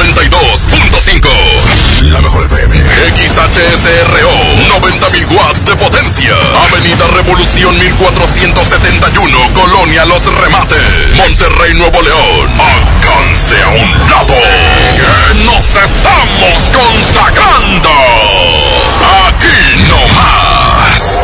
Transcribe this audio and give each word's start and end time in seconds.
92.5. 0.00 1.28
La 2.04 2.20
mejor 2.20 2.46
FM. 2.46 2.74
XHSRO. 2.74 4.30
90.000 4.80 5.30
watts 5.36 5.66
de 5.66 5.76
potencia. 5.76 6.32
Avenida 6.70 7.06
Revolución 7.08 7.78
1471. 7.78 9.38
Colonia 9.52 10.06
Los 10.06 10.24
Remates. 10.34 10.80
Monterrey, 11.16 11.74
Nuevo 11.74 12.00
León. 12.00 12.50
Alcance 12.58 13.62
a 13.62 13.68
un 13.68 13.90
lado. 14.08 14.32
Nos 15.44 15.76
estamos 15.76 16.70
consagrando. 16.72 17.90
Aquí 19.28 19.84
no 19.86 19.98
más. 20.14 21.18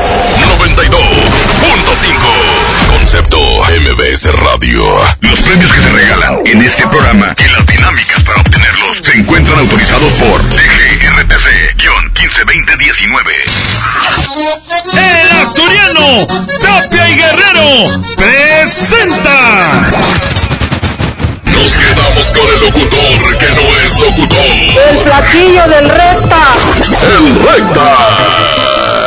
92.5. 0.60 2.90
Concepto 2.90 3.38
MBS 3.38 4.24
Radio. 4.40 4.84
Los 5.20 5.40
premios 5.40 5.72
que 5.72 5.80
se 5.80 5.88
regalan 5.88 6.40
en 6.44 6.60
este 6.62 6.86
programa 6.88 7.34
y 7.38 7.48
las 7.52 7.64
dinámicas 7.66 8.15
encuentran 9.46 9.60
autorizados 9.60 10.12
por 10.14 10.42
DGRTC-152019. 10.50 13.30
El 14.92 15.30
asturiano 15.38 16.26
Tapia 16.60 17.08
y 17.08 17.14
Guerrero 17.14 18.02
presenta. 18.16 19.88
Nos 21.44 21.76
quedamos 21.76 22.32
con 22.32 22.48
el 22.54 22.60
locutor 22.60 23.38
que 23.38 23.48
no 23.48 23.76
es 23.84 23.96
locutor. 23.98 24.44
El 24.90 24.98
platillo 25.04 25.68
del 25.68 25.88
recta. 25.90 26.42
El 27.08 27.38
recta. 27.46 27.88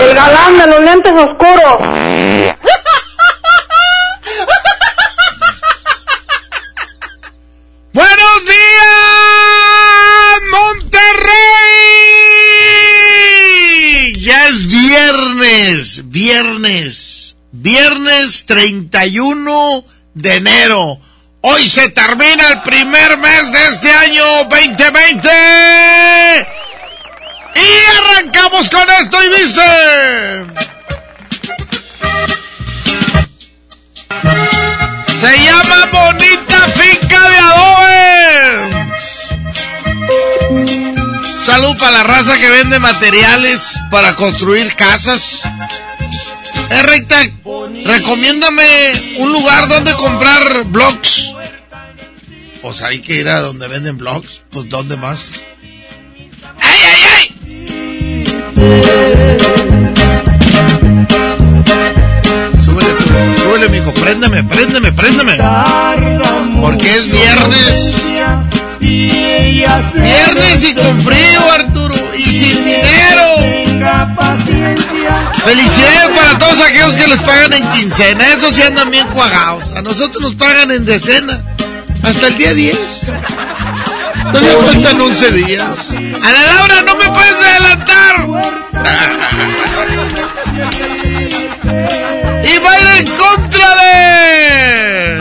El 0.01 0.15
galán 0.15 0.57
de 0.57 0.67
los 0.67 0.79
lentes 0.81 1.13
oscuros. 1.13 1.79
Viernes, 16.41 17.35
viernes, 17.51 17.89
viernes 18.39 18.45
31 18.45 19.83
de 20.13 20.35
enero. 20.35 20.99
Hoy 21.41 21.67
se 21.67 21.89
termina 21.89 22.47
el 22.51 22.61
primer 22.61 23.17
mes 23.17 23.51
de 23.51 23.67
este 23.67 23.91
año 23.91 24.23
2020. 24.45 25.29
Y 27.55 27.67
arrancamos 27.97 28.69
con 28.69 28.89
esto 28.89 29.17
y 29.23 29.29
dice... 29.41 29.61
Se 35.19 35.37
llama 35.43 35.89
Bonita 35.91 36.69
Finca 36.69 37.29
de 37.29 37.37
Adobe. 37.37 38.69
Salud 41.41 41.77
para 41.77 41.91
la 41.91 42.03
raza 42.03 42.37
que 42.37 42.49
vende 42.49 42.79
materiales 42.79 43.77
para 43.91 44.15
construir 44.15 44.73
casas. 44.75 45.41
Eh, 46.71 46.83
recomiéndame 47.85 48.65
un 49.17 49.31
lugar 49.31 49.67
donde 49.67 49.93
comprar 49.93 50.63
blogs. 50.65 51.33
Pues 52.61 52.81
hay 52.81 52.99
que 52.99 53.15
ir 53.15 53.27
a 53.27 53.39
donde 53.39 53.67
venden 53.67 53.97
blogs. 53.97 54.43
Pues 54.49 54.69
¿dónde 54.69 54.97
más? 54.97 55.31
¡Ay, 56.61 56.79
ay, 56.91 57.01
ay! 57.15 58.29
Súbele, 62.63 62.93
tú, 62.93 63.43
súbele, 63.43 63.69
mijo. 63.69 63.93
Préndeme, 63.93 64.43
préndeme, 64.43 64.91
préndeme. 64.91 65.37
Porque 66.61 66.97
es 66.97 67.09
viernes. 67.09 67.95
Viernes 68.79 70.63
y 70.63 70.73
con 70.75 71.03
frío, 71.03 71.51
Arturo. 71.51 71.95
Y 72.15 72.21
sin 72.21 72.63
dinero. 72.63 73.08
Felicidades 75.45 76.09
para 76.15 76.37
todos 76.37 76.59
aquellos 76.61 76.97
que 76.97 77.07
les 77.07 77.19
pagan 77.19 77.53
en 77.53 77.71
quincena. 77.71 78.27
Esos 78.27 78.55
sí 78.55 78.61
andan 78.61 78.91
bien 78.91 79.07
cuagados. 79.07 79.73
A 79.73 79.81
nosotros 79.81 80.21
nos 80.21 80.35
pagan 80.35 80.71
en 80.71 80.85
decena. 80.85 81.41
Hasta 82.03 82.27
el 82.27 82.37
día 82.37 82.53
10. 82.53 82.77
Todavía 84.31 84.57
faltan 84.65 85.01
11 85.01 85.31
días. 85.31 85.89
A 85.91 86.31
la 86.31 86.41
Laura, 86.43 86.81
no 86.85 86.95
me 86.95 87.05
puedes 87.05 87.33
adelantar. 87.33 88.27
y 92.43 92.57
va 92.59 92.71
a 92.71 92.79
ir 92.79 92.87
en 92.99 93.07
contra 93.15 93.75
de. 93.75 95.19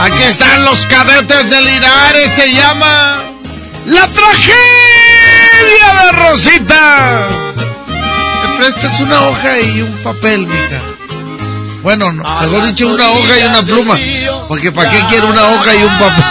Aquí 0.00 0.22
están 0.28 0.64
los 0.64 0.86
cadetes 0.86 1.50
de 1.50 1.60
Linares. 1.60 2.30
Se 2.32 2.52
llama 2.52 3.27
La 3.88 4.06
tragedia 4.06 5.86
de 6.02 6.12
Rosita. 6.12 7.28
Me 8.42 8.56
prestas 8.58 9.00
una 9.00 9.28
hoja 9.28 9.60
y 9.60 9.80
un 9.80 9.92
papel, 10.02 10.46
mija. 10.46 10.80
Bueno, 11.82 12.12
no, 12.12 12.22
mejor 12.22 12.66
dicho, 12.66 12.86
una 12.88 13.10
hoja 13.10 13.38
y 13.38 13.44
una 13.44 13.62
pluma. 13.62 13.98
Porque 14.46 14.72
¿para 14.72 14.90
qué 14.90 14.98
quiero 15.08 15.28
una 15.28 15.42
hoja 15.48 15.74
y 15.74 15.82
un 15.82 15.98
papel? 15.98 16.24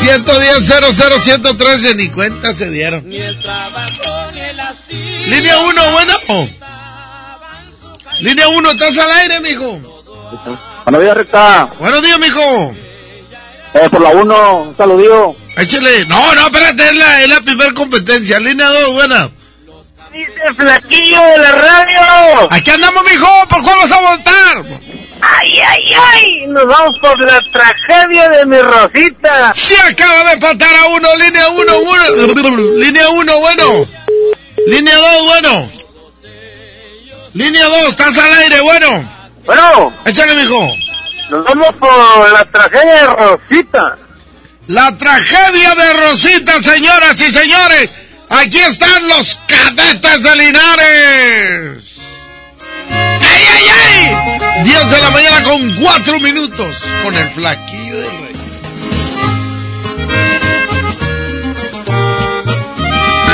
110 0.00 0.66
00 0.66 1.20
113 1.20 1.94
ni 1.94 2.08
cuenta 2.08 2.52
se 2.52 2.68
dieron. 2.70 3.04
Línea 3.04 3.28
1, 5.58 5.92
bueno. 5.92 6.14
Línea 8.18 8.48
1, 8.48 8.70
estás 8.72 8.98
al 8.98 9.10
aire, 9.12 9.40
mijo. 9.40 9.80
Buenos 10.84 11.00
días, 11.00 11.16
recta. 11.16 11.72
Buenos 11.78 12.02
días, 12.02 12.18
mijo. 12.18 12.74
Eh, 13.74 13.88
por 13.90 14.00
la 14.02 14.10
1, 14.10 14.56
un 14.62 14.76
saludillo. 14.76 15.34
Échale. 15.56 16.06
No, 16.06 16.34
no, 16.34 16.46
espérate, 16.46 16.84
es 16.84 16.94
la, 16.94 17.22
es 17.22 17.28
la 17.28 17.40
primera 17.40 17.72
competencia. 17.72 18.38
Línea 18.38 18.68
2, 18.68 18.92
buena. 18.92 19.30
Dice 20.12 20.54
flaquillo 20.56 21.22
de 21.22 21.38
la 21.38 21.52
radio. 21.52 22.48
Aquí 22.50 22.70
andamos, 22.70 23.02
mijo. 23.04 23.28
¿Por 23.48 23.62
cuál 23.62 23.76
vas 23.80 23.92
a 23.92 24.00
votar? 24.00 24.64
Ay, 25.22 25.60
ay, 25.60 25.94
ay. 26.12 26.46
Nos 26.48 26.66
vamos 26.66 26.98
por 27.00 27.18
la 27.20 27.40
tragedia 27.50 28.28
de 28.28 28.44
mi 28.44 28.58
Rosita. 28.58 29.54
Se 29.54 29.80
acaba 29.80 30.24
de 30.24 30.32
empatar 30.32 30.74
a 30.74 30.86
uno. 30.86 31.16
Línea 31.16 31.48
1, 31.48 31.80
bueno. 31.84 32.74
Línea 32.76 33.08
1, 33.08 33.38
bueno. 33.38 33.86
Línea 34.66 34.96
2, 34.96 35.24
bueno. 35.24 35.70
Línea 37.34 37.64
2, 37.64 37.88
estás 37.88 38.18
al 38.18 38.32
aire, 38.34 38.60
bueno. 38.60 39.08
Bueno, 39.46 39.92
Échale, 40.04 40.34
mijo. 40.34 40.60
Nos 41.32 41.44
vamos 41.44 41.74
por 41.76 42.32
la 42.32 42.44
tragedia 42.44 42.94
de 42.94 43.06
Rosita. 43.06 43.96
La 44.68 44.98
tragedia 44.98 45.74
de 45.74 45.92
Rosita, 45.94 46.62
señoras 46.62 47.20
y 47.22 47.30
señores. 47.30 47.90
Aquí 48.28 48.58
están 48.58 49.08
los 49.08 49.38
cadetes 49.46 50.22
de 50.22 50.36
Linares. 50.36 52.00
¡Ay, 52.90 53.44
ay, 53.54 53.64
ay! 53.80 54.64
10 54.64 54.90
de 54.90 54.98
la 54.98 55.10
mañana 55.10 55.42
con 55.42 55.74
4 55.76 56.20
minutos. 56.20 56.84
Con 57.02 57.14
el 57.14 57.30
flaquillo 57.30 57.96
del 57.96 58.18
rey. 58.18 58.36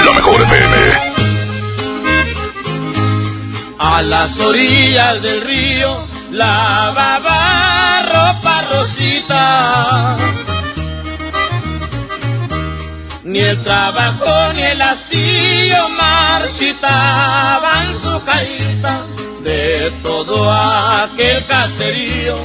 La 0.05 0.13
mejor 0.13 0.41
FM. 0.41 0.77
A 3.81 4.03
las 4.03 4.39
orillas 4.39 5.21
del 5.21 5.41
río 5.43 6.07
lavaba 6.31 7.78
ropa 8.29 8.63
rosita. 8.71 10.17
Ni 13.25 13.41
el 13.41 13.63
trabajo 13.63 14.53
ni 14.55 14.63
el 14.63 14.83
hastío 14.83 15.89
marchitaban 15.91 17.87
su 18.03 18.25
carita 18.25 19.05
de 19.43 19.91
todo 20.03 20.51
aquel 20.51 21.45
caserío. 21.47 22.37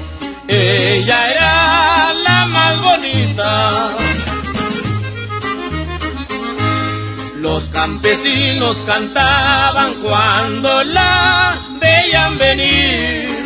Ella 0.48 1.32
era 1.32 2.14
la 2.14 2.46
más 2.48 2.82
bonita. 2.82 3.90
Los 7.38 7.70
campesinos 7.70 8.78
cantaban 8.86 9.94
cuando 9.96 10.84
la 10.84 11.54
veían 11.82 12.38
venir. 12.38 13.43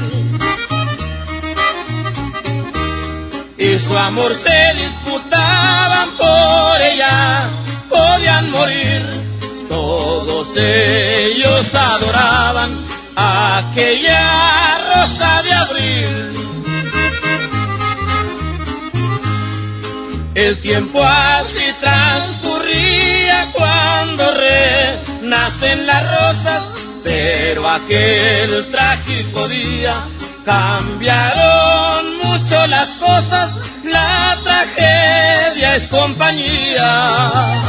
Y 3.58 3.80
su 3.80 3.98
amor 3.98 4.36
se 4.36 4.74
disputaban 4.76 6.10
por 6.12 6.82
ella, 6.82 7.50
podían 7.90 8.52
morir. 8.52 9.02
Todos 9.68 10.56
ellos 10.56 11.74
adoraban 11.74 12.78
aquella 13.16 14.78
rosa 14.94 15.42
de 15.44 15.54
abril. 15.54 16.28
El 20.36 20.62
tiempo 20.62 21.04
así 21.04 21.66
transcurría 21.82 23.52
cuando 23.54 24.24
renacen 24.36 25.88
las 25.88 26.04
rosas, 26.12 26.64
pero 27.04 27.68
aquel 27.68 28.70
trágico 28.72 29.48
día 29.48 29.96
cambiaron 30.46 31.87
las 32.68 32.90
cosas, 32.96 33.56
la 33.84 34.38
tragedia 34.44 35.76
es 35.76 35.88
compañía. 35.88 37.64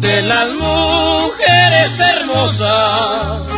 De 0.00 0.22
las 0.22 0.48
mujeres 0.54 2.00
hermosas 2.00 3.48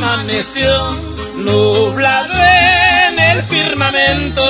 amaneció 0.00 0.99
nublado 1.40 2.34
en 3.08 3.18
el 3.18 3.42
firmamento. 3.44 4.42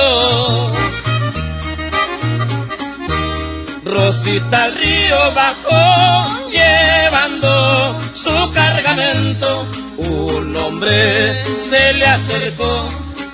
Rosita 3.83 4.63
al 4.63 4.75
río 4.75 5.17
bajó 5.33 6.49
llevando 6.49 7.97
su 8.13 8.53
cargamento. 8.53 9.67
Un 9.97 10.55
hombre 10.55 11.33
se 11.69 11.93
le 11.93 12.05
acercó 12.05 12.87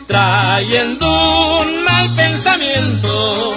trayendo 0.07 1.07
un 1.61 1.83
mal 1.83 2.15
pensamiento. 2.15 3.55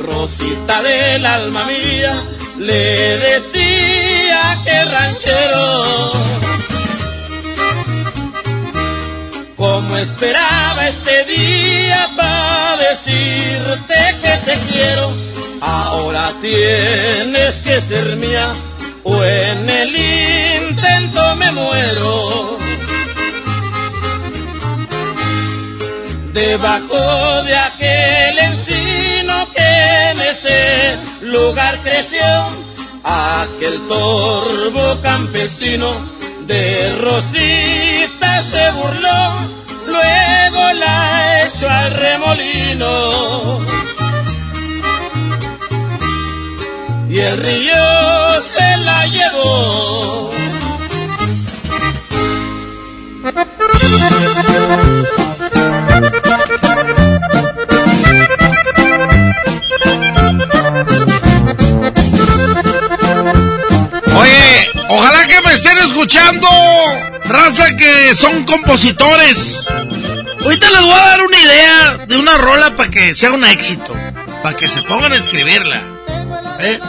Rosita 0.00 0.82
del 0.82 1.26
alma 1.26 1.64
mía 1.66 2.12
le 2.58 3.18
decía 3.18 4.50
aquel 4.52 4.90
ranchero. 4.90 6.37
Esperaba 10.00 10.88
este 10.88 11.24
día 11.24 12.10
para 12.16 12.76
decirte 12.76 13.94
que 14.22 14.36
te 14.44 14.58
quiero, 14.70 15.12
ahora 15.60 16.32
tienes 16.40 17.56
que 17.62 17.80
ser 17.80 18.16
mía 18.16 18.52
o 19.04 19.24
en 19.24 19.68
el 19.68 19.96
intento 19.96 21.36
me 21.36 21.50
muero. 21.52 22.58
Debajo 26.32 27.42
de 27.42 27.56
aquel 27.56 28.38
encino 28.38 29.48
que 29.54 30.10
en 30.10 30.20
ese 30.20 30.96
lugar 31.22 31.78
creció 31.82 32.24
aquel 33.02 33.80
torbo 33.88 35.00
campesino 35.02 36.18
de 36.46 36.96
Rosita 36.96 38.42
se 38.50 38.70
burló, 38.70 39.37
luego 39.98 40.72
la 40.74 41.44
echó 41.44 41.68
al 41.68 41.94
remolino. 41.94 43.60
Y 47.08 47.18
el 47.18 47.36
río 47.38 48.42
se 48.42 48.76
la 48.78 49.06
llevó. 49.06 50.30
Oye, 64.58 64.70
ojalá 64.88 65.26
que 65.26 65.40
me 65.42 65.52
estén 65.52 65.78
escuchando, 65.78 66.48
raza 67.24 67.76
que 67.76 68.14
son 68.14 68.44
compositores. 68.44 69.56
Ahorita 70.42 70.70
les 70.70 70.82
voy 70.82 70.92
a 70.92 71.08
dar 71.08 71.20
una 71.22 71.38
idea 71.38 71.98
de 72.06 72.16
una 72.16 72.38
rola 72.38 72.76
para 72.76 72.90
que 72.90 73.14
sea 73.14 73.32
un 73.32 73.44
éxito, 73.44 73.94
para 74.42 74.56
que 74.56 74.66
se 74.68 74.82
pongan 74.82 75.12
a 75.12 75.16
escribirla. 75.16 75.80
¿eh? 76.60 76.80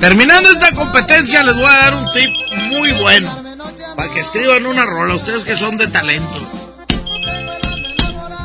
Terminando 0.00 0.50
esta 0.50 0.72
competencia 0.72 1.42
les 1.42 1.56
voy 1.56 1.66
a 1.66 1.72
dar 1.72 1.94
un 1.94 2.12
tip 2.12 2.30
muy 2.68 2.92
bueno, 2.92 3.42
para 3.96 4.10
que 4.12 4.20
escriban 4.20 4.66
una 4.66 4.84
rola, 4.86 5.14
ustedes 5.14 5.44
que 5.44 5.56
son 5.56 5.76
de 5.76 5.88
talento. 5.88 6.50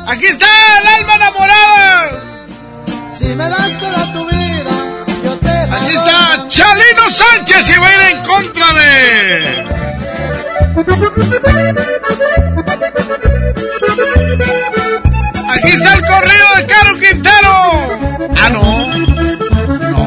Aquí 0.06 0.26
está 0.26 0.46
el 0.80 0.86
alma 0.86 1.14
enamorada. 1.14 2.10
Si 3.16 3.26
me 3.26 3.48
das 3.48 3.78
toda 3.78 4.12
tu 4.12 4.26
vida, 4.26 4.70
yo 5.24 5.36
te 5.36 5.46
la 5.46 5.76
Aquí 5.76 5.96
está 5.96 6.48
Chalino 6.48 7.10
Sánchez 7.10 7.68
y 7.68 7.78
contra 8.42 8.72
de. 8.72 9.70
Aquí 15.48 15.68
está 15.70 15.94
el 15.94 16.02
corrido 16.06 16.46
de 16.56 16.66
Caro 16.66 16.98
Quintero. 16.98 17.54
Ah, 18.42 18.48
no. 18.50 18.86
No. 19.90 20.00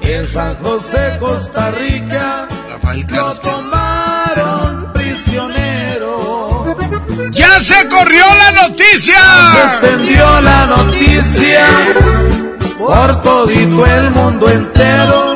En 0.00 0.28
San 0.28 0.56
José, 0.62 1.16
Costa 1.18 1.70
Rica, 1.72 2.46
Rafael 2.68 3.00
lo 3.00 3.06
Carlos. 3.08 3.40
tomaron 3.40 4.92
prisionero. 4.92 6.76
¡Ya 7.32 7.60
se 7.60 7.88
corrió 7.88 8.24
la 8.38 8.68
noticia! 8.68 9.20
Se 9.52 9.60
extendió 9.86 10.40
la 10.40 10.66
noticia 10.66 11.66
por 12.78 13.22
todito 13.22 13.86
el 13.86 14.10
mundo 14.10 14.48
entero. 14.50 15.33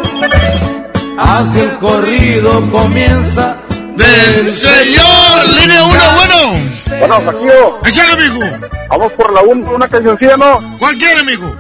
Así 1.19 1.59
el 1.61 1.77
corrido 1.79 2.63
comienza 2.71 3.57
Del 3.97 4.53
señor. 4.53 5.49
Línea 5.61 5.85
1, 5.85 5.99
bueno. 6.15 6.99
Bueno, 7.01 7.21
Saquillo, 7.25 7.79
Échale, 7.85 8.13
amigo. 8.13 8.69
vamos 8.89 9.13
por 9.13 9.33
la 9.33 9.43
1, 9.43 9.71
una 9.73 9.89
cancioncilla, 9.89 10.37
¿no? 10.37 10.79
¿Cuál 10.79 10.97
quiere, 10.97 11.21
amigo? 11.21 11.55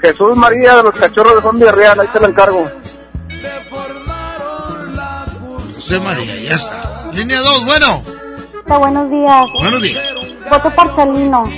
Jesús 0.00 0.36
María 0.36 0.76
de 0.76 0.82
los 0.82 0.94
Cachorros 0.94 1.36
de 1.36 1.40
Juan 1.40 1.58
Villarreal, 1.58 2.00
ahí 2.00 2.08
te 2.12 2.20
la 2.20 2.28
encargo. 2.28 2.70
José 5.76 5.98
María, 6.00 6.34
ya 6.42 6.54
está. 6.56 7.10
Línea 7.12 7.40
2, 7.40 7.64
bueno. 7.64 8.02
Hola, 8.66 8.78
buenos 8.78 9.10
días. 9.10 9.44
Buenos 9.60 9.82
días. 9.82 10.02
Voto 10.50 10.70
por 10.70 10.96
Chalino. 10.96 11.50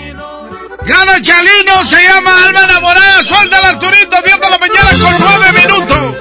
Gana 0.87 1.21
Chalino, 1.23 1.85
se 1.85 2.03
llama 2.05 2.31
Alma 2.45 2.65
Enamorada. 2.65 3.25
Suelta 3.25 3.59
el 3.59 3.65
Arturito, 3.67 4.17
10 4.25 4.41
de 4.41 4.51
la 4.51 4.59
mañana 4.59 4.91
con 4.91 5.15
9 5.19 5.53
minutos. 5.53 6.17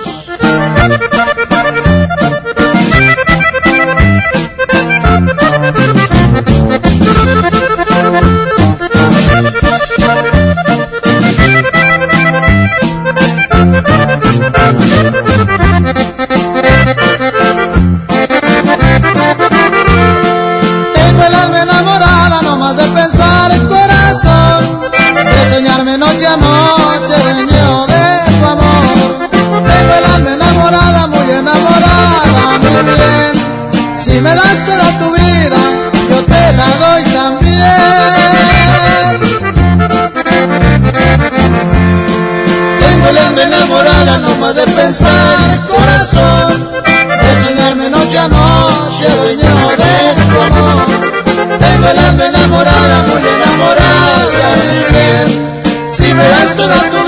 Toda 56.67 56.89
tu 56.89 57.04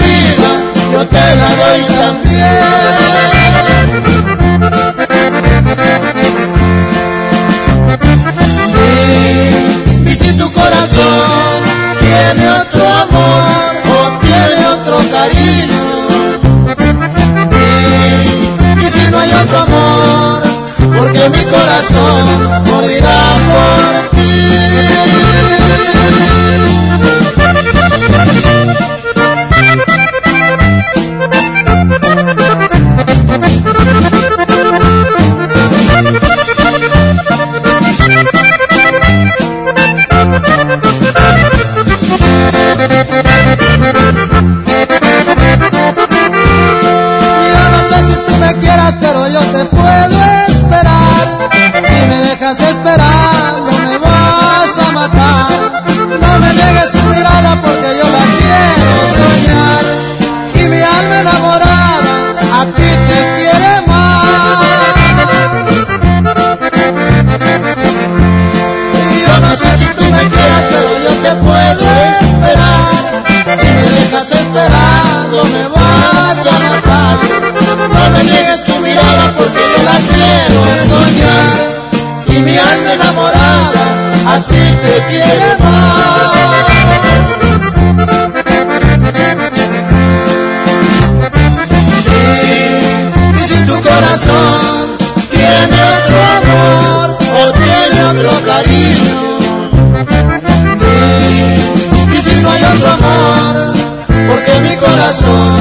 corazón 105.07 105.56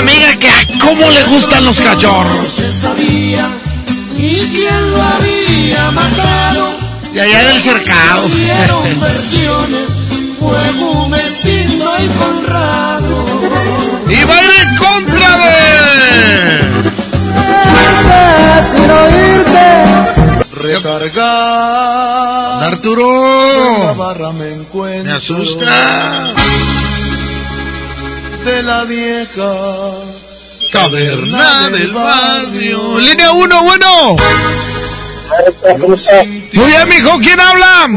amiga 0.00 0.36
que, 0.38 0.48
ay, 0.48 0.78
¿cómo 0.78 1.10
le 1.10 1.22
gustan 1.24 1.64
los 1.64 1.80
cachorros? 1.80 2.58
De 7.12 7.20
allá 7.20 7.42
del 7.48 7.60
cercado. 7.60 8.28
Y 14.08 14.24
va 14.24 14.34
a 14.34 14.42
ir 14.42 14.50
en 14.62 14.76
contra 14.76 15.38
de... 15.38 15.50
Recargar. 20.62 22.64
Arturo. 22.64 23.08
Me 25.04 25.12
asusta. 25.12 26.34
De 28.44 28.62
la 28.62 28.84
vieja 28.84 29.54
Caverna 30.72 31.68
del 31.70 31.92
barrio. 31.92 32.98
Línea 32.98 33.32
1, 33.32 33.62
bueno. 33.62 34.16
Muy 36.52 36.66
bien, 36.66 36.88
mijo. 36.88 37.18
¿Quién 37.18 37.40
habla? 37.40 37.88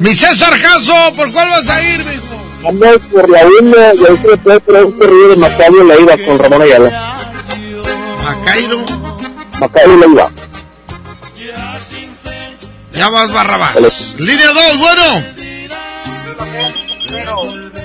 Mi 0.00 0.14
César 0.14 0.60
Caso. 0.60 0.94
¿Por 1.16 1.32
cuál 1.32 1.50
vas 1.50 1.68
a 1.68 1.82
ir, 1.82 1.98
mijo? 2.04 2.68
Ando 2.68 2.98
por 3.12 3.28
la 3.28 3.40
1 3.60 3.76
y 3.76 4.04
ahí 4.06 4.16
se 4.20 4.28
le 4.28 4.36
puede 4.38 4.60
poner 4.60 4.84
un 4.84 4.92
corrido 4.92 5.28
de 5.28 5.36
Macario 5.36 5.84
la 5.84 6.00
iba 6.00 6.16
con 6.18 6.38
Ramón 6.38 6.62
Ayala. 6.62 7.20
Macairo. 8.24 8.84
Macario 9.60 9.96
la 9.98 10.06
iba. 10.06 10.30
Ya 12.94 13.10
vas, 13.10 13.32
Barrabás. 13.32 14.14
Línea 14.18 14.52
2, 14.52 14.78
bueno. 14.78 15.24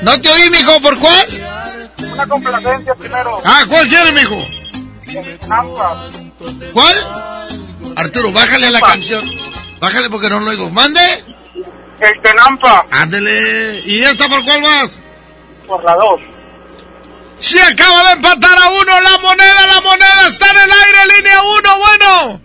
No 0.03 0.21
te 0.21 0.29
oí, 0.29 0.49
mijo. 0.49 0.79
¿Por 0.81 0.97
cuál? 0.97 1.27
Una 2.13 2.27
complacencia 2.27 2.95
primero. 2.95 3.37
Ah, 3.45 3.63
¿cuál 3.67 3.87
quieres, 3.87 4.13
mijo? 4.13 4.37
¿Cuál? 6.73 7.07
Arturo, 7.95 8.31
bájale 8.31 8.67
a 8.67 8.71
la 8.71 8.81
canción. 8.81 9.23
Bájale 9.79 10.09
porque 10.09 10.29
no 10.29 10.39
lo 10.39 10.51
oigo. 10.51 10.69
¿Mande? 10.71 11.01
El 11.99 12.21
Tenampa 12.21 12.85
Ándele. 12.91 13.81
¿Y 13.85 14.01
esta 14.03 14.27
por 14.29 14.43
cuál 14.45 14.61
vas? 14.61 15.01
por 15.67 15.83
la 15.83 15.95
2. 15.95 16.21
Se 17.37 17.61
acaba 17.61 18.03
de 18.05 18.11
empatar 18.13 18.57
a 18.57 18.69
uno 18.69 19.01
la 19.01 19.17
moneda, 19.19 19.67
la 19.67 19.81
moneda 19.81 20.27
está 20.27 20.49
en 20.49 20.57
el 20.57 20.71
aire, 20.71 21.15
línea 21.17 21.41
uno, 21.43 21.69
bueno. 21.77 22.41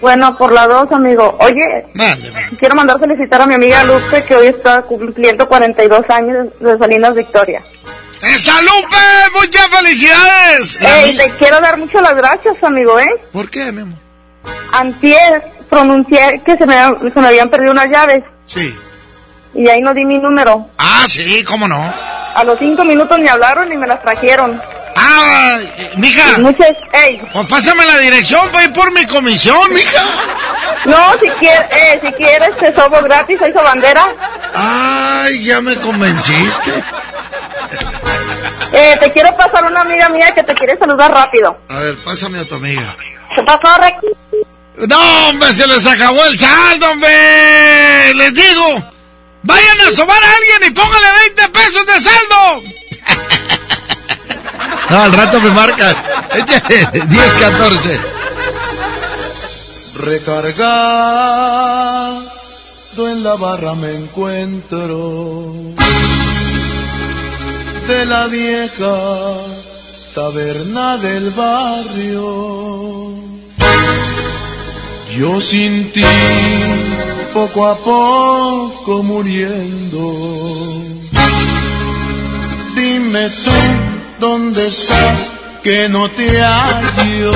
Bueno, 0.00 0.36
por 0.36 0.52
la 0.52 0.66
dos, 0.66 0.90
amigo. 0.92 1.36
Oye, 1.40 1.86
quiero 2.58 2.74
mandar 2.74 2.98
felicitar 3.00 3.40
a 3.42 3.46
mi 3.46 3.54
amiga 3.54 3.82
Lupe, 3.84 4.22
que 4.24 4.34
hoy 4.36 4.48
está 4.48 4.82
cumpliendo 4.82 5.48
42 5.48 6.08
años 6.10 6.48
de 6.60 6.76
Salinas 6.78 7.14
Victoria. 7.14 7.62
¡Esa 8.22 8.60
Lupe! 8.62 8.96
¡Muchas 9.34 9.68
felicidades! 9.68 10.78
Ey, 10.80 11.16
te 11.16 11.30
quiero 11.38 11.60
dar 11.60 11.76
muchas 11.78 12.02
las 12.02 12.14
gracias, 12.16 12.62
amigo, 12.62 12.98
¿eh? 13.00 13.08
¿Por 13.32 13.48
qué, 13.50 13.72
mi 13.72 13.82
amor? 13.82 13.98
Antier 14.72 15.42
pronuncié 15.70 16.40
que 16.44 16.56
se 16.56 16.66
me, 16.66 16.74
se 17.12 17.20
me 17.20 17.28
habían 17.28 17.48
perdido 17.50 17.72
unas 17.72 17.90
llaves 17.90 18.22
Sí. 18.46 18.74
y 19.54 19.68
ahí 19.68 19.80
no 19.80 19.92
di 19.94 20.04
mi 20.04 20.18
número. 20.18 20.66
Ah, 20.78 21.04
sí, 21.08 21.42
cómo 21.44 21.66
no. 21.68 21.82
A 22.34 22.44
los 22.44 22.58
cinco 22.58 22.84
minutos 22.84 23.18
me 23.18 23.28
hablaron 23.30 23.72
y 23.72 23.76
me 23.76 23.86
las 23.86 24.00
trajeron. 24.02 24.60
Ah, 24.98 25.58
eh, 25.60 25.92
mija, 25.96 26.38
muchas, 26.38 26.74
ey, 26.92 27.20
pues 27.32 27.46
pásame 27.48 27.84
la 27.84 27.98
dirección 27.98 28.48
ir 28.64 28.72
por 28.72 28.90
mi 28.92 29.06
comisión, 29.06 29.72
mija. 29.72 30.04
no, 30.86 31.12
si 31.20 31.28
quieres, 31.38 31.66
eh, 31.70 32.00
si 32.02 32.12
quieres 32.12 32.56
te 32.56 32.74
sobo 32.74 33.02
gratis, 33.02 33.38
soy 33.38 33.52
bandera. 33.52 34.06
Ay, 34.54 35.44
ya 35.44 35.60
me 35.60 35.76
convenciste. 35.76 36.72
Eh, 38.72 38.96
te 39.00 39.12
quiero 39.12 39.36
pasar 39.36 39.64
una 39.64 39.82
amiga 39.82 40.08
mía 40.08 40.32
que 40.34 40.42
te 40.42 40.54
quiere 40.54 40.78
saludar 40.78 41.12
rápido. 41.12 41.58
A 41.68 41.78
ver, 41.80 41.94
pásame 41.96 42.38
a 42.38 42.44
tu 42.46 42.54
amiga. 42.54 42.96
¿Qué 43.34 43.42
pasó, 43.42 43.76
Rex? 43.78 43.98
No, 44.88 45.28
hombre, 45.28 45.52
se 45.52 45.66
les 45.66 45.86
acabó 45.86 46.24
el 46.24 46.38
saldo, 46.38 46.90
hombre. 46.90 48.14
Les 48.14 48.32
digo, 48.34 48.92
vayan 49.42 49.80
a 49.80 49.90
sobar 49.92 50.22
a 50.22 50.34
alguien 50.36 50.70
y 50.70 50.74
póngale 50.74 51.06
20 51.36 51.48
pesos 51.50 51.86
de 51.86 52.00
saldo. 52.00 52.62
No, 54.90 55.02
al 55.02 55.12
rato 55.12 55.40
me 55.40 55.50
marcas. 55.50 55.96
Échale 56.34 56.88
10, 56.92 57.36
14. 57.36 58.00
Recargado 60.04 60.66
en 63.10 63.24
la 63.24 63.34
barra 63.34 63.74
me 63.74 63.94
encuentro 63.94 65.52
de 67.88 68.04
la 68.04 68.26
vieja 68.26 68.96
taberna 70.14 70.96
del 70.98 71.30
barrio. 71.30 73.14
Yo 75.18 75.40
sin 75.40 75.90
ti 75.92 76.04
poco 77.32 77.66
a 77.66 77.76
poco 77.76 79.02
muriendo. 79.02 80.02
Dime 82.74 83.28
tú 83.30 83.95
dónde 84.18 84.68
estás 84.68 85.30
que 85.62 85.88
no 85.88 86.08
te 86.10 86.28
hallo. 86.40 87.32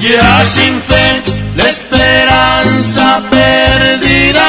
Ya 0.00 0.44
sin 0.44 0.80
fe 0.82 1.22
la 1.56 1.68
esperanza 1.68 3.22
perdida 3.30 4.48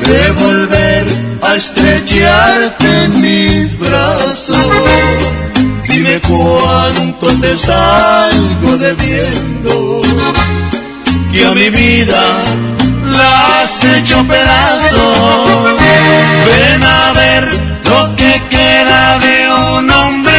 de 0.00 0.30
volver 0.32 1.06
a 1.42 1.54
estrecharte 1.54 3.04
en 3.04 3.20
mis 3.20 3.78
brazos. 3.78 4.58
Dime 5.88 6.20
cuánto 6.20 7.28
te 7.40 7.56
salgo 7.56 8.76
debiendo, 8.78 10.00
que 11.32 11.44
a 11.44 11.52
mi 11.52 11.70
vida 11.70 12.44
la 13.16 13.62
has 13.62 13.84
hecho 13.96 14.24
pedazos. 14.26 15.72
Ven 16.46 16.82
a 16.82 17.12
ver 17.12 17.44
lo 17.90 18.16
que 18.16 18.42
queda 18.48 19.18
de 19.18 19.36
un 19.78 19.90
hombre 19.90 20.32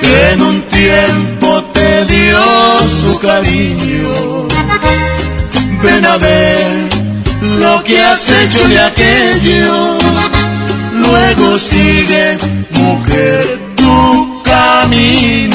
que 0.00 0.30
en 0.32 0.42
un 0.42 0.62
tiempo 0.62 1.62
te 1.74 2.06
dio 2.06 2.42
su 2.88 3.18
cariño. 3.20 4.48
Ven 5.82 6.06
a 6.06 6.16
ver 6.16 6.88
lo 7.58 7.82
que 7.84 8.00
has 8.02 8.28
hecho 8.28 8.66
de 8.68 8.80
aquello. 8.80 9.98
Luego 10.94 11.58
sigue, 11.58 12.38
mujer, 12.72 13.58
tu 13.76 14.42
camino. 14.42 15.49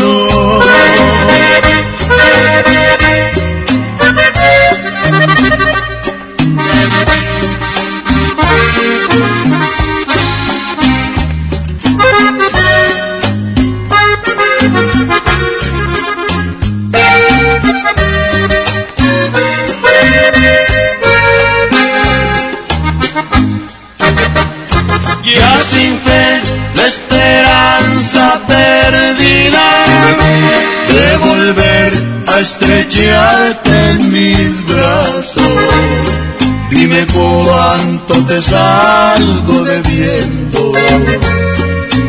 Te 38.27 38.41
salgo 38.41 39.63
debiendo, 39.63 40.71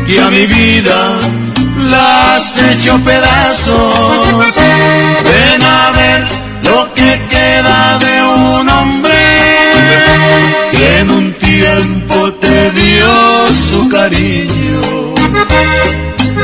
y 0.07 0.17
a 0.17 0.29
mi 0.29 0.45
vida 0.47 1.19
la 1.89 2.35
has 2.35 2.57
hecho 2.57 2.97
pedazos. 2.99 4.55
Ven 5.23 5.61
a 5.63 5.91
ver 5.91 6.25
lo 6.63 6.93
que 6.93 7.21
queda 7.29 7.99
de 7.99 8.23
un 8.23 8.69
hombre 8.69 9.11
que 10.71 10.99
en 10.99 11.11
un 11.11 11.33
tiempo 11.33 12.33
te 12.33 12.71
dio 12.71 13.47
su 13.53 13.87
cariño. 13.89 14.81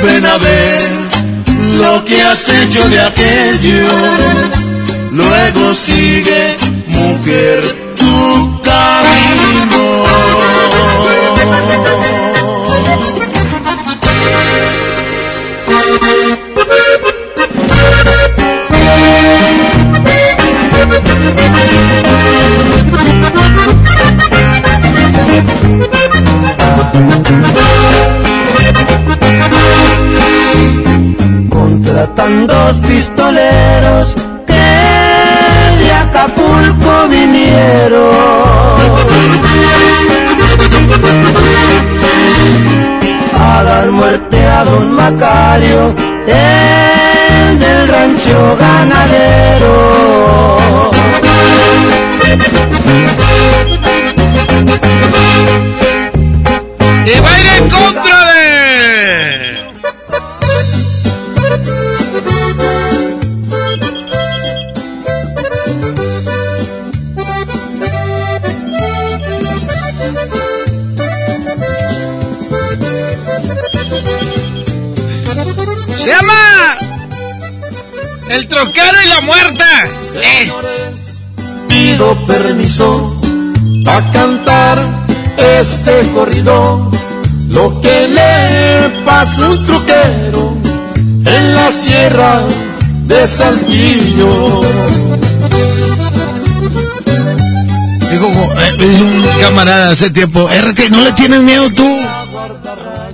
Ven 0.03 0.25
a 0.25 0.37
ver 0.37 0.89
lo 1.77 2.05
que 2.05 2.21
has 2.21 2.47
hecho 2.49 2.87
de 2.89 2.99
aquello. 2.99 3.87
Luego 5.11 5.73
sigue, 5.73 6.57
mujer, 6.87 7.82
Contratan 31.49 32.47
dos 32.47 32.75
pistoleros 32.87 34.15
que 34.47 34.53
de 34.53 35.93
Acapulco 35.93 37.07
vinieron 37.09 38.15
a 43.39 43.63
dar 43.63 43.91
muerte 43.91 44.47
a 44.47 44.63
don 44.63 44.93
Macario 44.93 46.13
el 47.63 47.87
rancho 47.87 48.57
ganadero. 48.59 49.73
Permiso 82.13 83.19
a 83.87 84.11
cantar 84.11 84.77
este 85.37 86.07
corrido, 86.13 86.91
lo 87.49 87.81
que 87.81 88.07
le 88.07 89.03
pasa 89.03 89.49
un 89.49 89.65
truquero 89.65 90.55
en 91.25 91.55
la 91.55 91.71
sierra 91.71 92.45
de 93.07 93.27
Saltillo. 93.27 94.61
Dijo, 98.11 98.27
eh, 98.27 98.77
es 98.79 99.01
un 99.01 99.25
camarada 99.41 99.91
hace 99.91 100.11
tiempo, 100.11 100.47
RT, 100.47 100.89
¿no 100.91 101.01
le 101.01 101.13
tienes 101.13 101.41
miedo 101.41 101.69
tú 101.71 101.99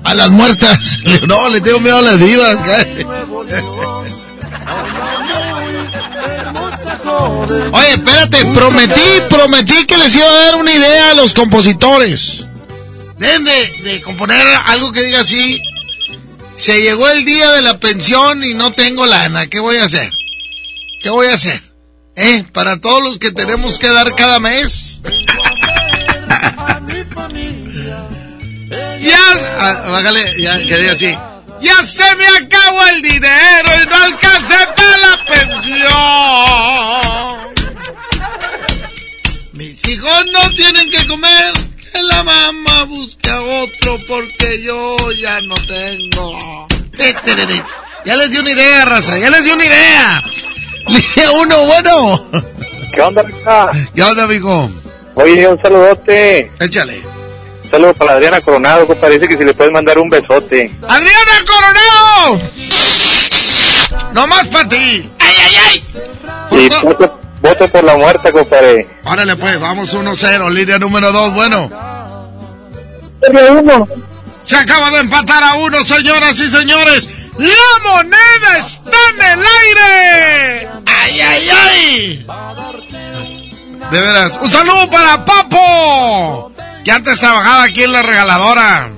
a 0.04 0.14
las 0.14 0.30
muertas? 0.30 1.00
Digo, 1.06 1.26
no, 1.28 1.50
le 1.50 1.62
tengo 1.62 1.80
miedo 1.80 1.98
a 1.98 2.02
las 2.02 2.20
vivas. 2.20 2.58
Oye, 7.50 7.94
espérate, 7.94 8.46
prometí, 8.54 9.22
prometí 9.28 9.86
que 9.86 9.98
les 9.98 10.16
iba 10.16 10.28
a 10.28 10.46
dar 10.46 10.56
una 10.56 10.72
idea 10.72 11.12
a 11.12 11.14
los 11.16 11.34
compositores. 11.34 12.46
Deben 13.18 13.44
de, 13.44 13.82
de 13.84 14.02
componer 14.02 14.46
algo 14.66 14.92
que 14.92 15.02
diga 15.02 15.22
así. 15.22 15.60
Se 16.56 16.80
llegó 16.80 17.10
el 17.10 17.26
día 17.26 17.52
de 17.52 17.62
la 17.64 17.80
pensión 17.80 18.44
y 18.44 18.54
no 18.54 18.74
tengo 18.74 19.06
lana. 19.06 19.48
¿Qué 19.48 19.60
voy 19.60 19.78
a 19.78 19.86
hacer? 19.86 20.12
¿Qué 21.02 21.10
voy 21.10 21.28
a 21.28 21.34
hacer? 21.34 21.60
¿Eh? 22.16 22.44
Para 22.52 22.80
todos 22.80 23.02
los 23.02 23.18
que 23.18 23.32
tenemos 23.32 23.80
que 23.80 23.90
dar 23.90 24.14
cada 24.14 24.40
mes. 24.40 25.02
ya, 29.02 29.20
ah, 29.58 29.90
bájale, 29.90 30.42
ya, 30.42 30.58
que 30.60 30.78
diga 30.78 30.92
así. 30.92 31.18
Ya 31.62 31.84
se 31.84 32.16
me 32.16 32.26
acabó 32.26 32.88
el 32.88 33.02
dinero 33.02 33.70
y 33.84 33.88
no 33.88 33.96
alcancé 33.96 34.56
para 34.76 34.98
la 34.98 35.18
pensión. 35.26 35.80
Mis 39.54 39.88
hijos 39.88 40.26
no 40.32 40.50
tienen 40.56 40.90
que 40.90 41.06
comer, 41.08 41.52
que 41.92 42.02
la 42.02 42.24
mamá 42.24 42.84
busque 42.84 43.30
a 43.30 43.42
otro 43.42 44.00
porque 44.08 44.62
yo 44.64 44.96
ya 45.22 45.42
no 45.42 45.56
tengo. 45.56 46.68
Ya 48.06 48.16
les 48.16 48.32
di 48.32 48.38
una 48.38 48.52
idea, 48.52 48.86
raza, 48.86 49.18
ya 49.18 49.30
les 49.30 49.44
di 49.44 49.52
una 49.52 49.66
idea. 49.66 50.24
Uno, 51.42 51.66
bueno. 51.66 52.26
¿Qué 52.94 53.02
onda, 53.02 53.22
Rica? 53.22 53.72
¿Qué 53.94 54.02
onda, 54.02 54.24
amigo? 54.24 54.70
Oye, 55.16 55.48
un 55.48 55.62
saludote. 55.62 56.52
Échale. 56.60 57.19
Un 57.70 57.72
saludo 57.72 57.94
para 57.94 58.14
Adriana 58.14 58.42
Coronado, 58.42 58.88
que 58.88 58.96
parece 58.96 59.28
que 59.28 59.38
si 59.38 59.44
le 59.44 59.54
puedes 59.54 59.72
mandar 59.72 60.00
un 60.00 60.10
besote. 60.10 60.72
¡Adriana 60.88 61.32
Coronado! 61.46 62.42
No 64.12 64.26
más 64.26 64.48
para 64.48 64.68
ti. 64.68 65.08
¡Ay, 65.20 65.36
ay, 65.46 65.56
ay! 65.70 65.84
Por 66.50 66.60
Y 66.60 66.70
fa- 66.70 66.82
voto, 66.82 67.20
voto 67.42 67.68
por 67.72 67.84
la 67.84 67.96
muerte, 67.96 68.32
compadre. 68.32 68.88
Órale, 69.06 69.36
pues, 69.36 69.60
vamos 69.60 69.94
1-0, 69.94 70.50
línea 70.50 70.80
número 70.80 71.12
2, 71.12 71.34
bueno. 71.36 71.70
uno. 73.52 73.88
Se 74.44 74.56
acaba 74.56 74.90
de 74.90 75.02
empatar 75.02 75.44
a 75.44 75.54
uno, 75.56 75.86
señoras 75.86 76.40
y 76.40 76.50
señores. 76.50 77.08
¡La 77.38 77.92
moneda 77.94 78.58
está 78.58 78.98
en 79.14 79.22
el 79.40 79.46
aire! 79.46 80.70
¡Ay, 80.88 81.22
ay, 81.22 81.50
ay! 81.52 82.26
De 83.92 84.02
veras, 84.02 84.40
un 84.42 84.50
saludo 84.50 84.90
para 84.90 85.24
Papo, 85.24 86.52
que 86.90 86.96
antes 86.96 87.20
trabajaba 87.20 87.66
aquí 87.66 87.84
en 87.84 87.92
la 87.92 88.02
regaladora. 88.02 88.90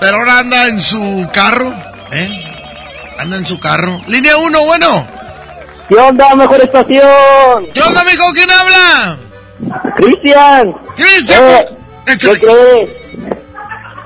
Pero 0.00 0.16
ahora 0.16 0.38
anda 0.38 0.68
en 0.68 0.80
su 0.80 1.28
carro, 1.30 1.70
¿eh? 2.12 2.44
Anda 3.18 3.36
en 3.36 3.44
su 3.44 3.60
carro. 3.60 4.00
Línea 4.06 4.38
1, 4.38 4.64
bueno. 4.64 5.06
¿Qué 5.86 5.96
onda, 5.96 6.34
mejor 6.36 6.62
estación? 6.62 7.66
¿Qué 7.74 7.82
onda, 7.82 8.00
amigo? 8.00 8.24
¿Quién 8.32 8.50
habla? 8.50 9.18
Cristian. 9.96 10.74
Cristian. 10.96 11.44
Eh. 11.44 11.66
¿Qué 12.06 12.16
crees? 12.16 12.90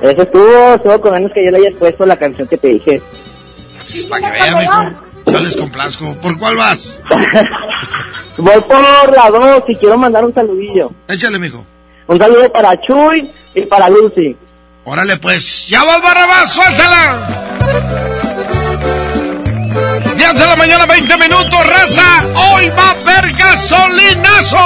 Eso 0.01 0.23
estuvo, 0.23 0.75
estuvo 0.75 1.01
con 1.01 1.13
menos 1.13 1.31
que 1.33 1.45
yo 1.45 1.53
le 1.53 1.59
haya 1.59 1.79
puesto 1.79 2.05
la 2.05 2.17
canción 2.17 2.49
que 2.49 2.59
te 2.59 2.67
dije. 2.67 3.01
Para 4.11 4.33
que 4.33 4.33
vea, 4.33 4.57
mijo. 4.57 4.91
Yo 5.27 5.39
les 5.39 5.57
complazco. 5.57 6.17
¿Por 6.21 6.37
cuál 6.37 6.57
vas? 6.57 6.99
Voy 8.39 8.61
por 8.63 9.17
la 9.17 9.31
dos 9.31 9.63
y 9.69 9.77
quiero 9.77 9.97
mandar 9.97 10.25
un 10.25 10.35
saludillo. 10.35 10.91
Échale, 11.07 11.39
mijo. 11.39 11.65
Un 12.07 12.19
saludo 12.19 12.53
para 12.53 12.79
Chuy 12.81 13.31
y 13.55 13.63
para 13.63 13.89
Lucy. 13.89 14.37
Órale, 14.85 15.17
pues. 15.17 15.67
¡Ya 15.69 15.83
vas, 15.85 16.03
Barrabás! 16.03 16.53
¡Suéltala! 16.53 17.27
10 20.17 20.35
de 20.35 20.47
la 20.47 20.57
mañana, 20.57 20.87
20 20.87 21.17
minutos, 21.17 21.67
raza. 21.67 22.25
Hoy 22.53 22.69
va 22.71 22.89
a 22.89 22.91
haber 22.91 23.33
gasolinazo. 23.33 24.59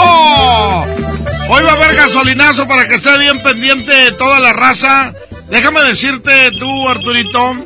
Hoy 1.51 1.65
va 1.65 1.71
a 1.71 1.75
haber 1.75 1.97
gasolinazo 1.97 2.67
para 2.67 2.89
que 2.89 2.97
esté 2.97 3.17
bien 3.19 3.43
pendiente 3.43 4.13
toda 4.13 4.41
la 4.41 4.53
raza. 4.53 5.15
Déjame 5.49 5.81
decirte 5.83 6.51
tú, 6.59 6.89
Arturito, 6.89 7.57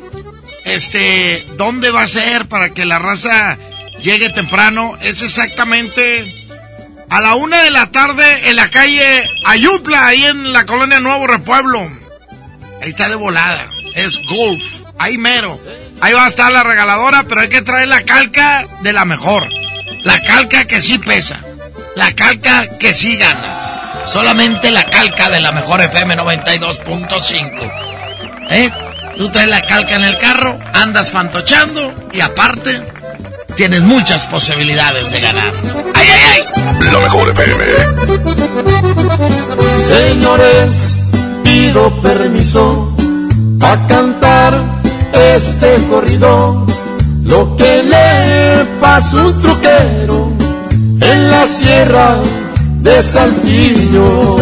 este, 0.65 1.45
¿dónde 1.57 1.91
va 1.91 2.03
a 2.03 2.07
ser 2.07 2.47
para 2.47 2.69
que 2.69 2.85
la 2.85 2.99
raza 2.99 3.57
llegue 4.01 4.29
temprano? 4.29 4.97
Es 5.01 5.21
exactamente 5.21 6.42
a 7.13 7.21
la 7.21 7.35
una 7.35 7.61
de 7.61 7.69
la 7.69 7.91
tarde 7.91 8.49
en 8.49 8.55
la 8.55 8.71
calle 8.71 9.29
Ayutla, 9.45 10.07
ahí 10.07 10.25
en 10.25 10.51
la 10.51 10.65
colonia 10.65 10.99
Nuevo 10.99 11.27
Repueblo. 11.27 11.79
Ahí 12.81 12.89
está 12.89 13.07
de 13.07 13.13
volada. 13.13 13.69
Es 13.93 14.19
golf. 14.25 14.63
Ahí 14.97 15.19
mero. 15.19 15.59
Ahí 16.01 16.11
va 16.13 16.25
a 16.25 16.27
estar 16.27 16.51
la 16.51 16.63
regaladora, 16.63 17.25
pero 17.29 17.41
hay 17.41 17.49
que 17.49 17.61
traer 17.61 17.87
la 17.87 18.01
calca 18.01 18.65
de 18.81 18.93
la 18.93 19.05
mejor. 19.05 19.47
La 20.01 20.23
calca 20.23 20.65
que 20.65 20.81
sí 20.81 20.97
pesa. 20.97 21.39
La 21.95 22.15
calca 22.15 22.67
que 22.79 22.95
sí 22.95 23.15
ganas. 23.15 23.59
Solamente 24.09 24.71
la 24.71 24.85
calca 24.85 25.29
de 25.29 25.39
la 25.39 25.51
mejor 25.51 25.81
FM 25.81 26.17
92.5. 26.17 27.71
¿Eh? 28.49 28.71
Tú 29.19 29.29
traes 29.29 29.49
la 29.49 29.61
calca 29.61 29.97
en 29.97 30.03
el 30.03 30.17
carro, 30.17 30.57
andas 30.73 31.11
fantochando 31.11 31.93
y 32.11 32.21
aparte 32.21 32.81
tienes 33.55 33.83
muchas 33.83 34.25
posibilidades 34.27 35.11
de 35.11 35.19
ganar. 35.19 35.53
¡Ay, 35.93 36.07
ay, 36.11 36.43
ay! 36.55 36.91
La 36.91 36.99
mejor 36.99 37.29
FM. 37.29 37.65
Señores, 39.79 40.95
pido 41.43 42.01
permiso 42.01 42.95
a 43.61 43.87
cantar 43.87 44.53
este 45.13 45.75
corrido. 45.89 46.65
Lo 47.23 47.55
que 47.55 47.83
le 47.83 48.65
pasa 48.81 49.21
a 49.21 49.27
un 49.27 49.41
truquero 49.41 50.31
en 50.99 51.31
la 51.31 51.47
sierra 51.47 52.21
de 52.81 53.03
Saltillo. 53.03 54.35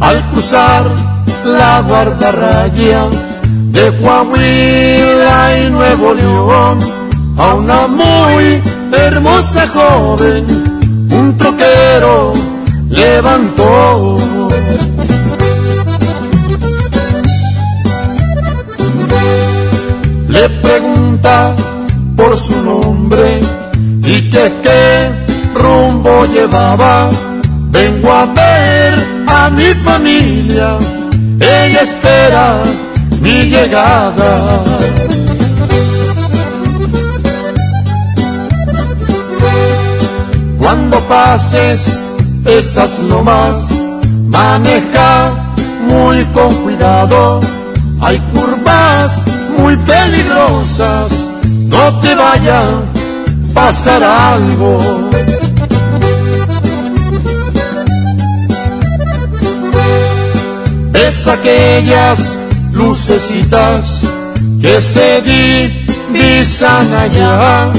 Al 0.00 0.30
cruzar 0.30 0.90
la 1.44 1.80
guardarraya 1.80 3.08
de 3.74 3.92
Coahuila 4.00 5.58
y 5.58 5.70
Nuevo 5.70 6.14
León, 6.14 6.78
a 7.36 7.54
una 7.54 7.86
muy 7.88 8.62
hermosa 8.92 9.66
joven, 9.68 10.46
un 11.10 11.36
troquero 11.36 12.32
levantó. 12.88 14.18
Le 20.28 20.48
pregunta 20.62 21.56
por 22.16 22.38
su 22.38 22.56
nombre 22.62 23.40
y 24.04 24.30
que 24.30 24.52
qué 24.62 25.10
rumbo 25.54 26.26
llevaba. 26.26 27.10
Vengo 27.70 28.12
a 28.12 28.26
ver 28.26 28.94
a 29.26 29.50
mi 29.50 29.74
familia, 29.84 30.78
ella 31.40 31.82
espera 31.82 32.62
mi 33.24 33.44
llegada. 33.44 34.62
Cuando 40.58 41.00
pases 41.08 41.98
esas 42.44 42.98
lomas, 42.98 43.70
maneja 44.28 45.32
muy 45.88 46.22
con 46.34 46.54
cuidado. 46.64 47.40
Hay 48.02 48.18
curvas 48.34 49.12
muy 49.58 49.74
peligrosas, 49.78 51.10
no 51.72 52.00
te 52.00 52.14
vaya 52.14 52.60
a 52.62 53.54
pasar 53.54 54.02
algo. 54.02 54.78
Es 60.92 61.26
aquellas 61.26 62.33
lucecitas 62.74 64.02
que 64.60 64.80
se 64.80 65.22
divisan 65.22 66.92
allá. 66.92 67.72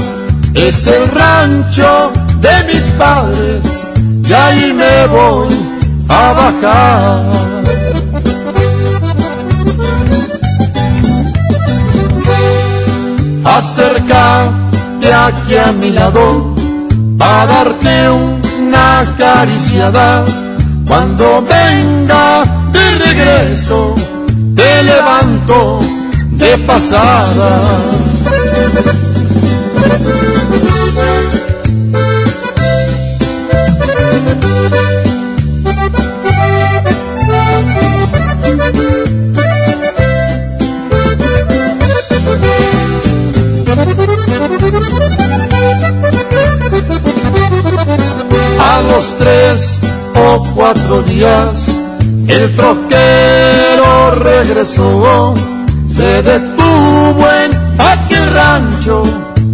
Es 0.54 0.86
el 0.86 1.08
rancho 1.08 2.12
de 2.40 2.64
mis 2.64 2.82
padres 2.98 3.84
y 4.28 4.32
ahí 4.32 4.72
me 4.72 5.06
voy 5.06 5.48
a 6.08 6.32
bajar. 6.32 7.46
Acércate 13.44 15.12
aquí 15.14 15.56
a 15.56 15.72
mi 15.72 15.90
lado 15.90 16.54
para 17.18 17.46
darte 17.46 18.10
una 18.10 19.00
acariciada. 19.00 20.24
Cuando 20.86 21.42
venga 21.42 22.42
de 22.72 22.98
regreso, 23.06 23.94
te 24.76 24.82
levanto 24.82 25.78
de 26.32 26.58
pasada. 26.58 27.50
A 48.60 48.82
los 48.82 49.14
tres 49.18 49.78
o 50.14 50.44
cuatro 50.54 51.02
días, 51.02 51.70
el 52.28 52.54
troquero 52.56 53.55
regresó, 54.16 55.34
se 55.94 56.22
detuvo 56.22 57.24
en 57.44 57.50
aquel 57.78 58.34
rancho 58.34 59.02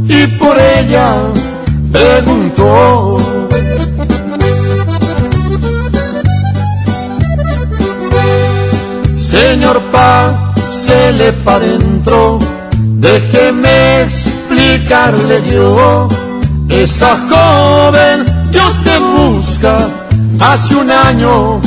y 0.08 0.26
por 0.38 0.56
ella 0.58 1.14
preguntó. 1.90 3.16
Señor 9.16 9.80
Pa, 9.90 10.52
se 10.66 11.12
le 11.12 11.32
pa' 11.32 11.58
dentro, 11.58 12.38
déjeme 12.98 14.02
explicarle 14.02 15.42
yo. 15.50 16.08
Esa 16.68 17.16
joven 17.28 18.24
que 18.52 18.58
usted 18.58 19.00
busca 19.16 19.88
hace 20.40 20.74
un 20.74 20.90
año 20.90 21.60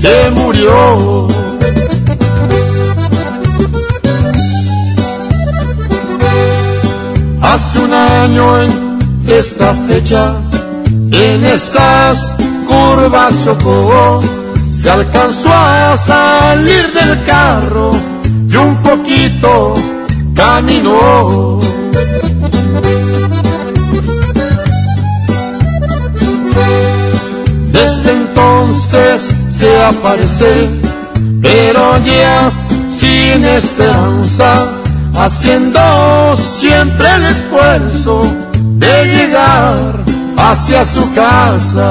que 0.00 0.30
murió. 0.30 1.43
Hace 7.54 7.78
un 7.78 7.94
año 7.94 8.62
en 8.62 8.98
esta 9.28 9.74
fecha, 9.86 10.34
en 11.12 11.44
esas 11.44 12.34
curvas 12.66 13.32
chocó, 13.44 14.20
se 14.70 14.90
alcanzó 14.90 15.50
a 15.52 15.96
salir 15.96 16.92
del 16.92 17.24
carro 17.24 17.92
y 18.50 18.56
un 18.56 18.74
poquito 18.82 19.74
caminó. 20.34 21.60
Desde 27.70 28.10
entonces 28.10 29.32
se 29.56 29.80
aparece, 29.80 30.70
pero 31.40 31.98
ya 31.98 32.50
sin 32.90 33.44
esperanza, 33.44 34.82
haciendo 35.16 36.36
siempre 36.36 37.06
el 37.16 37.24
esfuerzo 37.24 38.22
de 38.78 39.04
llegar 39.06 40.04
hacia 40.36 40.84
su 40.84 41.12
casa. 41.14 41.90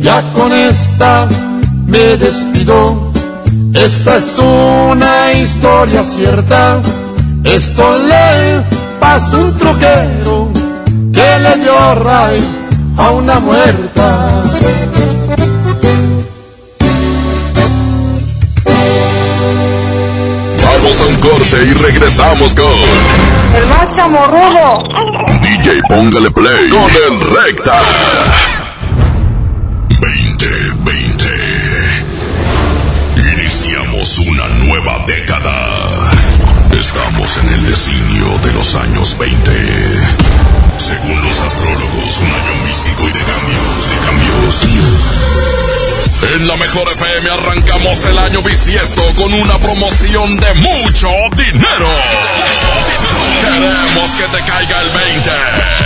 Ya 0.00 0.32
con 0.32 0.52
esta 0.52 1.26
me 1.86 2.16
despido, 2.16 3.12
esta 3.74 4.16
es 4.16 4.38
una 4.38 5.32
historia 5.32 6.04
cierta, 6.04 6.80
esto 7.44 7.98
le 7.98 8.62
pasó 9.00 9.46
un 9.46 9.52
troquero 9.58 10.48
que 11.12 11.38
le 11.40 11.56
dio 11.62 11.94
ray 11.96 12.40
a 12.96 13.10
una 13.10 13.40
muerta. 13.40 14.42
Corte 21.28 21.64
y 21.64 21.72
regresamos 21.74 22.54
con 22.54 22.72
El 23.54 23.66
más 23.66 23.94
chamorrudo. 23.96 24.84
DJ 25.40 25.80
Póngale 25.88 26.30
Play 26.30 26.68
con 26.68 26.88
el 26.90 27.20
Recta. 27.20 27.80
2020. 29.88 31.26
Iniciamos 33.16 34.18
una 34.20 34.46
nueva 34.64 35.04
década. 35.06 36.10
Estamos 36.78 37.36
en 37.38 37.48
el 37.48 37.66
designio 37.66 38.38
de 38.44 38.52
los 38.52 38.74
años 38.76 39.16
20. 39.18 39.50
Según 40.78 41.24
los 41.24 41.42
astrólogos, 41.42 42.20
un 42.20 42.26
año 42.26 42.66
místico 42.66 43.02
y 43.02 43.12
de 43.12 43.20
cambios, 43.20 43.90
de 43.90 43.96
cambios. 44.06 45.25
En 46.36 46.46
la 46.46 46.56
mejor 46.56 46.86
FM 46.92 47.30
arrancamos 47.30 48.04
el 48.04 48.18
año 48.18 48.42
bisiesto 48.42 49.02
con 49.14 49.32
una 49.32 49.58
promoción 49.58 50.36
de 50.36 50.52
mucho 50.52 51.08
dinero. 51.34 51.88
Queremos 53.40 54.10
que 54.10 54.36
te 54.36 54.44
caiga 54.44 54.82
el 54.82 54.90
20. 54.90 55.85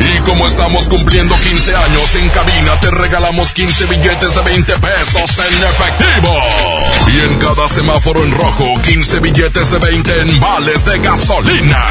Y 0.00 0.18
como 0.20 0.46
estamos 0.46 0.88
cumpliendo 0.88 1.34
15 1.34 1.74
años 1.74 2.14
en 2.16 2.28
cabina, 2.30 2.78
te 2.80 2.90
regalamos 2.90 3.52
15 3.52 3.86
billetes 3.86 4.34
de 4.34 4.42
20 4.42 4.72
pesos 4.78 5.38
en 5.38 5.64
efectivo. 5.68 6.34
Y 7.08 7.20
en 7.20 7.38
cada 7.38 7.68
semáforo 7.68 8.22
en 8.24 8.32
rojo, 8.32 8.74
15 8.82 9.20
billetes 9.20 9.70
de 9.70 9.78
20 9.78 10.20
en 10.20 10.40
vales 10.40 10.84
de 10.84 10.98
gasolina. 10.98 11.84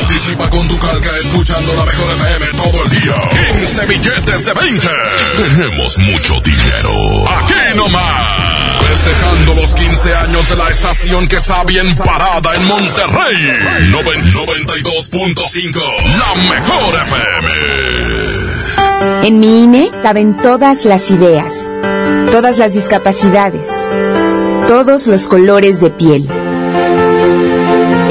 Participa 0.00 0.48
con 0.48 0.66
tu 0.68 0.78
calca 0.78 1.10
escuchando 1.18 1.74
la 1.74 1.84
mejor 1.84 2.10
FM 2.12 2.46
todo 2.56 2.84
el 2.84 2.90
día. 2.90 3.14
15 3.58 3.86
billetes 3.86 4.44
de 4.46 4.52
20. 4.52 4.88
Tenemos 5.36 5.98
mucho 5.98 6.40
dinero. 6.40 7.28
Aquí 7.28 7.76
nomás. 7.76 8.59
Festejando 8.88 9.54
los 9.54 9.74
15 9.74 10.14
años 10.14 10.48
de 10.48 10.56
la 10.56 10.68
estación 10.68 11.28
que 11.28 11.36
está 11.36 11.64
bien 11.64 11.94
parada 11.96 12.54
en 12.54 12.66
Monterrey. 12.66 13.36
92.5. 13.92 15.80
La 16.18 16.34
mejor 16.48 16.94
FM. 17.02 17.80
En 19.22 19.38
mi 19.38 19.64
INE 19.64 19.90
caben 20.02 20.36
todas 20.38 20.84
las 20.84 21.10
ideas, 21.10 21.54
todas 22.30 22.58
las 22.58 22.72
discapacidades, 22.74 23.66
todos 24.66 25.06
los 25.06 25.28
colores 25.28 25.80
de 25.80 25.90
piel. 25.90 26.28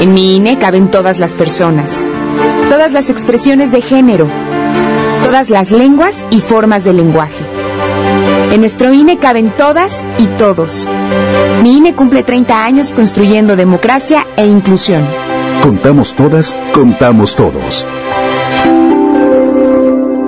En 0.00 0.14
mi 0.14 0.36
INE 0.36 0.58
caben 0.58 0.90
todas 0.90 1.18
las 1.18 1.34
personas, 1.34 2.04
todas 2.68 2.92
las 2.92 3.10
expresiones 3.10 3.70
de 3.72 3.82
género, 3.82 4.28
todas 5.22 5.50
las 5.50 5.70
lenguas 5.70 6.24
y 6.30 6.40
formas 6.40 6.84
de 6.84 6.92
lenguaje. 6.92 7.39
En 8.50 8.58
nuestro 8.60 8.92
INE 8.92 9.18
caben 9.18 9.50
todas 9.56 10.08
y 10.18 10.26
todos. 10.26 10.88
Mi 11.62 11.76
INE 11.76 11.94
cumple 11.94 12.24
30 12.24 12.64
años 12.64 12.90
construyendo 12.90 13.54
democracia 13.54 14.26
e 14.36 14.44
inclusión. 14.44 15.06
Contamos 15.62 16.16
todas, 16.16 16.56
contamos 16.72 17.36
todos. 17.36 17.86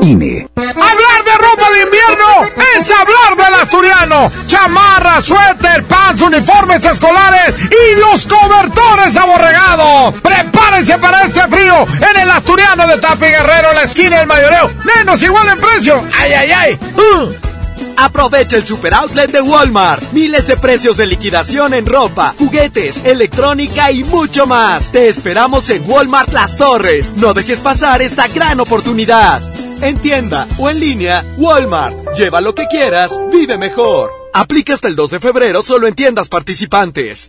INE. 0.03 0.49
Hablar 0.55 1.25
de 1.25 1.33
ropa 1.37 1.71
de 1.73 1.83
invierno 1.83 2.63
es 2.79 2.93
hablar 2.93 3.45
del 3.45 3.55
asturiano. 3.61 4.31
Chamarra, 4.47 5.21
suéter, 5.21 5.83
pants, 5.85 6.23
uniformes 6.23 6.85
escolares 6.85 7.57
y 7.59 7.99
los 7.99 8.25
cobertores 8.27 9.17
aborregados. 9.17 10.15
Prepárense 10.23 10.97
para 10.99 11.25
este 11.25 11.41
frío 11.49 11.75
en 12.09 12.21
el 12.21 12.31
asturiano 12.31 12.87
de 12.87 12.99
Tapi 12.99 13.27
Guerrero, 13.27 13.73
la 13.73 13.83
esquina 13.83 14.19
del 14.19 14.29
mayoreo. 14.29 14.71
Menos 14.97 15.21
igual 15.25 15.49
en 15.49 15.59
precio. 15.61 16.01
¡Ay, 16.21 16.33
ay, 16.35 16.53
ay! 16.53 16.81
Uh. 16.97 17.52
Aprovecha 17.97 18.57
el 18.57 18.64
super 18.64 18.95
outlet 18.95 19.31
de 19.31 19.40
Walmart. 19.40 20.12
Miles 20.12 20.47
de 20.47 20.57
precios 20.57 20.97
de 20.97 21.07
liquidación 21.07 21.75
en 21.75 21.87
ropa, 21.87 22.35
juguetes, 22.38 23.05
electrónica 23.05 23.92
y 23.92 24.05
mucho 24.05 24.47
más. 24.47 24.90
Te 24.92 25.09
esperamos 25.09 25.71
en 25.71 25.88
Walmart 25.88 26.33
Las 26.33 26.57
Torres. 26.57 27.14
No 27.16 27.35
dejes 27.35 27.61
pasar 27.61 28.03
esta 28.03 28.29
gran 28.29 28.61
oportunidad. 28.61 29.42
En 29.83 29.99
tienda 29.99 30.47
o 30.59 30.71
en 30.71 30.81
línea, 30.81 31.25
Walmart. 31.37 32.14
Lleva 32.16 32.40
lo 32.40 32.55
que 32.55 32.66
quieras, 32.68 33.18
vive 33.33 33.59
mejor. 33.59 34.11
Aplica 34.33 34.75
hasta 34.75 34.88
el 34.88 34.97
2 34.97 35.11
de 35.11 35.21
febrero 35.21 35.62
solo 35.62 35.87
en 35.87 35.95
tiendas 35.95 36.29
participantes. 36.29 37.29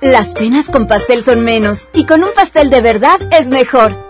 Las 0.00 0.34
penas 0.34 0.66
con 0.66 0.86
pastel 0.86 1.24
son 1.24 1.44
menos 1.44 1.88
y 1.94 2.04
con 2.04 2.22
un 2.22 2.30
pastel 2.34 2.68
de 2.68 2.82
verdad 2.82 3.18
es 3.32 3.48
mejor. 3.48 3.96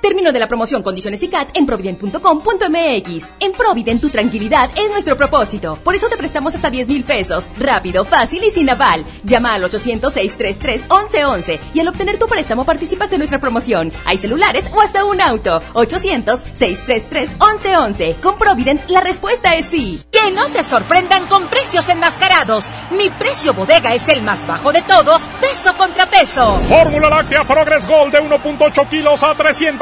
Término 0.00 0.32
de 0.32 0.38
la 0.38 0.48
promoción 0.48 0.82
Condiciones 0.82 1.22
y 1.22 1.28
CAT 1.28 1.50
en 1.54 1.66
provident.com.mx. 1.66 3.32
En 3.40 3.52
Provident 3.52 4.00
tu 4.00 4.08
tranquilidad 4.08 4.70
es 4.74 4.90
nuestro 4.90 5.16
propósito. 5.16 5.78
Por 5.82 5.94
eso 5.94 6.08
te 6.08 6.16
prestamos 6.16 6.54
hasta 6.54 6.70
10 6.70 6.88
mil 6.88 7.04
pesos. 7.04 7.48
Rápido, 7.58 8.04
fácil 8.04 8.42
y 8.44 8.50
sin 8.50 8.70
aval. 8.70 9.04
Llama 9.24 9.54
al 9.54 9.64
800-633-1111 9.64 11.58
y 11.74 11.80
al 11.80 11.88
obtener 11.88 12.18
tu 12.18 12.26
préstamo 12.26 12.64
participas 12.64 13.12
en 13.12 13.18
nuestra 13.18 13.40
promoción. 13.40 13.92
Hay 14.04 14.18
celulares 14.18 14.66
o 14.74 14.80
hasta 14.80 15.04
un 15.04 15.20
auto. 15.20 15.62
800-633-1111. 15.74 18.20
Con 18.20 18.36
Provident 18.36 18.88
la 18.88 19.00
respuesta 19.00 19.54
es 19.54 19.66
sí. 19.66 20.00
Que 20.10 20.30
no 20.32 20.48
te 20.48 20.62
sorprendan 20.62 21.26
con 21.26 21.48
precios 21.48 21.88
enmascarados. 21.88 22.66
Mi 22.90 23.10
precio 23.10 23.54
bodega 23.54 23.94
es 23.94 24.08
el 24.08 24.22
más 24.22 24.46
bajo 24.46 24.72
de 24.72 24.82
todos, 24.82 25.22
peso 25.40 25.74
contra 25.76 26.06
peso. 26.06 26.58
Fórmula 26.68 27.08
láctea 27.08 27.44
Progress 27.44 27.86
Gold 27.86 28.12
de 28.12 28.22
1.8 28.22 28.88
kilos 28.88 29.22
a 29.22 29.34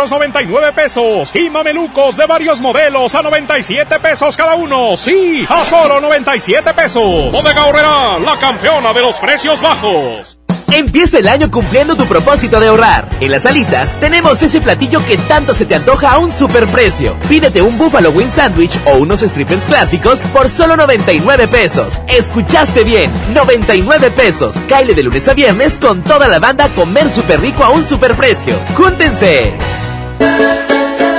399 0.08 0.72
pesos. 0.72 1.34
Y 1.34 1.50
mamelucos 1.50 2.16
de 2.16 2.26
varios 2.26 2.60
modelos 2.60 3.14
a 3.14 3.22
97 3.22 3.98
pesos 4.00 4.36
cada 4.36 4.54
uno. 4.54 4.96
Sí, 4.96 5.46
a 5.48 5.64
solo 5.64 6.00
97 6.00 6.72
pesos. 6.72 7.32
Bodega 7.32 7.66
Horrera, 7.66 8.18
la 8.18 8.38
campeona 8.38 8.92
de 8.92 9.00
los 9.00 9.16
precios 9.18 9.60
bajos. 9.60 10.38
Empieza 10.72 11.18
el 11.18 11.28
año 11.28 11.50
cumpliendo 11.50 11.96
tu 11.96 12.06
propósito 12.06 12.60
de 12.60 12.68
ahorrar. 12.68 13.08
En 13.20 13.30
las 13.30 13.46
alitas 13.46 13.98
tenemos 14.00 14.42
ese 14.42 14.60
platillo 14.60 15.04
que 15.06 15.16
tanto 15.16 15.54
se 15.54 15.64
te 15.64 15.74
antoja 15.74 16.12
a 16.12 16.18
un 16.18 16.30
superprecio. 16.30 17.16
Pídete 17.28 17.62
un 17.62 17.78
Buffalo 17.78 18.10
Wing 18.10 18.30
Sandwich 18.30 18.78
o 18.84 18.96
unos 18.98 19.20
strippers 19.20 19.64
clásicos 19.64 20.20
por 20.32 20.48
solo 20.48 20.76
99 20.76 21.48
pesos. 21.48 21.98
Escuchaste 22.06 22.84
bien, 22.84 23.10
99 23.32 24.10
pesos. 24.10 24.56
Caile 24.68 24.94
de 24.94 25.02
lunes 25.02 25.26
a 25.28 25.34
viernes 25.34 25.78
con 25.78 26.02
toda 26.02 26.28
la 26.28 26.38
banda 26.38 26.68
comer 26.68 27.08
súper 27.08 27.40
rico 27.40 27.64
a 27.64 27.70
un 27.70 27.84
superprecio. 27.84 28.54
¡Júntense! 28.76 29.56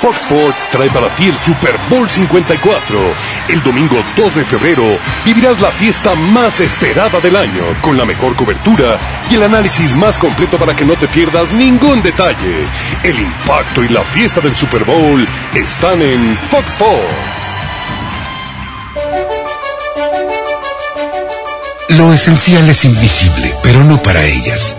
Fox 0.00 0.22
Sports 0.22 0.66
trae 0.70 0.88
para 0.88 1.14
ti 1.14 1.26
el 1.26 1.36
Super 1.36 1.78
Bowl 1.90 2.08
54. 2.08 2.98
El 3.48 3.62
domingo 3.62 4.02
2 4.16 4.34
de 4.34 4.44
febrero 4.46 4.98
vivirás 5.26 5.60
la 5.60 5.70
fiesta 5.72 6.14
más 6.14 6.58
esperada 6.60 7.20
del 7.20 7.36
año, 7.36 7.62
con 7.82 7.98
la 7.98 8.06
mejor 8.06 8.34
cobertura 8.34 8.98
y 9.30 9.34
el 9.34 9.42
análisis 9.42 9.94
más 9.96 10.16
completo 10.16 10.56
para 10.56 10.74
que 10.74 10.86
no 10.86 10.96
te 10.96 11.06
pierdas 11.06 11.52
ningún 11.52 12.02
detalle. 12.02 12.66
El 13.02 13.20
impacto 13.20 13.84
y 13.84 13.88
la 13.88 14.02
fiesta 14.02 14.40
del 14.40 14.54
Super 14.54 14.84
Bowl 14.84 15.28
están 15.54 16.00
en 16.00 16.34
Fox 16.50 16.68
Sports. 16.68 17.60
Lo 21.98 22.10
esencial 22.10 22.66
es 22.70 22.86
invisible, 22.86 23.52
pero 23.62 23.84
no 23.84 24.02
para 24.02 24.24
ellas. 24.24 24.78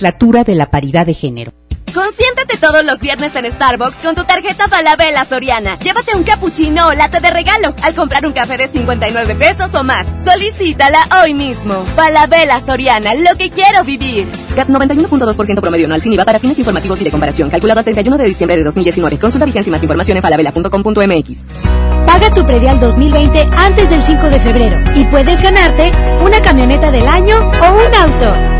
Legislatura 0.00 0.44
de 0.44 0.54
la 0.54 0.70
Paridad 0.70 1.04
de 1.04 1.12
Género. 1.12 1.52
Consiéntate 1.92 2.56
todos 2.56 2.82
los 2.84 3.00
viernes 3.00 3.34
en 3.34 3.50
Starbucks 3.50 3.96
con 3.96 4.14
tu 4.14 4.24
tarjeta 4.24 4.66
Falabella 4.66 5.26
Soriana. 5.26 5.78
Llévate 5.78 6.16
un 6.16 6.22
cappuccino 6.22 6.86
o 6.86 6.92
latte 6.94 7.20
de 7.20 7.30
regalo 7.30 7.74
al 7.82 7.94
comprar 7.94 8.24
un 8.24 8.32
café 8.32 8.56
de 8.56 8.68
59 8.68 9.34
pesos 9.34 9.74
o 9.74 9.84
más. 9.84 10.06
Solicítala 10.24 11.00
hoy 11.22 11.34
mismo. 11.34 11.74
Falabella 11.96 12.60
Soriana, 12.60 13.12
lo 13.14 13.36
que 13.36 13.50
quiero 13.50 13.84
vivir. 13.84 14.30
CAT 14.56 14.68
91.2% 14.68 15.60
promedio 15.60 15.84
anual 15.84 16.00
sin 16.00 16.14
IVA 16.14 16.24
para 16.24 16.38
fines 16.38 16.58
informativos 16.58 16.98
y 17.02 17.04
de 17.04 17.10
comparación. 17.10 17.50
Calculado 17.50 17.80
el 17.80 17.84
31 17.84 18.16
de 18.16 18.24
diciembre 18.24 18.56
de 18.56 18.64
2019. 18.64 19.18
Consulta 19.18 19.44
vigencia 19.44 19.68
y 19.68 19.72
más 19.72 19.82
información 19.82 20.16
en 20.16 20.22
falabella.com.mx. 20.22 21.42
Paga 22.06 22.32
tu 22.32 22.46
predial 22.46 22.80
2020 22.80 23.48
antes 23.54 23.90
del 23.90 24.00
5 24.00 24.30
de 24.30 24.40
febrero 24.40 24.78
y 24.94 25.04
puedes 25.04 25.42
ganarte 25.42 25.92
una 26.24 26.40
camioneta 26.40 26.90
del 26.90 27.06
año 27.06 27.36
o 27.36 27.72
un 27.74 27.94
auto. 27.94 28.59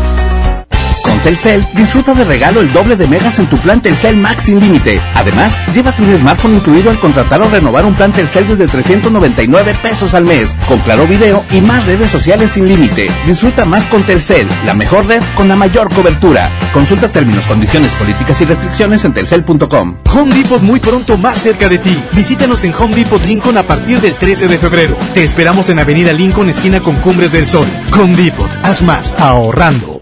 Telcel, 1.23 1.63
disfruta 1.75 2.15
de 2.15 2.25
regalo 2.25 2.61
el 2.61 2.73
doble 2.73 2.95
de 2.95 3.07
megas 3.07 3.37
en 3.37 3.45
tu 3.45 3.57
plan 3.57 3.79
Telcel 3.79 4.17
Max 4.17 4.43
sin 4.43 4.59
límite. 4.59 4.99
Además, 5.13 5.55
llévate 5.73 6.01
un 6.01 6.17
smartphone 6.17 6.55
incluido 6.55 6.89
al 6.89 6.99
contratar 6.99 7.41
o 7.41 7.49
renovar 7.49 7.85
un 7.85 7.93
plan 7.93 8.11
Telcel 8.11 8.47
desde 8.47 8.67
399 8.67 9.75
pesos 9.83 10.15
al 10.15 10.25
mes, 10.25 10.55
con 10.67 10.79
claro 10.79 11.05
video 11.05 11.45
y 11.51 11.61
más 11.61 11.85
redes 11.85 12.09
sociales 12.09 12.51
sin 12.51 12.67
límite. 12.67 13.11
Disfruta 13.27 13.65
más 13.65 13.85
con 13.85 14.01
Telcel, 14.03 14.47
la 14.65 14.73
mejor 14.73 15.05
red 15.05 15.21
con 15.35 15.47
la 15.47 15.55
mayor 15.55 15.93
cobertura. 15.93 16.49
Consulta 16.73 17.07
términos, 17.09 17.45
condiciones, 17.45 17.93
políticas 17.93 18.41
y 18.41 18.45
restricciones 18.45 19.05
en 19.05 19.13
telcel.com. 19.13 19.97
Home 20.13 20.33
Depot 20.33 20.61
muy 20.61 20.79
pronto 20.79 21.17
más 21.17 21.37
cerca 21.37 21.69
de 21.69 21.77
ti. 21.77 22.01
Visítanos 22.13 22.63
en 22.63 22.73
Home 22.73 22.95
Depot 22.95 23.23
Lincoln 23.23 23.57
a 23.57 23.63
partir 23.63 24.01
del 24.01 24.15
13 24.15 24.47
de 24.47 24.57
febrero. 24.57 24.97
Te 25.13 25.23
esperamos 25.23 25.69
en 25.69 25.77
Avenida 25.77 26.13
Lincoln, 26.13 26.49
esquina 26.49 26.79
con 26.79 26.95
Cumbres 26.95 27.31
del 27.31 27.47
Sol. 27.47 27.67
Home 27.93 28.15
Depot, 28.15 28.49
haz 28.63 28.81
más 28.81 29.13
ahorrando. 29.19 30.01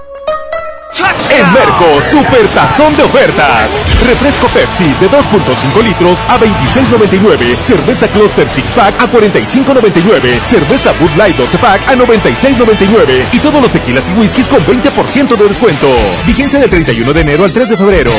En 0.93 1.53
Merco, 1.53 2.01
super 2.01 2.45
tazón 2.49 2.93
de 2.97 3.03
ofertas. 3.03 3.71
Refresco 4.05 4.47
Pepsi 4.47 4.83
de 4.99 5.09
2.5 5.09 5.83
litros 5.83 6.19
a 6.27 6.37
26.99. 6.37 7.55
Cerveza 7.55 8.07
Cluster 8.09 8.49
Six 8.49 8.71
Pack 8.71 8.99
a 8.99 9.09
45.99. 9.09 10.43
Cerveza 10.43 10.91
Bud 10.93 11.11
Light 11.15 11.37
12 11.37 11.57
Pack 11.59 11.87
a 11.87 11.95
96.99. 11.95 13.25
Y 13.31 13.39
todos 13.39 13.61
los 13.61 13.71
tequilas 13.71 14.09
y 14.09 14.19
whiskies 14.19 14.47
con 14.47 14.65
20% 14.65 15.37
de 15.37 15.47
descuento. 15.47 15.87
Vigencia 16.25 16.59
del 16.59 16.69
31 16.69 17.13
de 17.13 17.21
enero 17.21 17.45
al 17.45 17.53
3 17.53 17.69
de 17.69 17.77
febrero. 17.77 18.11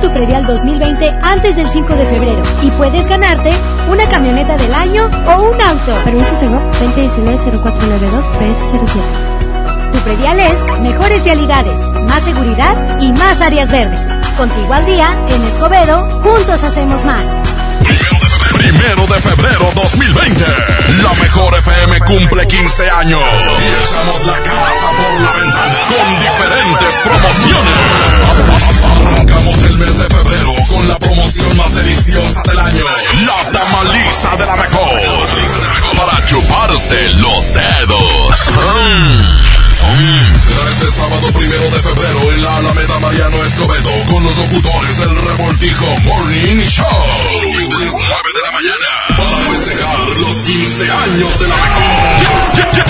Paga 0.00 0.08
tu 0.08 0.12
predial 0.14 0.46
2020 0.46 1.10
antes 1.22 1.56
del 1.56 1.68
5 1.68 1.94
de 1.94 2.06
febrero 2.06 2.42
y 2.62 2.70
puedes 2.70 3.06
ganarte 3.06 3.52
una 3.90 4.08
camioneta 4.08 4.56
del 4.56 4.72
año 4.72 5.10
o 5.26 5.42
un 5.42 5.60
auto. 5.60 5.94
Permiso 6.04 6.34
Segov 6.38 6.62
2019-0492 6.96 8.24
PS07. 8.38 9.92
Tu 9.92 9.98
predial 9.98 10.40
es 10.40 10.80
mejores 10.80 11.22
vialidades, 11.22 11.78
más 12.08 12.22
seguridad 12.22 13.00
y 13.00 13.12
más 13.12 13.40
áreas 13.42 13.70
verdes. 13.70 14.00
Contigo 14.36 14.72
al 14.72 14.86
día, 14.86 15.14
en 15.28 15.42
Escobedo, 15.44 16.08
juntos 16.22 16.62
hacemos 16.62 17.04
más. 17.04 17.24
Primero 18.54 19.06
de 19.06 19.20
febrero 19.20 19.70
2020. 19.74 20.44
La 21.02 21.12
mejor 21.22 21.58
FM 21.58 22.00
cumple 22.00 22.46
15 22.46 22.90
años. 22.90 23.20
Y 23.60 23.66
echamos 23.84 24.24
la 24.24 24.42
casa 24.42 24.90
por 24.90 25.20
la 25.20 25.32
ventana 25.32 25.74
con 25.88 26.20
diferentes 26.20 26.96
promociones. 27.04 28.89
Arrancamos 29.06 29.62
el 29.64 29.78
mes 29.78 29.98
de 29.98 30.08
febrero 30.08 30.54
con 30.68 30.88
la 30.88 30.98
promoción 30.98 31.56
más 31.56 31.74
deliciosa 31.74 32.42
del 32.42 32.58
año. 32.58 32.84
La 33.26 33.50
tamaliza 33.52 34.36
de 34.36 34.46
la 34.46 34.56
mejor. 34.56 35.00
Para 35.96 36.24
chuparse 36.26 36.96
los 37.18 37.52
dedos. 37.54 38.48
Será 39.80 40.68
este 40.68 40.90
sábado 40.90 41.32
primero 41.32 41.64
de 41.70 41.80
febrero 41.82 42.30
en 42.32 42.42
la 42.42 42.56
Alameda 42.58 42.98
Mariano 43.00 43.42
Escobedo 43.44 43.90
con 44.10 44.22
los 44.24 44.36
locutores 44.36 44.98
del 44.98 45.16
Revoltijo 45.16 45.86
Morning 46.00 46.62
Show. 46.66 46.84
Desde 47.42 47.66
9 47.68 47.80
de 47.80 48.42
la 48.42 48.50
mañana 48.52 48.88
para 49.16 49.36
festejar 49.50 49.98
los 50.16 50.36
15 50.36 50.90
años 50.90 51.38
de 51.38 51.48
la 51.48 51.56
mejor. 51.56 51.80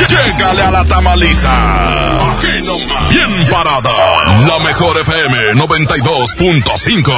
Llégale 0.08 0.62
a 0.62 0.70
la 0.70 0.84
tamaliza. 0.84 1.52
Aquí 2.32 2.48
nomás. 2.64 3.08
Bien 3.10 3.46
parada. 3.48 3.90
La 4.46 4.58
mejor 4.58 4.98
FM 4.98 5.54
92.5. 5.54 7.12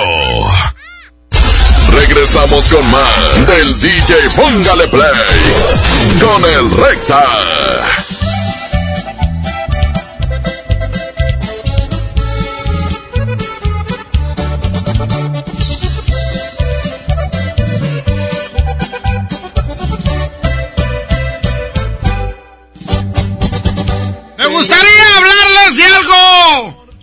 Regresamos 1.93 2.69
con 2.69 2.91
más 2.91 3.47
del 3.47 3.81
DJ 3.81 4.15
Póngale 4.37 4.87
Play 4.89 5.13
con 6.21 6.45
el 6.45 6.71
Recta. 6.71 7.23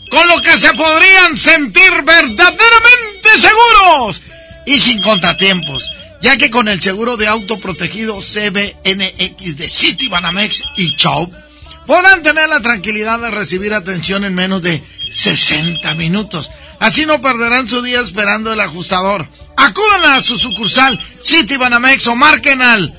Con 0.09 0.27
lo 0.27 0.41
que 0.41 0.57
se 0.57 0.73
podrían 0.73 1.37
sentir 1.37 1.91
verdaderamente 2.03 3.29
seguros 3.37 4.21
y 4.65 4.79
sin 4.79 5.01
contratiempos, 5.01 5.91
ya 6.21 6.37
que 6.37 6.51
con 6.51 6.67
el 6.67 6.81
seguro 6.81 7.17
de 7.17 7.27
auto 7.27 7.59
protegido 7.59 8.19
CBNX 8.19 9.57
de 9.57 9.69
City 9.69 10.07
Banamex 10.07 10.63
y 10.77 10.95
Chop 10.95 11.31
podrán 11.85 12.21
tener 12.21 12.49
la 12.49 12.61
tranquilidad 12.61 13.19
de 13.19 13.31
recibir 13.31 13.73
atención 13.73 14.23
en 14.23 14.35
menos 14.35 14.61
de 14.61 14.81
60 15.11 15.95
minutos. 15.95 16.51
Así 16.79 17.05
no 17.05 17.21
perderán 17.21 17.67
su 17.67 17.81
día 17.81 17.99
esperando 17.99 18.53
el 18.53 18.59
ajustador. 18.59 19.27
Acudan 19.57 20.05
a 20.05 20.21
su 20.21 20.37
sucursal 20.37 20.99
City 21.21 21.57
Banamex 21.57 22.07
o 22.07 22.15
marquen 22.15 22.61
al 22.61 22.95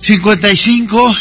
55 0.00 1.16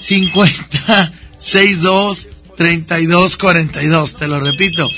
50 0.00 1.12
62 1.40 2.28
32 2.56 3.36
42. 3.36 4.16
Te 4.16 4.26
lo 4.26 4.40
repito. 4.40 4.88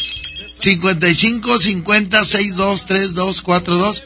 55 0.61 1.59
50 1.59 2.24
62 2.24 2.86
32 2.86 3.42
42. 3.42 4.04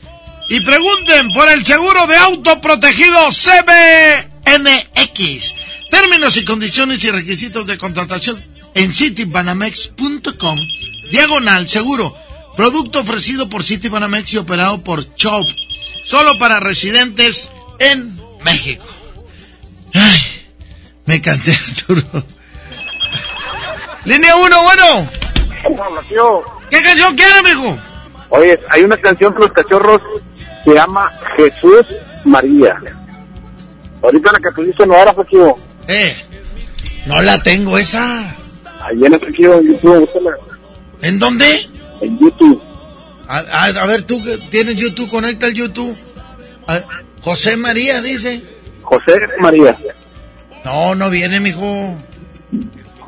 Y 0.49 0.61
pregunten 0.61 1.33
por 1.33 1.49
el 1.49 1.65
seguro 1.65 2.07
de 2.07 2.17
auto 2.17 2.61
protegido 2.61 3.29
CBNX. 3.29 4.75
Términos 5.91 6.37
y 6.37 6.45
condiciones 6.45 7.05
y 7.05 7.11
requisitos 7.11 7.67
de 7.67 7.79
contratación 7.79 8.43
en 8.75 8.93
citybanamex.com. 8.93 10.59
Diagonal 11.11 11.69
seguro. 11.69 12.17
Producto 12.57 13.01
ofrecido 13.01 13.49
por 13.49 13.65
Citybanamex 13.65 14.35
y 14.35 14.37
operado 14.39 14.83
por 14.85 15.15
Chop. 15.17 15.47
Solo 16.05 16.39
para 16.39 16.61
residentes 16.61 17.51
en 17.79 18.21
México. 18.45 18.85
Ay, 19.95 20.21
me 21.07 21.21
cansé, 21.21 21.53
Arturo. 21.69 22.27
Línea 24.05 24.37
1, 24.37 24.57
bueno. 24.63 25.09
¿Qué 26.71 26.83
canción 26.83 27.15
quiere, 27.17 27.39
amigo? 27.39 27.79
Oye, 28.31 28.59
hay 28.71 28.83
una 28.83 28.97
canción 28.97 29.33
de 29.35 29.41
los 29.41 29.53
cachorros 29.53 30.01
que 30.65 30.71
se 30.71 30.75
llama 30.75 31.11
Jesús 31.37 31.87
María. 32.25 32.81
Ahorita 34.03 34.33
la 34.33 34.39
que 34.41 34.51
pusiste 34.53 34.87
no 34.87 34.95
era, 34.97 35.13
Fakio. 35.13 35.55
Eh, 35.87 36.17
no 37.07 37.21
la 37.23 37.41
tengo 37.43 37.79
esa. 37.79 38.35
Ahí 38.81 38.97
viene 38.97 39.19
Fakio 39.19 39.59
en 39.61 39.67
YouTube, 39.75 40.01
búscala. 40.01 40.37
¿En 41.03 41.19
dónde? 41.19 41.69
En 42.01 42.19
YouTube. 42.19 42.63
A, 43.29 43.39
a- 43.39 43.67
a 43.67 43.87
ver, 43.87 44.03
tú 44.03 44.23
que 44.25 44.39
tienes 44.51 44.77
YouTube, 44.77 45.11
conecta 45.11 45.47
el 45.47 45.55
YouTube. 45.55 45.97
A- 46.67 46.81
José 47.21 47.57
María 47.57 48.01
dice. 48.03 48.43
José 48.83 49.13
María. 49.39 49.77
No, 50.65 50.95
no 50.95 51.11
viene, 51.11 51.39
mijo. 51.41 51.97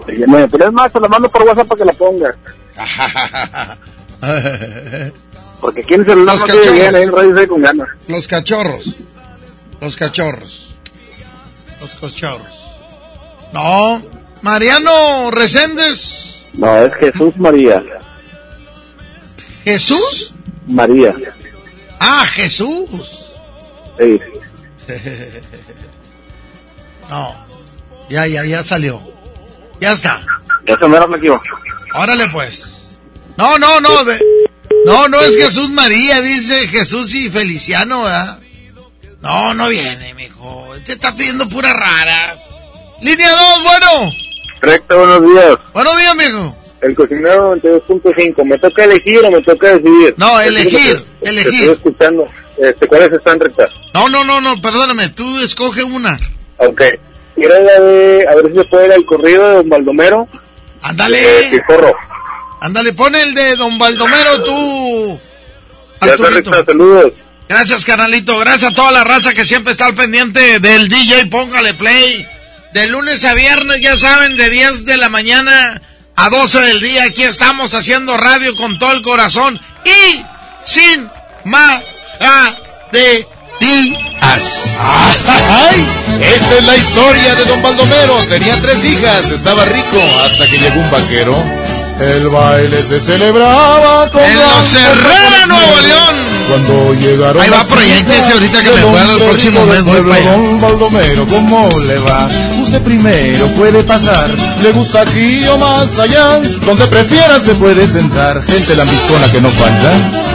Pero 0.06 0.66
es 0.66 0.72
más, 0.72 0.92
te 0.92 1.00
la 1.00 1.08
mando 1.08 1.30
por 1.30 1.42
WhatsApp 1.42 1.66
para 1.68 1.78
que 1.78 1.84
la 1.84 1.92
pongas. 1.92 2.36
Porque 5.60 5.80
aquí 5.82 5.94
en 5.94 6.00
el 6.00 6.06
celular 6.06 6.36
Los 6.36 6.48
no 6.48 6.54
tiene 6.54 6.70
bien, 6.72 6.84
cachorros. 6.86 6.94
ahí 6.94 7.02
en 7.02 7.12
radio 7.34 7.48
con 7.48 7.62
ganas. 7.62 7.88
Los 8.08 8.28
cachorros. 8.28 8.94
Los 9.80 9.96
cachorros. 9.96 10.74
Los 11.80 11.94
cachorros. 11.94 12.60
No, 13.52 14.02
Mariano 14.42 15.30
Reséndez. 15.30 16.44
No, 16.52 16.76
es 16.84 16.94
Jesús 16.94 17.36
María. 17.36 17.82
¿Jesús? 19.64 20.34
María. 20.66 21.14
Ah, 22.00 22.24
Jesús. 22.26 23.32
Sí. 23.98 24.20
No. 27.10 27.34
Ya, 28.08 28.26
ya, 28.26 28.44
ya 28.46 28.62
salió. 28.62 28.98
Ya 29.80 29.92
está. 29.92 30.24
Eso 30.66 30.88
me 30.88 31.06
me 31.06 31.16
equivoco. 31.18 31.42
Órale 31.94 32.28
pues. 32.28 32.96
No, 33.36 33.58
no, 33.58 33.80
no. 33.80 34.04
de- 34.04 34.20
No, 34.86 35.08
no 35.08 35.20
es 35.20 35.36
Jesús 35.36 35.70
María, 35.70 36.20
dice 36.20 36.68
Jesús 36.68 37.14
y 37.14 37.30
Feliciano, 37.30 38.02
¿verdad? 38.04 38.38
No, 39.20 39.54
no 39.54 39.68
viene, 39.68 40.12
mijo. 40.14 40.68
Te 40.84 40.92
está 40.92 41.14
pidiendo 41.14 41.48
puras 41.48 41.72
raras. 41.74 42.40
Línea 43.00 43.30
2, 43.30 43.62
bueno. 43.64 44.10
Recta, 44.60 44.94
buenos 44.96 45.22
días. 45.22 45.58
Buenos 45.72 45.96
días, 45.98 46.16
mijo. 46.16 46.56
El 46.82 46.94
cocinero 46.94 47.56
92.5. 47.56 48.44
¿Me 48.44 48.58
toca 48.58 48.84
elegir 48.84 49.18
o 49.24 49.30
me 49.30 49.40
toca 49.42 49.68
decidir? 49.78 50.14
No, 50.18 50.38
Te 50.38 50.46
elegir, 50.48 51.04
te 51.22 51.30
elegir. 51.30 51.52
Estoy 51.54 51.74
escuchando. 51.74 52.26
Este, 52.58 52.86
¿Cuáles 52.86 53.12
están 53.12 53.40
rectas? 53.40 53.70
No, 53.94 54.08
no, 54.10 54.22
no, 54.24 54.40
no, 54.42 54.60
perdóname. 54.60 55.08
Tú 55.10 55.38
escoge 55.40 55.82
una. 55.82 56.18
Ok. 56.58 56.82
Quiero 57.34 57.62
la 57.62 57.80
de, 57.80 58.26
a 58.28 58.34
ver 58.36 58.52
si 58.52 58.58
se 58.58 58.64
puede 58.64 58.86
ir 58.86 58.92
al 58.92 59.04
corrido 59.04 59.48
de 59.48 59.54
Don 59.56 59.68
Baldomero. 59.68 60.28
Ándale. 60.82 61.56
Eh. 61.56 61.62
Ándale, 62.60 62.92
pon 62.92 63.14
el 63.14 63.34
de 63.34 63.56
Don 63.56 63.78
Baldomero, 63.78 64.42
tú. 64.42 65.20
Arturito. 66.00 66.64
saludos. 66.64 67.12
Gracias, 67.48 67.84
canalito. 67.84 68.38
Gracias 68.38 68.72
a 68.72 68.74
toda 68.74 68.92
la 68.92 69.04
raza 69.04 69.34
que 69.34 69.44
siempre 69.44 69.72
está 69.72 69.86
al 69.86 69.94
pendiente 69.94 70.60
del 70.60 70.88
DJ. 70.88 71.26
Póngale 71.26 71.74
play. 71.74 72.26
De 72.72 72.86
lunes 72.88 73.24
a 73.24 73.34
viernes, 73.34 73.80
ya 73.80 73.96
saben, 73.96 74.36
de 74.36 74.50
10 74.50 74.84
de 74.84 74.96
la 74.96 75.08
mañana 75.08 75.80
a 76.16 76.30
12 76.30 76.60
del 76.60 76.80
día. 76.80 77.04
Aquí 77.04 77.22
estamos 77.22 77.74
haciendo 77.74 78.16
radio 78.16 78.54
con 78.56 78.78
todo 78.78 78.92
el 78.92 79.02
corazón 79.02 79.60
y 79.84 80.24
sin 80.62 81.08
más 81.44 81.82
de 82.92 83.26
¡Ay! 84.76 85.86
Esta 86.34 86.58
es 86.58 86.64
la 86.64 86.76
historia 86.76 87.34
de 87.36 87.44
Don 87.44 87.62
Baldomero. 87.62 88.24
Tenía 88.28 88.60
tres 88.60 88.84
hijas, 88.84 89.30
estaba 89.30 89.64
rico 89.64 90.00
hasta 90.24 90.46
que 90.46 90.58
llegó 90.58 90.80
un 90.80 90.90
vaquero. 90.90 91.42
El 92.00 92.28
baile 92.28 92.82
se 92.82 93.00
celebraba 93.00 94.10
con 94.10 94.20
En 94.22 94.34
Los 94.34 94.74
Herrera, 94.74 95.46
Nuevo 95.46 95.80
León. 95.80 96.16
Cuando 96.48 96.94
llegaron 96.94 97.40
Ahí 97.40 97.48
va, 97.48 97.64
proyectese 97.64 98.32
ahorita 98.32 98.62
que 98.62 98.70
me 98.70 98.80
acuerdo, 98.80 98.98
el 98.98 99.10
hombre 99.10 99.28
próximo 99.28 99.60
rico 99.60 99.66
mes 99.66 99.84
del 99.84 99.84
voy 99.84 100.10
para 100.10 100.14
allá. 100.16 100.32
Don 100.32 100.60
Baldomero, 100.60 101.26
¿cómo 101.26 101.68
le 101.78 101.98
va? 101.98 102.28
Usted 102.62 102.82
primero 102.82 103.46
puede 103.54 103.82
pasar. 103.84 104.28
¿Le 104.62 104.72
gusta 104.72 105.02
aquí 105.02 105.46
o 105.46 105.56
más 105.56 105.98
allá? 105.98 106.40
Donde 106.66 106.86
prefiera 106.88 107.38
se 107.40 107.54
puede 107.54 107.86
sentar. 107.86 108.42
Gente 108.44 108.74
lambiscona 108.74 109.30
que 109.30 109.40
no 109.40 109.50
falta. 109.50 110.33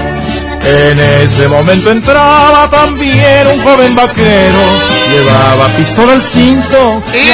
En 0.66 1.00
ese 1.00 1.48
momento 1.48 1.92
entraba 1.92 2.70
también 2.70 3.48
un 3.48 3.62
joven 3.64 3.96
vaquero, 3.96 4.62
llevaba 5.10 5.68
pistola 5.78 6.14
al 6.14 6.22
cinto 6.22 7.02
y 7.14 7.26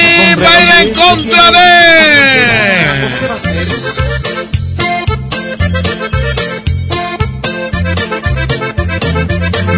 su 0.00 0.08
sombrero. 0.16 0.50
baila 0.50 0.82
en 0.82 0.94
contra 0.94 1.50
de... 1.50 1.68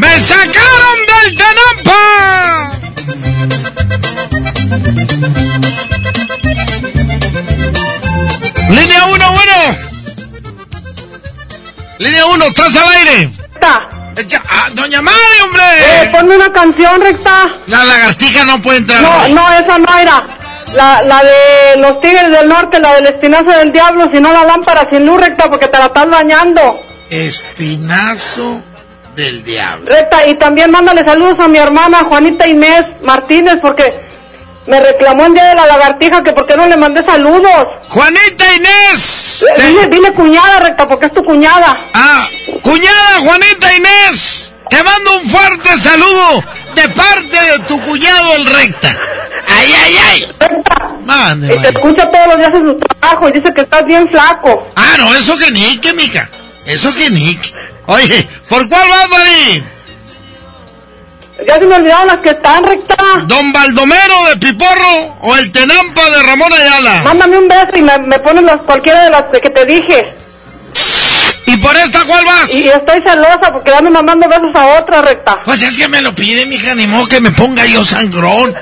¡Me 0.00 0.20
sacaron 0.20 0.98
del 1.10 1.36
Tenampa! 1.36 2.70
Línea 8.68 9.04
1, 9.06 9.32
bueno. 9.32 9.89
Línea 12.00 12.24
1, 12.24 12.44
estás 12.46 12.74
al 12.76 12.88
aire. 12.96 13.30
Echa- 14.16 14.42
ah, 14.48 14.68
doña 14.72 15.02
Mari, 15.02 15.16
hombre. 15.44 15.62
Eh, 15.62 16.08
ponme 16.10 16.34
una 16.36 16.50
canción, 16.50 16.98
recta. 16.98 17.50
La 17.66 17.84
lagartija 17.84 18.44
no 18.46 18.60
puede 18.62 18.78
entrar. 18.78 19.02
No, 19.02 19.28
no, 19.28 19.52
esa 19.52 19.78
no 19.78 19.98
era. 19.98 20.22
La, 20.72 21.02
la 21.02 21.22
de 21.22 21.76
los 21.76 22.00
Tigres 22.00 22.30
del 22.30 22.48
Norte, 22.48 22.80
la 22.80 22.94
del 22.94 23.06
Espinazo 23.08 23.50
del 23.50 23.70
Diablo, 23.70 24.08
si 24.10 24.18
no 24.18 24.32
la 24.32 24.44
lámpara 24.44 24.88
sin 24.88 25.04
luz, 25.04 25.20
recta, 25.20 25.50
porque 25.50 25.68
te 25.68 25.78
la 25.78 25.86
estás 25.86 26.10
dañando. 26.10 26.80
Espinazo 27.10 28.62
del 29.14 29.44
diablo. 29.44 29.84
Recta, 29.86 30.26
y 30.26 30.36
también 30.36 30.70
mándale 30.70 31.04
saludos 31.04 31.36
a 31.38 31.48
mi 31.48 31.58
hermana 31.58 31.98
Juanita 32.08 32.46
Inés 32.48 32.86
Martínez, 33.02 33.58
porque 33.60 33.92
me 34.66 34.80
reclamó 34.80 35.26
el 35.26 35.32
día 35.34 35.44
de 35.46 35.54
la 35.54 35.66
lagartija 35.66 36.22
que 36.22 36.32
por 36.32 36.46
qué 36.46 36.56
no 36.56 36.66
le 36.66 36.76
mandé 36.76 37.04
saludos. 37.04 37.68
¡Juanita 37.88 38.54
Inés! 38.54 39.44
Eh, 39.56 39.62
Dile, 39.68 39.86
dile 39.88 40.12
cuñada, 40.12 40.60
recta, 40.60 40.86
porque 40.86 41.06
es 41.06 41.12
tu 41.12 41.24
cuñada. 41.24 41.78
Ah, 41.94 42.26
cuñada 42.62 43.20
Juanita 43.20 43.74
Inés, 43.76 44.52
te 44.68 44.82
mando 44.82 45.14
un 45.18 45.30
fuerte 45.30 45.76
saludo 45.78 46.44
de 46.74 46.88
parte 46.90 47.40
de 47.50 47.58
tu 47.66 47.80
cuñado 47.82 48.34
el 48.36 48.46
recta. 48.46 48.96
¡Ay, 49.48 49.74
ay, 49.84 49.96
ay! 50.10 50.26
Mande, 51.04 51.46
Y 51.46 51.50
te 51.50 51.56
vaya. 51.56 51.68
escucha 51.70 52.10
todos 52.10 52.26
los 52.28 52.36
días 52.38 52.52
en 52.54 52.66
su 52.66 52.76
trabajo 52.76 53.28
y 53.28 53.32
dice 53.32 53.52
que 53.54 53.60
estás 53.62 53.84
bien 53.86 54.08
flaco. 54.08 54.68
Ah, 54.76 54.94
no, 54.98 55.14
eso 55.14 55.36
que 55.36 55.50
nique, 55.50 55.92
mica. 55.94 56.28
Eso 56.66 56.94
que 56.94 57.10
nique. 57.10 57.52
Oye, 57.86 58.28
¿por 58.48 58.68
cuál 58.68 58.88
vas, 58.88 59.08
Mari? 59.08 59.64
Ya 61.46 61.54
se 61.58 61.66
me 61.66 61.76
olvidaron 61.76 62.06
las 62.06 62.18
que 62.18 62.30
están, 62.30 62.64
recta. 62.64 62.96
¿Don 63.26 63.52
Baldomero 63.52 64.14
de 64.30 64.36
Piporro 64.36 65.16
o 65.20 65.36
el 65.36 65.50
Tenampa 65.52 66.10
de 66.10 66.22
Ramón 66.22 66.52
Ayala? 66.52 67.02
Mándame 67.04 67.38
un 67.38 67.48
beso 67.48 67.70
y 67.76 67.82
me, 67.82 67.98
me 67.98 68.18
pones 68.18 68.44
las, 68.44 68.60
cualquiera 68.62 69.04
de 69.04 69.10
las 69.10 69.32
de 69.32 69.40
que 69.40 69.50
te 69.50 69.64
dije. 69.64 70.14
¿Y 71.46 71.56
por 71.56 71.76
esta 71.76 72.04
cuál 72.04 72.24
vas? 72.24 72.52
Y 72.52 72.68
estoy 72.68 73.02
celosa 73.04 73.50
porque 73.52 73.70
ya 73.70 73.80
me 73.80 73.90
mandando 73.90 74.28
besos 74.28 74.54
a 74.54 74.78
otra, 74.80 75.02
recta. 75.02 75.42
Pues 75.44 75.62
es 75.62 75.76
que 75.78 75.88
me 75.88 76.00
lo 76.00 76.14
pide, 76.14 76.46
mija, 76.46 76.74
ni 76.74 76.86
modo 76.86 77.08
que 77.08 77.20
me 77.20 77.32
ponga 77.32 77.66
yo 77.66 77.82
sangrón. 77.84 78.54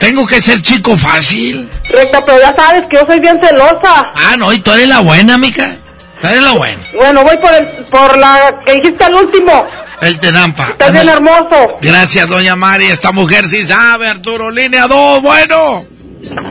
Tengo 0.00 0.26
que 0.26 0.40
ser 0.40 0.60
chico 0.62 0.96
fácil. 0.96 1.70
Recta, 1.88 2.24
pero 2.24 2.40
ya 2.40 2.54
sabes 2.56 2.86
que 2.86 2.96
yo 2.96 3.06
soy 3.06 3.20
bien 3.20 3.38
celosa. 3.40 4.10
Ah, 4.14 4.34
no, 4.36 4.52
y 4.52 4.58
tú 4.60 4.72
eres 4.72 4.88
la 4.88 4.98
buena, 4.98 5.38
mija. 5.38 5.76
Tú 6.20 6.26
eres 6.26 6.42
la 6.42 6.52
buena. 6.52 6.82
Bueno, 6.92 7.22
voy 7.22 7.36
por 7.36 7.54
el, 7.54 7.66
por 7.84 8.18
la 8.18 8.54
que 8.66 8.74
dijiste 8.74 9.04
al 9.04 9.14
último. 9.14 9.64
El 10.02 10.18
Tenampa. 10.18 10.70
Estás 10.70 10.92
bien 10.92 11.08
hermoso. 11.08 11.78
Gracias, 11.80 12.28
doña 12.28 12.56
Mari. 12.56 12.86
Esta 12.86 13.12
mujer 13.12 13.48
sí 13.48 13.62
sabe, 13.62 14.08
Arturo. 14.08 14.50
Línea 14.50 14.88
2, 14.88 15.22
bueno. 15.22 15.84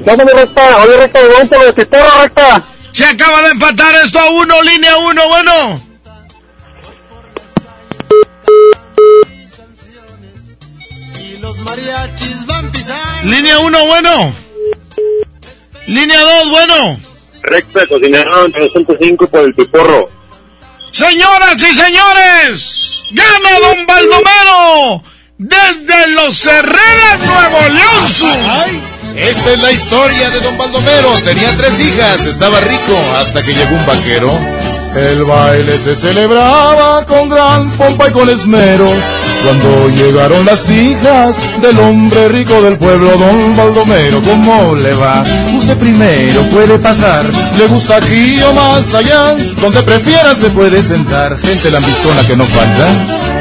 Vámonos, 0.05 0.33
recta. 0.33 0.77
Oye, 0.77 0.95
recta, 0.95 1.19
vamos 1.19 1.49
por 1.49 1.67
el 1.67 1.73
piporro, 1.73 2.21
recta. 2.23 2.63
Se 2.91 3.03
acaba 3.03 3.41
de 3.41 3.51
empatar 3.51 3.93
esto 4.05 4.19
a 4.19 4.29
uno, 4.29 4.61
línea 4.63 4.95
1, 4.95 5.27
bueno. 5.27 5.81
Los 11.41 11.59
mariachis 11.59 12.45
van 12.45 12.71
pisando. 12.71 13.35
Línea 13.35 13.59
1, 13.59 13.85
bueno. 13.85 14.33
Línea 15.87 16.21
2, 16.21 16.49
bueno. 16.51 16.99
Recta, 17.43 17.85
cocinero 17.85 18.47
92.5 18.47 19.29
por 19.29 19.41
el 19.41 19.53
piporro. 19.53 20.09
Señoras 20.91 21.61
y 21.63 21.73
señores, 21.73 23.00
gana 23.11 23.59
Don 23.59 23.85
Baldomero 23.85 25.03
desde 25.37 26.07
Los 26.09 26.45
Herreras, 26.45 27.19
Nuevo 27.25 27.59
León. 27.69 28.11
Sur. 28.11 28.29
Esta 29.15 29.53
es 29.53 29.59
la 29.59 29.71
historia 29.71 30.29
de 30.29 30.39
Don 30.39 30.57
Baldomero. 30.57 31.21
Tenía 31.23 31.55
tres 31.57 31.79
hijas, 31.79 32.21
estaba 32.25 32.59
rico 32.61 32.97
hasta 33.17 33.43
que 33.43 33.53
llegó 33.53 33.75
un 33.75 33.85
vaquero. 33.85 34.60
El 34.95 35.23
baile 35.23 35.77
se 35.77 35.95
celebraba 35.95 37.05
con 37.05 37.29
gran 37.29 37.69
pompa 37.71 38.09
y 38.09 38.11
con 38.11 38.29
esmero. 38.29 38.87
Cuando 39.43 39.89
llegaron 39.89 40.45
las 40.45 40.69
hijas 40.69 41.35
del 41.61 41.79
hombre 41.79 42.27
rico 42.29 42.61
del 42.61 42.77
pueblo, 42.77 43.09
Don 43.17 43.55
Baldomero, 43.55 44.21
¿cómo 44.21 44.75
le 44.75 44.93
va? 44.93 45.23
Usted 45.57 45.77
primero 45.77 46.43
puede 46.51 46.77
pasar, 46.77 47.25
le 47.57 47.67
gusta 47.67 47.97
aquí 47.97 48.39
o 48.43 48.53
más 48.53 48.93
allá, 48.93 49.35
donde 49.59 49.81
prefiera 49.81 50.35
se 50.35 50.49
puede 50.51 50.83
sentar, 50.83 51.39
gente 51.39 51.71
lambiscona 51.71 52.27
que 52.27 52.35
no 52.35 52.45
falta. 52.45 53.40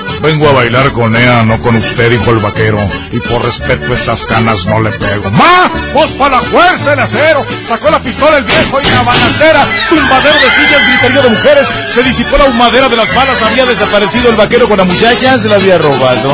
Vengo 0.21 0.47
a 0.47 0.53
bailar 0.53 0.91
con 0.91 1.15
ella, 1.15 1.43
no 1.43 1.59
con 1.59 1.75
usted, 1.75 2.11
dijo 2.11 2.31
el 2.31 2.37
vaquero. 2.37 2.77
Y 3.11 3.19
por 3.19 3.43
respeto 3.43 3.91
a 3.91 3.95
esas 3.95 4.25
canas 4.25 4.65
no 4.65 4.81
le 4.81 4.91
pego. 4.91 5.31
¡Ma! 5.31 5.69
¡Pues 5.93 6.11
para 6.11 6.37
la 6.37 6.41
fuerza 6.41 6.93
el 6.93 6.99
acero! 6.99 7.45
Sacó 7.67 7.89
la 7.89 8.01
pistola 8.01 8.37
el 8.37 8.43
viejo 8.43 8.79
y 8.79 8.85
la 8.85 9.01
balacera. 9.03 9.61
Tumbadero 9.89 10.35
de 10.35 10.49
sillas, 10.51 10.87
griterío 10.87 11.21
de 11.23 11.29
mujeres. 11.29 11.67
Se 11.93 12.03
disipó 12.03 12.37
la 12.37 12.45
humadera 12.45 12.87
de 12.87 12.97
las 12.97 13.13
balas. 13.15 13.41
Había 13.41 13.65
desaparecido 13.65 14.29
el 14.29 14.35
vaquero 14.35 14.67
con 14.67 14.77
la 14.77 14.83
muchacha. 14.83 15.39
Se 15.39 15.49
la 15.49 15.55
había 15.55 15.77
robado. 15.77 16.31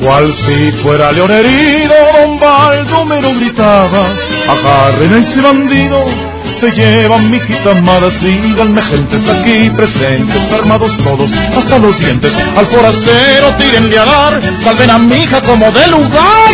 Cual 0.00 0.34
si 0.34 0.72
fuera 0.72 1.12
león 1.12 1.30
herido, 1.30 1.94
don 2.20 2.38
Baldomero 2.38 3.32
gritaba. 3.34 4.06
Agarren 4.48 5.14
a 5.14 5.18
ese 5.18 5.40
bandido, 5.40 6.04
se 6.54 6.70
llevan 6.70 7.30
mi 7.30 7.38
hijita 7.38 7.72
amada, 7.72 8.10
síganme 8.10 8.80
gentes 8.80 9.28
aquí 9.28 9.70
presentes, 9.70 10.52
armados 10.52 10.96
todos 10.98 11.30
hasta 11.56 11.78
los 11.78 11.98
dientes. 11.98 12.38
Al 12.56 12.66
forastero 12.66 13.54
tírenle 13.58 13.98
a 13.98 14.04
dar, 14.04 14.40
salven 14.60 14.90
a 14.90 14.98
mi 14.98 15.16
hija 15.16 15.40
como 15.40 15.70
de 15.72 15.86
lugar. 15.88 16.50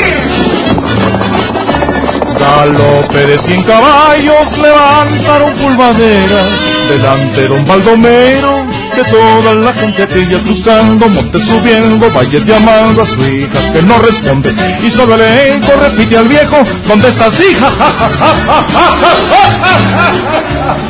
Galope 2.38 3.26
de 3.26 3.38
cien 3.38 3.62
caballos 3.62 4.58
levantaron 4.58 5.52
pulvadera 5.54 6.42
delante 6.88 7.48
don 7.48 7.64
Baldomero 7.66 8.69
que 8.90 9.04
toda 9.04 9.54
la 9.54 9.72
gente 9.72 10.06
cruzando 10.44 11.08
monte 11.08 11.40
subiendo 11.40 12.10
vaya 12.10 12.38
llamando 12.40 13.02
a 13.02 13.06
su 13.06 13.20
hija 13.22 13.72
que 13.72 13.82
no 13.82 13.98
responde 13.98 14.54
y 14.86 14.90
solo 14.90 15.14
el 15.14 15.22
eco 15.22 15.72
repite 15.80 16.16
al 16.16 16.28
viejo 16.28 16.56
¿dónde 16.88 17.08
estás 17.08 17.40
hija? 17.40 17.68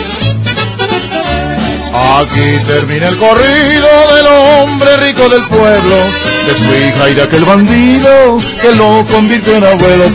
Aquí 2.01 2.57
termina 2.65 3.07
el 3.07 3.17
corrido 3.17 4.15
del 4.15 4.27
hombre 4.27 4.97
rico 4.97 5.29
del 5.29 5.43
pueblo, 5.43 5.95
de 6.45 6.55
su 6.55 6.65
hija 6.65 7.09
y 7.09 7.13
de 7.13 7.23
aquel 7.23 7.45
bandido 7.45 8.39
que 8.61 8.75
lo 8.75 9.05
convirtió 9.05 9.55
en 9.57 9.63
abuelo. 9.63 10.05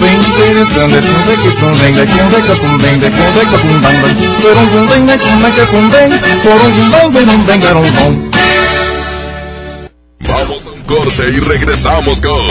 Vamos 10.21 10.67
a 10.67 10.71
un 10.71 10.83
corte 10.83 11.31
y 11.31 11.41
regresamos 11.41 12.21
con 12.21 12.47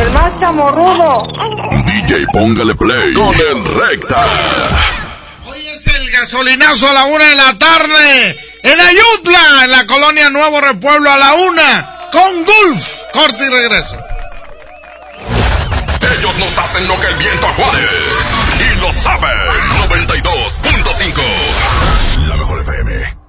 El 0.00 0.10
más 0.12 0.40
chamorrudo. 0.40 1.22
DJ 1.86 2.26
Póngale 2.32 2.74
Play 2.74 3.12
con 3.12 3.34
el 3.34 3.64
Recta. 3.64 4.24
Hoy 5.46 5.58
es 5.58 5.86
el 5.86 6.10
gasolinazo 6.10 6.88
a 6.88 6.92
la 6.94 7.04
una 7.04 7.24
de 7.24 7.36
la 7.36 7.58
tarde. 7.58 8.53
En 8.64 8.80
Ayutla, 8.80 9.64
en 9.64 9.70
la 9.72 9.86
colonia 9.86 10.30
Nuevo 10.30 10.58
Repueblo 10.58 11.10
a 11.10 11.18
la 11.18 11.34
una. 11.34 12.08
Con 12.10 12.46
Gulf. 12.46 12.88
Corte 13.12 13.44
y 13.44 13.50
regreso. 13.50 13.98
Ellos 16.18 16.34
nos 16.38 16.56
hacen 16.56 16.88
lo 16.88 16.98
que 16.98 17.06
el 17.08 17.16
viento 17.16 17.46
a 17.46 17.50
Juárez. 17.50 17.90
Y 18.58 18.80
lo 18.80 18.90
saben. 18.90 19.30
92.5. 19.86 21.63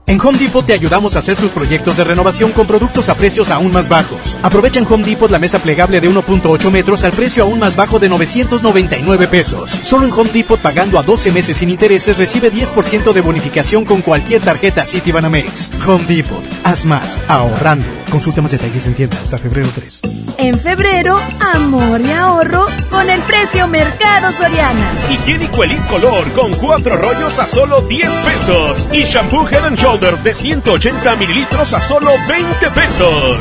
En 0.07 0.21
Home 0.21 0.37
Depot 0.37 0.63
te 0.63 0.73
ayudamos 0.73 1.15
a 1.15 1.19
hacer 1.19 1.35
tus 1.35 1.51
proyectos 1.51 1.97
de 1.97 2.03
renovación 2.03 2.51
con 2.51 2.67
productos 2.67 3.09
a 3.09 3.15
precios 3.15 3.49
aún 3.49 3.71
más 3.71 3.89
bajos. 3.89 4.37
Aprovecha 4.43 4.79
en 4.79 4.85
Home 4.87 5.03
Depot 5.03 5.31
la 5.31 5.39
mesa 5.39 5.57
plegable 5.57 5.99
de 5.99 6.07
1.8 6.07 6.69
metros 6.69 7.03
al 7.03 7.11
precio 7.11 7.41
aún 7.41 7.57
más 7.57 7.75
bajo 7.75 7.97
de 7.97 8.07
999 8.07 9.27
pesos. 9.27 9.71
Solo 9.81 10.05
en 10.05 10.13
Home 10.13 10.29
Depot 10.31 10.59
pagando 10.59 10.99
a 10.99 11.03
12 11.03 11.31
meses 11.31 11.57
sin 11.57 11.71
intereses 11.71 12.19
recibe 12.19 12.51
10% 12.53 13.13
de 13.13 13.21
bonificación 13.21 13.83
con 13.83 14.03
cualquier 14.03 14.43
tarjeta 14.43 14.85
Citibanamex. 14.85 15.71
Home 15.87 16.05
Depot. 16.05 16.43
Haz 16.63 16.85
más 16.85 17.19
ahorrando. 17.27 17.87
Consulta 18.11 18.43
más 18.43 18.51
detalles 18.51 18.85
en 18.85 18.93
tienda 18.93 19.17
hasta 19.19 19.39
febrero 19.39 19.69
3. 19.73 20.01
En 20.37 20.59
febrero, 20.59 21.19
amor 21.39 22.01
y 22.01 22.11
ahorro 22.11 22.67
con 22.91 23.09
el 23.09 23.21
precio 23.21 23.67
Mercado 23.67 24.31
Soriana. 24.33 24.91
Higiénico 25.09 25.63
Elite 25.63 25.87
Color 25.89 26.31
con 26.33 26.53
cuatro 26.55 26.97
rollos 26.97 27.39
a 27.39 27.47
solo 27.47 27.81
10 27.81 28.09
pesos. 28.11 28.87
Y 28.91 29.03
shampoo 29.03 29.47
Head 29.47 29.65
and 29.65 29.77
De 29.95 30.35
180 30.35 31.15
mililitros 31.15 31.73
a 31.73 31.79
solo 31.79 32.11
20 32.27 32.69
pesos. 32.71 33.39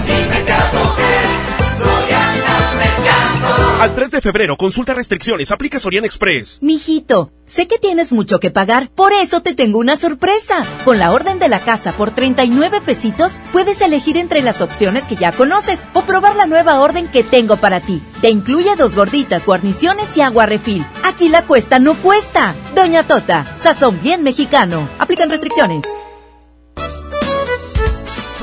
Al 3.81 3.93
3 3.93 4.11
de 4.13 4.21
febrero, 4.21 4.57
consulta 4.57 4.95
restricciones, 4.95 5.51
aplica 5.51 5.81
Sorian 5.81 6.05
Express. 6.05 6.59
Mijito, 6.61 7.33
sé 7.45 7.67
que 7.67 7.79
tienes 7.79 8.13
mucho 8.13 8.39
que 8.39 8.53
pagar, 8.53 8.89
por 8.89 9.13
eso 9.13 9.41
te 9.43 9.55
tengo 9.55 9.81
una 9.81 9.97
sorpresa. 9.97 10.65
Con 10.85 11.01
la 11.01 11.11
orden 11.11 11.41
de 11.41 11.49
la 11.49 11.59
casa 11.59 11.93
por 11.93 12.13
39 12.13 12.81
pesitos, 12.83 13.41
puedes 13.53 13.81
elegir 13.81 14.17
entre 14.17 14.41
las 14.41 14.61
opciones 14.61 15.07
que 15.07 15.17
ya 15.17 15.33
conoces 15.33 15.81
o 15.93 16.03
probar 16.03 16.37
la 16.37 16.47
nueva 16.47 16.79
orden 16.79 17.09
que 17.09 17.25
tengo 17.25 17.57
para 17.57 17.81
ti. 17.81 18.01
Te 18.21 18.31
incluye 18.31 18.77
dos 18.77 18.95
gorditas, 18.95 19.45
guarniciones 19.45 20.17
y 20.17 20.21
agua 20.21 20.47
refil. 20.47 20.87
Aquí 21.03 21.29
la 21.29 21.43
cuesta 21.47 21.81
no 21.81 21.95
cuesta. 21.97 22.55
Doña 22.77 23.03
Tota, 23.03 23.45
sazón 23.59 23.99
bien 24.01 24.23
mexicano. 24.23 24.89
Aplican 25.01 25.31
restricciones. 25.31 25.83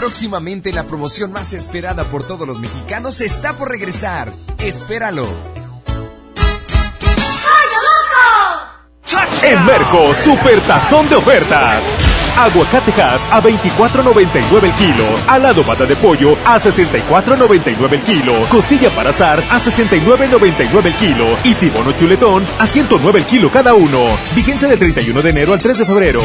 Próximamente 0.02 0.74
la 0.74 0.88
promoción 0.88 1.32
más 1.32 1.54
esperada 1.54 2.06
por 2.06 2.24
todos 2.24 2.48
los 2.48 2.58
mexicanos 2.58 3.22
está 3.22 3.56
por 3.56 3.70
regresar. 3.70 4.34
Espéralo. 4.58 5.28
En 9.44 9.64
Merco, 9.64 10.12
super 10.16 10.60
tazón 10.62 11.08
de 11.08 11.18
ofertas. 11.18 11.84
Aguacatejas 12.36 13.30
a 13.30 13.44
24.99 13.44 14.64
el 14.64 14.74
kilo. 14.74 15.06
Alado 15.28 15.62
pata 15.62 15.86
de 15.86 15.96
pollo 15.96 16.36
a 16.46 16.60
64.99 16.60 17.92
el 17.92 18.02
kilo. 18.02 18.34
Costilla 18.50 18.90
para 18.96 19.12
azar 19.12 19.46
a 19.52 19.60
69.99 19.60 20.86
el 20.86 20.96
kilo. 20.96 21.28
Y 21.44 21.54
tibono 21.54 21.92
chuletón 21.92 22.44
a 22.58 22.66
109 22.66 23.20
el 23.20 23.26
kilo 23.28 23.52
cada 23.52 23.76
uno. 23.76 24.18
Vigencia 24.36 24.68
del 24.68 24.80
31 24.80 25.22
de 25.22 25.30
enero 25.30 25.54
al 25.54 25.60
3 25.60 25.78
de 25.78 25.86
febrero. 25.86 26.22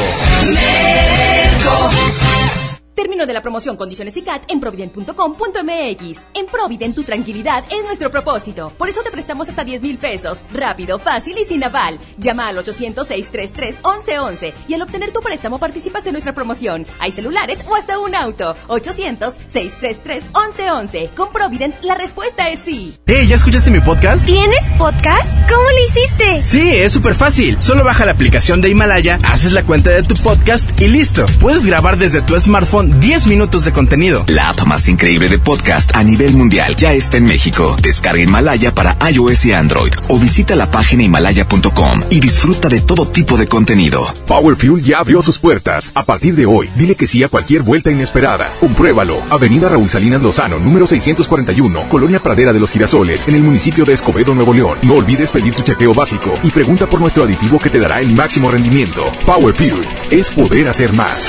Término 2.96 3.24
de 3.26 3.34
la 3.34 3.42
promoción, 3.42 3.76
condiciones 3.76 4.16
y 4.16 4.22
CAT 4.22 4.44
en 4.48 4.58
provident.com.mx. 4.58 6.26
En 6.32 6.46
Provident 6.46 6.94
tu 6.94 7.02
tranquilidad 7.02 7.62
es 7.70 7.84
nuestro 7.84 8.10
propósito. 8.10 8.72
Por 8.78 8.88
eso 8.88 9.02
te 9.02 9.10
prestamos 9.10 9.50
hasta 9.50 9.64
10 9.64 9.82
mil 9.82 9.98
pesos. 9.98 10.38
Rápido, 10.50 10.98
fácil 10.98 11.36
y 11.36 11.44
sin 11.44 11.62
aval. 11.62 11.98
Llama 12.16 12.48
al 12.48 12.56
800-633-1111 12.56 14.54
y 14.66 14.72
al 14.72 14.80
obtener 14.80 15.12
tu 15.12 15.20
préstamo 15.20 15.58
participas 15.58 16.06
en 16.06 16.12
nuestra 16.12 16.32
promoción. 16.32 16.86
Hay 16.98 17.12
celulares 17.12 17.58
o 17.68 17.76
hasta 17.76 17.98
un 17.98 18.14
auto. 18.14 18.56
800-633-1111. 18.68 21.12
Con 21.14 21.30
Provident 21.32 21.74
la 21.82 21.96
respuesta 21.96 22.48
es 22.48 22.60
sí. 22.60 22.94
Hey, 23.04 23.26
¿ya 23.28 23.36
escuchaste 23.36 23.70
mi 23.70 23.80
podcast? 23.80 24.24
¿Tienes 24.24 24.70
podcast? 24.78 25.30
¿Cómo 25.50 25.64
lo 25.64 25.84
hiciste? 25.86 26.42
Sí, 26.46 26.70
es 26.70 26.94
súper 26.94 27.14
fácil. 27.14 27.62
Solo 27.62 27.84
baja 27.84 28.06
la 28.06 28.12
aplicación 28.12 28.62
de 28.62 28.70
Himalaya, 28.70 29.18
haces 29.22 29.52
la 29.52 29.64
cuenta 29.64 29.90
de 29.90 30.02
tu 30.02 30.14
podcast 30.14 30.80
y 30.80 30.88
listo. 30.88 31.26
Puedes 31.40 31.66
grabar 31.66 31.98
desde 31.98 32.22
tu 32.22 32.40
smartphone 32.40 32.85
10 32.86 33.26
minutos 33.26 33.64
de 33.64 33.72
contenido. 33.72 34.24
La 34.28 34.48
app 34.48 34.64
más 34.66 34.88
increíble 34.88 35.28
de 35.28 35.38
podcast 35.38 35.94
a 35.94 36.02
nivel 36.02 36.34
mundial 36.34 36.76
ya 36.76 36.92
está 36.92 37.16
en 37.16 37.24
México. 37.24 37.76
Descarga 37.82 38.22
Himalaya 38.22 38.74
para 38.74 38.96
iOS 39.10 39.44
y 39.46 39.52
Android 39.52 39.92
o 40.08 40.18
visita 40.18 40.54
la 40.54 40.70
página 40.70 41.02
himalaya.com 41.02 42.02
y 42.10 42.20
disfruta 42.20 42.68
de 42.68 42.80
todo 42.80 43.06
tipo 43.08 43.36
de 43.36 43.46
contenido. 43.46 44.06
Power 44.26 44.56
Fuel 44.56 44.82
ya 44.82 44.98
abrió 44.98 45.22
sus 45.22 45.38
puertas. 45.38 45.92
A 45.94 46.04
partir 46.04 46.34
de 46.34 46.46
hoy, 46.46 46.68
dile 46.76 46.94
que 46.94 47.06
sí 47.06 47.22
a 47.22 47.28
cualquier 47.28 47.62
vuelta 47.62 47.90
inesperada. 47.90 48.52
Compruébalo. 48.60 49.20
Avenida 49.30 49.68
Raúl 49.68 49.90
Salinas 49.90 50.22
Lozano, 50.22 50.58
número 50.58 50.86
641, 50.86 51.88
Colonia 51.88 52.20
Pradera 52.20 52.52
de 52.52 52.60
los 52.60 52.70
Girasoles, 52.70 53.26
en 53.28 53.34
el 53.34 53.42
municipio 53.42 53.84
de 53.84 53.94
Escobedo, 53.94 54.34
Nuevo 54.34 54.54
León. 54.54 54.78
No 54.82 54.94
olvides 54.94 55.32
pedir 55.32 55.54
tu 55.54 55.62
chequeo 55.62 55.94
básico 55.94 56.32
y 56.42 56.50
pregunta 56.50 56.86
por 56.86 57.00
nuestro 57.00 57.24
aditivo 57.24 57.58
que 57.58 57.70
te 57.70 57.80
dará 57.80 58.00
el 58.00 58.14
máximo 58.14 58.50
rendimiento. 58.50 59.10
Power 59.24 59.54
Fuel 59.54 59.86
es 60.10 60.30
poder 60.30 60.68
hacer 60.68 60.92
más. 60.92 61.28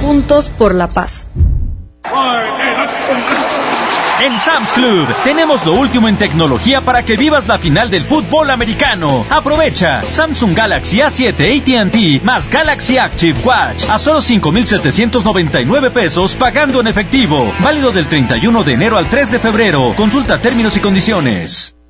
Juntos 0.00 0.48
por 0.48 0.74
la 0.74 0.88
paz. 0.88 1.28
En 4.22 4.36
Sam's 4.38 4.70
Club 4.72 5.08
tenemos 5.24 5.64
lo 5.64 5.72
último 5.72 6.06
en 6.06 6.16
tecnología 6.16 6.82
para 6.82 7.02
que 7.02 7.16
vivas 7.16 7.48
la 7.48 7.56
final 7.58 7.90
del 7.90 8.04
fútbol 8.04 8.50
americano. 8.50 9.24
Aprovecha 9.30 10.02
Samsung 10.02 10.54
Galaxy 10.54 10.98
A7 10.98 12.18
ATT 12.18 12.22
más 12.22 12.50
Galaxy 12.50 12.98
Active 12.98 13.38
Watch 13.44 13.88
a 13.88 13.98
solo 13.98 14.20
5,799 14.20 15.90
pesos 15.90 16.34
pagando 16.34 16.80
en 16.80 16.88
efectivo. 16.88 17.50
Válido 17.60 17.92
del 17.92 18.06
31 18.06 18.62
de 18.62 18.72
enero 18.74 18.98
al 18.98 19.06
3 19.06 19.30
de 19.30 19.38
febrero. 19.38 19.94
Consulta 19.96 20.38
términos 20.38 20.76
y 20.76 20.80
condiciones. 20.80 21.74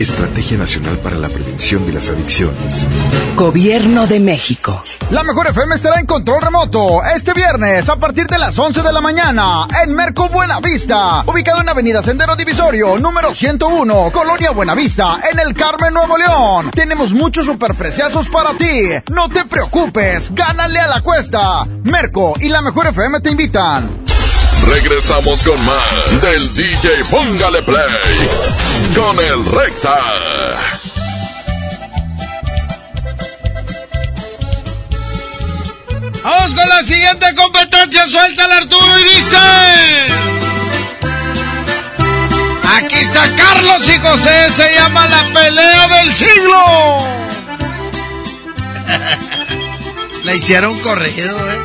Estrategia 0.00 0.56
Nacional 0.56 0.96
para 1.00 1.18
la 1.18 1.28
Prevención 1.28 1.84
de 1.84 1.92
las 1.92 2.08
Adicciones. 2.08 2.88
Gobierno 3.36 4.06
de 4.06 4.18
México. 4.18 4.82
La 5.10 5.22
Mejor 5.22 5.48
FM 5.48 5.74
estará 5.74 6.00
en 6.00 6.06
control 6.06 6.40
remoto 6.40 7.04
este 7.04 7.34
viernes 7.34 7.86
a 7.86 7.96
partir 7.96 8.26
de 8.26 8.38
las 8.38 8.58
11 8.58 8.80
de 8.80 8.92
la 8.94 9.02
mañana 9.02 9.68
en 9.84 9.94
Merco 9.94 10.30
Buenavista, 10.30 11.22
ubicado 11.26 11.60
en 11.60 11.68
Avenida 11.68 12.02
Sendero 12.02 12.34
Divisorio, 12.34 12.96
número 12.98 13.34
101, 13.34 14.10
Colonia 14.10 14.52
Buenavista, 14.52 15.18
en 15.30 15.38
el 15.38 15.52
Carmen, 15.52 15.92
Nuevo 15.92 16.16
León. 16.16 16.70
Tenemos 16.70 17.12
muchos 17.12 17.44
superpreciazos 17.44 18.26
para 18.30 18.54
ti. 18.54 18.88
No 19.12 19.28
te 19.28 19.44
preocupes, 19.44 20.34
gánale 20.34 20.80
a 20.80 20.86
la 20.86 21.02
cuesta. 21.02 21.66
Merco 21.84 22.32
y 22.40 22.48
La 22.48 22.62
Mejor 22.62 22.86
FM 22.86 23.20
te 23.20 23.30
invitan. 23.30 24.09
Regresamos 24.70 25.42
con 25.42 25.64
más 25.64 26.20
del 26.22 26.54
DJ 26.54 27.04
Póngale 27.10 27.60
Play 27.62 27.86
con 28.94 29.18
el 29.18 29.44
Recta. 29.46 29.96
Vamos 36.22 36.54
con 36.54 36.68
la 36.68 36.84
siguiente 36.84 37.34
competencia. 37.34 38.08
Suelta 38.08 38.44
el 38.44 38.52
Arturo 38.52 38.98
y 38.98 39.04
dice. 39.14 39.36
Aquí 42.76 42.94
está 42.94 43.34
Carlos 43.36 43.88
y 43.88 43.98
José. 43.98 44.50
Se 44.54 44.74
llama 44.74 45.08
la 45.08 45.24
pelea 45.34 45.88
del 45.88 46.14
siglo. 46.14 47.08
La 50.24 50.34
hicieron 50.34 50.78
corrido, 50.80 51.50
¿eh? 51.50 51.58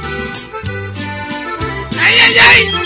¡Ay, 2.02 2.16
ay, 2.24 2.38
ay! 2.40 2.85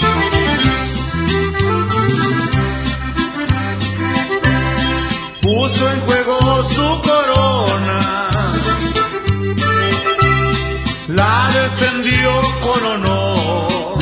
Puso 5.52 5.90
en 5.90 6.00
juego 6.02 6.64
su 6.64 7.02
corona, 7.02 8.30
la 11.08 11.50
defendió 11.60 12.32
con 12.62 12.86
honor. 12.86 13.98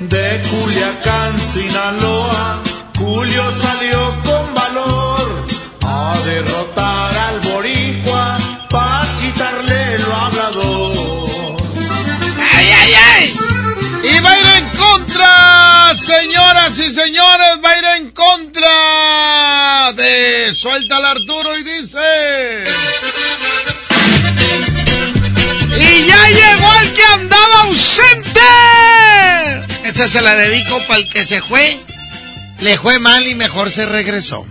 De 0.00 0.42
Culiacán, 0.50 1.38
Sinaloa, 1.38 2.62
Julio 2.98 3.44
señoras 16.04 16.78
y 16.78 16.92
señores, 16.92 17.58
va 17.64 17.70
a 17.70 17.78
ir 17.78 17.84
en 17.96 18.10
contra 18.10 19.92
de 19.94 20.54
Suelta 20.54 20.96
al 20.96 21.06
Arturo 21.06 21.56
y 21.58 21.62
dice... 21.62 22.64
Y 25.76 26.06
ya 26.06 26.28
llegó 26.28 26.72
el 26.82 26.92
que 26.92 27.02
andaba 27.14 27.62
ausente. 27.62 28.40
Esa 29.84 30.06
se 30.08 30.20
la 30.20 30.36
dedico 30.36 30.78
para 30.86 31.00
el 31.00 31.08
que 31.08 31.24
se 31.24 31.40
fue. 31.42 31.80
Le 32.60 32.78
fue 32.78 32.98
mal 32.98 33.26
y 33.26 33.34
mejor 33.34 33.70
se 33.70 33.86
regresó. 33.86 34.46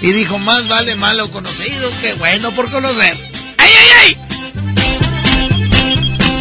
Y 0.00 0.10
dijo, 0.12 0.38
más 0.38 0.66
vale 0.68 0.96
malo 0.96 1.30
conocido 1.30 1.90
que 2.00 2.14
bueno 2.14 2.50
por 2.52 2.70
conocer. 2.70 3.16
¡Ay, 3.58 3.72
ay, 3.78 3.90
ay! 4.00 4.18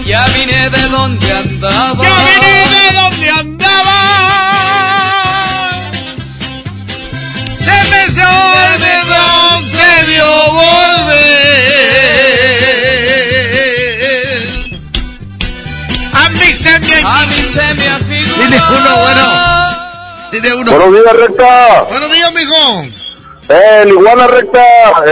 Ya 0.05 0.25
vine 0.27 0.69
de 0.69 0.89
donde 0.89 1.31
andaba. 1.31 2.03
Ya 2.03 2.25
vine 2.25 2.67
de 2.69 2.91
donde 2.93 3.29
andaba. 3.29 3.52
Buenos 20.65 20.91
días, 20.91 21.15
recta. 21.15 21.83
Buenos 21.83 22.13
días, 22.13 22.33
mijo. 22.33 22.83
Eh, 23.49 23.79
el 23.83 23.89
iguana 23.89 24.27
recta, 24.27 24.61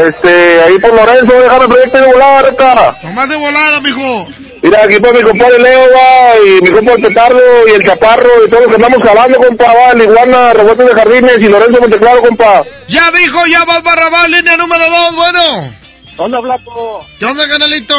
este, 0.07 0.61
ahí 0.63 0.79
por 0.79 0.93
Lorenzo, 0.93 1.33
déjame 1.33 1.63
el 1.63 1.69
proyecto 1.69 1.97
de 1.97 2.05
volada, 2.07 2.41
recta. 2.43 2.97
Nomás 3.03 3.29
de 3.29 3.35
volada, 3.35 3.81
mijo. 3.81 4.27
Mira, 4.61 4.83
aquí 4.83 4.99
por 4.99 5.15
mi 5.15 5.23
compadre 5.23 5.57
Leo, 5.57 5.81
va, 5.91 6.35
y 6.37 6.61
mi 6.61 6.69
compa 6.69 6.93
el 6.93 7.01
Petardo, 7.01 7.67
y 7.67 7.71
el 7.71 7.83
Chaparro, 7.83 8.45
y 8.45 8.49
todos 8.49 8.63
los 8.63 8.69
que 8.69 8.83
andamos 8.83 9.07
jalando, 9.07 9.37
compa, 9.39 9.73
va, 9.73 9.91
el 9.91 10.01
iguana, 10.03 10.53
revueltos 10.53 10.85
de 10.87 10.93
jardines, 10.93 11.37
y 11.39 11.47
Lorenzo 11.47 11.81
Monteclaro, 11.81 12.21
compa. 12.21 12.63
Ya 12.87 13.11
dijo, 13.11 13.45
ya 13.47 13.65
va 13.65 13.81
Barrabás, 13.81 14.29
línea 14.29 14.57
número 14.57 14.85
dos, 14.87 15.15
bueno. 15.15 15.73
¿Dónde 16.15 16.41
Flaco? 16.41 17.05
¿Qué 17.17 17.25
onda, 17.25 17.47
canalito? 17.47 17.95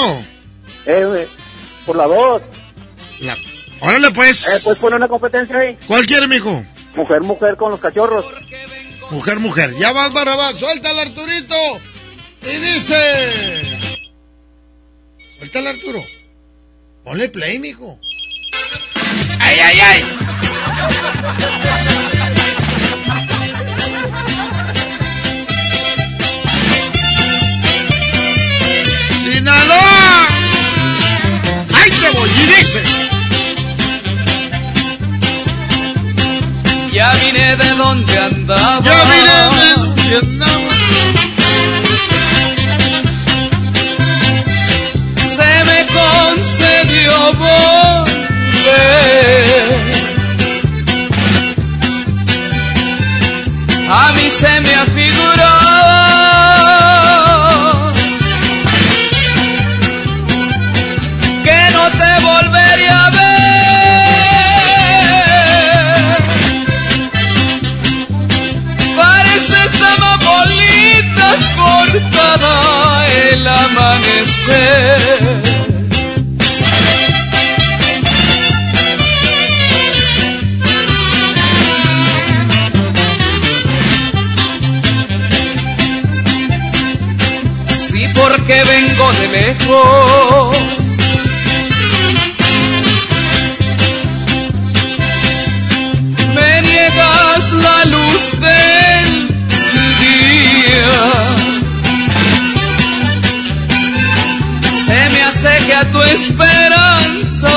Eh, 0.86 1.26
por 1.84 1.96
la 1.96 2.06
dos. 2.06 2.42
La... 3.20 3.36
Órale, 3.80 4.10
pues. 4.12 4.46
Eh, 4.46 4.60
pues 4.64 4.78
pone 4.78 4.96
una 4.96 5.08
competencia 5.08 5.58
ahí. 5.58 5.76
¿Cuál 5.88 6.06
quiere, 6.06 6.28
mijo? 6.28 6.62
Mujer, 6.94 7.22
mujer 7.22 7.56
con 7.56 7.72
los 7.72 7.80
cachorros. 7.80 8.24
Mujer, 9.10 9.40
mujer. 9.40 9.74
Ya 9.78 9.92
vas, 9.92 10.12
Barrabás. 10.12 10.56
Suéltale, 10.56 11.00
Arturito. 11.00 11.56
Y 12.42 12.56
dice... 12.56 13.78
Suéltale, 15.38 15.70
Arturo. 15.70 16.02
Ponle 17.04 17.28
play, 17.28 17.58
mijo. 17.58 17.98
¡Ay, 19.40 19.58
ay, 19.58 19.80
ay! 19.80 20.04
¡Sinaloa! 29.20 30.26
¡Ay, 31.74 31.90
te 31.90 32.10
voy! 32.10 32.30
Y 32.30 32.46
dice... 32.56 32.82
Ya 36.92 37.12
vine 37.14 37.56
de 37.56 37.70
donde 37.70 38.18
andaba. 38.18 38.80
Ya 38.84 39.02
vine 39.04 39.32
de 39.58 39.72
donde 39.74 40.16
andaba. 40.18 40.41
Volver. 47.30 48.12
A 53.90 54.12
mí 54.12 54.26
se 54.30 54.60
me 54.60 54.74
afiguró. 54.74 55.52
Que 61.44 61.60
no 61.74 61.84
te 62.00 62.12
volvería 62.28 62.96
a 63.06 63.10
ver. 63.10 63.32
Pareces 68.96 69.74
amapolita 69.94 71.28
cortada 71.56 72.54
el 73.30 73.42
amanecer. 73.46 75.11
De 89.18 89.28
lejos. 89.28 90.56
Me 96.34 96.62
niegas 96.62 97.52
la 97.52 97.84
luz 97.86 98.22
del 98.40 99.08
día. 100.02 100.94
Se 104.86 104.98
me 105.12 105.22
hace 105.22 105.66
que 105.66 105.74
a 105.74 105.84
tu 105.92 106.02
esperanza 106.02 107.56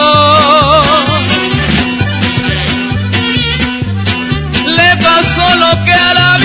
le 4.67 4.97
pasó 5.03 5.55
lo 5.55 5.85
que 5.85 5.93
a 5.93 6.13
la 6.13 6.37
mía. 6.39 6.44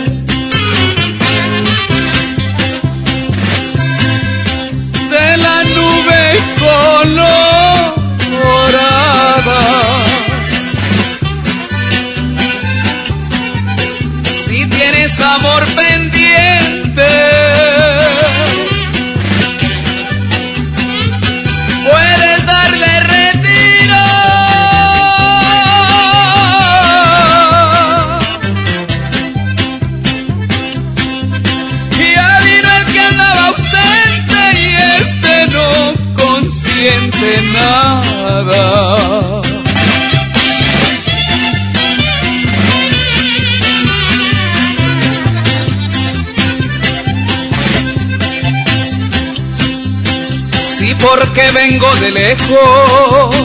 porque 51.33 51.51
vengo 51.51 51.87
de 51.95 52.11
lejos. 52.11 53.35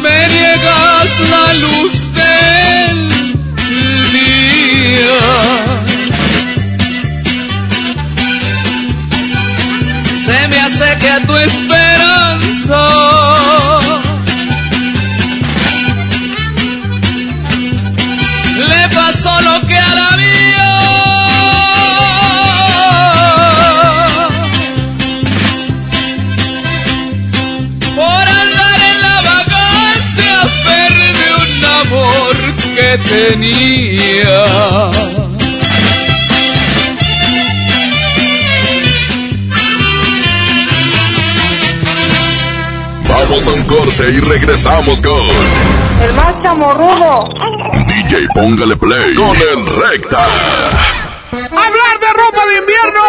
Me 0.00 0.28
niegas 0.28 1.20
la 1.30 1.54
luz 1.54 1.92
del 2.14 3.08
día. 4.12 5.16
Se 10.24 10.48
me 10.48 10.60
hace 10.60 10.96
que 10.98 11.26
tu 11.26 11.36
esperanza 11.36 13.03
tenía. 33.04 34.90
Vamos 43.08 43.48
a 43.48 43.52
un 43.52 43.62
corte 43.62 44.10
y 44.10 44.20
regresamos 44.20 45.00
con 45.00 45.20
El 46.02 46.14
más 46.14 46.42
chamorrudo. 46.42 47.28
DJ 47.86 48.26
Póngale 48.34 48.76
Play 48.76 49.14
con 49.14 49.36
el 49.36 49.66
Recta. 49.66 50.26
Hablar 51.32 51.98
de 52.00 52.12
ropa 52.12 52.46
de 52.46 52.58
invierno 52.58 53.02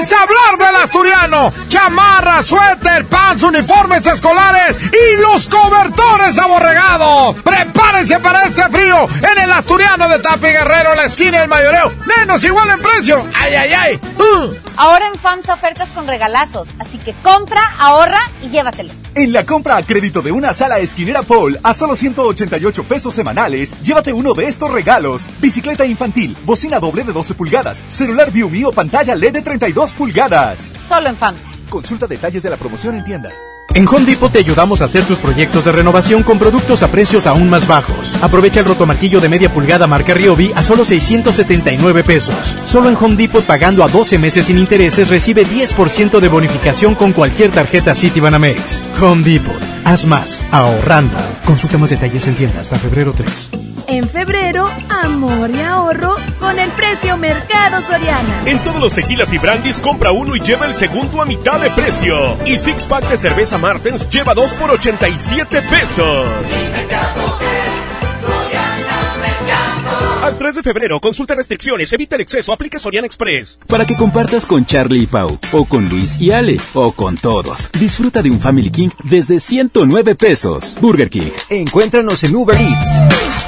es 0.00 0.12
hablar 0.12 0.56
del 0.58 0.76
asturiano. 0.76 1.52
Chamarra, 1.68 2.42
suéter, 2.42 3.04
pants, 3.06 3.42
uniformes 3.42 4.06
escolares 4.06 4.76
y 4.92 5.20
los 5.20 5.46
cobertores 5.48 6.38
aborregados. 6.38 7.36
Prepárense 7.42 8.18
para 8.20 8.44
este 8.44 8.68
frío 8.68 9.08
en 9.32 9.42
el 9.42 9.52
asturiano 9.52 10.08
de 10.08 10.18
Tapi 10.18 10.48
Guerrero, 10.48 10.94
la 10.94 11.04
esquina 11.04 11.40
del 11.40 11.48
mayoreo. 11.48 11.92
Menos 12.16 12.42
igual 12.44 12.70
en 12.70 12.80
precio. 12.80 13.24
Ay, 13.34 13.54
ay, 13.54 13.72
ay. 13.72 14.00
Uh. 14.18 14.54
Ahora 14.76 15.08
en 15.08 15.18
FAMSA 15.18 15.54
ofertas 15.54 15.90
con 15.90 16.06
regalazos, 16.06 16.68
así 16.78 16.96
que 16.96 17.12
compra, 17.22 17.60
ahorra 17.78 18.20
y 18.42 18.48
llévatelos. 18.48 18.96
En 19.14 19.32
la 19.32 19.44
compra 19.44 19.76
a 19.76 19.82
crédito 19.82 20.22
de 20.22 20.32
una 20.32 20.54
sala 20.54 20.78
esquinera 20.78 21.22
Paul 21.22 21.58
a 21.62 21.74
solo 21.74 21.96
188 21.96 22.84
pesos 22.84 23.14
semanales, 23.14 23.78
llévate 23.82 24.12
uno 24.12 24.32
de 24.32 24.46
estos 24.46 24.70
regalos. 24.70 25.26
Bicicleta 25.40 25.84
infantil, 25.84 26.36
bocina 26.44 26.78
doble 26.78 27.04
de 27.04 27.12
12 27.12 27.34
pulgadas, 27.34 27.84
celular 27.90 28.30
ViewMe 28.30 28.64
o 28.64 28.72
pantalla 28.72 29.14
LED 29.14 29.32
de 29.32 29.42
32 29.42 29.89
pulgadas. 29.94 30.72
Solo 30.88 31.08
en 31.08 31.16
FAMSA. 31.16 31.48
Consulta 31.68 32.06
detalles 32.06 32.42
de 32.42 32.50
la 32.50 32.56
promoción 32.56 32.96
en 32.96 33.04
tienda. 33.04 33.30
En 33.72 33.86
Home 33.86 34.04
Depot 34.04 34.32
te 34.32 34.40
ayudamos 34.40 34.82
a 34.82 34.86
hacer 34.86 35.04
tus 35.04 35.18
proyectos 35.18 35.64
de 35.64 35.70
renovación 35.70 36.24
con 36.24 36.40
productos 36.40 36.82
a 36.82 36.88
precios 36.88 37.28
aún 37.28 37.48
más 37.48 37.68
bajos. 37.68 38.16
Aprovecha 38.20 38.60
el 38.60 38.66
rotomartillo 38.66 39.20
de 39.20 39.28
media 39.28 39.52
pulgada 39.52 39.86
marca 39.86 40.12
Ryobi 40.12 40.50
a 40.56 40.62
solo 40.64 40.84
679 40.84 42.02
pesos. 42.02 42.58
Solo 42.64 42.88
en 42.88 42.96
Home 42.96 43.14
Depot 43.14 43.44
pagando 43.44 43.84
a 43.84 43.88
12 43.88 44.18
meses 44.18 44.46
sin 44.46 44.58
intereses 44.58 45.08
recibe 45.08 45.46
10% 45.46 46.18
de 46.18 46.28
bonificación 46.28 46.96
con 46.96 47.12
cualquier 47.12 47.52
tarjeta 47.52 47.94
Citibanamex. 47.94 48.82
Home 49.00 49.22
Depot. 49.22 49.69
Haz 49.90 50.06
más, 50.06 50.40
ahorrando. 50.52 51.18
Consulta 51.44 51.76
más 51.76 51.90
detalles 51.90 52.24
en 52.28 52.36
tienda 52.36 52.60
hasta 52.60 52.78
febrero 52.78 53.12
3. 53.12 53.50
En 53.88 54.08
febrero, 54.08 54.70
amor 54.88 55.50
y 55.50 55.60
ahorro 55.62 56.14
con 56.38 56.60
el 56.60 56.70
precio 56.70 57.16
Mercado 57.16 57.82
Soriana. 57.82 58.42
En 58.46 58.60
todos 58.60 58.80
los 58.80 58.94
tequilas 58.94 59.32
y 59.32 59.38
brandis 59.38 59.80
compra 59.80 60.12
uno 60.12 60.36
y 60.36 60.40
lleva 60.42 60.66
el 60.66 60.74
segundo 60.74 61.20
a 61.20 61.26
mitad 61.26 61.58
de 61.58 61.70
precio. 61.70 62.36
Y 62.46 62.56
six 62.56 62.86
pack 62.86 63.08
de 63.08 63.16
cerveza 63.16 63.58
Martens 63.58 64.08
lleva 64.10 64.32
dos 64.32 64.52
por 64.52 64.70
87 64.70 65.60
pesos. 65.62 66.28
Al 66.38 67.49
3 70.40 70.54
de 70.54 70.62
febrero, 70.62 70.98
consulta 71.00 71.34
restricciones, 71.34 71.92
evita 71.92 72.16
el 72.16 72.22
exceso, 72.22 72.50
aplica 72.50 72.78
Soriana 72.78 73.06
Express. 73.06 73.58
Para 73.66 73.84
que 73.84 73.94
compartas 73.94 74.46
con 74.46 74.64
Charlie 74.64 75.02
y 75.02 75.06
Pau, 75.06 75.38
o 75.52 75.66
con 75.66 75.90
Luis 75.90 76.18
y 76.18 76.30
Ale, 76.30 76.58
o 76.72 76.92
con 76.92 77.18
todos. 77.18 77.70
Disfruta 77.78 78.22
de 78.22 78.30
un 78.30 78.40
Family 78.40 78.70
King 78.70 78.88
desde 79.04 79.38
109 79.38 80.14
pesos. 80.14 80.78
Burger 80.80 81.10
King. 81.10 81.30
Encuéntranos 81.50 82.24
en 82.24 82.34
Uber 82.34 82.56
Eats. 82.56 83.39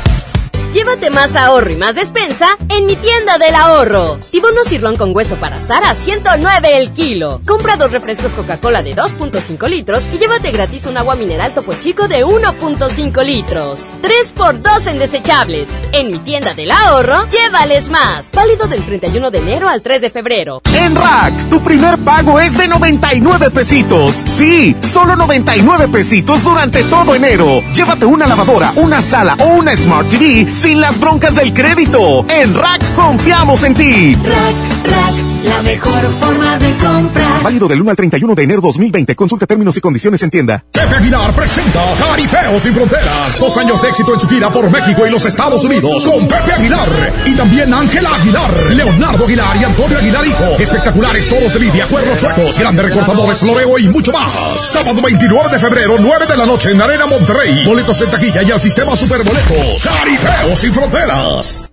Llévate 0.73 1.11
más 1.11 1.37
ahorro 1.37 1.71
y 1.71 1.77
más 1.77 1.97
despensa 1.97 2.47
en 2.71 2.87
mi 2.87 2.97
tienda 2.97 3.37
del 3.37 3.55
ahorro. 3.55 4.19
Tibono 4.31 4.65
cirlón 4.65 4.97
con 4.97 5.15
hueso 5.15 5.37
para 5.37 5.59
asar 5.59 5.85
a 5.85 5.95
109 5.95 6.79
el 6.79 6.93
kilo. 6.93 7.43
Compra 7.47 7.77
dos 7.77 7.93
refrescos 7.93 8.33
Coca-Cola 8.33 8.83
de 8.83 8.97
2.5 8.97 9.69
litros 9.69 10.03
y 10.15 10.19
llévate 10.19 10.51
gratis 10.51 10.87
un 10.87 10.97
agua 10.97 11.15
mineral 11.15 11.53
Topo 11.53 11.75
Chico 11.75 12.09
de 12.09 12.25
1.5 12.25 13.23
litros. 13.23 13.81
3x2 14.01 14.87
en 14.87 14.99
desechables. 14.99 15.69
En 15.93 16.11
mi 16.11 16.19
tienda 16.21 16.55
del 16.55 16.71
ahorro, 16.71 17.29
llévales 17.29 17.91
más. 17.91 18.33
Válido 18.33 18.67
del 18.67 18.83
31 18.83 19.31
de 19.31 19.39
enero 19.39 19.69
al 19.69 19.83
3 19.83 20.01
de 20.01 20.09
febrero. 20.11 20.63
En 20.75 20.95
Rack, 20.95 21.51
tu 21.51 21.61
primer 21.61 21.99
pago 21.99 22.41
es 22.41 22.57
de 22.57 22.67
99 22.67 23.51
pesitos. 23.51 24.15
Sí, 24.25 24.75
solo 24.91 25.17
99 25.17 25.89
pesitos 25.89 26.43
durante 26.43 26.83
todo 26.85 27.15
enero. 27.15 27.63
Llévate 27.75 28.07
una 28.07 28.27
lavadora, 28.27 28.73
una 28.77 29.03
sala 29.03 29.37
o 29.39 29.49
una 29.49 29.77
Smart 29.77 30.09
TV 30.09 30.51
sin 30.63 30.81
las 30.81 30.99
broncas 31.01 31.35
del 31.35 31.53
crédito. 31.53 32.25
En 32.29 32.55
Rack 32.55 32.95
confiamos 32.95 33.65
en 33.65 33.75
ti. 33.75 34.15
Rack, 34.15 34.55
rack, 34.85 35.32
la 35.45 35.63
mejor 35.63 36.03
forma 36.21 36.59
de 36.59 36.71
comprar. 36.77 37.43
Válido 37.43 37.69
del 37.69 37.81
1 37.81 37.91
al 37.91 37.97
31 37.97 38.35
de 38.35 38.43
enero 38.43 38.61
2020. 38.61 39.17
Consulta 39.17 39.47
términos 39.47 39.77
y 39.77 39.81
condiciones 39.81 40.23
en 40.23 40.31
tienda. 40.31 40.65
Pepe 40.71 40.95
Aguilar 40.95 41.35
presenta 41.35 41.81
Jaripeo 41.97 42.61
sin 42.61 42.73
fronteras. 42.73 43.39
Dos 43.39 43.57
años 43.59 43.83
de 43.83 43.89
éxito 43.89 44.15
en 44.15 44.21
su 44.21 44.29
gira 44.29 44.51
por 44.51 44.71
México 44.71 45.07
y 45.07 45.11
los 45.11 45.25
Estados 45.25 45.65
Unidos 45.65 46.05
con 46.05 46.29
Pepe 46.29 46.53
Aguilar. 46.53 46.89
Y 47.27 47.35
también 47.35 47.73
Ángela 47.73 48.15
Aguilar, 48.15 48.71
Leonardo 48.71 49.25
Aguilar 49.25 49.57
y 49.61 49.65
Antonio 49.65 49.99
Aguilar 49.99 50.27
Hijo. 50.27 50.45
Espectaculares 50.59 51.29
toros 51.29 51.53
de 51.53 51.61
lidia, 51.61 51.87
cuernos 51.87 52.19
chuecos, 52.19 52.59
grandes 52.59 52.85
recortadores, 52.85 53.39
floreo 53.41 53.79
y 53.79 53.89
mucho 53.89 54.13
más. 54.13 54.31
Sábado 54.61 55.01
29 55.03 55.49
de 55.51 55.59
febrero, 55.59 55.97
9 55.99 56.27
de 56.27 56.37
la 56.37 56.47
noche 56.47 56.71
en 56.71 56.81
Arena 56.81 57.07
Monterrey. 57.07 57.65
Boletos 57.67 58.01
en 58.03 58.11
taquilla 58.11 58.43
y 58.43 58.51
al 58.51 58.61
sistema 58.61 58.95
Superboletos. 58.97 59.83
Jaripeo 59.83 60.57
sin 60.57 60.73
fronteras. 60.73 61.73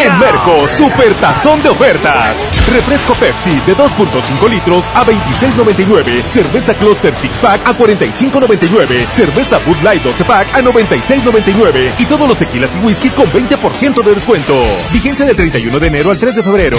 En 0.00 0.16
Merco, 0.20 0.68
super 0.68 1.12
tazón 1.14 1.60
de 1.60 1.70
ofertas. 1.70 2.36
Refresco 2.72 3.14
Pepsi 3.14 3.50
de 3.66 3.76
2.5 3.76 4.48
litros 4.48 4.84
a 4.94 5.04
26.99. 5.04 6.22
Cerveza 6.22 6.72
Cluster 6.74 7.16
Six 7.16 7.38
Pack 7.38 7.66
a 7.66 7.76
45.99. 7.76 9.08
Cerveza 9.10 9.58
Bud 9.58 9.78
Light 9.82 10.04
12 10.04 10.24
Pack 10.24 10.54
a 10.54 10.60
96.99. 10.60 11.90
Y 11.98 12.04
todos 12.04 12.28
los 12.28 12.38
tequilas 12.38 12.76
y 12.76 12.78
whiskies 12.78 13.14
con 13.14 13.26
20% 13.32 14.04
de 14.04 14.14
descuento. 14.14 14.54
Vigencia 14.92 15.26
del 15.26 15.34
31 15.34 15.80
de 15.80 15.86
enero 15.88 16.12
al 16.12 16.18
3 16.18 16.36
de 16.36 16.42
febrero. 16.44 16.78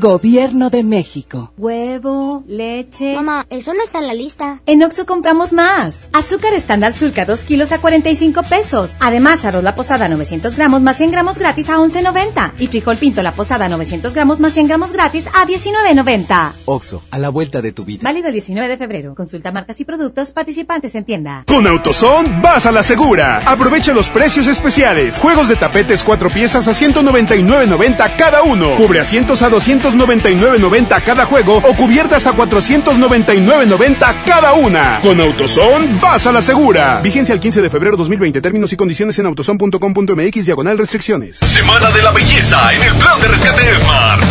Gobierno 0.00 0.70
de 0.70 0.84
México. 0.84 1.52
Huevo, 1.58 2.44
leche. 2.46 3.16
Mamá, 3.16 3.46
eso 3.50 3.74
no 3.74 3.82
está 3.82 3.98
en 3.98 4.06
la 4.06 4.14
lista. 4.14 4.60
En 4.64 4.80
Oxo 4.84 5.06
compramos 5.06 5.52
más. 5.52 6.08
Azúcar 6.12 6.54
estándar 6.54 6.92
Sulca 6.92 7.24
2 7.24 7.40
kilos 7.40 7.72
a 7.72 7.80
45 7.80 8.44
pesos. 8.44 8.92
Además, 9.00 9.44
arroz 9.44 9.64
la 9.64 9.74
posada 9.74 10.08
900 10.08 10.54
gramos 10.54 10.82
más 10.82 10.98
100 10.98 11.10
gramos 11.10 11.38
gratis 11.38 11.68
a 11.68 11.78
11.90. 11.78 12.52
Y 12.60 12.68
frijol 12.68 12.96
pinto 12.96 13.24
la 13.24 13.32
posada 13.32 13.68
900 13.68 14.14
gramos 14.14 14.38
más 14.38 14.52
100 14.52 14.68
gramos 14.68 14.92
gratis 14.92 15.26
a 15.34 15.44
19.90. 15.44 16.52
Oxo, 16.66 17.02
a 17.10 17.18
la 17.18 17.30
vuelta 17.30 17.60
de 17.60 17.72
tu 17.72 17.84
vida. 17.84 18.02
Válido 18.04 18.28
el 18.28 18.34
19 18.34 18.68
de 18.68 18.76
febrero. 18.76 19.16
Consulta 19.16 19.50
marcas 19.50 19.80
y 19.80 19.84
productos 19.84 20.30
participantes 20.30 20.94
en 20.94 21.06
tienda. 21.06 21.42
Con 21.48 21.66
AutoZone 21.66 22.40
vas 22.40 22.66
a 22.66 22.72
la 22.72 22.84
segura. 22.84 23.38
Aprovecha 23.44 23.92
los 23.92 24.08
precios 24.10 24.46
especiales. 24.46 25.18
Juegos 25.18 25.48
de 25.48 25.56
tapetes 25.56 26.04
4 26.04 26.30
piezas 26.30 26.68
a 26.68 26.70
199.90 26.70 28.16
cada 28.16 28.44
uno. 28.44 28.76
Cubre 28.76 29.00
asientos 29.00 29.42
a 29.42 29.48
299.90 29.88 31.02
cada 31.02 31.24
juego 31.24 31.56
o 31.56 31.74
cubiertas 31.74 32.26
a 32.26 32.34
499.90 32.34 34.14
cada 34.24 34.52
una. 34.52 35.00
Con 35.00 35.20
AutoZone 35.20 35.98
vas 36.00 36.26
a 36.26 36.32
la 36.32 36.42
segura. 36.42 37.00
Vigencia 37.00 37.34
el 37.34 37.40
15 37.40 37.62
de 37.62 37.70
febrero 37.70 37.96
2020. 37.96 38.40
Términos 38.40 38.72
y 38.72 38.76
condiciones 38.76 39.18
en 39.18 39.26
autozone.com.mx 39.26 40.44
diagonal 40.44 40.78
restricciones. 40.78 41.38
Semana 41.38 41.90
de 41.90 42.02
la 42.02 42.10
belleza 42.12 42.72
en 42.74 42.82
el 42.82 42.94
plan 42.94 43.20
de 43.20 43.28
rescate 43.28 43.78
Smart. 43.78 44.22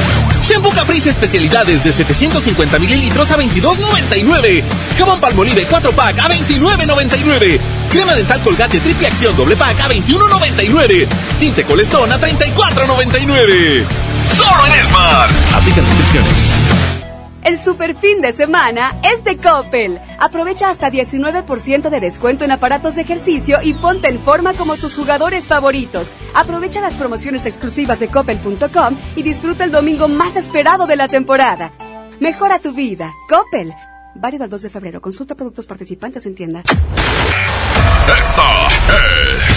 Shampoo 0.44 0.72
Caprice 0.72 1.10
especialidades 1.10 1.84
de 1.84 1.92
750 1.92 2.80
mililitros 2.80 3.32
a 3.32 3.38
22.99. 3.38 4.64
Jabón 4.98 5.20
Palmolive 5.20 5.66
4 5.66 5.92
pack 5.92 6.20
a 6.20 6.30
29.99. 6.30 7.60
Crema 7.90 8.14
dental 8.14 8.40
Colgate 8.42 8.80
triple 8.80 9.08
acción 9.08 9.36
doble 9.36 9.56
pack 9.56 9.82
a 9.82 9.90
21.99. 9.90 11.08
Tinte 11.40 11.64
Colestón 11.64 12.12
a 12.12 12.20
34.99. 12.20 14.07
Solo 14.30 14.66
en 14.66 14.86
Smart. 14.86 15.32
Aplican 15.54 15.86
restricciones. 15.86 16.58
El 17.44 17.58
super 17.58 17.96
fin 17.96 18.20
de 18.20 18.34
semana 18.34 19.00
es 19.04 19.24
de 19.24 19.38
Coppel. 19.38 20.02
Aprovecha 20.20 20.70
hasta 20.70 20.92
19% 20.92 21.90
de 21.90 22.00
descuento 22.02 22.44
en 22.44 22.52
aparatos 22.52 22.96
de 22.96 23.04
ejercicio 23.04 23.60
y 23.64 23.74
ponte 23.74 24.10
en 24.10 24.20
forma 24.20 24.54
como 24.54 24.76
tus 24.76 24.96
jugadores 24.96 25.48
favoritos. 25.48 26.10
Aprovecha 26.34 26.82
las 26.82 26.96
promociones 26.96 27.46
exclusivas 27.46 28.02
de 28.02 28.10
coppel.com 28.10 28.98
y 29.16 29.24
disfruta 29.24 29.64
el 29.64 29.72
domingo 29.72 30.10
más 30.10 30.36
esperado 30.36 30.88
de 30.88 30.98
la 30.98 31.08
temporada. 31.08 31.72
Mejora 32.20 32.60
tu 32.60 32.74
vida. 32.74 33.14
Coppel. 33.30 33.74
Válido 34.16 34.44
al 34.44 34.50
2 34.50 34.64
de 34.64 34.70
febrero. 34.70 35.00
Consulta 35.00 35.36
productos 35.36 35.66
participantes 35.66 36.26
en 36.26 36.36
tienda. 36.36 36.64
Esta 38.20 38.68
es 38.68 39.57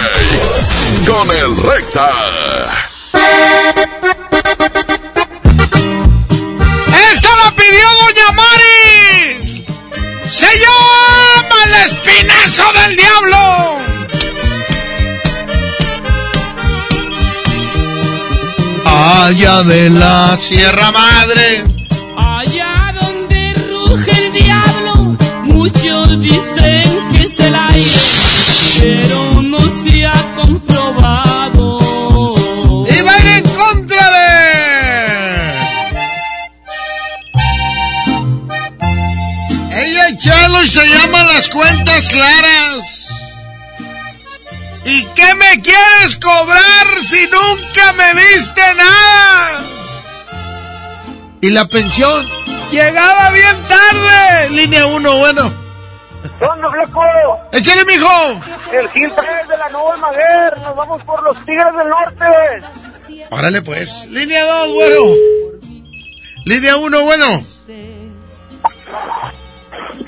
Con 1.06 1.30
el 1.34 1.56
Recta. 1.56 2.10
¡Esta 7.12 7.36
la 7.36 7.50
pidió 7.56 7.88
Doña 8.02 8.32
Mari! 8.34 9.64
¡Se 10.28 10.46
llama 10.58 11.07
el 11.07 11.07
espinazo 11.84 12.64
del 12.72 12.96
diablo! 12.96 13.78
Allá 18.84 19.62
de 19.62 19.90
la 19.90 20.36
Sierra 20.36 20.90
Madre. 20.90 21.64
Allá 22.16 22.94
donde 23.00 23.54
ruge 23.70 24.26
el 24.26 24.32
diablo, 24.32 25.16
muchos 25.44 26.20
dicen 26.20 26.87
Ella 40.18 40.34
y 40.34 40.42
Chalo 40.42 40.62
y 40.62 40.68
se 40.68 40.84
llaman 40.86 41.26
las 41.28 41.48
cuentas 41.48 42.10
claras. 42.10 43.08
¿Y 44.84 45.04
qué 45.04 45.34
me 45.34 45.60
quieres 45.60 46.16
cobrar 46.20 47.00
si 47.04 47.26
nunca 47.26 47.92
me 47.92 48.14
viste 48.14 48.62
nada? 48.74 49.64
¿Y 51.40 51.50
la 51.50 51.66
pensión? 51.66 52.28
Llegaba 52.70 53.30
bien 53.30 53.56
tarde. 53.68 54.50
Línea 54.50 54.86
1, 54.86 55.18
bueno. 55.18 55.52
¿Dónde, 56.40 56.68
flaco? 56.68 57.02
Échale, 57.52 57.84
mijo. 57.84 58.40
El 58.72 58.88
103 58.90 59.48
de 59.48 59.56
la 59.56 59.68
Nueva 59.68 59.96
Maguer. 59.98 60.58
Nos 60.62 60.76
vamos 60.76 61.02
por 61.04 61.22
los 61.22 61.36
Tigres 61.44 61.74
del 61.76 61.88
Norte. 61.88 63.26
Órale, 63.30 63.62
pues. 63.62 64.06
Línea 64.10 64.44
2, 64.44 64.74
bueno. 64.74 65.00
Línea 66.44 66.76
1, 66.76 67.02
bueno. 67.02 67.57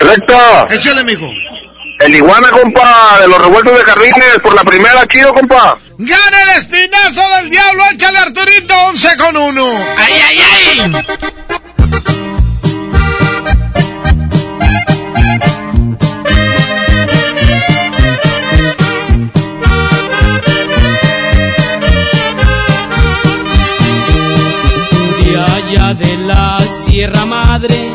Recta. 0.01 0.67
Échale, 0.71 1.05
mijo. 1.05 1.31
El 2.01 2.15
iguana, 2.15 2.49
compa, 2.51 3.19
de 3.21 3.29
los 3.29 3.41
revueltos 3.41 3.77
de 3.77 3.85
jardines, 3.85 4.41
por 4.43 4.55
la 4.55 4.65
primera, 4.65 5.07
chido, 5.07 5.35
compa. 5.35 5.79
¡Gana 5.99 6.43
el 6.43 6.49
espinazo 6.63 7.21
del 7.37 7.51
diablo! 7.51 7.85
¡Échale 7.93 8.19
Arturito! 8.19 8.75
¡11 8.75 9.17
con 9.19 9.37
1! 9.37 9.67
¡Ay, 9.99 10.13
ay, 10.29 10.41
ay! 10.41 10.93
de 25.23 25.39
allá 25.39 25.95
de 25.95 26.17
la 26.17 26.61
Sierra 26.87 27.25
Madre, 27.27 27.93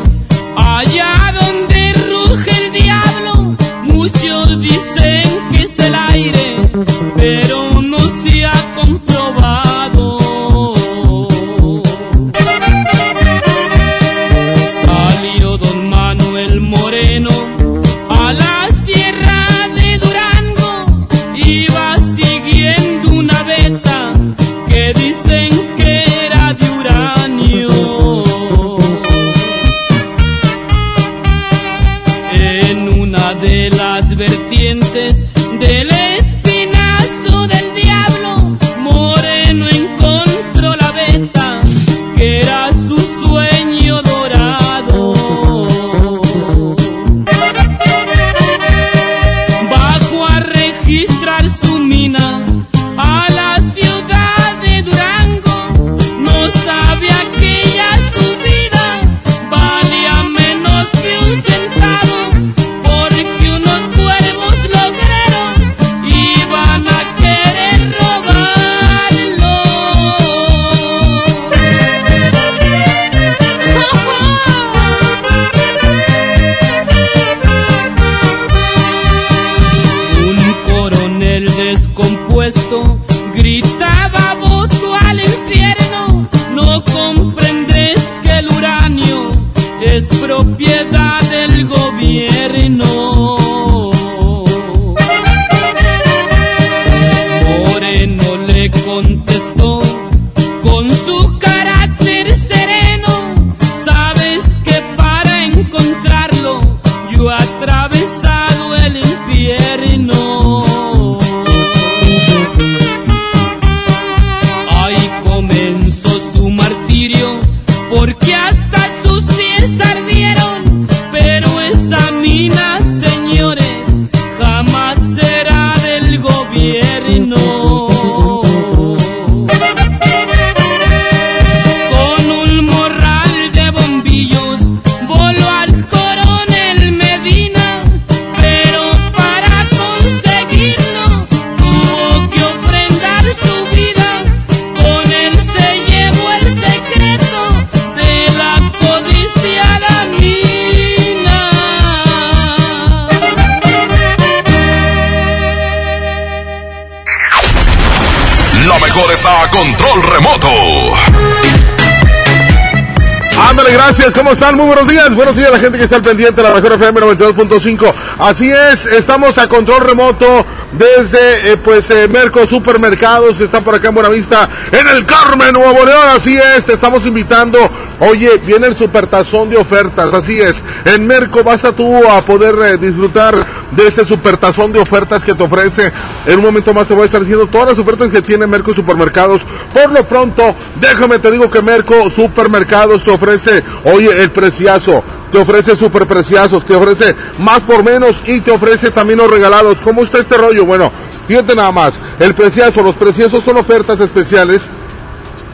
¿Cómo 164.26 164.34
están? 164.34 164.56
Muy 164.56 164.66
buenos 164.66 164.88
días. 164.88 165.14
Buenos 165.14 165.36
días 165.36 165.50
a 165.50 165.52
la 165.52 165.58
gente 165.60 165.78
que 165.78 165.84
está 165.84 165.94
al 165.94 166.02
pendiente 166.02 166.42
de 166.42 166.48
la 166.48 166.52
mejor 166.52 166.72
FM 166.72 167.00
92.5. 167.00 167.94
Así 168.18 168.50
es, 168.50 168.86
estamos 168.86 169.38
a 169.38 169.48
control 169.48 169.82
remoto 169.82 170.44
desde 170.72 171.52
eh, 171.52 171.56
pues 171.58 171.88
eh, 171.90 172.08
Merco 172.08 172.44
Supermercados 172.44 173.38
que 173.38 173.44
están 173.44 173.62
por 173.62 173.76
acá 173.76 173.86
en 173.86 173.94
Buenavista, 173.94 174.48
en 174.72 174.96
el 174.96 175.06
Carmen, 175.06 175.52
Nuevo 175.52 175.84
León. 175.84 176.08
Así 176.08 176.36
es, 176.36 176.64
te 176.64 176.72
estamos 176.72 177.06
invitando. 177.06 177.70
Oye, 178.00 178.38
viene 178.44 178.66
el 178.66 178.76
supertazón 178.76 179.48
de 179.48 179.58
ofertas. 179.58 180.12
Así 180.12 180.40
es, 180.40 180.64
en 180.86 181.06
Merco 181.06 181.44
vas 181.44 181.64
a 181.64 181.70
tú 181.70 181.96
a 182.10 182.20
poder 182.22 182.56
eh, 182.64 182.78
disfrutar 182.78 183.34
de 183.70 183.86
ese 183.86 184.04
supertazón 184.04 184.72
de 184.72 184.78
ofertas 184.78 185.24
que 185.24 185.34
te 185.34 185.42
ofrece. 185.42 185.92
En 186.26 186.38
un 186.38 186.44
momento 186.44 186.72
más 186.72 186.86
te 186.86 186.94
voy 186.94 187.04
a 187.04 187.06
estar 187.06 187.20
diciendo 187.20 187.46
todas 187.46 187.68
las 187.68 187.78
ofertas 187.78 188.10
que 188.10 188.22
tiene 188.22 188.46
Merco 188.46 188.74
Supermercados. 188.74 189.42
Por 189.72 189.90
lo 189.92 190.04
pronto, 190.04 190.54
déjame 190.80 191.18
te 191.18 191.30
digo 191.30 191.50
que 191.50 191.62
Merco 191.62 192.10
Supermercados 192.10 193.04
te 193.04 193.10
ofrece, 193.10 193.62
oye, 193.84 194.22
el 194.22 194.30
preciazo 194.30 195.02
te 195.30 195.38
ofrece 195.38 195.76
super 195.76 196.06
preciazos, 196.06 196.64
te 196.64 196.74
ofrece 196.74 197.14
más 197.38 197.60
por 197.62 197.82
menos 197.82 198.16
y 198.26 198.40
te 198.40 198.50
ofrece 198.50 198.90
también 198.90 199.18
los 199.18 199.30
regalados. 199.30 199.78
¿Cómo 199.80 200.02
está 200.02 200.18
este 200.18 200.36
rollo? 200.36 200.64
Bueno, 200.64 200.92
fíjate 201.26 201.54
nada 201.54 201.72
más, 201.72 201.94
el 202.18 202.34
preciazo, 202.34 202.82
los 202.82 202.94
preciosos 202.94 203.44
son 203.44 203.56
ofertas 203.56 204.00
especiales 204.00 204.62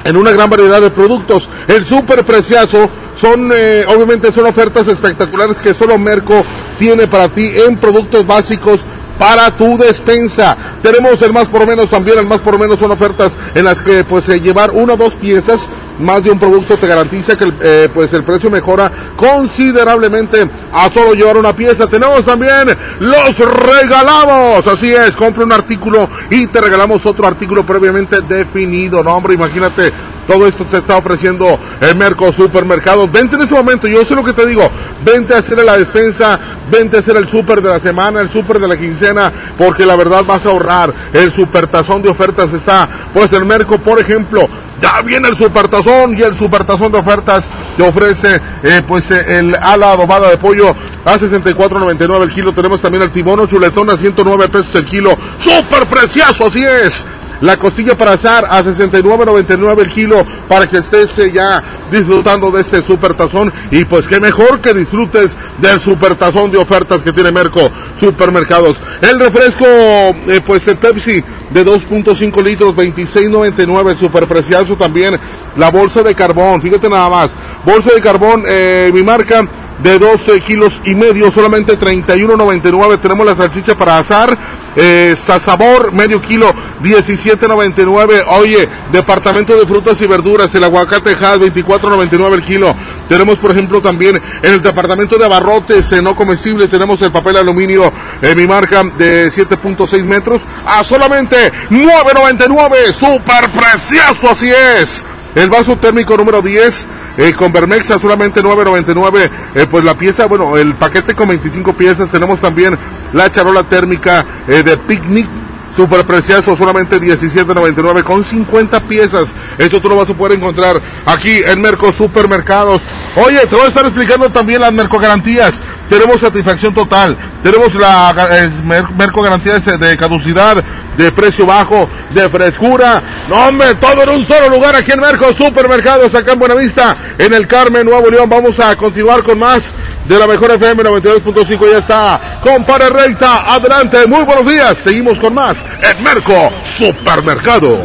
en 0.05 0.17
una 0.17 0.33
gran 0.33 0.51
variedad 0.51 0.81
de 0.81 0.91
productos. 0.91 1.49
El 1.69 1.87
super 1.87 2.25
preciazo 2.25 2.91
son, 3.15 3.51
eh, 3.55 3.85
obviamente 3.89 4.33
son 4.33 4.47
ofertas 4.47 4.89
espectaculares 4.89 5.59
que 5.59 5.75
solo 5.75 5.99
Merco 5.99 6.45
tiene 6.79 7.07
para 7.07 7.29
ti 7.29 7.53
en 7.67 7.77
productos 7.77 8.27
básicos 8.27 8.85
para 9.19 9.51
tu 9.51 9.79
despensa. 9.79 10.57
Tenemos 10.83 11.21
el 11.23 11.33
más 11.33 11.47
por 11.47 11.67
menos 11.67 11.91
también, 11.91 12.19
el 12.19 12.27
más 12.27 12.41
por 12.41 12.59
menos 12.59 12.79
son 12.79 12.91
ofertas 12.91 13.37
en 13.55 13.65
las 13.65 13.81
que 13.81 14.05
pues 14.05 14.29
eh, 14.29 14.41
llevar 14.41 14.71
una 14.73 14.95
o 14.95 14.97
dos 14.97 15.15
piezas 15.15 15.71
más 15.99 16.25
de 16.25 16.31
un 16.31 16.39
producto 16.39 16.77
te 16.77 16.87
garantiza 16.87 17.37
que 17.37 17.45
el, 17.45 17.55
eh, 17.61 17.89
pues 17.93 18.13
el 18.15 18.25
precio 18.25 18.51
mejora 18.51 18.91
considerablemente 19.17 20.49
a 20.73 20.91
solo 20.91 21.15
llevar 21.15 21.37
una 21.37 21.53
pieza. 21.53 21.87
Tenemos 21.87 22.25
también 22.25 22.77
los 23.01 23.39
regalamos, 23.39 24.67
así 24.67 24.93
es, 24.93 25.15
compra 25.15 25.45
un 25.45 25.53
artículo 25.53 26.09
y 26.31 26.47
te 26.49 26.61
regalamos 26.61 27.07
otro 27.07 27.27
artículo 27.27 27.65
previamente 27.65 28.21
definido. 28.23 29.03
No, 29.03 29.15
hombre, 29.15 29.35
imagínate, 29.35 29.93
todo 30.27 30.47
esto 30.47 30.65
se 30.69 30.79
está 30.79 30.97
ofreciendo 30.97 31.59
en 31.81 31.99
Merco 31.99 32.33
Supermercados. 32.33 33.11
Vente 33.11 33.37
en 33.37 33.43
ese 33.43 33.55
momento, 33.55 33.87
yo 33.89 34.05
sé 34.05 34.15
lo 34.15 34.25
que 34.25 34.33
te 34.33 34.47
digo, 34.47 34.71
vente 35.05 35.35
a 35.35 35.39
hacer 35.39 35.63
la 35.65 35.77
despensa, 35.77 36.39
vente 36.71 36.97
a 36.97 37.01
hacer 37.01 37.17
el 37.17 37.29
súper 37.29 37.61
de 37.63 37.69
la 37.69 37.81
semana, 37.81 38.21
el 38.21 38.31
súper 38.31 38.59
de 38.61 38.69
la 38.69 38.77
quincena, 38.77 39.33
porque 39.59 39.87
la 39.87 39.97
verdad 39.97 40.25
vas 40.25 40.47
a 40.47 40.51
ahorrar. 40.51 40.93
El 41.13 41.33
supertazón 41.33 42.03
de 42.03 42.09
ofertas 42.09 42.53
está, 42.53 42.89
pues 43.13 43.33
el 43.33 43.45
Merco, 43.45 43.79
por 43.79 44.01
ejemplo, 44.01 44.49
ya 44.81 45.01
viene 45.03 45.29
el 45.29 45.37
supertazón 45.37 46.19
y 46.19 46.23
el 46.23 46.37
supertazón 46.37 46.91
de 46.91 46.99
ofertas 46.99 47.45
te 47.77 47.83
ofrece 47.83 48.41
eh, 48.63 48.83
pues 48.87 49.11
eh, 49.13 49.39
el 49.39 49.55
ala 49.55 49.93
adobada 49.93 50.29
de 50.29 50.39
pollo 50.39 50.75
a 51.05 51.19
64.99 51.19 52.23
el 52.23 52.33
kilo. 52.33 52.53
Tenemos 52.53 52.81
también 52.81 53.03
el 53.05 53.11
tibono 53.11 53.47
chuletón 53.47 53.91
a 53.91 53.97
109 53.97 54.49
pesos 54.49 54.75
el 54.75 54.85
kilo. 54.85 55.17
Super 55.39 55.87
precioso, 55.87 56.47
así 56.47 56.65
es. 56.65 57.07
La 57.43 57.57
costilla 57.57 57.99
para 57.99 58.13
azar 58.13 58.47
a 58.49 58.63
69.99 58.63 59.81
el 59.81 59.91
kilo 59.91 60.25
para 60.49 60.69
que 60.69 60.79
estés 60.79 61.19
eh, 61.19 61.33
ya 61.33 61.63
disfrutando 61.91 62.53
de 62.53 62.61
este 62.61 62.83
super 62.83 63.15
tazón 63.15 63.53
y 63.73 63.85
pues 63.85 64.07
qué 64.07 64.21
mejor 64.21 64.61
que 64.61 64.73
disfrutes 64.73 65.37
del 65.59 65.81
super 65.81 66.15
tazón 66.15 66.53
de 66.53 66.59
ofertas 66.59 67.03
que 67.03 67.13
tiene 67.13 67.33
Merco 67.33 67.69
Supermercados. 67.99 68.79
El 69.01 69.19
refresco 69.19 69.67
eh, 69.67 70.41
pues 70.47 70.69
el 70.69 70.77
Pepsi 70.77 71.25
de 71.51 71.67
2.5 71.67 72.43
litros 72.45 72.77
26.99 72.77 73.99
super 73.99 74.29
precioso 74.29 74.77
también 74.77 75.19
la 75.57 75.71
bolsa 75.71 76.05
de 76.05 76.15
carbón, 76.15 76.63
fíjate 76.63 76.89
nada 76.89 77.09
más. 77.09 77.33
Bolsa 77.65 77.93
de 77.93 78.01
carbón 78.01 78.45
eh, 78.47 78.91
mi 78.95 79.03
marca 79.03 79.49
de 79.83 79.99
12 79.99 80.41
kilos 80.41 80.81
y 80.85 80.95
medio, 80.95 81.31
solamente 81.31 81.79
31.99. 81.79 83.01
Tenemos 83.01 83.27
la 83.27 83.37
salchicha 83.37 83.77
para 83.77 83.99
azar, 83.99 84.37
eh, 84.77 85.15
sabor 85.17 85.93
medio 85.93 86.21
kilo, 86.21 86.55
17.99. 86.83 88.25
Oye, 88.29 88.69
departamento 88.91 89.57
de 89.57 89.67
frutas 89.67 90.01
y 90.01 90.07
verduras, 90.07 90.55
el 90.55 90.65
aguacate 90.65 91.13
Hass, 91.13 91.39
24.99 91.39 92.35
el 92.35 92.43
kilo. 92.43 92.75
Tenemos, 93.09 93.39
por 93.39 93.51
ejemplo, 93.51 93.81
también 93.81 94.21
en 94.43 94.53
el 94.53 94.63
departamento 94.63 95.19
de 95.19 95.25
abarrotes 95.25 95.93
eh, 95.93 96.03
no 96.03 96.17
comestibles, 96.17 96.71
tenemos 96.71 97.01
el 97.03 97.13
papel 97.13 97.37
aluminio, 97.37 97.93
en 98.21 98.37
mi 98.37 98.47
marca 98.47 98.83
de 98.97 99.29
7.6 99.29 100.05
metros, 100.05 100.43
a 100.67 100.83
solamente 100.85 101.37
9.99. 101.71 102.93
Super 102.93 103.51
precioso, 103.51 104.31
así 104.31 104.51
es. 104.51 105.05
El 105.35 105.49
vaso 105.49 105.77
térmico 105.79 106.17
número 106.17 106.43
10 106.43 106.89
eh, 107.17 107.33
con 107.35 107.53
Bermexa 107.53 107.99
solamente 107.99 108.43
9.99. 108.43 109.31
Eh, 109.55 109.67
pues 109.71 109.85
la 109.85 109.95
pieza, 109.95 110.27
bueno, 110.27 110.57
el 110.57 110.75
paquete 110.75 111.15
con 111.15 111.29
25 111.29 111.73
piezas. 111.75 112.11
Tenemos 112.11 112.41
también 112.41 112.79
la 113.13 113.31
charola 113.31 113.63
térmica 113.65 114.25
eh, 114.47 114.63
de 114.63 114.77
picnic. 114.77 115.27
Super 115.75 116.05
precioso, 116.05 116.55
solamente 116.55 117.01
17.99 117.01 118.03
con 118.03 118.23
50 118.23 118.81
piezas. 118.81 119.29
Esto 119.57 119.81
tú 119.81 119.89
lo 119.89 119.97
vas 119.97 120.11
a 120.11 120.15
poder 120.15 120.37
encontrar 120.39 120.81
aquí 121.07 121.43
en 121.45 121.61
Merco 121.63 121.93
Supermercados. 121.93 122.83
Oye, 123.17 123.47
te 123.47 123.55
voy 123.55 123.65
a 123.65 123.69
estar 123.69 123.85
explicando 123.87 124.31
también 124.31 124.61
las 124.61 124.73
Merco 124.73 124.99
Garantías. 124.99 125.61
Tenemos 125.89 126.21
satisfacción 126.21 126.75
total. 126.75 127.17
Tenemos 127.43 127.75
la 127.75 128.15
eh, 128.33 128.51
Merco 128.97 129.23
Garantías 129.23 129.65
de 129.65 129.97
caducidad 129.97 130.63
de 130.97 131.13
precio 131.13 131.47
bajo, 131.47 131.89
de 132.11 132.29
frescura. 132.29 133.03
No, 133.29 133.49
hombre, 133.49 133.75
todo 133.77 134.03
en 134.03 134.09
un 134.11 134.25
solo 134.25 134.49
lugar 134.49 134.77
aquí 134.77 134.93
en 134.93 135.01
Merco 135.01 135.33
Supermercados, 135.33 136.15
acá 136.15 136.33
en 136.33 136.39
Buenavista, 136.39 136.97
en 137.19 137.33
el 137.33 137.47
Carmen, 137.47 137.87
Nuevo 137.87 138.11
León. 138.11 138.29
Vamos 138.29 138.59
a 138.61 138.77
continuar 138.77 139.23
con 139.23 139.39
más 139.39 139.73
de 140.05 140.19
la 140.19 140.27
mejor 140.27 140.51
FM 140.53 140.83
92.5. 140.83 141.71
Ya 141.71 141.79
está, 141.79 142.41
compare 142.43 142.91
recta, 142.91 143.55
adelante, 143.55 144.07
muy 144.07 144.25
buenos 144.25 144.47
días. 144.47 144.79
Seguimos 144.79 145.19
con 145.19 145.35
más 145.35 145.59
en 145.81 146.03
Merco 146.03 146.51
Supermercados. 146.77 147.79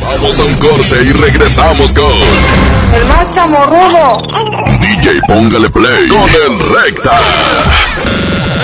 Vamos 0.00 0.38
a 0.38 0.44
un 0.44 0.54
corte 0.54 1.02
y 1.02 1.12
regresamos 1.12 1.92
con. 1.94 2.12
El 2.94 3.06
más 3.06 3.34
chamorrudo. 3.34 4.22
DJ, 4.80 5.20
póngale 5.26 5.70
play 5.70 6.08
con 6.08 6.28
el 6.28 6.58
recta. 6.60 7.12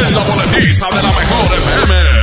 En 0.06 0.14
la 0.14 0.20
boletiza 0.20 0.86
de 0.86 1.02
la 1.02 1.08
mejor 1.08 1.58
FM. 1.58 2.19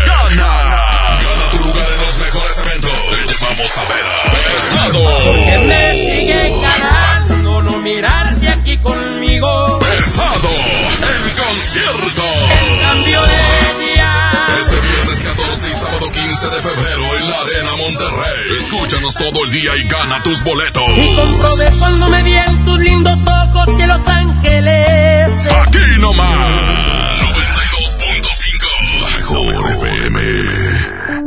Te 3.58 3.64
llevamos 3.64 3.78
a 3.78 3.82
ver 3.82 4.06
a 4.06 4.24
Pesado. 4.34 5.02
Porque 5.26 5.58
me 5.66 5.92
siguen 5.94 6.62
ganando 6.62 7.62
no 7.64 7.78
mirarse 7.80 8.50
aquí 8.50 8.78
conmigo. 8.78 9.80
Pesado. 9.80 10.50
En 10.52 11.24
concierto. 11.36 12.24
En 12.24 12.80
cambio 12.82 13.22
de 13.22 13.86
día. 13.86 14.32
Este 14.60 14.76
viernes 14.80 15.20
14 15.24 15.70
y 15.70 15.74
sábado 15.74 16.12
15 16.12 16.50
de 16.50 16.62
febrero 16.62 17.18
en 17.18 17.30
la 17.32 17.42
Arena 17.42 17.76
Monterrey. 17.78 18.58
Escúchanos 18.60 19.16
todo 19.16 19.44
el 19.46 19.52
día 19.52 19.76
y 19.76 19.88
gana 19.88 20.22
tus 20.22 20.44
boletos. 20.44 20.84
Y 20.96 21.16
comprobé 21.16 21.72
cuando 21.80 22.10
me 22.10 22.24
vi 22.24 22.36
en 22.36 22.66
tus 22.66 22.80
lindos 22.80 23.20
ojos 23.26 23.78
que 23.78 23.88
Los 23.88 24.08
Ángeles. 24.08 25.32
Aquí 25.66 26.00
nomás. 26.00 27.22
92.5. 27.22 29.18
Mejor 29.18 29.72
FM. 29.72 31.27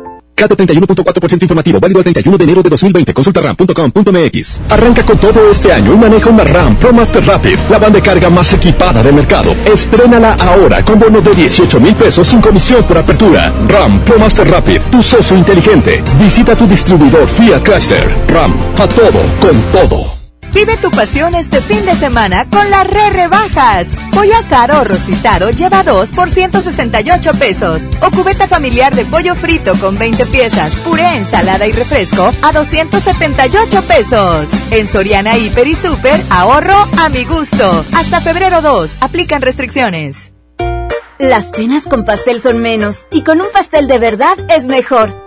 Cat 0.41 0.51
31.4% 0.53 1.43
informativo, 1.43 1.79
válido 1.79 1.99
el 1.99 2.03
31 2.03 2.35
de 2.35 2.43
enero 2.43 2.63
de 2.63 2.69
2020. 2.71 3.13
Consulta 3.13 3.41
ram.com.mx. 3.41 4.61
Arranca 4.69 5.05
con 5.05 5.19
todo 5.19 5.51
este 5.51 5.71
año 5.71 5.93
y 5.93 5.97
maneja 5.97 6.31
una 6.31 6.43
RAM 6.43 6.77
Pro 6.77 6.91
Master 6.91 7.23
Rapid, 7.23 7.57
la 7.69 7.77
banda 7.77 7.99
de 7.99 8.01
carga 8.01 8.29
más 8.31 8.51
equipada 8.51 9.03
del 9.03 9.13
mercado. 9.13 9.55
Estrénala 9.71 10.33
ahora 10.33 10.83
con 10.83 10.97
bono 10.97 11.21
de 11.21 11.35
18 11.35 11.79
mil 11.79 11.93
pesos 11.93 12.27
sin 12.27 12.41
comisión 12.41 12.83
por 12.85 12.97
apertura. 12.97 13.53
RAM 13.67 13.99
Pro 13.99 14.17
Master 14.17 14.49
Rapid, 14.49 14.81
tu 14.89 15.03
socio 15.03 15.37
inteligente. 15.37 16.03
Visita 16.19 16.55
tu 16.55 16.65
distribuidor 16.65 17.27
Fiat 17.27 17.61
Chrysler. 17.61 18.09
RAM, 18.27 18.55
a 18.79 18.87
todo, 18.87 19.21
con 19.39 19.61
todo. 19.71 20.20
Vive 20.53 20.75
tu 20.77 20.91
pasión 20.91 21.33
este 21.33 21.61
fin 21.61 21.85
de 21.85 21.95
semana 21.95 22.45
con 22.49 22.69
las 22.69 22.85
re 22.85 23.09
rebajas. 23.09 23.87
Pollo 24.11 24.35
asado 24.35 24.81
o 24.81 24.83
rostizado 24.83 25.49
lleva 25.49 25.83
2 25.83 26.09
por 26.09 26.29
168 26.29 27.31
pesos. 27.35 27.83
O 28.01 28.11
cubeta 28.11 28.47
familiar 28.47 28.93
de 28.93 29.05
pollo 29.05 29.33
frito 29.35 29.73
con 29.79 29.97
20 29.97 30.25
piezas, 30.25 30.73
puré, 30.83 31.15
ensalada 31.15 31.67
y 31.67 31.71
refresco 31.71 32.33
a 32.41 32.51
278 32.51 33.81
pesos. 33.83 34.49
En 34.71 34.87
Soriana 34.87 35.37
Hiper 35.37 35.67
y 35.67 35.75
Super, 35.75 36.19
ahorro 36.29 36.89
a 36.97 37.09
mi 37.09 37.23
gusto. 37.23 37.85
Hasta 37.95 38.19
febrero 38.19 38.61
2, 38.61 38.97
aplican 38.99 39.41
restricciones. 39.41 40.33
Las 41.17 41.51
penas 41.51 41.85
con 41.85 42.03
pastel 42.03 42.41
son 42.41 42.57
menos 42.57 43.05
y 43.11 43.23
con 43.23 43.39
un 43.41 43.47
pastel 43.53 43.87
de 43.87 43.99
verdad 43.99 44.35
es 44.49 44.65
mejor. 44.65 45.20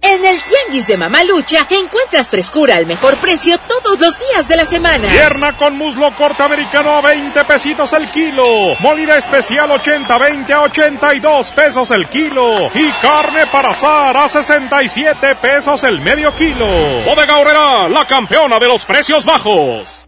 En 0.00 0.24
el 0.24 0.40
Tianguis 0.42 0.86
de 0.86 0.96
Mamalucha 0.96 1.66
encuentras 1.70 2.30
frescura 2.30 2.76
al 2.76 2.86
mejor 2.86 3.16
precio 3.16 3.58
todos 3.58 4.00
los 4.00 4.18
días 4.18 4.48
de 4.48 4.56
la 4.56 4.64
semana. 4.64 5.08
Pierna 5.08 5.56
con 5.56 5.76
muslo 5.76 6.14
corte 6.14 6.42
americano 6.42 6.96
a 6.96 7.00
20 7.00 7.44
pesitos 7.44 7.92
el 7.92 8.08
kilo. 8.10 8.44
Molida 8.80 9.16
especial 9.16 9.70
80, 9.70 10.18
20 10.18 10.52
a 10.52 10.62
82 10.62 11.50
pesos 11.50 11.90
el 11.90 12.08
kilo. 12.08 12.70
Y 12.74 12.90
carne 13.02 13.46
para 13.46 13.70
asar 13.70 14.16
a 14.16 14.28
67 14.28 15.34
pesos 15.36 15.84
el 15.84 16.00
medio 16.00 16.34
kilo. 16.34 16.66
Bodega 17.04 17.38
Horrera, 17.38 17.88
la 17.88 18.06
campeona 18.06 18.58
de 18.58 18.68
los 18.68 18.84
precios 18.84 19.24
bajos. 19.24 20.07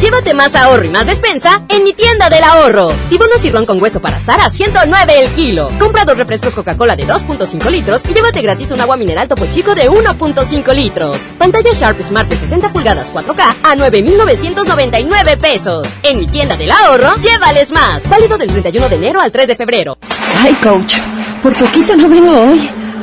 Llévate 0.00 0.34
más 0.34 0.54
ahorro 0.54 0.84
y 0.84 0.90
más 0.90 1.06
despensa 1.06 1.62
en 1.68 1.82
mi 1.82 1.92
tienda 1.92 2.28
del 2.28 2.44
ahorro. 2.44 2.92
Tibono 3.08 3.38
sirloin 3.38 3.64
con 3.64 3.80
hueso 3.82 4.00
para 4.00 4.18
asar 4.18 4.40
a 4.40 4.50
109 4.50 5.24
el 5.24 5.30
kilo. 5.30 5.70
Compra 5.78 6.04
dos 6.04 6.16
refrescos 6.16 6.54
Coca-Cola 6.54 6.94
de 6.94 7.06
2.5 7.06 7.70
litros 7.70 8.02
y 8.08 8.12
llévate 8.12 8.42
gratis 8.42 8.70
un 8.70 8.80
agua 8.80 8.96
mineral 8.96 9.28
Topo 9.28 9.46
Chico 9.46 9.74
de 9.74 9.90
1.5 9.90 10.74
litros. 10.74 11.16
Pantalla 11.38 11.72
Sharp 11.72 12.00
Smart 12.02 12.28
de 12.28 12.36
60 12.36 12.72
pulgadas 12.72 13.12
4K 13.12 13.56
a 13.62 13.74
9,999 13.76 15.36
pesos. 15.38 15.88
En 16.02 16.20
mi 16.20 16.26
tienda 16.26 16.56
del 16.56 16.70
ahorro, 16.70 17.16
llévales 17.16 17.72
más. 17.72 18.08
Válido 18.08 18.36
del 18.36 18.48
31 18.48 18.88
de 18.88 18.96
enero 18.96 19.20
al 19.20 19.32
3 19.32 19.48
de 19.48 19.56
febrero. 19.56 19.96
Ay, 20.38 20.54
coach, 20.54 20.96
por 21.42 21.54
poquito 21.56 21.96
no 21.96 22.08
vengo 22.08 22.50
hoy. 22.50 22.83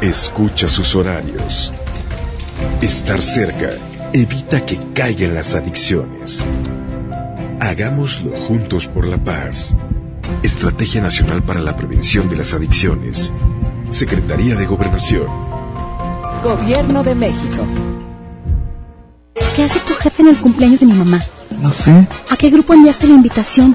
Escucha 0.00 0.68
sus 0.68 0.94
horarios. 0.94 1.72
Estar 2.80 3.20
cerca 3.20 3.70
evita 4.12 4.64
que 4.64 4.78
caigan 4.94 5.34
las 5.34 5.56
adicciones. 5.56 6.46
Hagámoslo 7.58 8.30
juntos 8.46 8.86
por 8.86 9.08
la 9.08 9.18
paz. 9.18 9.76
Estrategia 10.44 11.02
Nacional 11.02 11.42
para 11.42 11.58
la 11.58 11.74
Prevención 11.74 12.28
de 12.28 12.36
las 12.36 12.54
Adicciones. 12.54 13.32
Secretaría 13.88 14.54
de 14.54 14.66
Gobernación. 14.66 15.26
Gobierno 16.44 17.02
de 17.02 17.16
México. 17.16 17.66
¿Qué 19.56 19.64
hace 19.64 19.80
tu 19.80 19.94
jefe 19.94 20.22
en 20.22 20.28
el 20.28 20.36
cumpleaños 20.36 20.78
de 20.78 20.86
mi 20.86 20.92
mamá? 20.92 21.20
No 21.60 21.72
sé. 21.72 22.06
¿A 22.30 22.36
qué 22.36 22.50
grupo 22.50 22.72
enviaste 22.72 23.08
la 23.08 23.14
invitación? 23.14 23.74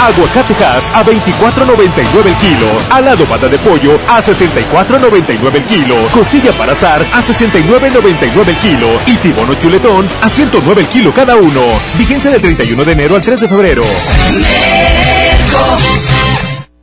Aguacate 0.00 0.54
Hass 0.64 0.90
a 0.94 1.04
24.99 1.04 2.26
el 2.26 2.36
kilo. 2.36 2.66
Alado 2.90 3.24
pata 3.24 3.48
de 3.48 3.58
pollo 3.58 3.98
a 4.08 4.22
64.99 4.22 5.54
el 5.54 5.64
kilo. 5.64 5.96
Costilla 6.12 6.52
para 6.52 6.72
azar 6.72 7.06
a 7.12 7.20
69.99 7.20 8.48
el 8.48 8.58
kilo. 8.58 8.88
Y 9.06 9.16
tibono 9.16 9.54
chuletón 9.54 10.08
a 10.22 10.28
109 10.28 10.82
el 10.82 10.88
kilo 10.88 11.14
cada 11.14 11.36
uno. 11.36 11.62
Vigencia 11.96 12.30
del 12.30 12.40
31 12.40 12.84
de 12.84 12.92
enero 12.92 13.16
al 13.16 13.22
3 13.22 13.40
de 13.40 13.48
febrero. 13.48 13.84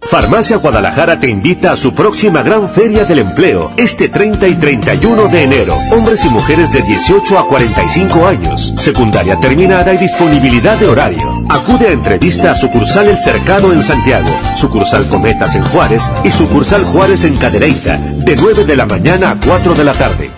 Farmacia 0.09 0.57
Guadalajara 0.57 1.19
te 1.19 1.27
invita 1.27 1.71
a 1.71 1.77
su 1.77 1.93
próxima 1.93 2.41
gran 2.41 2.67
feria 2.69 3.05
del 3.05 3.19
empleo, 3.19 3.71
este 3.77 4.09
30 4.09 4.47
y 4.47 4.55
31 4.55 5.27
de 5.27 5.43
enero. 5.43 5.75
Hombres 5.91 6.25
y 6.25 6.29
mujeres 6.29 6.71
de 6.71 6.81
18 6.81 7.37
a 7.37 7.47
45 7.47 8.27
años, 8.27 8.73
secundaria 8.77 9.39
terminada 9.39 9.93
y 9.93 9.97
disponibilidad 9.97 10.77
de 10.77 10.87
horario. 10.87 11.45
Acude 11.49 11.87
a 11.87 11.91
entrevista 11.91 12.51
a 12.51 12.55
sucursal 12.55 13.07
El 13.07 13.21
Cercado 13.21 13.71
en 13.71 13.83
Santiago, 13.83 14.29
sucursal 14.55 15.07
Cometas 15.07 15.55
en 15.55 15.63
Juárez 15.63 16.03
y 16.23 16.31
sucursal 16.31 16.83
Juárez 16.83 17.23
en 17.23 17.37
Cadereyta, 17.37 17.97
de 17.97 18.35
9 18.35 18.65
de 18.65 18.75
la 18.75 18.87
mañana 18.87 19.31
a 19.31 19.37
4 19.37 19.75
de 19.75 19.83
la 19.83 19.93
tarde. 19.93 20.31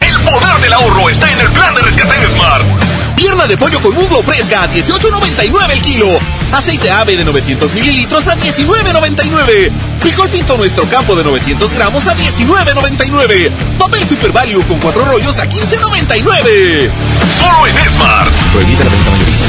El 0.00 0.14
poder 0.24 0.56
del 0.62 0.72
ahorro 0.72 1.08
está 1.08 1.30
en 1.30 1.40
el 1.40 1.48
plan 1.52 1.74
de 1.74 1.82
rescate 1.82 2.28
Smart. 2.28 2.85
Pierna 3.16 3.46
de 3.46 3.56
pollo 3.56 3.80
con 3.80 3.94
muslo 3.94 4.22
fresca 4.22 4.64
a 4.64 4.70
18.99 4.70 5.72
el 5.72 5.82
kilo. 5.82 6.06
Aceite 6.52 6.90
ave 6.90 7.16
de 7.16 7.24
900 7.24 7.72
mililitros 7.72 8.28
a 8.28 8.36
19.99. 8.36 9.70
Frijol 10.00 10.28
pinto 10.28 10.56
nuestro 10.58 10.84
campo 10.84 11.16
de 11.16 11.24
900 11.24 11.72
gramos 11.72 12.06
a 12.06 12.14
19.99. 12.14 13.50
Papel 13.78 14.06
Super 14.06 14.32
Value 14.32 14.62
con 14.66 14.78
cuatro 14.78 15.04
rollos 15.06 15.38
a 15.38 15.46
15.99. 15.46 16.90
Solo 17.38 17.66
en 17.66 17.90
Smart. 17.90 18.30
Prohibida 18.52 18.84
la 18.84 18.90
venta 18.90 19.10
mayorista. 19.10 19.44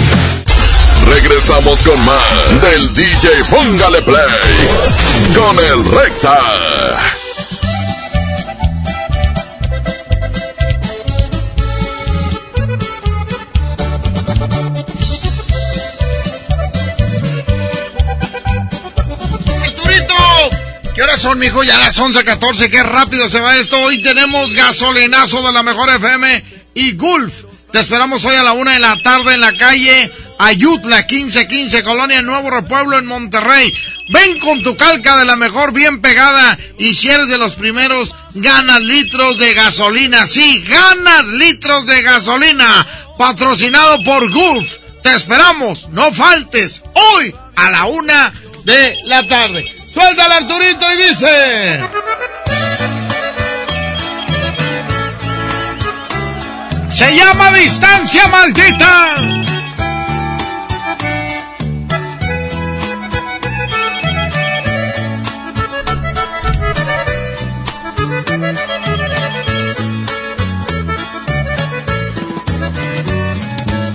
Regresamos 1.14 1.84
con 1.84 2.06
más 2.06 2.62
del 2.62 2.94
DJ 2.94 3.44
Póngale 3.50 4.02
Play 4.02 4.26
con 5.36 5.60
el 5.60 5.86
Recta. 5.92 7.17
¿Qué 21.18 21.22
horas 21.22 21.22
son, 21.22 21.40
mijo? 21.40 21.64
Ya 21.64 21.78
las 21.78 22.00
11.14, 22.00 22.70
qué 22.70 22.84
rápido 22.84 23.28
se 23.30 23.40
va 23.40 23.58
esto. 23.58 23.80
Hoy 23.80 24.02
tenemos 24.02 24.54
gasolinazo 24.54 25.42
de 25.42 25.52
la 25.52 25.64
mejor 25.64 25.90
FM 25.90 26.44
y 26.76 26.94
Gulf. 26.94 27.34
Te 27.72 27.80
esperamos 27.80 28.24
hoy 28.26 28.36
a 28.36 28.44
la 28.44 28.54
una 28.54 28.74
de 28.74 28.80
la 28.80 28.98
tarde 29.02 29.34
en 29.34 29.42
la 29.42 29.54
calle 29.54 30.12
Ayutla 30.40 31.06
1515, 31.10 31.84
Colonia 31.84 32.22
Nuevo 32.22 32.50
Repueblo 32.50 32.98
en 32.98 33.06
Monterrey. 33.06 33.74
Ven 34.10 34.40
con 34.40 34.62
tu 34.64 34.78
calca 34.78 35.18
de 35.18 35.26
la 35.26 35.36
mejor 35.36 35.72
bien 35.72 36.02
pegada 36.02 36.58
y 36.78 36.94
si 36.94 37.08
de 37.08 37.38
los 37.38 37.56
primeros, 37.56 38.14
ganas 38.34 38.82
litros 38.82 39.38
de 39.40 39.54
gasolina. 39.54 40.28
Sí, 40.28 40.64
ganas 40.68 41.28
litros 41.28 41.86
de 41.86 42.02
gasolina. 42.02 42.88
Patrocinado 43.18 44.04
por 44.04 44.32
Gulf. 44.32 44.78
Te 45.04 45.14
esperamos, 45.14 45.90
no 45.90 46.12
faltes, 46.12 46.84
hoy 46.94 47.34
a 47.56 47.72
la 47.72 47.86
una 47.86 48.34
de 48.66 48.98
la 49.06 49.26
tarde. 49.26 49.77
Suelta 49.98 50.28
el 50.28 50.32
Arturito 50.32 50.94
y 50.94 50.98
dice... 50.98 51.82
Se 56.92 57.16
llama 57.16 57.52
distancia 57.54 58.28
maldita. 58.28 59.16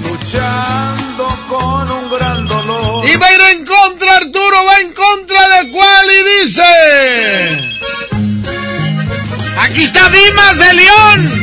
Luchando 0.02 1.38
con 1.48 1.92
un 1.92 2.10
gran 2.10 2.48
dolor. 2.48 3.08
Y 3.08 3.16
contra, 3.82 4.16
Arturo, 4.16 4.64
va 4.64 4.78
en 4.80 4.92
contra 4.92 5.48
de 5.48 5.70
cuál 5.70 6.06
y 6.10 6.44
dice... 6.44 6.62
Aquí 9.60 9.82
está 9.82 10.08
Dimas 10.08 10.58
de 10.58 10.74
León. 10.74 11.42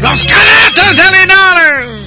Los 0.00 0.26
cadetes 0.26 0.96
de 0.96 1.18
Linares. 1.18 2.00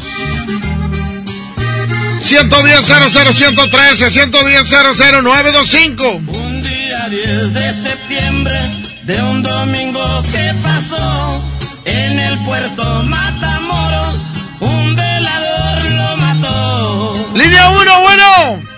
110 2.21 2.85
00 2.85 3.33
113 3.33 4.09
110 4.09 4.69
00 4.69 5.21
925. 5.21 6.11
Un 6.27 6.63
día 6.63 7.09
10 7.09 7.53
de 7.53 7.73
septiembre 7.73 8.55
de 9.03 9.21
un 9.21 9.43
domingo 9.43 10.23
que 10.31 10.53
pasó 10.63 11.43
en 11.85 12.19
el 12.19 12.37
puerto 12.45 12.83
Matamoros, 13.03 14.21
un 14.59 14.95
velador 14.95 15.91
lo 15.91 16.17
mató. 16.17 17.31
Línea 17.35 17.69
1, 17.69 18.01
bueno. 18.01 18.72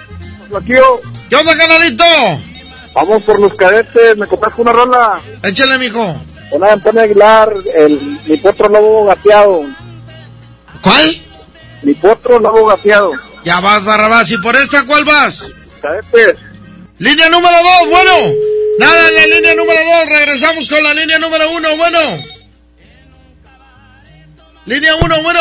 ¿Qué 0.63 1.35
onda, 1.35 1.57
canalito? 1.57 2.05
Vamos 2.93 3.23
por 3.23 3.39
los 3.39 3.53
cadetes, 3.55 4.15
me 4.15 4.25
compras 4.25 4.53
una 4.57 4.71
rola. 4.71 5.19
Échale, 5.43 5.77
mijo. 5.77 6.15
Una 6.51 6.67
de 6.67 6.73
Antonio 6.73 7.01
Aguilar, 7.01 7.53
el, 7.75 8.21
mi 8.25 8.37
potro 8.37 8.69
lobo 8.69 9.05
gateado. 9.05 9.65
¿Cuál? 10.81 11.21
Mi 11.81 11.93
potro 11.95 12.39
lobo 12.39 12.67
gateado. 12.67 13.11
Ya 13.43 13.59
vas, 13.59 13.83
Barrabás. 13.83 14.31
¿Y 14.31 14.37
por 14.37 14.55
esta 14.55 14.85
cuál 14.85 15.03
vas? 15.03 15.45
Cadetes. 15.81 16.37
Línea 16.99 17.27
número 17.29 17.57
2, 17.81 17.89
bueno. 17.89 18.11
Nada 18.79 19.09
en 19.09 19.15
la 19.15 19.25
línea 19.35 19.55
número 19.55 19.79
2. 19.83 20.09
Regresamos 20.09 20.69
con 20.69 20.81
la 20.81 20.93
línea 20.93 21.19
número 21.19 21.51
1, 21.51 21.77
bueno. 21.77 21.99
Línea 24.65 24.95
1, 24.95 25.23
bueno. 25.23 25.39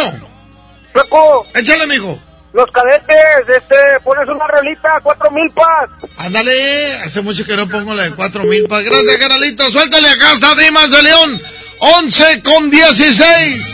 Flaco. 0.92 1.46
Échale, 1.54 1.86
mijo. 1.86 2.18
Los 2.54 2.70
cadetes, 2.70 3.16
este, 3.48 3.74
pones 4.04 4.28
una 4.28 4.46
rolita, 4.46 5.00
cuatro 5.02 5.28
mil 5.32 5.50
pas. 5.50 5.90
Ándale, 6.18 7.00
hace 7.04 7.20
mucho 7.20 7.44
que 7.44 7.56
no 7.56 7.68
pongo 7.68 7.94
la 7.94 8.04
de 8.04 8.12
cuatro 8.12 8.44
mil 8.44 8.64
pas. 8.68 8.84
Gracias, 8.84 9.16
canalito. 9.16 9.72
Suéltale 9.72 10.08
acá 10.08 10.34
está 10.34 10.54
Dimas 10.54 10.88
de 10.88 11.02
León. 11.02 11.42
11 11.80 12.42
con 12.42 12.70
16. 12.70 13.66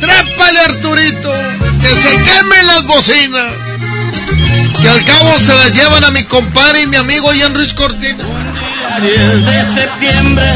Trépale, 0.00 0.60
Arturito. 0.60 1.30
Que 1.78 1.88
se 1.88 2.08
quemen 2.08 2.66
las 2.66 2.86
bocinas. 2.86 3.54
Que 4.80 4.88
al 4.88 5.04
cabo 5.04 5.38
se 5.38 5.52
las 5.52 5.74
llevan 5.74 6.04
a 6.04 6.10
mi 6.10 6.24
compadre 6.24 6.82
y 6.82 6.86
mi 6.86 6.96
amigo 6.96 7.34
Ian 7.34 7.54
Ruiz 7.54 7.74
Cortina. 7.74 8.24
10 8.98 9.44
de 9.44 9.80
septiembre 9.82 10.46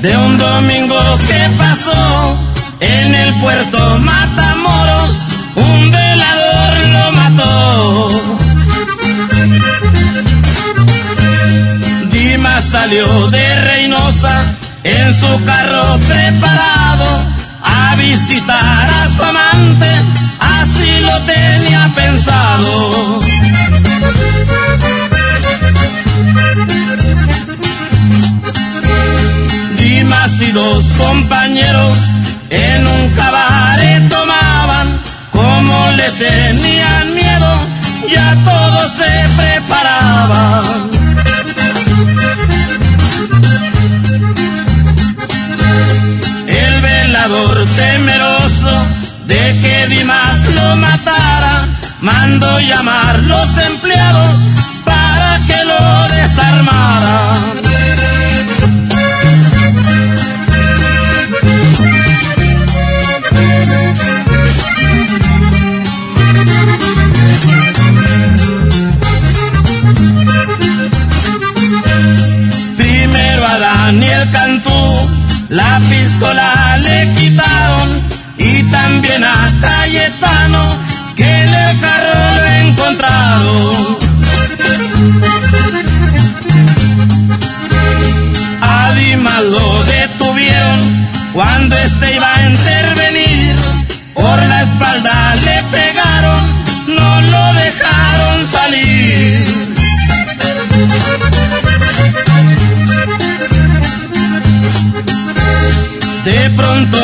de 0.00 0.16
un 0.16 0.38
domingo 0.38 1.18
que 1.28 1.50
pasó 1.58 2.38
en 2.80 3.14
el 3.14 3.40
puerto 3.40 3.98
Matamoros, 3.98 5.16
un 5.54 5.90
velador 5.90 6.49
Dimas 12.12 12.64
salió 12.64 13.30
de 13.30 13.60
Reynosa 13.62 14.56
en 14.84 15.14
su 15.14 15.44
carro 15.44 15.98
preparado 16.08 17.30
a 17.62 17.94
visitar 17.96 18.90
a 18.90 19.08
su 19.16 19.22
amante, 19.22 19.90
así 20.38 21.00
lo 21.00 21.20
tenía 21.24 21.90
pensado. 21.94 23.20
Dimas 29.76 30.32
y 30.40 30.52
dos 30.52 30.84
compañeros 30.96 31.98
en 32.50 32.86
un 32.86 33.10
cabaret 33.10 34.08
tomaban, 34.08 35.00
como 35.30 35.90
le 35.90 36.10
tenían 36.12 37.09
ya 38.08 38.36
todos 38.44 38.92
se 38.92 39.28
preparaban. 39.36 40.90
El 46.48 46.80
velador 46.80 47.66
temeroso 47.76 48.86
de 49.26 49.60
que 49.62 49.86
Dimas 49.88 50.38
lo 50.54 50.76
matara, 50.76 51.68
mandó 52.00 52.58
llamar 52.60 53.18
los 53.20 53.48
empleados 53.58 54.40
para 54.84 55.40
que 55.46 55.64
lo 55.64 56.08
desarmaran. 56.08 57.69
La 75.50 75.80
pistola 75.90 76.76
le 76.78 77.12
quitaron 77.14 78.08
y 78.38 78.62
también 78.70 79.24
a 79.24 79.52
Cayetano 79.60 80.78
que 81.16 81.24
en 81.24 81.48
el 81.52 81.80
carro 81.80 82.36
lo 82.36 82.44
encontraron. 82.44 83.98
A 88.62 88.92
Dimas 88.92 89.42
lo 89.42 89.84
detuvieron 89.84 91.10
cuando 91.32 91.76
este 91.76 92.14
iba 92.14 92.29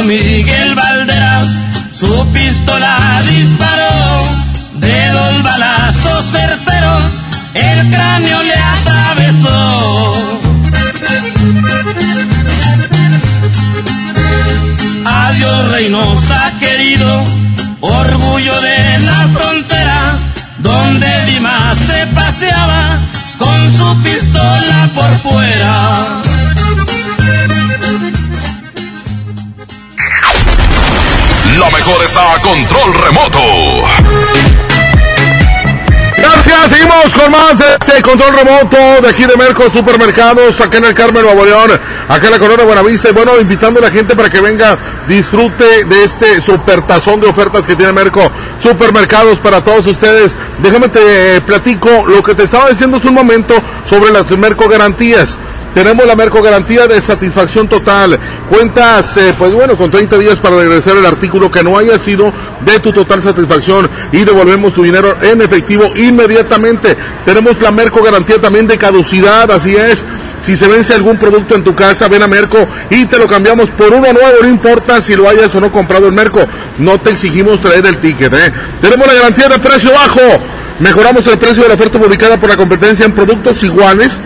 Miguel 0.05 0.75
Valderas 0.75 1.49
su 1.93 2.27
pistola 2.33 3.23
disparó, 3.29 4.23
de 4.75 5.09
dos 5.09 5.43
balazos 5.43 6.25
certeros 6.31 7.03
el 7.55 7.91
cráneo 7.91 8.43
le 8.43 8.55
atravesó. 8.55 10.39
Adiós 15.07 15.73
Reynosa 15.73 16.53
querido, 16.61 17.25
orgullo 17.81 18.61
de 18.61 18.99
la 19.01 19.29
frontera, 19.33 20.19
donde 20.59 21.25
Dimas 21.27 21.79
se 21.79 22.07
paseaba 22.09 23.01
con 23.39 23.73
su 23.75 24.03
pistola 24.03 24.91
por 24.95 25.19
fuera. 25.21 26.26
A 31.89 32.41
control 32.41 32.95
remoto. 33.05 33.39
Gracias, 36.17 36.69
seguimos 36.69 37.15
con 37.15 37.31
más 37.31 37.59
de 37.61 37.65
este 37.81 38.03
control 38.03 38.35
remoto 38.35 38.77
de 39.03 39.09
aquí 39.09 39.25
de 39.25 39.37
Merco 39.37 39.71
Supermercados, 39.71 40.61
acá 40.61 40.79
en 40.79 40.87
el 40.87 40.95
Carmen 40.95 41.23
Nuevo 41.23 41.45
León, 41.45 41.71
acá 42.09 42.27
en 42.27 42.33
la 42.33 42.39
Corona 42.41 42.65
Buenavista. 42.65 43.11
Y 43.11 43.13
bueno, 43.13 43.41
invitando 43.41 43.79
a 43.79 43.85
la 43.85 43.93
gente 43.93 44.17
para 44.17 44.29
que 44.29 44.41
venga, 44.41 44.77
disfrute 45.07 45.85
de 45.85 46.03
este 46.03 46.41
supertazón 46.41 47.21
de 47.21 47.29
ofertas 47.29 47.65
que 47.65 47.77
tiene 47.77 47.93
Merco 47.93 48.33
Supermercados 48.59 49.39
para 49.39 49.63
todos 49.63 49.87
ustedes. 49.87 50.35
Déjame 50.59 50.89
te 50.89 51.41
platico 51.43 51.89
lo 52.09 52.21
que 52.21 52.35
te 52.35 52.43
estaba 52.43 52.69
diciendo 52.69 52.97
hace 52.97 53.07
un 53.07 53.15
momento 53.15 53.55
sobre 53.85 54.11
las 54.11 54.29
Merco 54.33 54.69
Garantías. 54.69 55.39
Tenemos 55.77 56.07
la 56.07 56.17
Merco 56.17 56.41
Garantía 56.41 56.87
de 56.87 57.03
satisfacción 57.03 57.69
total. 57.69 58.19
Cuentas, 58.49 59.17
eh, 59.17 59.35
pues 59.37 59.53
bueno, 59.53 59.77
con 59.77 59.91
30 59.91 60.19
días 60.19 60.39
para 60.39 60.57
regresar 60.57 60.97
el 60.97 61.05
artículo 61.05 61.51
que 61.51 61.65
no 61.65 61.77
haya 61.77 61.99
sido 61.99 62.33
de 62.65 62.79
tu 62.79 62.93
total 62.93 63.21
satisfacción 63.21 63.91
y 64.13 64.25
devolvemos 64.25 64.73
tu 64.73 64.85
dinero 64.85 65.17
en 65.21 65.43
efectivo 65.43 65.93
inmediatamente. 65.97 66.97
Tenemos 67.25 67.61
la 67.61 67.73
Merco 67.73 68.03
Garantía 68.05 68.41
también 68.41 68.69
de 68.69 68.79
caducidad, 68.79 69.51
así 69.51 69.75
es. 69.75 70.05
Si 70.45 70.57
se 70.57 70.69
vence 70.69 70.95
algún 70.95 71.19
producto 71.19 71.57
en 71.57 71.65
tu 71.65 71.75
casa, 71.75 72.07
ven 72.07 72.23
a 72.23 72.29
Merco 72.29 72.57
y 72.89 73.07
te 73.07 73.19
lo 73.19 73.27
cambiamos 73.27 73.69
por 73.71 73.89
uno 73.89 74.13
nuevo, 74.13 74.43
no 74.43 74.49
importa 74.49 75.03
si 75.03 75.17
lo 75.17 75.29
hayas 75.29 75.53
o 75.57 75.61
no 75.61 75.73
comprado 75.73 76.07
en 76.07 76.15
Merco. 76.15 76.47
No 76.79 77.01
te 77.01 77.11
exigimos 77.11 77.61
traer 77.61 77.85
el 77.85 77.97
ticket, 77.97 78.33
¿eh? 78.33 78.53
Tenemos 78.81 79.09
la 79.09 79.15
garantía 79.15 79.49
de 79.49 79.59
precio 79.59 79.91
bajo. 79.91 80.21
Mejoramos 80.79 81.27
el 81.27 81.39
precio 81.39 81.65
de 81.65 81.71
la 81.71 81.75
oferta 81.75 81.99
publicada 81.99 82.37
por 82.37 82.49
la 82.49 82.57
competencia 82.57 83.07
en 83.07 83.13
productos 83.13 83.61
iguales 83.65 84.21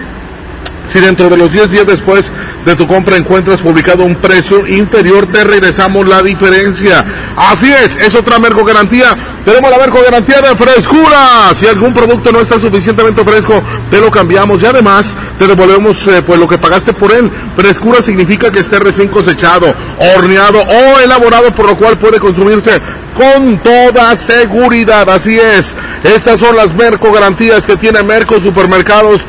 si 0.91 1.01
dentro 1.01 1.29
de 1.29 1.37
los 1.37 1.53
10 1.53 1.71
días 1.71 1.87
después 1.87 2.31
de 2.65 2.77
tu 2.77 2.87
compra 2.87 3.17
encuentras 3.17 3.61
publicado 3.61 4.05
un 4.05 4.17
precio 4.17 4.67
inferior, 4.67 5.27
te 5.27 5.45
regresamos 5.45 6.07
la 6.07 6.23
diferencia. 6.23 7.05
Así 7.37 7.71
es, 7.73 7.97
es 7.97 8.15
otra 8.15 8.39
Merco 8.39 8.65
Garantía. 8.65 9.17
Tenemos 9.45 9.71
la 9.71 9.79
Merco 9.79 10.03
Garantía 10.03 10.41
de 10.41 10.55
frescura. 10.57 11.53
Si 11.59 11.67
algún 11.67 11.95
producto 11.95 12.33
no 12.33 12.41
está 12.41 12.61
suficientemente 12.61 13.25
fresco, 13.25 13.63
te 13.91 14.01
lo 14.01 14.11
cambiamos 14.11 14.63
y 14.63 14.67
además 14.67 15.17
te 15.39 15.47
devolvemos 15.47 16.07
eh, 16.09 16.23
pues 16.23 16.39
lo 16.39 16.49
que 16.49 16.59
pagaste 16.59 16.93
por 16.93 17.13
él. 17.13 17.31
Frescura 17.57 18.03
significa 18.03 18.51
que 18.51 18.61
esté 18.61 18.79
recién 18.79 19.09
cosechado, 19.09 19.73
horneado 20.17 20.61
o 20.61 21.01
elaborado, 21.01 21.55
por 21.55 21.67
lo 21.67 21.77
cual 21.77 21.99
puede 21.99 22.19
consumirse 22.19 22.81
con 23.17 23.59
toda 23.59 24.17
seguridad. 24.17 25.09
Así 25.09 25.39
es. 25.39 25.75
Estas 26.03 26.41
son 26.41 26.57
las 26.57 26.75
Merco 26.75 27.13
Garantías 27.13 27.65
que 27.65 27.77
tiene 27.77 28.03
Merco 28.03 28.41
Supermercados 28.41 29.23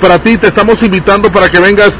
para 0.00 0.18
ti 0.18 0.36
te 0.38 0.48
estamos 0.48 0.82
invitando 0.82 1.30
para 1.30 1.50
que 1.50 1.58
vengas 1.60 1.94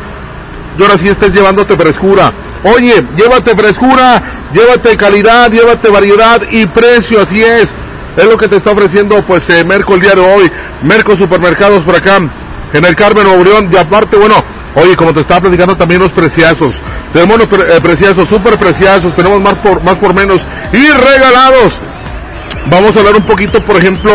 y 0.78 0.82
ahora 0.82 0.98
sí 0.98 1.08
estés 1.08 1.32
llevándote 1.32 1.76
frescura. 1.76 2.32
Oye, 2.64 3.04
llévate 3.16 3.54
frescura, 3.56 4.22
llévate 4.52 4.96
calidad, 4.96 5.50
llévate 5.50 5.88
variedad 5.88 6.40
y 6.50 6.66
precio, 6.66 7.20
así 7.22 7.42
es. 7.42 7.68
Es 8.16 8.26
lo 8.26 8.36
que 8.36 8.48
te 8.48 8.56
está 8.56 8.70
ofreciendo 8.72 9.22
pues 9.24 9.48
eh, 9.50 9.64
Merco 9.64 9.94
el 9.94 10.00
día 10.00 10.14
de 10.14 10.20
hoy. 10.20 10.50
Merco 10.82 11.16
Supermercados 11.16 11.82
por 11.82 11.94
acá 11.96 12.16
en 12.72 12.84
el 12.84 12.94
Carmen 12.96 13.26
Obreón 13.26 13.68
y 13.72 13.76
aparte, 13.76 14.16
bueno, 14.16 14.42
Oye, 14.74 14.94
como 14.96 15.12
te 15.12 15.20
estaba 15.20 15.40
platicando 15.40 15.76
también 15.76 16.00
los 16.00 16.12
preciazos. 16.12 16.76
Tenemos 17.12 17.38
los 17.38 17.48
pre- 17.48 17.76
eh, 17.76 17.80
preciazos, 17.80 18.28
tenemos 19.16 19.40
más 19.40 19.54
por, 19.54 19.82
más 19.82 19.96
por 19.96 20.14
menos 20.14 20.42
y 20.72 20.86
regalados. 20.90 21.78
Vamos 22.66 22.94
a 22.94 22.98
hablar 23.00 23.16
un 23.16 23.22
poquito, 23.22 23.60
por 23.62 23.76
ejemplo, 23.76 24.12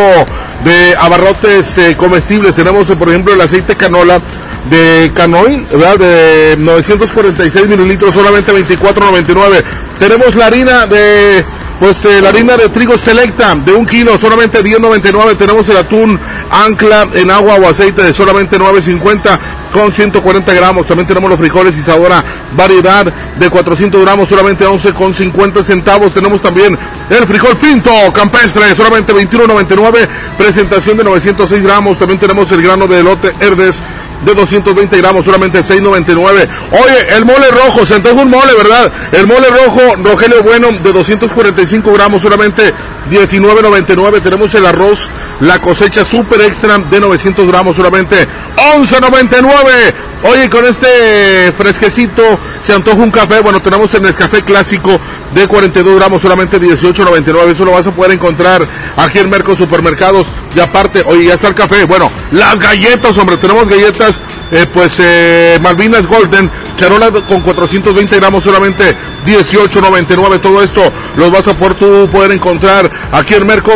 de 0.63 0.95
abarrotes 0.95 1.77
eh, 1.77 1.95
comestibles. 1.97 2.55
Tenemos, 2.55 2.89
eh, 2.89 2.95
por 2.95 3.09
ejemplo, 3.09 3.33
el 3.33 3.41
aceite 3.41 3.75
canola 3.75 4.21
de 4.69 5.11
canoil, 5.13 5.65
¿verdad? 5.71 5.97
De 5.97 6.55
946 6.57 7.67
mililitros, 7.67 8.13
solamente 8.13 8.53
24.99. 8.53 9.63
Tenemos 9.99 10.35
la 10.35 10.45
harina 10.47 10.87
de, 10.87 11.43
pues, 11.79 12.05
eh, 12.05 12.21
la 12.21 12.29
harina 12.29 12.55
de 12.55 12.69
trigo 12.69 12.97
selecta 12.97 13.55
de 13.55 13.73
un 13.73 13.85
kilo, 13.85 14.17
solamente 14.17 14.63
10.99. 14.63 15.37
Tenemos 15.37 15.67
el 15.69 15.77
atún 15.77 16.19
ancla 16.53 17.07
en 17.15 17.31
agua 17.31 17.55
o 17.55 17.67
aceite 17.67 18.03
de 18.03 18.13
solamente 18.13 18.59
9.50 18.59 19.39
con 19.73 19.91
140 19.91 20.53
gramos. 20.53 20.85
También 20.85 21.07
tenemos 21.07 21.29
los 21.29 21.39
frijoles 21.39 21.75
Isadora 21.77 22.23
variedad 22.55 23.11
de 23.37 23.49
400 23.49 24.01
gramos, 24.01 24.29
solamente 24.29 24.65
11 24.65 24.93
con 24.93 25.13
50 25.13 25.63
centavos. 25.63 26.13
Tenemos 26.13 26.41
también 26.41 26.77
el 27.09 27.27
frijol 27.27 27.57
pinto 27.57 27.91
campestre, 28.13 28.75
solamente 28.75 29.13
21.99. 29.13 30.07
Presentación 30.37 30.97
de 30.97 31.03
906 31.03 31.63
gramos. 31.63 31.97
También 31.97 32.19
tenemos 32.19 32.51
el 32.51 32.61
grano 32.61 32.87
de 32.87 32.99
elote 32.99 33.33
Herdes 33.39 33.81
de 34.25 34.33
220 34.33 34.97
gramos, 34.97 35.25
solamente 35.25 35.59
6.99. 35.59 36.47
Oye, 36.71 37.15
el 37.15 37.25
mole 37.25 37.49
rojo, 37.51 37.85
se 37.85 37.95
antoja 37.95 38.21
un 38.21 38.29
mole, 38.29 38.53
¿verdad? 38.55 38.91
El 39.11 39.27
mole 39.27 39.47
rojo, 39.49 39.95
Rogelio 40.03 40.43
Bueno, 40.43 40.71
de 40.71 40.93
245 40.93 41.93
gramos, 41.93 42.21
solamente 42.21 42.73
19.99. 43.09 44.21
Tenemos 44.21 44.53
el 44.55 44.65
arroz, 44.65 45.09
la 45.39 45.59
cosecha 45.59 46.05
super 46.05 46.41
extra 46.41 46.77
de 46.77 46.99
900 46.99 47.47
gramos, 47.47 47.75
solamente 47.75 48.27
11.99. 48.75 50.12
Oye, 50.23 50.49
con 50.49 50.65
este 50.65 51.51
fresquecito 51.57 52.23
se 52.63 52.73
antoja 52.73 52.97
un 52.97 53.11
café. 53.11 53.41
Bueno, 53.41 53.61
tenemos 53.61 53.93
el 53.93 54.03
Nescafé 54.03 54.41
clásico 54.41 54.97
de 55.35 55.47
42 55.47 55.97
gramos, 55.97 56.21
solamente 56.21 56.61
18.99. 56.61 57.51
Eso 57.51 57.65
lo 57.65 57.71
vas 57.71 57.87
a 57.87 57.91
poder 57.91 58.13
encontrar 58.13 58.65
aquí 58.95 59.19
en 59.19 59.29
Merco 59.29 59.53
Supermercados. 59.55 60.27
Y 60.55 60.61
aparte, 60.61 61.03
oye, 61.05 61.25
ya 61.25 61.33
está 61.33 61.49
el 61.49 61.55
café. 61.55 61.83
Bueno, 61.83 62.09
las 62.31 62.57
galletas, 62.57 63.17
hombre, 63.17 63.35
tenemos 63.35 63.67
galletas, 63.67 64.21
eh, 64.51 64.65
pues, 64.73 64.93
eh, 64.99 65.59
Malvinas 65.61 66.07
Golden, 66.07 66.49
charola 66.77 67.11
con 67.11 67.41
420 67.41 68.15
gramos, 68.15 68.45
solamente 68.45 68.95
18.99. 69.25 70.39
Todo 70.39 70.63
esto 70.63 70.81
los 71.17 71.31
vas 71.31 71.49
a 71.49 71.53
poder, 71.53 71.75
tú 71.75 72.07
poder 72.09 72.31
encontrar 72.31 72.89
aquí 73.11 73.33
en 73.33 73.45
Merco. 73.45 73.73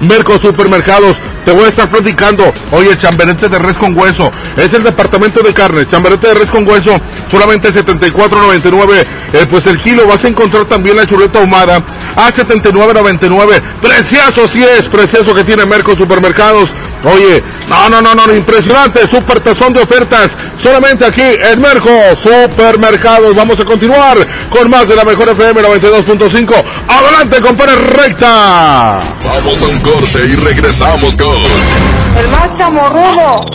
Merco 0.00 0.36
Supermercados, 0.40 1.18
te 1.44 1.52
voy 1.52 1.64
a 1.64 1.68
estar 1.68 1.88
platicando. 1.88 2.52
Oye, 2.70 2.96
chamberete 2.96 3.48
de 3.48 3.58
res 3.58 3.76
con 3.76 3.96
hueso. 3.98 4.30
Es 4.56 4.72
el 4.72 4.82
departamento 4.82 5.42
de 5.42 5.52
carnes. 5.52 5.88
Chamberete 5.88 6.28
de 6.28 6.34
res 6.34 6.50
con 6.50 6.66
hueso, 6.66 7.00
solamente 7.30 7.72
74.99. 7.72 9.04
Eh, 9.32 9.46
pues 9.50 9.66
el 9.66 9.80
kilo. 9.80 10.06
Vas 10.06 10.24
a 10.24 10.28
encontrar 10.28 10.64
también 10.66 10.96
la 10.96 11.06
chuleta 11.06 11.38
ahumada 11.38 11.82
a 12.16 12.32
79.99. 12.32 13.60
Precioso, 13.80 14.48
sí 14.48 14.64
es. 14.64 14.86
Precioso 14.88 15.34
que 15.34 15.44
tiene 15.44 15.64
Merco 15.66 15.96
Supermercados. 15.96 16.70
Oye, 17.04 17.42
no, 17.68 17.88
no, 17.88 18.00
no, 18.00 18.14
no, 18.14 18.34
impresionante, 18.34 19.08
super 19.08 19.40
tazón 19.40 19.72
de 19.72 19.82
ofertas, 19.82 20.36
solamente 20.62 21.04
aquí 21.04 21.22
en 21.22 21.60
Merco 21.60 21.90
Supermercados. 22.16 23.34
Vamos 23.34 23.58
a 23.58 23.64
continuar 23.64 24.16
con 24.48 24.70
más 24.70 24.86
de 24.88 24.94
la 24.94 25.04
mejor 25.04 25.28
FM 25.30 25.62
92.5. 25.62 26.64
Adelante, 26.88 27.40
compadre 27.40 27.74
recta. 27.76 29.00
Vamos 29.24 29.62
a 29.62 29.66
un 29.66 29.80
corte 29.80 30.26
y 30.26 30.36
regresamos 30.36 31.16
con 31.16 31.36
El 31.36 32.28
más 32.28 32.56
chamorrudo. 32.56 33.50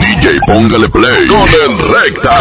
DJ 0.00 0.40
Póngale 0.46 0.88
Play 0.88 1.28
con 1.28 1.48
el 1.48 1.78
recta. 1.78 2.36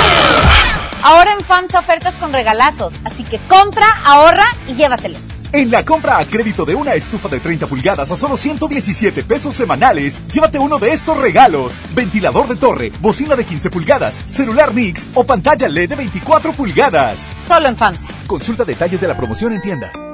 Ahora 1.04 1.34
en 1.34 1.46
FAMSA 1.46 1.80
ofertas 1.80 2.16
con 2.16 2.34
regalazos, 2.34 2.94
así 3.06 3.24
que 3.24 3.38
compra, 3.48 3.86
ahorra 4.04 4.48
y 4.68 4.74
llévatelos. 4.74 5.37
En 5.54 5.72
la 5.72 5.86
compra 5.86 6.18
a 6.18 6.26
crédito 6.26 6.66
de 6.66 6.76
una 6.76 6.94
estufa 6.96 7.30
de 7.30 7.40
30 7.40 7.68
pulgadas 7.68 8.12
a 8.12 8.18
solo 8.18 8.36
117 8.36 9.24
pesos 9.24 9.54
semanales, 9.56 10.20
llévate 10.28 10.60
uno 10.60 10.78
de 10.78 10.92
estos 10.92 11.18
regalos. 11.18 11.80
Ventilador 11.96 12.48
de 12.48 12.56
torre, 12.58 12.92
bocina 13.00 13.36
de 13.36 13.46
15 13.46 13.70
pulgadas, 13.70 14.22
celular 14.26 14.74
Mix 14.74 15.08
o 15.14 15.24
pantalla 15.24 15.70
LED 15.70 15.90
de 15.90 15.96
24 15.96 16.52
pulgadas. 16.52 17.34
Solo 17.48 17.70
en 17.70 17.78
FAMSA. 17.78 18.06
Consulta 18.28 18.66
detalles 18.66 19.00
de 19.00 19.08
la 19.08 19.16
promoción 19.16 19.54
en 19.54 19.62
tienda. 19.62 20.07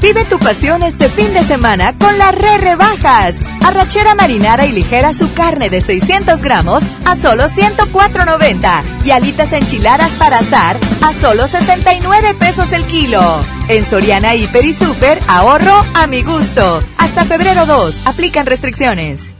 Vive 0.00 0.24
tu 0.24 0.38
pasión 0.38 0.82
este 0.82 1.08
fin 1.08 1.32
de 1.34 1.42
semana 1.42 1.94
con 1.98 2.16
las 2.16 2.34
re 2.34 2.56
rebajas. 2.58 3.34
Arrachera 3.62 4.14
marinara 4.14 4.64
y 4.64 4.72
ligera 4.72 5.12
su 5.12 5.32
carne 5.34 5.68
de 5.68 5.82
600 5.82 6.42
gramos 6.42 6.82
a 7.04 7.16
solo 7.16 7.44
104.90 7.48 8.82
y 9.04 9.10
alitas 9.10 9.52
enchiladas 9.52 10.10
para 10.12 10.38
asar 10.38 10.78
a 11.02 11.12
solo 11.12 11.46
69 11.46 12.34
pesos 12.34 12.72
el 12.72 12.84
kilo. 12.84 13.20
En 13.68 13.84
Soriana 13.84 14.34
Hiper 14.34 14.64
y 14.64 14.72
Super, 14.72 15.20
ahorro 15.28 15.84
a 15.94 16.06
mi 16.06 16.22
gusto. 16.22 16.82
Hasta 16.96 17.24
febrero 17.24 17.66
2, 17.66 18.00
aplican 18.06 18.46
restricciones. 18.46 19.39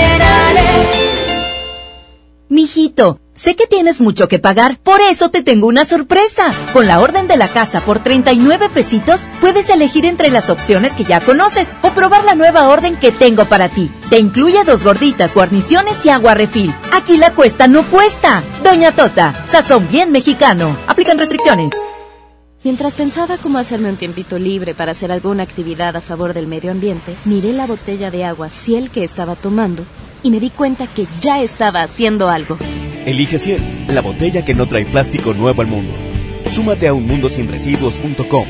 Sé 3.33 3.55
que 3.55 3.65
tienes 3.65 4.01
mucho 4.01 4.27
que 4.27 4.37
pagar, 4.37 4.77
por 4.77 5.01
eso 5.01 5.29
te 5.29 5.41
tengo 5.41 5.65
una 5.65 5.83
sorpresa. 5.83 6.51
Con 6.73 6.85
la 6.85 6.99
orden 6.99 7.27
de 7.27 7.37
la 7.37 7.47
casa 7.47 7.81
por 7.81 7.97
39 7.97 8.69
pesitos, 8.69 9.27
puedes 9.39 9.69
elegir 9.71 10.05
entre 10.05 10.29
las 10.29 10.51
opciones 10.51 10.93
que 10.93 11.05
ya 11.05 11.19
conoces 11.19 11.73
o 11.81 11.89
probar 11.91 12.23
la 12.23 12.35
nueva 12.35 12.67
orden 12.67 12.95
que 12.95 13.11
tengo 13.11 13.45
para 13.45 13.69
ti. 13.69 13.89
Te 14.11 14.19
incluye 14.19 14.63
dos 14.63 14.83
gorditas, 14.83 15.33
guarniciones 15.33 16.05
y 16.05 16.09
agua 16.09 16.35
refil. 16.35 16.75
Aquí 16.93 17.17
la 17.17 17.33
cuesta 17.33 17.67
no 17.67 17.83
cuesta. 17.83 18.43
Doña 18.63 18.91
Tota, 18.91 19.33
sazón 19.47 19.87
bien 19.89 20.11
mexicano. 20.11 20.77
Aplican 20.85 21.17
restricciones. 21.17 21.71
Mientras 22.63 22.93
pensaba 22.93 23.37
cómo 23.37 23.57
hacerme 23.57 23.89
un 23.89 23.97
tiempito 23.97 24.37
libre 24.37 24.75
para 24.75 24.91
hacer 24.91 25.11
alguna 25.11 25.41
actividad 25.41 25.95
a 25.95 26.01
favor 26.01 26.35
del 26.35 26.45
medio 26.45 26.69
ambiente, 26.69 27.15
miré 27.25 27.53
la 27.53 27.65
botella 27.65 28.11
de 28.11 28.25
agua 28.25 28.51
Ciel 28.51 28.91
que 28.91 29.03
estaba 29.03 29.35
tomando 29.35 29.83
y 30.21 30.29
me 30.29 30.39
di 30.39 30.51
cuenta 30.51 30.85
que 30.85 31.07
ya 31.21 31.41
estaba 31.41 31.81
haciendo 31.81 32.27
algo. 32.27 32.59
Elige 33.05 33.39
100, 33.39 33.87
la 33.95 34.01
botella 34.01 34.45
que 34.45 34.53
no 34.53 34.67
trae 34.67 34.85
plástico 34.85 35.33
nuevo 35.33 35.61
al 35.61 35.67
mundo. 35.67 35.93
Súmate 36.51 36.87
a 36.87 36.93
unmundosinresiduos.com. 36.93 38.45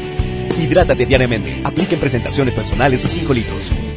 Hidrátate 0.59 1.05
diariamente. 1.05 1.61
Apliquen 1.63 1.99
presentaciones 1.99 2.53
personales 2.53 3.05
a 3.05 3.07
5 3.07 3.33
litros. 3.33 3.90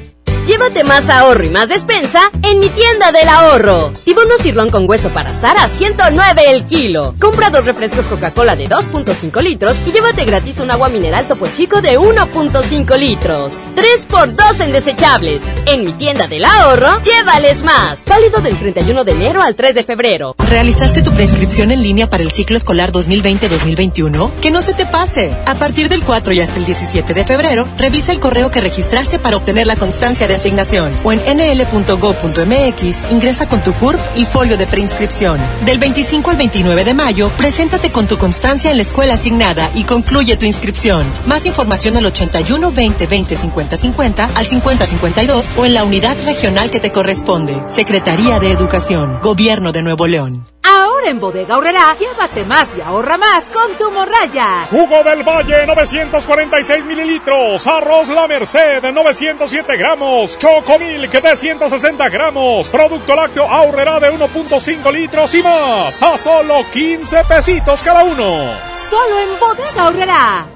Llévate 0.46 0.84
más 0.84 1.08
ahorro 1.08 1.42
y 1.42 1.48
más 1.48 1.70
despensa 1.70 2.20
en 2.42 2.60
mi 2.60 2.68
tienda 2.68 3.12
del 3.12 3.28
ahorro. 3.28 3.92
Tibono 4.04 4.36
sirlón 4.36 4.68
con 4.68 4.86
hueso 4.88 5.08
para 5.08 5.30
asar 5.30 5.56
a 5.56 5.70
109 5.70 6.42
el 6.50 6.64
kilo. 6.66 7.14
Compra 7.18 7.48
dos 7.48 7.64
refrescos 7.64 8.04
Coca-Cola 8.04 8.54
de 8.54 8.68
2.5 8.68 9.42
litros 9.42 9.76
y 9.86 9.92
llévate 9.92 10.26
gratis 10.26 10.60
un 10.60 10.70
agua 10.70 10.90
mineral 10.90 11.26
Topo 11.26 11.46
Chico 11.48 11.80
de 11.80 11.98
1.5 11.98 12.98
litros. 12.98 13.54
3 13.74 14.06
por 14.06 14.34
2 14.34 14.60
en 14.60 14.72
desechables. 14.72 15.40
En 15.64 15.84
mi 15.84 15.92
tienda 15.92 16.28
del 16.28 16.44
ahorro, 16.44 17.00
llévales 17.02 17.62
más. 17.62 18.04
Válido 18.04 18.42
del 18.42 18.58
31 18.58 19.02
de 19.02 19.12
enero 19.12 19.42
al 19.42 19.56
3 19.56 19.74
de 19.74 19.84
febrero. 19.84 20.34
¿Realizaste 20.50 21.00
tu 21.00 21.10
prescripción 21.12 21.70
en 21.70 21.82
línea 21.82 22.10
para 22.10 22.22
el 22.22 22.30
ciclo 22.30 22.58
escolar 22.58 22.92
2020-2021? 22.92 24.30
Que 24.42 24.50
no 24.50 24.60
se 24.60 24.74
te 24.74 24.84
pase. 24.84 25.34
A 25.46 25.54
partir 25.54 25.88
del 25.88 26.02
4 26.02 26.34
y 26.34 26.40
hasta 26.40 26.58
el 26.58 26.66
17 26.66 27.14
de 27.14 27.24
febrero, 27.24 27.66
revisa 27.78 28.12
el 28.12 28.20
correo 28.20 28.50
que 28.50 28.60
registraste 28.60 29.18
para 29.18 29.38
obtener 29.38 29.66
la 29.66 29.76
constancia 29.76 30.28
de 30.28 30.33
asignación 30.36 30.92
o 31.02 31.12
en 31.12 31.20
nl.go.mx 31.20 33.12
ingresa 33.12 33.48
con 33.48 33.62
tu 33.62 33.72
CURP 33.72 34.00
y 34.14 34.26
folio 34.26 34.56
de 34.56 34.66
preinscripción. 34.66 35.38
Del 35.64 35.78
25 35.78 36.30
al 36.30 36.36
29 36.36 36.84
de 36.84 36.94
mayo, 36.94 37.30
preséntate 37.36 37.90
con 37.90 38.06
tu 38.06 38.18
constancia 38.18 38.70
en 38.70 38.76
la 38.76 38.82
escuela 38.82 39.14
asignada 39.14 39.70
y 39.74 39.84
concluye 39.84 40.36
tu 40.36 40.46
inscripción. 40.46 41.06
Más 41.26 41.46
información 41.46 41.96
al 41.96 42.06
81 42.06 42.72
20 42.72 43.06
20 43.06 43.36
50 43.36 43.76
50 43.76 44.30
al 44.34 44.46
50 44.46 44.86
52 44.86 45.50
o 45.56 45.64
en 45.64 45.74
la 45.74 45.84
unidad 45.84 46.16
regional 46.24 46.70
que 46.70 46.80
te 46.80 46.92
corresponde. 46.92 47.62
Secretaría 47.70 48.38
de 48.38 48.52
Educación, 48.52 49.20
Gobierno 49.22 49.72
de 49.72 49.82
Nuevo 49.82 50.06
León. 50.06 50.53
Ahora 50.66 51.10
en 51.10 51.20
Bodega 51.20 51.56
Aurrera, 51.56 51.94
llévate 51.98 52.44
más 52.44 52.76
y 52.76 52.80
ahorra 52.80 53.18
más 53.18 53.50
con 53.50 53.72
tu 53.74 53.90
morraya. 53.90 54.66
Jugo 54.70 55.02
del 55.04 55.22
Valle 55.22 55.66
946 55.66 56.84
mililitros, 56.86 57.66
arroz 57.66 58.08
La 58.08 58.26
Merced 58.26 58.82
907 58.82 59.76
gramos, 59.76 60.38
Chocomilk 60.38 61.12
de 61.12 61.36
160 61.36 62.08
gramos, 62.08 62.68
producto 62.70 63.14
lácteo 63.14 63.46
Aurrera 63.46 64.00
de 64.00 64.10
1.5 64.12 64.92
litros 64.92 65.34
y 65.34 65.42
más, 65.42 66.02
a 66.02 66.16
solo 66.16 66.64
15 66.72 67.24
pesitos 67.24 67.82
cada 67.82 68.04
uno. 68.04 68.52
Solo 68.72 69.18
en 69.20 69.38
Bodega 69.38 69.86
Aurrera. 69.86 70.46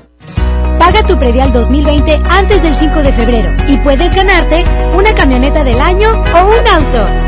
Paga 0.78 1.02
tu 1.06 1.18
predial 1.18 1.52
2020 1.52 2.22
antes 2.30 2.62
del 2.62 2.74
5 2.74 3.00
de 3.00 3.12
febrero 3.12 3.50
y 3.66 3.76
puedes 3.78 4.14
ganarte 4.14 4.64
una 4.94 5.14
camioneta 5.14 5.64
del 5.64 5.80
año 5.80 6.10
o 6.12 6.46
un 6.46 6.66
auto. 6.66 7.27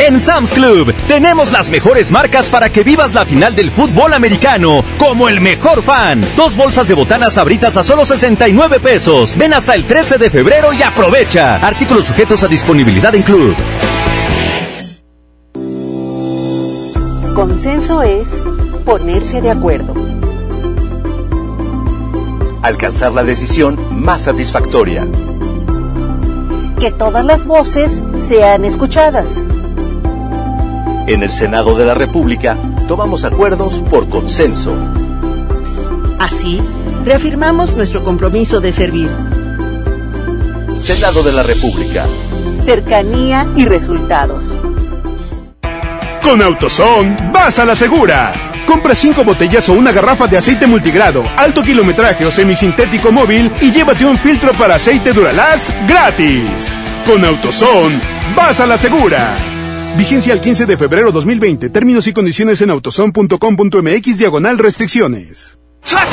En 0.00 0.18
Sam's 0.18 0.52
Club 0.54 0.94
tenemos 1.08 1.52
las 1.52 1.68
mejores 1.68 2.10
marcas 2.10 2.48
para 2.48 2.70
que 2.70 2.82
vivas 2.82 3.12
la 3.12 3.26
final 3.26 3.54
del 3.54 3.70
fútbol 3.70 4.14
americano 4.14 4.82
como 4.96 5.28
el 5.28 5.42
mejor 5.42 5.82
fan. 5.82 6.22
Dos 6.38 6.56
bolsas 6.56 6.88
de 6.88 6.94
botanas 6.94 7.36
abritas 7.36 7.76
a 7.76 7.82
solo 7.82 8.06
69 8.06 8.80
pesos. 8.80 9.36
Ven 9.36 9.52
hasta 9.52 9.74
el 9.74 9.84
13 9.84 10.16
de 10.16 10.30
febrero 10.30 10.72
y 10.72 10.82
aprovecha. 10.82 11.56
Artículos 11.56 12.06
sujetos 12.06 12.42
a 12.42 12.48
disponibilidad 12.48 13.14
en 13.14 13.22
Club. 13.22 13.54
Consenso 17.34 18.02
es 18.02 18.26
ponerse 18.86 19.42
de 19.42 19.50
acuerdo. 19.50 19.94
Alcanzar 22.62 23.12
la 23.12 23.22
decisión 23.22 23.78
más 24.02 24.22
satisfactoria. 24.22 25.06
Que 26.80 26.90
todas 26.90 27.22
las 27.22 27.44
voces 27.44 28.02
sean 28.26 28.64
escuchadas. 28.64 29.26
En 31.10 31.24
el 31.24 31.30
Senado 31.30 31.76
de 31.76 31.84
la 31.84 31.94
República 31.94 32.56
tomamos 32.86 33.24
acuerdos 33.24 33.82
por 33.90 34.08
consenso. 34.08 34.76
Así, 36.20 36.62
reafirmamos 37.04 37.74
nuestro 37.74 38.04
compromiso 38.04 38.60
de 38.60 38.70
servir. 38.70 39.10
Senado 40.78 41.24
de 41.24 41.32
la 41.32 41.42
República. 41.42 42.06
Cercanía 42.64 43.44
y 43.56 43.64
resultados. 43.64 44.44
Con 46.22 46.40
AutoZone, 46.42 47.16
vas 47.32 47.58
a 47.58 47.64
la 47.64 47.74
segura. 47.74 48.32
Compra 48.64 48.94
cinco 48.94 49.24
botellas 49.24 49.68
o 49.68 49.72
una 49.72 49.90
garrafa 49.90 50.28
de 50.28 50.36
aceite 50.36 50.68
multigrado, 50.68 51.24
alto 51.36 51.64
kilometraje 51.64 52.24
o 52.24 52.30
semisintético 52.30 53.10
móvil 53.10 53.50
y 53.60 53.72
llévate 53.72 54.04
un 54.04 54.16
filtro 54.16 54.52
para 54.52 54.76
aceite 54.76 55.12
Duralast 55.12 55.68
gratis. 55.88 56.72
Con 57.04 57.24
AutoZone, 57.24 57.98
vas 58.36 58.60
a 58.60 58.66
la 58.66 58.78
segura. 58.78 59.59
Vigencia 59.96 60.32
al 60.32 60.40
15 60.40 60.66
de 60.66 60.76
febrero 60.76 61.12
2020. 61.12 61.68
Términos 61.70 62.06
y 62.06 62.12
condiciones 62.12 62.60
en 62.62 62.70
autoson.com.mx 62.70 64.18
diagonal 64.18 64.58
restricciones. 64.58 65.56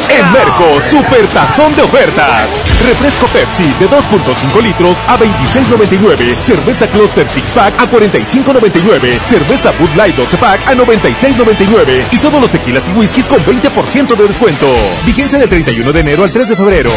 En 0.09 0.31
Merco, 0.31 0.79
super 0.89 1.27
tazón 1.27 1.75
de 1.75 1.81
ofertas. 1.81 2.49
Refresco 2.87 3.27
Pepsi 3.27 3.65
de 3.79 3.89
2.5 3.89 4.63
litros 4.63 4.97
a 5.07 5.17
26.99. 5.17 6.35
Cerveza 6.35 6.87
Cluster 6.87 7.27
Six 7.29 7.51
Pack 7.51 7.79
a 7.79 7.91
45.99. 7.91 9.19
Cerveza 9.23 9.71
Bud 9.73 9.89
Light 9.95 10.15
12 10.15 10.37
Pack 10.37 10.67
a 10.67 10.73
96.99. 10.73 12.05
Y 12.11 12.17
todos 12.17 12.41
los 12.41 12.49
tequilas 12.49 12.87
y 12.87 12.91
whiskies 12.97 13.27
con 13.27 13.43
20% 13.43 14.15
de 14.15 14.27
descuento. 14.27 14.67
Vigencia 15.05 15.37
del 15.37 15.49
31 15.49 15.91
de 15.91 15.99
enero 15.99 16.23
al 16.23 16.31
3 16.31 16.49
de 16.49 16.55
febrero. 16.55 16.91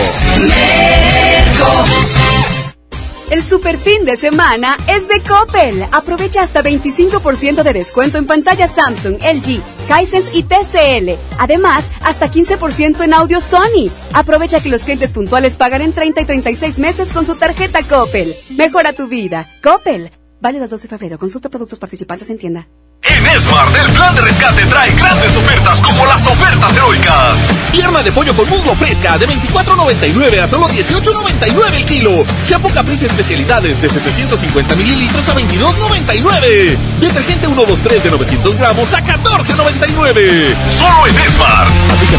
El 3.30 3.44
super 3.44 3.78
fin 3.78 4.04
de 4.04 4.16
semana 4.16 4.76
es 4.88 5.06
de 5.06 5.20
Coppel. 5.20 5.84
Aprovecha 5.92 6.42
hasta 6.42 6.64
25% 6.64 7.62
de 7.62 7.72
descuento 7.72 8.18
en 8.18 8.26
pantallas 8.26 8.72
Samsung, 8.74 9.18
LG, 9.22 9.62
Hisense 9.86 10.36
y 10.36 10.42
TCL. 10.42 11.16
Además, 11.38 11.88
hasta 12.02 12.28
15% 12.28 13.04
en 13.04 13.14
audio 13.14 13.40
Sony. 13.40 13.88
Aprovecha 14.14 14.60
que 14.60 14.68
los 14.68 14.82
clientes 14.82 15.12
puntuales 15.12 15.54
pagan 15.54 15.82
en 15.82 15.92
30 15.92 16.22
y 16.22 16.24
36 16.24 16.80
meses 16.80 17.12
con 17.12 17.24
su 17.24 17.36
tarjeta 17.36 17.84
Coppel. 17.84 18.34
Mejora 18.56 18.94
tu 18.94 19.06
vida. 19.06 19.48
Coppel. 19.62 20.10
Válido 20.40 20.64
el 20.64 20.70
12 20.70 20.88
de 20.88 20.88
febrero. 20.88 21.18
Consulta 21.18 21.48
productos 21.48 21.78
participantes 21.78 22.28
en 22.30 22.38
tienda. 22.38 22.66
En 23.02 23.26
Esmart, 23.26 23.74
el 23.76 23.92
plan 23.92 24.14
de 24.14 24.22
rescate 24.22 24.66
trae 24.66 24.92
grandes 24.92 25.34
ofertas 25.36 25.80
como 25.80 26.04
las 26.06 26.26
ofertas 26.26 26.76
heroicas. 26.76 27.38
Pierna 27.72 28.02
de 28.02 28.12
pollo 28.12 28.34
con 28.34 28.48
muslo 28.48 28.74
fresca 28.74 29.16
de 29.18 29.26
24.99 29.26 30.42
a 30.42 30.46
solo 30.46 30.68
18.99 30.68 31.74
el 31.76 31.86
kilo. 31.86 32.10
Shampoo 32.46 32.70
Caprice 32.72 33.06
especialidades 33.06 33.80
de 33.80 33.88
750 33.88 34.76
mililitros 34.76 35.28
a 35.28 35.34
22.99. 35.34 36.76
Detergente 37.00 37.46
123 37.46 38.04
de 38.04 38.10
900 38.10 38.56
gramos 38.58 38.92
a 38.92 39.00
14.99. 39.02 40.54
Solo 40.68 41.06
en 41.06 41.18
Esmart. 41.18 41.70
Aplica 41.90 42.18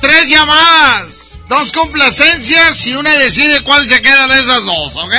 tres 0.00 0.28
llamadas, 0.28 1.40
dos 1.48 1.72
complacencias 1.72 2.86
y 2.86 2.94
una 2.94 3.14
decide 3.14 3.60
cuál 3.62 3.88
se 3.88 4.00
queda 4.02 4.28
de 4.28 4.40
esas 4.40 4.64
dos, 4.64 4.96
¿ok? 4.96 5.14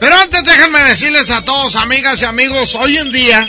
Pero 0.00 0.16
antes 0.16 0.44
déjenme 0.44 0.82
decirles 0.82 1.30
a 1.30 1.42
todos, 1.42 1.76
amigas 1.76 2.20
y 2.22 2.24
amigos, 2.24 2.74
hoy 2.74 2.96
en 2.96 3.12
día 3.12 3.48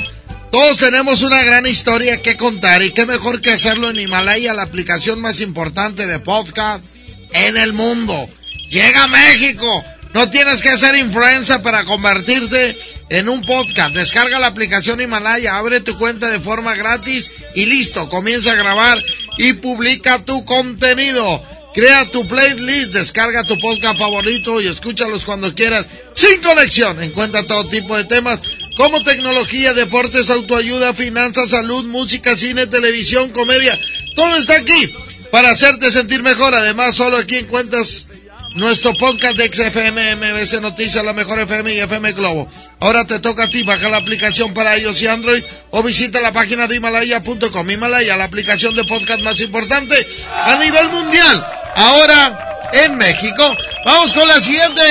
todos 0.52 0.78
tenemos 0.78 1.24
una 1.24 1.42
gran 1.44 1.66
historia 1.66 2.22
que 2.22 2.38
contar 2.38 2.84
y 2.84 2.92
qué 2.92 3.08
mejor 3.08 3.42
que 3.42 3.54
hacerlo 3.54 3.90
en 3.90 4.00
Himalaya, 4.00 4.54
la 4.54 4.62
aplicación 4.62 5.20
más 5.20 5.42
importante 5.42 6.06
de 6.06 6.20
podcast 6.20 6.84
en 7.32 7.58
el 7.58 7.74
mundo. 7.74 8.28
Llega 8.70 9.06
a 9.06 9.08
México. 9.08 9.84
No 10.14 10.30
tienes 10.30 10.62
que 10.62 10.78
ser 10.78 10.96
influencer 10.96 11.64
para 11.64 11.86
convertirte 11.86 12.78
en 13.10 13.30
un 13.30 13.42
podcast. 13.42 13.96
Descarga 13.96 14.38
la 14.38 14.46
aplicación 14.46 15.02
Himalaya, 15.02 15.58
abre 15.58 15.80
tu 15.80 15.98
cuenta 15.98 16.30
de 16.30 16.40
forma 16.40 16.76
gratis 16.76 17.32
y 17.56 17.66
listo. 17.66 18.08
Comienza 18.10 18.52
a 18.52 18.56
grabar 18.56 19.00
y 19.38 19.54
publica 19.54 20.24
tu 20.24 20.44
contenido. 20.46 21.42
Crea 21.74 22.10
tu 22.12 22.28
playlist, 22.28 22.94
descarga 22.94 23.44
tu 23.46 23.58
podcast 23.58 23.98
favorito 23.98 24.62
y 24.62 24.68
escúchalos 24.68 25.26
cuando 25.26 25.56
quieras, 25.56 25.90
sin 26.14 26.40
conexión. 26.42 27.02
Encuentra 27.02 27.44
todo 27.48 27.68
tipo 27.68 27.98
de 27.98 28.04
temas 28.04 28.44
como 28.78 29.04
tecnología, 29.04 29.74
deportes, 29.74 30.30
autoayuda, 30.30 30.94
finanzas, 30.94 31.50
salud, 31.50 31.86
música, 31.86 32.38
cine, 32.38 32.68
televisión, 32.68 33.30
comedia. 33.30 33.80
Todo 34.16 34.36
está 34.36 34.58
aquí 34.58 34.94
para 35.32 35.50
hacerte 35.50 35.92
sentir 35.92 36.22
mejor. 36.22 36.54
Además, 36.54 36.96
solo 36.96 37.18
aquí 37.18 37.38
encuentras 37.38 38.08
nuestro 38.56 38.94
podcast 38.94 39.38
de 39.38 39.48
XFM, 39.48 40.16
MBC 40.16 40.62
Noticias, 40.62 41.04
la 41.04 41.14
mejor 41.14 41.40
FM 41.40 41.74
y 41.74 41.80
FM 41.80 42.12
Globo. 42.14 42.48
Ahora 42.80 43.06
te 43.06 43.20
toca 43.20 43.44
a 43.44 43.50
ti 43.50 43.64
bajar 43.64 43.92
la 43.92 43.98
aplicación 43.98 44.54
para 44.54 44.78
iOS 44.78 45.02
y 45.02 45.08
Android 45.08 45.44
o 45.72 45.82
visita 45.84 46.22
la 46.22 46.32
página 46.32 46.68
de 46.68 46.76
Himalaya.com. 46.76 47.70
Himalaya, 47.70 48.18
la 48.18 48.26
aplicación 48.26 48.76
de 48.76 48.84
podcast 48.84 49.22
más 49.22 49.40
importante 49.42 50.08
a 50.34 50.56
nivel 50.56 50.90
mundial. 50.90 51.46
Ahora 51.76 52.54
en 52.74 52.98
México. 52.98 53.44
Vamos 53.86 54.14
con 54.14 54.28
la 54.28 54.40
siguiente 54.40 54.82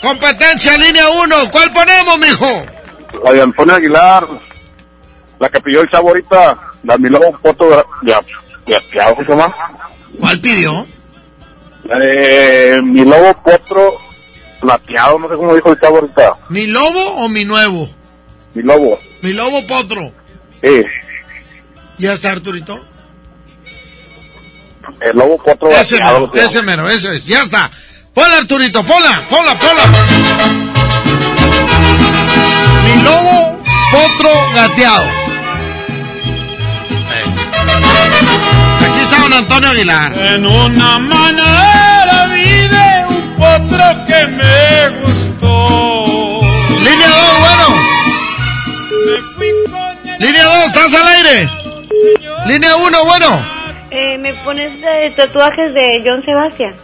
competencia, 0.00 0.76
línea 0.78 1.08
1. 1.08 1.36
¿Cuál 1.50 1.72
ponemos, 1.72 2.18
mijo? 2.18 2.66
La 3.24 3.32
de 3.32 3.42
Antonio 3.42 3.74
Aguilar, 3.74 4.26
la 5.38 5.48
que 5.48 5.60
pidió 5.60 5.82
el 5.82 5.90
chavo 5.90 6.08
ahorita, 6.08 6.58
la 6.82 6.96
de 6.96 7.02
mi 7.02 7.08
lobo 7.08 7.38
foto 7.40 7.70
de, 7.70 7.76
de, 8.02 8.14
de. 8.66 8.80
¿Cuál 10.18 10.40
pidió? 10.40 10.86
De 11.84 12.80
mi 12.82 13.04
lobo 13.04 13.34
potro 13.42 13.98
plateado, 14.60 15.18
no 15.18 15.28
sé 15.28 15.34
cómo 15.36 15.54
dijo 15.54 15.70
el 15.72 15.80
chavo 15.80 15.96
ahorita. 15.98 16.36
¿Mi 16.48 16.66
lobo 16.66 17.16
o 17.18 17.28
mi 17.28 17.44
nuevo? 17.44 17.88
Mi 18.54 18.62
lobo. 18.62 18.98
Mi 19.22 19.32
lobo 19.32 19.66
potro. 19.66 20.12
Sí, 20.62 20.82
¿Ya 21.98 22.14
está 22.14 22.32
Arturito? 22.32 22.82
el 25.00 25.16
lobo 25.16 25.36
potro 25.42 25.68
Ese 25.70 25.96
plateado. 25.96 26.28
mero, 26.28 26.42
ese 26.44 26.62
mero, 26.62 26.88
ese 26.88 27.16
es. 27.16 27.26
Ya 27.26 27.42
está. 27.42 27.70
Ponla 28.14 28.38
Arturito, 28.38 28.82
ponla, 28.84 29.22
ponla, 29.28 29.58
ponla. 29.58 29.82
Mi 32.84 33.02
lobo 33.02 33.58
potro 33.92 34.30
gateado. 34.54 35.23
Don 39.24 39.32
Antonio 39.32 39.70
Aguilar. 39.70 40.12
En 40.18 40.46
una 40.46 40.98
manera 40.98 42.26
vi 42.26 42.68
de 42.68 43.04
un 43.08 43.36
potro 43.36 44.04
que 44.06 44.26
me 44.26 44.88
gustó. 45.00 46.40
Línea 46.68 47.08
2, 47.08 47.40
bueno. 47.40 47.66
Línea 50.18 50.44
2, 50.44 50.66
¿estás 50.66 50.94
al 50.94 51.08
aire? 51.08 51.48
Línea 52.46 52.76
1, 52.76 53.04
bueno. 53.04 53.46
Eh, 53.90 54.18
¿Me 54.18 54.34
pones 54.34 54.78
de 54.80 55.14
tatuajes 55.16 55.72
de 55.72 56.02
John 56.04 56.22
Sebastián? 56.24 56.74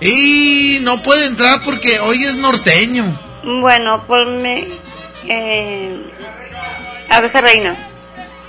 Y 0.00 0.78
no 0.82 1.00
puede 1.00 1.26
entrar 1.26 1.60
porque 1.64 2.00
hoy 2.00 2.24
es 2.24 2.34
norteño. 2.36 3.04
Bueno, 3.60 4.04
ponme... 4.06 4.66
Eh, 5.28 6.10
abeja 7.08 7.40
reina. 7.40 7.76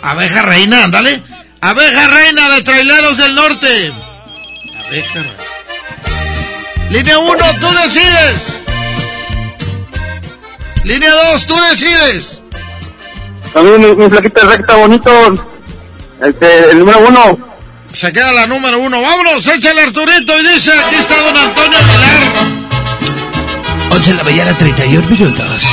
Abeja 0.01 0.41
reina, 0.41 0.85
ándale. 0.85 1.21
Abeja 1.63 2.07
reina 2.09 2.49
de 2.55 2.61
traileros 2.61 3.17
del 3.17 3.35
norte. 3.35 3.93
Abeja 4.85 5.13
reina. 5.13 5.43
Línea 6.89 7.17
1, 7.19 7.37
tú 7.61 7.67
decides. 7.81 8.59
Línea 10.83 11.09
2, 11.31 11.47
tú 11.47 11.55
decides. 11.69 12.41
También 13.53 13.79
mi, 13.79 13.95
mi 13.95 14.09
flaquita 14.09 14.45
recta 14.45 14.75
bonito. 14.75 15.09
Este, 16.19 16.71
el 16.71 16.79
número 16.79 16.99
uno. 17.07 17.39
Se 17.93 18.11
queda 18.11 18.33
la 18.33 18.45
número 18.45 18.79
uno. 18.79 19.01
Vámonos, 19.01 19.47
échale 19.47 19.83
Arturito 19.83 20.37
y 20.37 20.45
dice, 20.45 20.71
aquí 20.85 20.95
está 20.95 21.15
don 21.15 21.37
Antonio 21.37 21.77
Aguilar. 21.77 22.19
11 23.89 24.11
de 24.11 24.17
la 24.17 24.23
mañana, 24.25 24.57
31 24.57 25.07
minutos. 25.07 25.63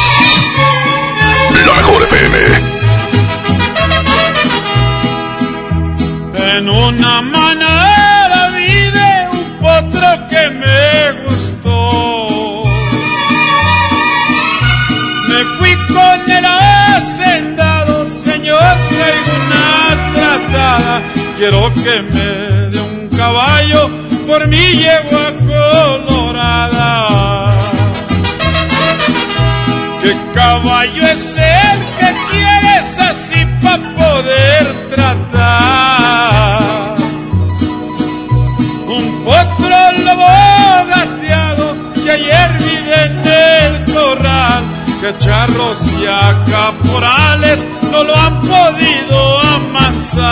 La 1.67 1.75
mejor 1.75 2.05
FM. 2.05 2.80
En 6.61 6.69
una 6.69 7.23
manera 7.23 8.51
vi 8.55 8.91
de 8.99 9.29
un 9.33 9.59
potro 9.63 10.09
que 10.29 10.51
me 10.61 11.25
gustó. 11.25 12.65
Me 15.27 15.41
fui 15.57 15.75
con 15.89 16.31
el 16.31 16.45
hacendado, 16.45 18.05
señor, 18.11 18.77
traigo 18.91 19.33
una 19.47 20.13
tratada. 20.13 21.03
Quiero 21.39 21.73
que 21.73 22.03
me 22.13 22.29
dé 22.73 22.79
un 22.79 23.09
caballo 23.17 23.91
por 24.27 24.47
mi 24.47 24.65
yegua 24.83 25.33
colorada. 25.33 25.40
Que 45.01 45.17
charros 45.17 45.79
y 45.99 46.07
a 46.07 46.45
caporales 46.45 47.67
no 47.91 48.05
lo 48.05 48.15
han 48.15 48.41
podido 48.43 49.41
amansar. 49.41 50.31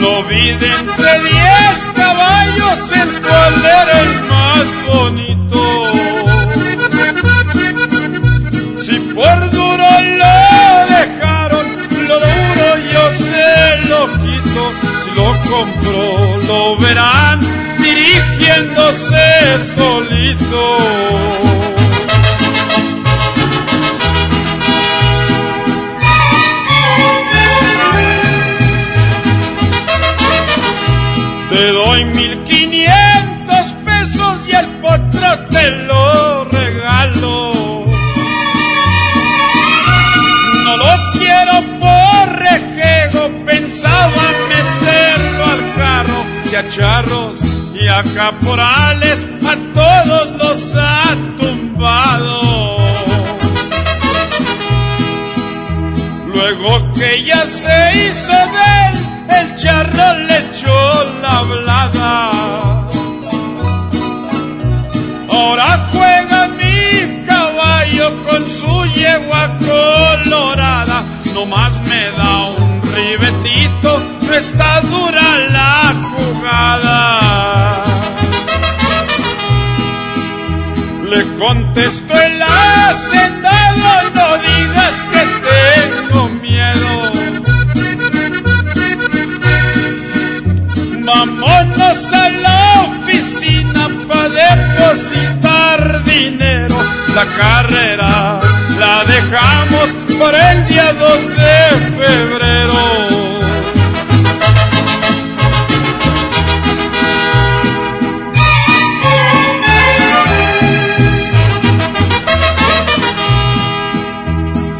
Lo 0.00 0.22
vi 0.24 0.52
de 0.52 0.68
entre 0.80 1.20
diez 1.28 1.78
caballos, 1.96 2.92
el 2.92 3.20
cual 3.22 3.54
era 3.80 4.00
el 4.02 4.12
más 4.30 4.66
bonito. 4.86 5.60
Si 8.82 8.96
por 9.00 9.50
duro 9.50 9.86
lo 10.22 10.36
dejaron, 10.94 11.66
lo 12.06 12.16
duro 12.20 12.66
yo 12.92 13.04
se 13.26 13.48
lo 13.88 14.00
quito. 14.22 14.62
Si 15.02 15.10
lo 15.16 15.28
compro, 15.50 16.02
lo 16.46 16.76
verán 16.76 17.65
dirigiéndose 18.06 19.24
solito. 19.74 20.76
Te 31.50 31.72
doy 31.72 32.04
mil 32.04 32.44
quinientos 32.44 33.74
pesos 33.84 34.38
y 34.46 34.54
el 34.54 34.66
potro 34.80 35.48
te 35.50 35.70
lo 35.70 36.44
regalo. 36.44 37.86
No 40.64 40.76
lo 40.76 41.12
quiero 41.18 41.54
por 41.80 42.38
rejego, 42.38 43.44
pensaba 43.46 44.22
meterlo 44.48 45.44
al 45.44 45.74
carro 45.74 46.24
y 46.50 46.54
a 46.54 46.68
charros 46.68 47.45
y 47.86 47.88
a 47.88 48.02
caporales, 48.02 49.28
a 49.46 49.54
todos 49.72 50.32
los 50.42 50.74
ha 50.74 51.14
tumbado. 51.38 52.78
Luego 56.34 56.90
que 56.94 57.22
ya 57.22 57.46
se 57.46 57.78
hizo 58.02 58.38
de 58.56 58.66
él, 58.86 58.94
el 59.38 59.56
charro 59.56 60.18
le 60.26 60.36
echó 60.46 60.78
la 61.22 61.42
blada. 61.42 62.14
Ahora 65.30 65.88
juega 65.92 66.48
mi 66.60 67.24
caballo 67.24 68.06
con 68.24 68.50
su 68.50 68.84
yegua 68.96 69.56
colorada. 69.58 71.04
Nomás 71.34 71.72
me 71.88 72.02
da 72.18 72.46
un 72.58 72.82
ribetito, 72.96 74.02
no 74.22 74.34
está 74.34 74.80
dura 74.80 75.38
la 75.50 76.02
jugada. 76.10 77.25
Le 81.16 81.24
contestó 81.38 82.12
el 82.12 82.42
hacendado, 82.42 84.10
no 84.14 84.36
digas 84.36 84.96
que 85.12 85.22
tengo 85.48 86.28
miedo. 86.28 86.92
Vámonos 91.06 92.12
a 92.12 92.28
la 92.28 92.82
oficina 92.82 93.88
para 94.06 94.28
depositar 94.28 96.04
dinero. 96.04 96.76
La 97.14 97.24
carrera 97.24 98.40
la 98.78 99.04
dejamos 99.06 99.96
para 100.18 100.52
el 100.52 100.66
día 100.68 100.92
2 100.92 101.28
de 101.28 101.56
febrero. 101.96 102.45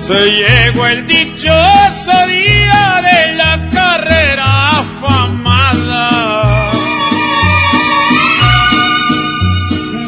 Se 0.07 0.15
llegó 0.15 0.87
el 0.87 1.05
dichoso 1.05 2.27
día 2.29 3.03
de 3.03 3.35
la 3.35 3.69
carrera 3.69 4.79
afamada. 4.79 6.71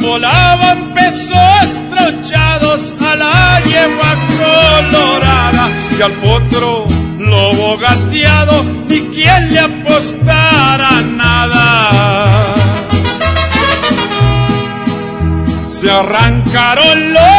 Volaban 0.00 0.94
pesos 0.94 1.84
trochados 1.90 2.96
a 3.02 3.16
la 3.16 3.60
yegua 3.62 4.16
colorada 4.38 5.68
y 5.98 6.02
al 6.02 6.12
potro 6.12 6.86
lobo 7.18 7.76
gateado 7.78 8.62
ni 8.88 9.00
quien 9.08 9.52
le 9.52 9.58
apostara 9.58 11.00
nada. 11.00 12.54
Se 15.80 15.90
arrancaron 15.90 17.12
los 17.14 17.37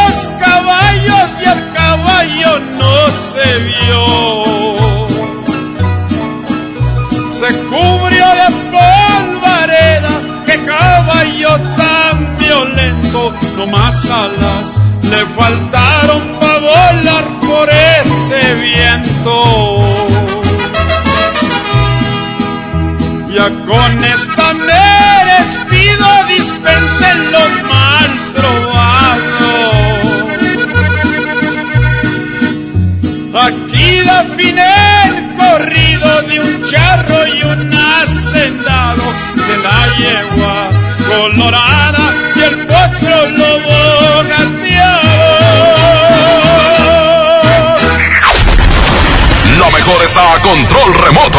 se 7.40 7.54
cubrió 7.70 8.26
de 8.40 8.48
polvareda, 8.70 10.14
que 10.44 10.62
caballo 10.64 11.58
tan 11.76 12.36
violento, 12.36 13.32
no 13.56 13.66
más 13.66 14.04
alas 14.10 14.78
le 15.02 15.24
faltaron 15.34 16.22
para 16.38 16.58
volar 16.58 17.24
por 17.40 17.68
ese 17.70 18.54
viento. 18.54 19.34
Ya 23.34 23.48
con 23.66 24.04
control 50.80 51.04
remoto. 51.04 51.38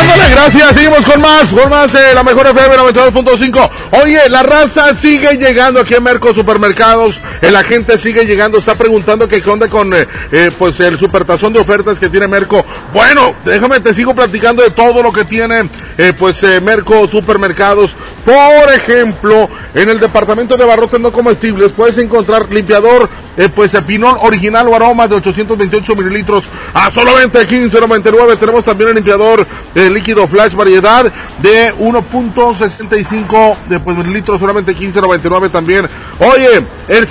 ¡Ándale, 0.00 0.30
gracias. 0.30 0.74
Seguimos 0.74 1.00
con 1.04 1.20
más, 1.20 1.48
con 1.50 1.68
más 1.68 1.92
de 1.92 2.14
la 2.14 2.22
mejor 2.22 2.46
FM 2.46 2.76
92.5. 2.76 3.70
Oye, 4.02 4.28
la 4.28 4.42
raza 4.42 4.94
sigue 4.94 5.36
llegando 5.36 5.80
aquí 5.80 5.94
en 5.94 6.02
Merco 6.02 6.32
Supermercados. 6.32 7.20
La 7.50 7.64
gente 7.64 7.98
sigue 7.98 8.24
llegando, 8.24 8.58
está 8.58 8.76
preguntando 8.76 9.26
qué 9.26 9.42
onda 9.50 9.68
con 9.68 9.92
eh, 9.92 10.06
eh, 10.30 10.52
pues 10.56 10.78
el 10.78 10.96
supertazón 10.96 11.52
de 11.52 11.58
ofertas 11.58 11.98
que 11.98 12.08
tiene 12.08 12.28
Merco. 12.28 12.64
Bueno, 12.94 13.34
déjame 13.44 13.80
te 13.80 13.92
sigo 13.92 14.14
platicando 14.14 14.62
de 14.62 14.70
todo 14.70 15.02
lo 15.02 15.12
que 15.12 15.24
tiene 15.24 15.68
eh, 15.98 16.12
pues 16.16 16.42
Merco 16.62 17.08
Supermercados. 17.08 17.96
Por 18.24 18.72
ejemplo, 18.72 19.50
en 19.74 19.90
el 19.90 19.98
departamento 19.98 20.56
de 20.56 20.64
barrotes 20.64 21.00
no 21.00 21.10
comestibles 21.10 21.72
puedes 21.72 21.98
encontrar 21.98 22.48
limpiador 22.48 23.10
pues 23.54 23.72
pinol 23.86 24.18
original 24.20 24.68
o 24.68 24.76
aroma 24.76 25.08
de 25.08 25.16
828 25.16 25.96
mililitros 25.96 26.44
a 26.72 26.92
solamente 26.92 27.40
15.99. 27.48 28.38
Tenemos 28.38 28.64
también 28.64 28.90
el 28.90 28.96
limpiador 28.96 29.46
líquido 29.74 30.28
flash 30.28 30.54
variedad 30.54 31.10
de 31.38 31.74
1.65 31.74 33.56
de 33.68 33.80
pues, 33.80 33.96
mililitros, 33.96 34.38
solamente 34.38 34.76
15.99 34.76 35.50
también. 35.50 35.88
Oye, 36.20 36.64
el 36.88 37.06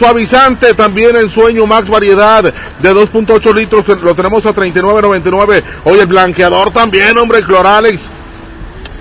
también 0.76 1.16
en 1.16 1.30
sueño 1.30 1.66
max 1.66 1.90
variedad 1.90 2.44
de 2.44 2.94
2.8 2.94 3.54
litros, 3.54 3.88
lo 4.02 4.16
tenemos 4.16 4.46
a 4.46 4.54
39.99. 4.54 5.64
Oye, 5.86 6.02
el 6.02 6.08
blanqueador 6.08 6.72
también, 6.72 7.18
hombre, 7.18 7.44
Cloralex 7.44 8.02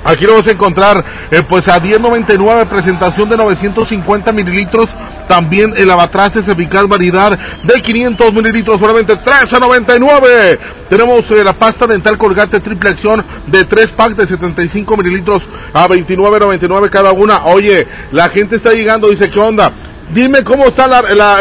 Aquí 0.03 0.25
lo 0.25 0.35
vas 0.35 0.47
a 0.47 0.53
encontrar 0.53 1.05
eh, 1.31 1.43
pues 1.47 1.69
a 1.69 1.81
10.99 1.81 2.67
presentación 2.67 3.29
de 3.29 3.37
950 3.37 4.33
mililitros. 4.33 4.91
También 5.29 5.75
el 5.77 5.91
abatraces 5.91 6.49
eficaz 6.49 6.89
variedad 6.89 7.39
de 7.63 7.83
500 7.83 8.33
mililitros, 8.33 8.81
solamente 8.81 9.15
13.99. 9.15 10.59
Tenemos 10.89 11.31
eh, 11.31 11.45
la 11.45 11.53
pasta 11.53 11.87
dental 11.87 12.17
colgate 12.17 12.61
triple 12.61 12.91
acción 12.91 13.25
de 13.47 13.65
3 13.65 13.93
packs 13.93 14.17
de 14.17 14.27
75 14.27 14.97
mililitros 14.97 15.49
a 15.75 15.87
29.99 15.87 16.89
cada 16.89 17.13
una. 17.13 17.45
Oye, 17.45 17.87
la 18.11 18.31
gente 18.31 18.57
está 18.57 18.73
llegando, 18.73 19.11
dice, 19.11 19.31
¿qué 19.31 19.39
onda? 19.39 19.71
Dime 20.13 20.43
cómo 20.43 20.67
está 20.67 20.87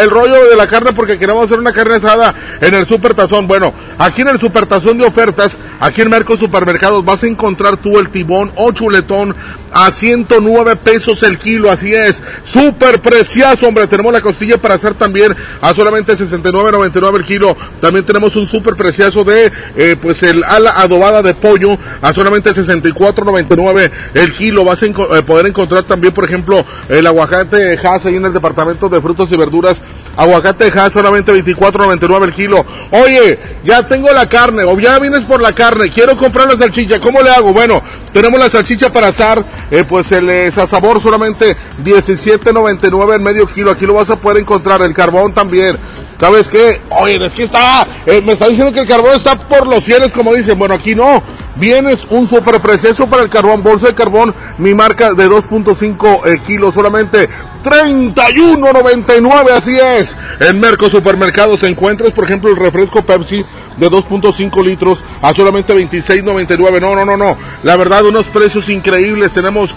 el 0.01 0.09
rollo 0.11 0.47
de 0.47 0.55
la 0.55 0.67
carne 0.67 0.93
porque 0.93 1.17
queremos 1.17 1.45
hacer 1.45 1.57
una 1.57 1.73
carne 1.73 1.95
asada 1.95 2.35
en 2.61 2.75
el 2.75 2.85
Super 2.85 3.15
Tazón. 3.15 3.47
Bueno, 3.47 3.73
aquí 3.97 4.21
en 4.21 4.27
el 4.27 4.39
Super 4.39 4.67
Tazón 4.67 4.99
de 4.99 5.05
ofertas, 5.05 5.57
aquí 5.79 6.01
en 6.01 6.09
Merco 6.09 6.37
Supermercados 6.37 7.03
vas 7.03 7.23
a 7.23 7.27
encontrar 7.27 7.77
tú 7.77 7.97
el 7.97 8.09
tibón 8.09 8.51
o 8.55 8.71
chuletón 8.71 9.35
a 9.71 9.91
109 9.91 10.75
pesos 10.77 11.23
el 11.23 11.37
kilo, 11.37 11.71
así 11.71 11.93
es. 11.93 12.21
Súper 12.43 12.99
precioso, 13.01 13.67
hombre. 13.67 13.87
Tenemos 13.87 14.13
la 14.13 14.21
costilla 14.21 14.57
para 14.57 14.75
hacer 14.75 14.93
también 14.93 15.35
a 15.61 15.73
solamente 15.73 16.17
69.99 16.17 17.15
el 17.15 17.25
kilo. 17.25 17.57
También 17.81 18.05
tenemos 18.05 18.35
un 18.35 18.47
súper 18.47 18.75
precioso 18.75 19.23
de, 19.23 19.51
eh, 19.75 19.95
pues 20.01 20.23
el 20.23 20.43
ala 20.43 20.71
adobada 20.71 21.21
de 21.21 21.33
pollo 21.33 21.77
a 22.01 22.13
solamente 22.13 22.51
64.99 22.51 23.91
el 24.13 24.33
kilo. 24.33 24.65
Vas 24.65 24.83
a 24.83 24.85
eh, 24.85 25.23
poder 25.25 25.47
encontrar 25.47 25.83
también, 25.83 26.13
por 26.13 26.25
ejemplo, 26.25 26.65
el 26.87 27.05
aguacate 27.07 27.77
Hass 27.77 28.05
ahí 28.05 28.15
en 28.15 28.25
el 28.25 28.33
departamento 28.33 28.89
de 28.89 29.01
frutas 29.01 29.31
y 29.31 29.37
verduras. 29.37 29.81
Aguacate 30.15 30.67
Hass 30.67 30.93
solamente 30.93 31.33
24.99 31.33 32.23
el 32.23 32.33
kilo. 32.33 32.65
Oye, 32.91 33.37
ya 33.63 33.87
tengo 33.87 34.11
la 34.11 34.27
carne, 34.27 34.63
o 34.63 34.77
ya 34.79 34.99
vienes 34.99 35.25
por 35.25 35.41
la 35.41 35.53
carne, 35.53 35.91
quiero 35.91 36.17
comprar 36.17 36.47
la 36.47 36.57
salchicha, 36.57 36.99
¿cómo 36.99 37.21
le 37.21 37.29
hago? 37.29 37.53
Bueno, 37.53 37.81
tenemos 38.13 38.39
la 38.39 38.49
salchicha 38.49 38.91
para 38.91 39.07
asar 39.07 39.43
eh, 39.71 39.83
pues 39.87 40.11
el 40.11 40.29
eh, 40.29 40.51
sabor 40.51 41.01
solamente 41.01 41.55
17.99 41.83 43.15
en 43.15 43.23
medio 43.23 43.47
kilo. 43.47 43.71
Aquí 43.71 43.85
lo 43.85 43.93
vas 43.93 44.09
a 44.09 44.15
poder 44.15 44.37
encontrar. 44.37 44.81
El 44.81 44.93
carbón 44.93 45.33
también. 45.33 45.77
¿Sabes 46.19 46.49
qué? 46.49 46.81
Oye, 46.89 47.25
es 47.25 47.33
que 47.33 47.43
está, 47.43 47.87
eh, 48.05 48.21
me 48.21 48.33
está 48.33 48.47
diciendo 48.47 48.73
que 48.73 48.81
el 48.81 48.87
carbón 48.87 49.15
está 49.15 49.37
por 49.37 49.67
los 49.67 49.83
cielos, 49.83 50.11
como 50.11 50.33
dicen. 50.33 50.59
Bueno, 50.59 50.75
aquí 50.75 50.93
no. 50.93 51.23
Vienes 51.59 51.99
un 52.09 52.25
super 52.25 52.61
precioso 52.61 53.09
para 53.09 53.23
el 53.23 53.29
carbón, 53.29 53.61
bolsa 53.61 53.87
de 53.87 53.93
carbón, 53.93 54.33
mi 54.57 54.73
marca 54.73 55.13
de 55.13 55.27
2.5 55.27 56.21
eh, 56.25 56.39
kilos, 56.47 56.73
solamente 56.73 57.27
31.99, 57.63 59.49
así 59.51 59.77
es. 59.77 60.17
En 60.39 60.57
Merco 60.57 60.89
Supermercados 60.89 61.63
encuentras, 61.63 62.13
por 62.13 62.23
ejemplo, 62.23 62.49
el 62.49 62.55
refresco 62.55 63.01
Pepsi 63.01 63.43
de 63.75 63.89
2.5 63.89 64.63
litros 64.63 65.03
a 65.21 65.33
solamente 65.33 65.73
26.99. 65.73 66.79
No, 66.79 66.95
no, 66.95 67.03
no, 67.03 67.17
no. 67.17 67.37
La 67.63 67.75
verdad, 67.75 68.05
unos 68.05 68.27
precios 68.27 68.69
increíbles. 68.69 69.33
Tenemos 69.33 69.75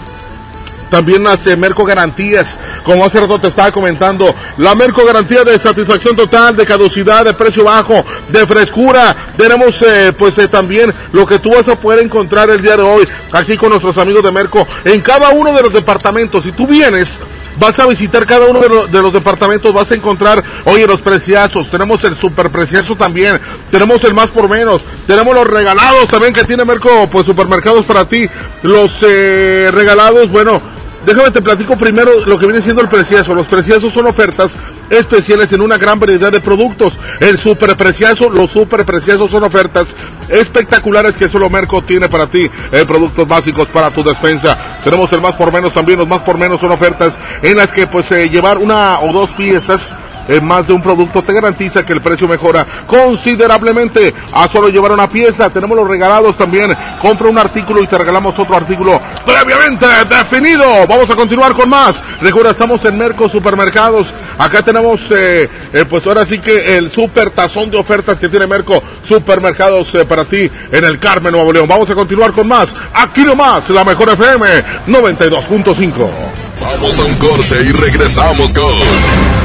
también 0.89 1.25
hace 1.27 1.55
Merco 1.55 1.85
Garantías, 1.85 2.59
como 2.83 3.05
hace 3.05 3.19
rato 3.19 3.39
te 3.39 3.47
estaba 3.47 3.71
comentando, 3.71 4.33
la 4.57 4.75
Merco 4.75 5.05
Garantía 5.05 5.43
de 5.43 5.57
satisfacción 5.57 6.15
total, 6.15 6.55
de 6.55 6.65
caducidad, 6.65 7.25
de 7.25 7.33
precio 7.33 7.63
bajo, 7.63 8.05
de 8.29 8.45
frescura. 8.45 9.15
Tenemos 9.37 9.81
eh, 9.81 10.13
pues 10.17 10.37
eh, 10.37 10.47
también 10.47 10.93
lo 11.11 11.25
que 11.25 11.39
tú 11.39 11.51
vas 11.51 11.67
a 11.67 11.79
poder 11.79 11.99
encontrar 11.99 12.49
el 12.49 12.61
día 12.61 12.77
de 12.77 12.83
hoy 12.83 13.07
aquí 13.31 13.57
con 13.57 13.69
nuestros 13.69 13.97
amigos 13.97 14.23
de 14.23 14.31
Merco 14.31 14.67
en 14.83 15.01
cada 15.01 15.29
uno 15.29 15.53
de 15.53 15.63
los 15.63 15.73
departamentos. 15.73 16.43
Si 16.43 16.51
tú 16.51 16.67
vienes 16.67 17.19
vas 17.59 17.79
a 17.79 17.85
visitar 17.85 18.25
cada 18.25 18.47
uno 18.47 18.59
de, 18.59 19.01
los 19.01 19.13
departamentos, 19.13 19.73
vas 19.73 19.91
a 19.91 19.95
encontrar, 19.95 20.43
oye, 20.65 20.87
los 20.87 21.01
preciazos, 21.01 21.69
tenemos 21.69 22.03
el 22.03 22.17
super 22.17 22.49
precioso 22.49 22.95
también, 22.95 23.39
tenemos 23.71 24.03
el 24.03 24.13
más 24.13 24.29
por 24.29 24.49
menos, 24.49 24.81
tenemos 25.07 25.33
los 25.35 25.47
regalados 25.47 26.07
también 26.07 26.33
que 26.33 26.43
tiene 26.43 26.65
Merco, 26.65 27.07
pues 27.11 27.25
supermercados 27.25 27.85
para 27.85 28.05
ti, 28.05 28.27
los 28.63 28.97
eh, 29.01 29.69
regalados, 29.71 30.29
bueno, 30.29 30.61
Déjame 31.05 31.31
te 31.31 31.41
platico 31.41 31.77
primero 31.77 32.25
lo 32.25 32.39
que 32.39 32.45
viene 32.45 32.61
siendo 32.61 32.81
el 32.81 32.87
precioso. 32.87 33.35
Los 33.35 33.47
preciosos 33.47 33.93
son 33.93 34.07
ofertas 34.07 34.53
especiales 34.89 35.51
en 35.51 35.61
una 35.61 35.77
gran 35.77 35.99
variedad 35.99 36.31
de 36.31 36.39
productos. 36.39 36.97
El 37.19 37.37
super 37.37 37.75
precioso, 37.75 38.29
los 38.29 38.51
super 38.51 38.85
preciosos 38.85 39.29
son 39.29 39.43
ofertas 39.43 39.95
espectaculares 40.29 41.17
que 41.17 41.27
solo 41.27 41.49
Merco 41.49 41.81
tiene 41.81 42.07
para 42.07 42.27
ti. 42.27 42.49
Eh, 42.71 42.85
productos 42.87 43.27
básicos 43.27 43.67
para 43.67 43.91
tu 43.91 44.03
despensa. 44.03 44.57
Tenemos 44.83 45.11
el 45.11 45.21
más 45.21 45.35
por 45.35 45.51
menos 45.51 45.73
también. 45.73 45.99
Los 45.99 46.07
más 46.07 46.21
por 46.21 46.37
menos 46.37 46.61
son 46.61 46.71
ofertas 46.71 47.17
en 47.41 47.57
las 47.57 47.71
que 47.71 47.85
pues 47.85 48.09
eh, 48.11 48.29
llevar 48.29 48.57
una 48.57 48.99
o 49.01 49.11
dos 49.11 49.31
piezas 49.31 49.93
en 50.27 50.45
más 50.45 50.67
de 50.67 50.73
un 50.73 50.81
producto 50.81 51.21
te 51.21 51.33
garantiza 51.33 51.85
que 51.85 51.93
el 51.93 52.01
precio 52.01 52.27
mejora 52.27 52.65
considerablemente. 52.87 54.13
A 54.31 54.47
solo 54.47 54.69
llevar 54.69 54.91
una 54.91 55.09
pieza, 55.09 55.49
tenemos 55.49 55.77
los 55.77 55.87
regalados 55.87 56.37
también. 56.37 56.75
Compra 57.01 57.27
un 57.27 57.37
artículo 57.37 57.81
y 57.81 57.87
te 57.87 57.97
regalamos 57.97 58.37
otro 58.37 58.55
artículo 58.55 58.99
previamente 59.25 59.85
definido. 60.09 60.87
Vamos 60.87 61.09
a 61.09 61.15
continuar 61.15 61.53
con 61.53 61.69
más. 61.69 61.95
Recuerda, 62.21 62.51
estamos 62.51 62.83
en 62.85 62.97
Merco 62.97 63.29
Supermercados. 63.29 64.13
Acá 64.37 64.63
tenemos, 64.63 65.01
eh, 65.11 65.49
eh, 65.73 65.85
pues 65.89 66.05
ahora 66.07 66.25
sí 66.25 66.39
que 66.39 66.77
el 66.77 66.91
super 66.91 67.29
tazón 67.31 67.69
de 67.69 67.77
ofertas 67.77 68.19
que 68.19 68.29
tiene 68.29 68.47
Merco 68.47 68.81
Supermercados 69.07 69.93
eh, 69.95 70.05
para 70.05 70.25
ti 70.25 70.49
en 70.71 70.83
el 70.83 70.99
Carmen 70.99 71.33
Nuevo 71.33 71.51
León. 71.51 71.67
Vamos 71.67 71.89
a 71.89 71.95
continuar 71.95 72.31
con 72.31 72.47
más. 72.47 72.69
Aquí 72.93 73.23
nomás, 73.23 73.69
la 73.69 73.83
mejor 73.83 74.09
FM 74.09 74.47
92.5. 74.87 76.52
Vamos 76.63 76.97
a 76.97 77.03
un 77.03 77.13
corte 77.15 77.61
y 77.61 77.71
regresamos 77.73 78.53
con. 78.53 78.73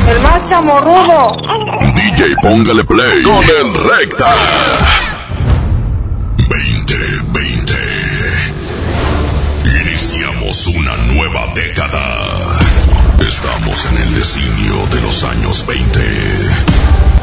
El 0.08 0.20
más 0.22 0.48
chamorrudo. 0.48 1.36
DJ, 1.94 2.36
póngale 2.40 2.84
play 2.84 3.22
con 3.22 3.42
el 3.44 3.74
recta. 3.74 4.34
2020. 6.38 7.74
Iniciamos 9.64 10.66
una 10.68 10.96
nueva 11.12 11.48
década. 11.54 12.58
Estamos 13.26 13.84
en 13.86 13.96
el 13.96 14.14
designio 14.14 14.86
de 14.92 15.00
los 15.00 15.24
años 15.24 15.66
20. 15.66 16.00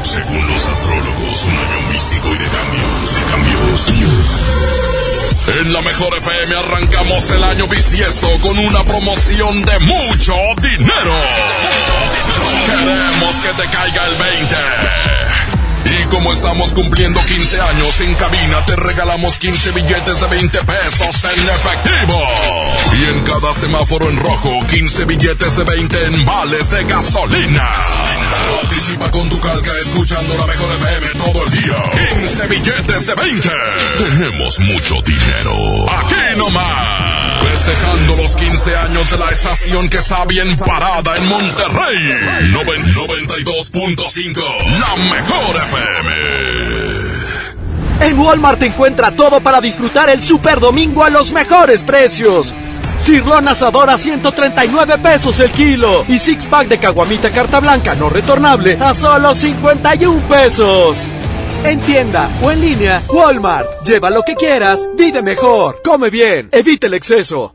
Según 0.03 0.45
los 0.47 0.67
astrólogos, 0.67 1.45
un 1.45 1.51
año 1.51 1.91
místico 1.93 2.27
y 2.27 2.37
de 2.37 2.45
cambios, 2.45 3.15
de 3.15 3.23
cambios. 3.31 5.04
En 5.47 5.71
la 5.71 5.81
mejor 5.81 6.17
FM 6.17 6.55
arrancamos 6.55 7.29
el 7.29 7.43
año 7.43 7.67
bisiesto 7.67 8.27
con 8.41 8.57
una 8.57 8.83
promoción 8.83 9.63
de 9.63 9.79
mucho 9.79 10.33
dinero. 10.57 11.21
Queremos 12.65 13.35
que 13.37 13.61
te 13.61 13.69
caiga 13.69 14.05
el 14.07 14.15
20. 14.15 14.55
Y 15.85 16.05
como 16.05 16.33
estamos 16.33 16.73
cumpliendo 16.73 17.21
15 17.21 17.61
años 17.61 18.01
en 18.01 18.15
cabina, 18.15 18.65
te 18.65 18.75
regalamos 18.75 19.37
15 19.37 19.71
billetes 19.71 20.19
de 20.19 20.27
20 20.27 20.57
pesos 20.63 21.23
en 21.23 21.49
efectivo. 21.49 22.21
Y 22.99 23.05
en 23.05 23.23
cada 23.23 23.53
semáforo 23.53 24.09
en 24.09 24.17
rojo, 24.17 24.65
15 24.67 25.05
billetes 25.05 25.55
de 25.57 25.63
20 25.63 26.05
en 26.05 26.25
vales 26.25 26.69
de 26.71 26.83
gasolina. 26.85 27.69
Participa 28.61 29.11
con 29.11 29.29
tu 29.29 29.39
calca 29.39 29.71
escuchando 29.79 30.35
la 30.37 30.47
mejor 30.47 30.71
FM 30.75 31.07
todo 31.23 31.43
el 31.45 31.51
día. 31.51 31.75
15 32.15 32.47
billetes 32.47 33.05
de 33.05 33.15
20. 33.15 33.49
Tenemos 33.97 34.59
mucho 34.59 35.01
dinero. 35.03 35.89
Aquí 35.99 36.15
nomás. 36.37 37.43
Festejando 37.43 38.15
los 38.21 38.35
15 38.35 38.75
años 38.75 39.09
de 39.11 39.17
la 39.17 39.29
estación 39.29 39.87
que 39.89 39.97
está 39.97 40.25
bien 40.25 40.57
parada 40.57 41.15
en 41.15 41.27
Monterrey. 41.27 42.51
92.5. 42.53 44.41
La 44.79 44.95
mejor 45.03 45.55
FM. 45.55 45.74
En 48.01 48.19
Walmart 48.19 48.61
encuentra 48.63 49.15
todo 49.15 49.41
para 49.41 49.61
disfrutar 49.61 50.09
el 50.09 50.21
Super 50.21 50.59
Domingo 50.59 51.03
a 51.03 51.09
los 51.09 51.31
mejores 51.31 51.83
precios. 51.83 52.53
Cirlón 52.99 53.47
asador 53.47 53.89
a 53.89 53.97
139 53.97 54.97
pesos 54.99 55.39
el 55.39 55.51
kilo 55.51 56.05
y 56.07 56.19
six 56.19 56.45
pack 56.45 56.67
de 56.67 56.79
caguamita 56.79 57.31
carta 57.31 57.59
blanca 57.59 57.95
no 57.95 58.09
retornable 58.09 58.77
a 58.79 58.93
solo 58.93 59.33
51 59.33 60.21
pesos. 60.27 61.07
En 61.63 61.81
tienda 61.81 62.29
o 62.43 62.51
en 62.51 62.61
línea, 62.61 63.01
Walmart. 63.09 63.83
Lleva 63.85 64.11
lo 64.11 64.21
que 64.21 64.35
quieras, 64.35 64.87
vive 64.95 65.21
mejor, 65.23 65.81
come 65.83 66.09
bien, 66.09 66.49
evite 66.51 66.87
el 66.87 66.93
exceso. 66.93 67.54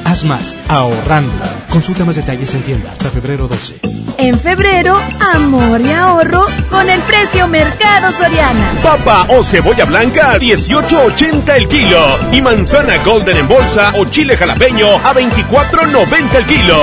Haz 0.11 0.25
más, 0.25 0.57
ahorrando. 0.67 1.31
Consulta 1.69 2.03
más 2.03 2.17
detalles 2.17 2.53
en 2.53 2.63
tienda 2.63 2.91
hasta 2.91 3.09
febrero 3.09 3.47
12. 3.47 3.79
En 4.17 4.37
febrero, 4.37 4.99
amor 5.21 5.79
y 5.79 5.89
ahorro 5.93 6.47
con 6.69 6.89
el 6.89 6.99
precio 7.03 7.47
Mercado 7.47 8.11
Soriana. 8.11 8.73
Papa 8.83 9.25
o 9.29 9.41
cebolla 9.41 9.85
blanca 9.85 10.33
a 10.33 10.37
18.80 10.37 11.55
el 11.55 11.67
kilo. 11.69 12.19
Y 12.33 12.41
manzana 12.41 12.97
golden 13.05 13.37
en 13.37 13.47
bolsa 13.47 13.93
o 13.95 14.03
chile 14.03 14.35
jalapeño 14.35 14.95
a 14.97 15.13
24.90 15.13 16.35
el 16.35 16.45
kilo. 16.45 16.77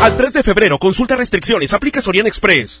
Al 0.00 0.16
3 0.16 0.32
de 0.32 0.42
febrero, 0.42 0.78
consulta 0.78 1.16
restricciones, 1.16 1.74
aplica 1.74 2.00
Soriana 2.00 2.30
Express. 2.30 2.80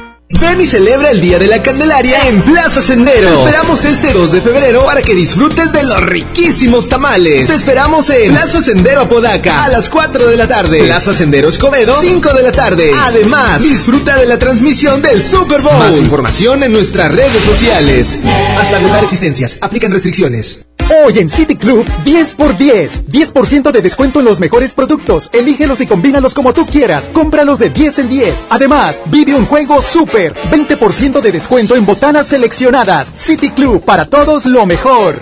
Ven 0.39 0.61
y 0.61 0.65
celebra 0.65 1.11
el 1.11 1.21
Día 1.21 1.37
de 1.37 1.47
la 1.47 1.61
Candelaria 1.61 2.27
en 2.27 2.41
Plaza 2.41 2.81
Sendero. 2.81 3.29
Te 3.29 3.43
esperamos 3.43 3.85
este 3.85 4.13
2 4.13 4.31
de 4.31 4.41
febrero 4.41 4.85
para 4.85 5.01
que 5.01 5.13
disfrutes 5.13 5.71
de 5.71 5.83
los 5.83 6.01
riquísimos 6.01 6.89
tamales. 6.89 7.47
Te 7.47 7.53
esperamos 7.53 8.09
en 8.09 8.31
Plaza 8.31 8.61
Sendero 8.61 9.01
Apodaca 9.01 9.63
a 9.65 9.69
las 9.69 9.89
4 9.89 10.27
de 10.27 10.37
la 10.37 10.47
tarde. 10.47 10.83
Plaza 10.83 11.13
Sendero 11.13 11.49
Escobedo, 11.49 11.93
5 11.93 12.33
de 12.33 12.43
la 12.43 12.51
tarde. 12.51 12.91
Además, 13.03 13.63
disfruta 13.63 14.17
de 14.17 14.25
la 14.25 14.39
transmisión 14.39 15.01
del 15.01 15.23
Super 15.23 15.61
Bowl. 15.61 15.77
Más 15.77 15.97
información 15.97 16.63
en 16.63 16.71
nuestras 16.71 17.11
redes 17.11 17.43
sociales. 17.43 18.17
Hasta 18.59 18.77
agotar 18.77 19.03
existencias. 19.03 19.57
Aplican 19.61 19.91
restricciones. 19.91 20.65
Hoy 20.89 21.19
en 21.19 21.29
City 21.29 21.55
Club, 21.55 21.85
10 22.03 22.35
por 22.35 22.57
10. 22.57 23.05
10% 23.07 23.71
de 23.71 23.81
descuento 23.81 24.19
en 24.19 24.25
los 24.25 24.39
mejores 24.39 24.73
productos. 24.73 25.29
Elígelos 25.33 25.81
y 25.81 25.87
combínalos 25.87 26.33
como 26.33 26.53
tú 26.53 26.65
quieras. 26.65 27.09
Cómpralos 27.13 27.59
de 27.59 27.69
10 27.69 27.99
en 27.99 28.09
10. 28.09 28.45
Además, 28.49 29.01
vive 29.05 29.35
un 29.35 29.45
juego 29.45 29.81
súper. 29.81 30.33
20% 30.51 31.21
de 31.21 31.31
descuento 31.31 31.75
en 31.75 31.85
botanas 31.85 32.27
seleccionadas. 32.27 33.11
City 33.13 33.49
Club, 33.51 33.83
para 33.83 34.05
todos 34.05 34.45
lo 34.45 34.65
mejor. 34.65 35.21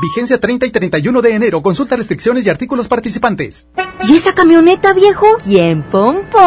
Vigencia 0.00 0.40
30 0.40 0.66
y 0.66 0.70
31 0.70 1.22
de 1.22 1.34
enero. 1.34 1.62
Consulta 1.62 1.96
restricciones 1.96 2.46
y 2.46 2.50
artículos 2.50 2.88
participantes. 2.88 3.66
¿Y 4.08 4.14
esa 4.14 4.32
camioneta, 4.32 4.94
viejo? 4.94 5.26
¿Quién 5.44 5.82
pompó? 5.82 6.38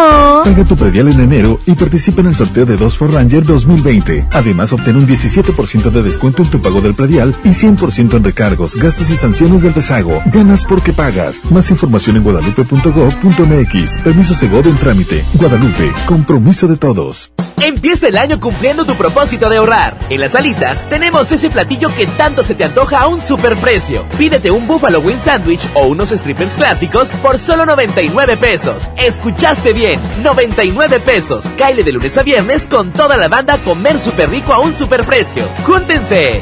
Paga 0.44 0.64
tu 0.68 0.76
predial 0.76 1.08
en 1.10 1.20
enero 1.20 1.60
y 1.68 1.74
participa 1.74 2.22
en 2.22 2.28
el 2.28 2.36
sorteo 2.36 2.66
de 2.66 2.78
dos 2.78 2.98
Ford 2.98 3.14
Ranger 3.14 3.46
2020. 3.46 4.28
Además, 4.32 4.74
obtén 4.74 4.96
un 4.96 5.08
17% 5.08 5.92
de 5.92 6.02
descuento 6.02 6.42
en 6.42 6.50
tu 6.50 6.62
pago 6.62 6.82
del 6.82 6.96
predial 6.96 7.36
y 7.44 7.50
100% 7.50 8.16
en 8.16 8.24
recargos, 8.24 8.76
gastos 8.76 9.12
y 9.12 9.16
sanciones 9.16 9.62
del 9.62 9.76
rezago. 9.76 10.22
Ganas 10.26 10.66
porque 10.66 10.92
pagas. 10.92 11.42
Más 11.52 11.70
información 11.70 12.18
en 12.18 12.24
guadalupe.gov.mx. 12.24 13.98
Permiso 14.00 14.34
Seguro 14.34 14.70
en 14.70 14.78
trámite. 14.78 15.24
Guadalupe. 15.36 15.94
Compromiso 16.08 16.68
de 16.68 16.78
todos. 16.78 17.32
Empieza 17.62 18.08
el 18.10 18.18
año 18.18 18.40
cumpliendo 18.40 18.84
tu 18.84 18.96
propósito 18.96 19.48
de 19.48 19.58
ahorrar. 19.58 19.98
En 20.10 20.20
las 20.20 20.36
alitas 20.36 20.90
tenemos 20.90 21.32
ese 21.32 21.50
platillo 21.50 21.96
que 21.96 22.08
tanto 22.08 22.44
se 22.44 22.56
te 22.56 22.66
antoja 22.66 23.02
a 23.02 23.08
un 23.08 23.22
superprecio. 23.44 24.08
Pídete 24.18 24.52
un 24.52 24.66
Buffalo 24.66 25.00
Wing 25.02 25.20
Sandwich 25.20 25.68
o 25.74 25.88
unos 25.88 26.12
strippers 26.12 26.54
clásicos 26.54 27.10
por 27.22 27.38
solo 27.38 27.66
99 27.66 28.38
pesos. 28.38 28.88
Escuchaste 28.96 29.74
bien, 29.74 30.00
99 30.24 31.02
pesos. 31.02 31.44
Caile 31.58 31.84
de 31.84 31.92
lunes 31.92 32.18
a 32.18 32.24
viernes 32.24 32.70
con 32.70 32.92
toda 32.94 33.18
la 33.18 33.28
banda 33.28 33.58
comer 33.58 34.00
súper 34.00 34.30
rico 34.30 34.54
a 34.54 34.60
un 34.60 34.74
superprecio. 34.74 35.44
¡Júntense! 35.66 36.42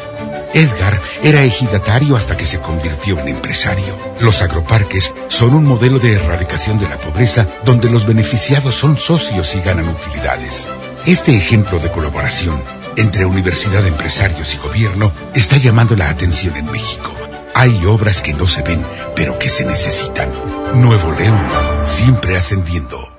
Edgar 0.53 0.99
era 1.23 1.43
ejidatario 1.43 2.15
hasta 2.15 2.37
que 2.37 2.45
se 2.45 2.59
convirtió 2.59 3.19
en 3.19 3.27
empresario. 3.29 3.97
Los 4.19 4.41
agroparques 4.41 5.13
son 5.27 5.53
un 5.53 5.65
modelo 5.65 5.99
de 5.99 6.13
erradicación 6.13 6.79
de 6.79 6.89
la 6.89 6.97
pobreza 6.97 7.47
donde 7.63 7.89
los 7.89 8.05
beneficiados 8.05 8.75
son 8.75 8.97
socios 8.97 9.55
y 9.55 9.61
ganan 9.61 9.89
utilidades. 9.89 10.67
Este 11.05 11.35
ejemplo 11.35 11.79
de 11.79 11.91
colaboración 11.91 12.61
entre 12.97 13.25
universidad, 13.25 13.85
empresarios 13.85 14.53
y 14.53 14.57
gobierno 14.57 15.11
está 15.33 15.57
llamando 15.57 15.95
la 15.95 16.09
atención 16.09 16.55
en 16.57 16.69
México. 16.71 17.11
Hay 17.53 17.85
obras 17.85 18.21
que 18.21 18.33
no 18.33 18.47
se 18.47 18.61
ven, 18.61 18.83
pero 19.15 19.37
que 19.39 19.49
se 19.49 19.65
necesitan. 19.65 20.29
Nuevo 20.75 21.11
León, 21.13 21.41
siempre 21.83 22.37
ascendiendo. 22.37 23.09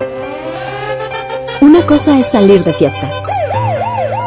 Una 1.60 1.84
cosa 1.86 2.18
es 2.18 2.26
salir 2.28 2.62
de 2.64 2.72
fiesta. 2.72 3.10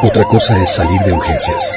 Otra 0.02 0.24
cosa 0.24 0.60
es 0.62 0.70
salir 0.70 1.00
de 1.02 1.12
urgencias. 1.12 1.76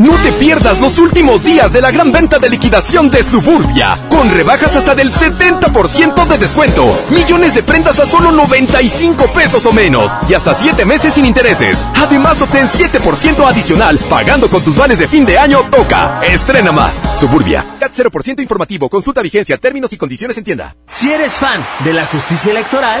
No 0.00 0.14
te 0.14 0.32
pierdas 0.32 0.80
los 0.80 0.98
últimos 0.98 1.44
días 1.44 1.74
de 1.74 1.82
la 1.82 1.90
gran 1.90 2.10
venta 2.10 2.38
de 2.38 2.48
liquidación 2.48 3.10
de 3.10 3.22
Suburbia, 3.22 3.98
con 4.08 4.30
rebajas 4.30 4.74
hasta 4.74 4.94
del 4.94 5.12
70% 5.12 6.26
de 6.26 6.38
descuento, 6.38 6.98
millones 7.10 7.54
de 7.54 7.62
prendas 7.62 7.98
a 7.98 8.06
solo 8.06 8.32
95 8.32 9.26
pesos 9.32 9.66
o 9.66 9.72
menos, 9.72 10.10
y 10.26 10.32
hasta 10.32 10.54
7 10.54 10.86
meses 10.86 11.12
sin 11.12 11.26
intereses. 11.26 11.84
Además, 11.94 12.40
obtén 12.40 12.66
7% 12.68 13.46
adicional, 13.46 13.98
pagando 14.08 14.48
con 14.48 14.62
tus 14.64 14.74
vales 14.74 14.98
de 14.98 15.06
fin 15.06 15.26
de 15.26 15.38
año, 15.38 15.64
toca. 15.70 16.22
Estrena 16.24 16.72
más. 16.72 16.98
Suburbia. 17.18 17.66
CAT 17.78 17.92
0% 17.94 18.40
informativo, 18.40 18.88
consulta 18.88 19.20
vigencia, 19.20 19.58
términos 19.58 19.92
y 19.92 19.98
condiciones 19.98 20.38
en 20.38 20.44
tienda. 20.44 20.76
Si 20.86 21.12
eres 21.12 21.34
fan 21.34 21.62
de 21.84 21.92
la 21.92 22.06
justicia 22.06 22.52
electoral, 22.52 23.00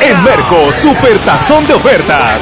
En 0.00 0.24
Merco, 0.24 0.72
super 0.72 1.18
tazón 1.18 1.66
de 1.66 1.74
ofertas. 1.74 2.40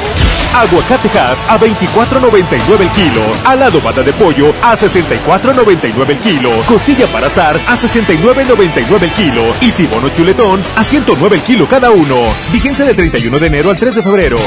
Aguacatejas 0.55 1.39
a 1.47 1.59
24.99 1.59 2.81
el 2.81 2.91
kilo. 2.91 3.21
Alado 3.43 3.79
de 4.03 4.13
pollo 4.13 4.53
a 4.61 4.75
64.99 4.75 6.09
el 6.09 6.17
kilo. 6.19 6.51
Costilla 6.67 7.07
para 7.07 7.27
azar 7.27 7.61
a 7.67 7.75
69.99 7.75 9.03
el 9.03 9.11
kilo. 9.11 9.43
Y 9.61 9.71
tibono 9.71 10.09
chuletón 10.09 10.63
a 10.75 10.83
109 10.83 11.35
el 11.35 11.41
kilo 11.41 11.67
cada 11.67 11.91
uno. 11.91 12.15
Vigencia 12.51 12.85
del 12.85 12.95
31 12.95 13.39
de 13.39 13.47
enero 13.47 13.71
al 13.71 13.77
3 13.77 13.95
de 13.95 14.03
febrero. 14.03 14.37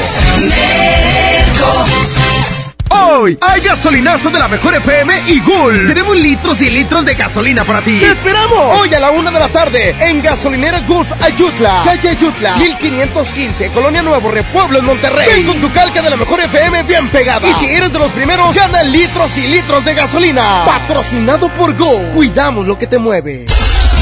Hoy 2.91 3.39
hay 3.41 3.61
gasolinazo 3.61 4.31
de 4.31 4.39
la 4.39 4.49
mejor 4.49 4.75
FM 4.75 5.23
y 5.29 5.41
Gul. 5.41 5.89
Tenemos 5.89 6.17
litros 6.17 6.61
y 6.61 6.71
litros 6.71 7.05
de 7.05 7.15
gasolina 7.15 7.65
para 7.65 7.81
ti. 7.81 7.99
¡Te 8.01 8.11
esperamos! 8.11 8.81
Hoy 8.81 8.95
a 8.95 9.01
la 9.01 9.11
una 9.11 9.31
de 9.31 9.39
la 9.39 9.49
tarde 9.49 9.95
en 10.01 10.23
Gasolinera 10.23 10.81
Gulf 10.81 11.09
Ayutla. 11.23 11.83
Calle 11.85 12.09
Ayutla, 12.11 12.57
1515, 12.57 13.69
Colonia 13.71 14.03
Nuevo 14.03 14.31
Repueblo 14.31 14.79
en 14.79 14.85
Monterrey. 14.85 15.29
Ven 15.35 15.47
con 15.47 15.61
tu 15.61 15.73
calca 15.73 16.03
de 16.03 16.11
la 16.11 16.17
mejor 16.17 16.41
FM 16.41 16.83
bien 16.85 17.09
pegada. 17.09 17.47
Y 17.47 17.55
si 17.55 17.67
eres 17.67 17.93
de 17.93 17.99
los 17.99 18.11
primeros, 18.13 18.55
gana 18.55 18.83
litros 18.83 19.37
y 19.37 19.47
litros 19.47 19.85
de 19.85 19.95
gasolina. 19.95 20.65
Patrocinado 20.65 21.49
por 21.51 21.77
Gul. 21.77 22.11
Cuidamos 22.15 22.67
lo 22.67 22.79
que 22.79 22.87
te 22.87 22.99
mueve. 22.99 23.47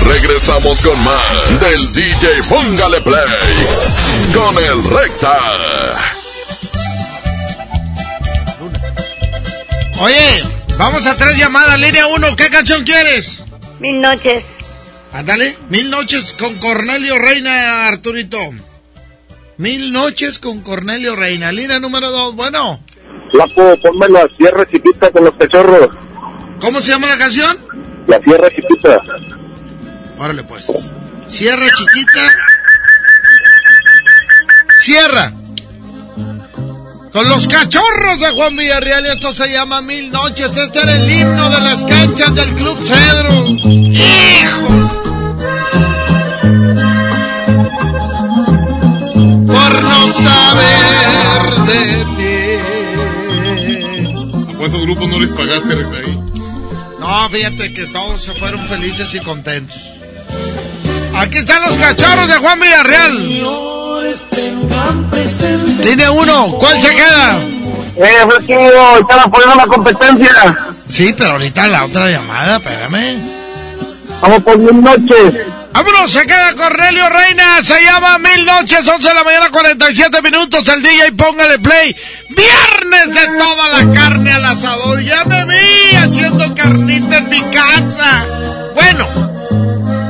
Regresamos 0.07 0.81
con 0.81 1.05
más 1.05 1.61
del 1.61 1.93
DJ 1.93 2.43
Póngale 2.49 3.01
Play 3.01 3.25
con 4.33 4.57
el 4.59 4.85
Recta. 4.85 6.18
Oye, 10.01 10.43
vamos 10.79 11.07
a 11.07 11.17
tres 11.17 11.37
llamadas, 11.37 11.79
línea 11.81 12.07
uno. 12.07 12.37
¿Qué 12.37 12.49
canción 12.51 12.85
quieres? 12.85 13.43
Mil 13.81 14.01
noches. 14.01 14.45
Ándale, 15.13 15.59
mil 15.71 15.91
noches 15.91 16.35
con 16.39 16.59
Cornelio 16.59 17.19
Reina, 17.19 17.89
Arturito. 17.89 18.39
Mil 19.57 19.93
noches 19.93 20.39
con 20.39 20.61
Cornelio 20.61 21.17
Reina. 21.17 21.51
Línea 21.51 21.81
número 21.81 22.11
dos, 22.11 22.37
bueno. 22.37 22.81
Flaco, 23.33 23.77
ponme 23.83 24.09
la 24.09 24.29
sierra 24.29 24.65
chiquita 24.67 25.11
con 25.11 25.25
los 25.25 25.35
cachorros. 25.35 25.91
¿Cómo 26.61 26.81
se 26.81 26.93
llama 26.93 27.09
la 27.09 27.19
canción? 27.19 27.59
La 28.07 28.21
sierra 28.21 28.49
chiquita. 28.51 29.01
Órale 30.19 30.45
pues. 30.45 30.67
Sierra 31.27 31.67
chiquita. 31.71 32.33
Sierra. 34.79 35.33
Con 37.13 37.29
los 37.29 37.49
cachorros 37.49 38.21
de 38.21 38.31
Juan 38.31 38.55
Villarreal 38.57 39.07
y 39.07 39.09
esto 39.09 39.33
se 39.33 39.49
llama 39.51 39.81
Mil 39.81 40.11
Noches. 40.11 40.57
Este 40.57 40.81
era 40.81 40.95
el 40.95 41.11
himno 41.11 41.49
de 41.49 41.61
las 41.61 41.85
canchas 41.85 42.35
del 42.35 42.55
Club 42.55 42.79
Cedro. 42.87 43.49
¡Hijo! 43.49 44.69
Por 49.47 49.83
no 49.83 50.13
saber 50.13 51.65
de 51.67 52.05
ti. 52.17 52.35
¿A 54.53 54.57
cuántos 54.57 54.83
grupos 54.83 55.09
no 55.09 55.19
les 55.19 55.33
pagaste, 55.33 55.73
ahí? 55.73 56.21
No, 57.01 57.31
fíjate 57.31 57.73
que 57.73 57.87
todos 57.87 58.23
se 58.23 58.33
fueron 58.35 58.61
felices 58.69 59.15
y 59.15 59.21
contentos. 59.21 59.79
Aquí 61.15 61.39
están 61.39 61.63
los 61.63 61.77
cachorros 61.77 62.29
de 62.29 62.35
Juan 62.35 62.61
Villarreal. 62.61 63.78
Línea 65.83 66.11
1, 66.11 66.53
¿cuál 66.59 66.81
se 66.81 66.89
queda? 66.89 67.39
Eh, 67.97 68.27
Flaquillo, 68.29 68.99
estaba 69.01 69.31
poniendo 69.31 69.57
la 69.57 69.67
competencia. 69.67 70.75
Sí, 70.89 71.15
pero 71.17 71.33
ahorita 71.33 71.67
la 71.67 71.85
otra 71.85 72.09
llamada, 72.09 72.57
espérame. 72.57 73.21
Vamos 74.21 74.43
por 74.43 74.59
mil 74.59 74.83
noches. 74.83 75.47
Vámonos, 75.73 76.11
se 76.11 76.27
queda 76.27 76.55
Cornelio 76.57 77.09
Reina, 77.09 77.63
se 77.63 77.81
llama 77.85 78.19
Mil 78.19 78.45
Noches, 78.45 78.89
11 78.89 79.09
de 79.09 79.15
la 79.15 79.23
mañana, 79.23 79.49
47 79.51 80.23
minutos, 80.23 80.67
el 80.67 80.83
DJ 80.83 81.13
póngale 81.13 81.59
play. 81.61 81.95
Viernes 82.31 83.15
de 83.15 83.39
toda 83.39 83.69
la 83.69 83.93
carne 83.93 84.33
al 84.33 84.45
asador, 84.45 85.01
ya 85.03 85.25
me 85.25 85.45
vi 85.45 85.97
haciendo 85.97 86.53
carnita 86.55 87.19
en 87.19 87.29
mi 87.29 87.43
casa. 87.51 88.27
Bueno, 88.75 89.07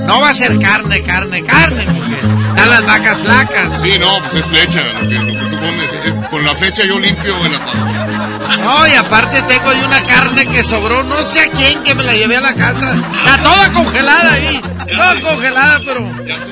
no 0.06 0.20
va 0.20 0.30
a 0.30 0.34
ser 0.34 0.58
carne, 0.58 1.02
carne, 1.02 1.44
carne, 1.44 1.86
porque 1.86 2.27
están 2.58 2.70
las 2.70 2.86
vacas 2.86 3.18
flacas. 3.18 3.82
Sí, 3.82 3.98
no, 3.98 4.18
pues 4.20 4.34
es 4.34 4.44
flecha. 4.46 4.82
Lo 5.00 5.08
que, 5.08 5.14
lo 5.14 5.32
que 5.32 5.50
tú 5.50 5.56
pones 5.60 5.92
es, 6.04 6.16
con 6.28 6.44
la 6.44 6.54
flecha 6.54 6.84
yo 6.84 6.98
limpio 6.98 7.36
el 7.44 7.54
asador. 7.54 8.60
No, 8.60 8.86
y 8.86 8.94
aparte 8.94 9.42
tengo 9.42 9.70
ahí 9.70 9.82
una 9.84 10.02
carne 10.02 10.46
que 10.46 10.64
sobró, 10.64 11.02
no 11.04 11.20
sé 11.22 11.40
a 11.40 11.50
quién 11.50 11.82
que 11.82 11.94
me 11.94 12.02
la 12.02 12.14
llevé 12.14 12.36
a 12.36 12.40
la 12.40 12.54
casa. 12.54 12.94
Está 13.24 13.42
toda 13.42 13.72
congelada 13.72 14.32
ahí. 14.32 14.60
Toda 14.88 15.20
congelada, 15.20 15.80
pero. 15.84 16.24
Ya 16.24 16.34
sé 16.36 16.44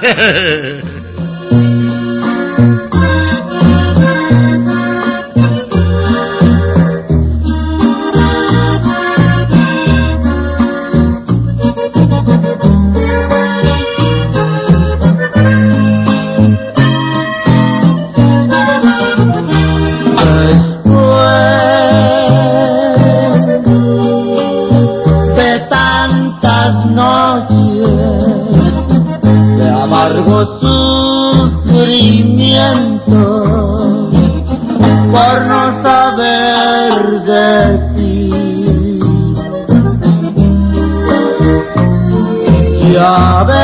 quién. 0.00 0.96
Ves, 43.44 43.56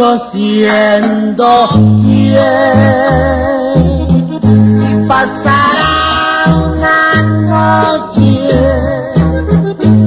sigo 0.00 0.18
siendo 0.32 1.68
fiel. 2.04 2.40
Pasará 5.06 6.54
una 6.72 7.22
noche 8.08 8.48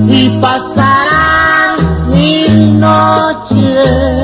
y 0.08 0.30
pasarán 0.42 2.10
mil 2.10 2.80
noches 2.80 4.23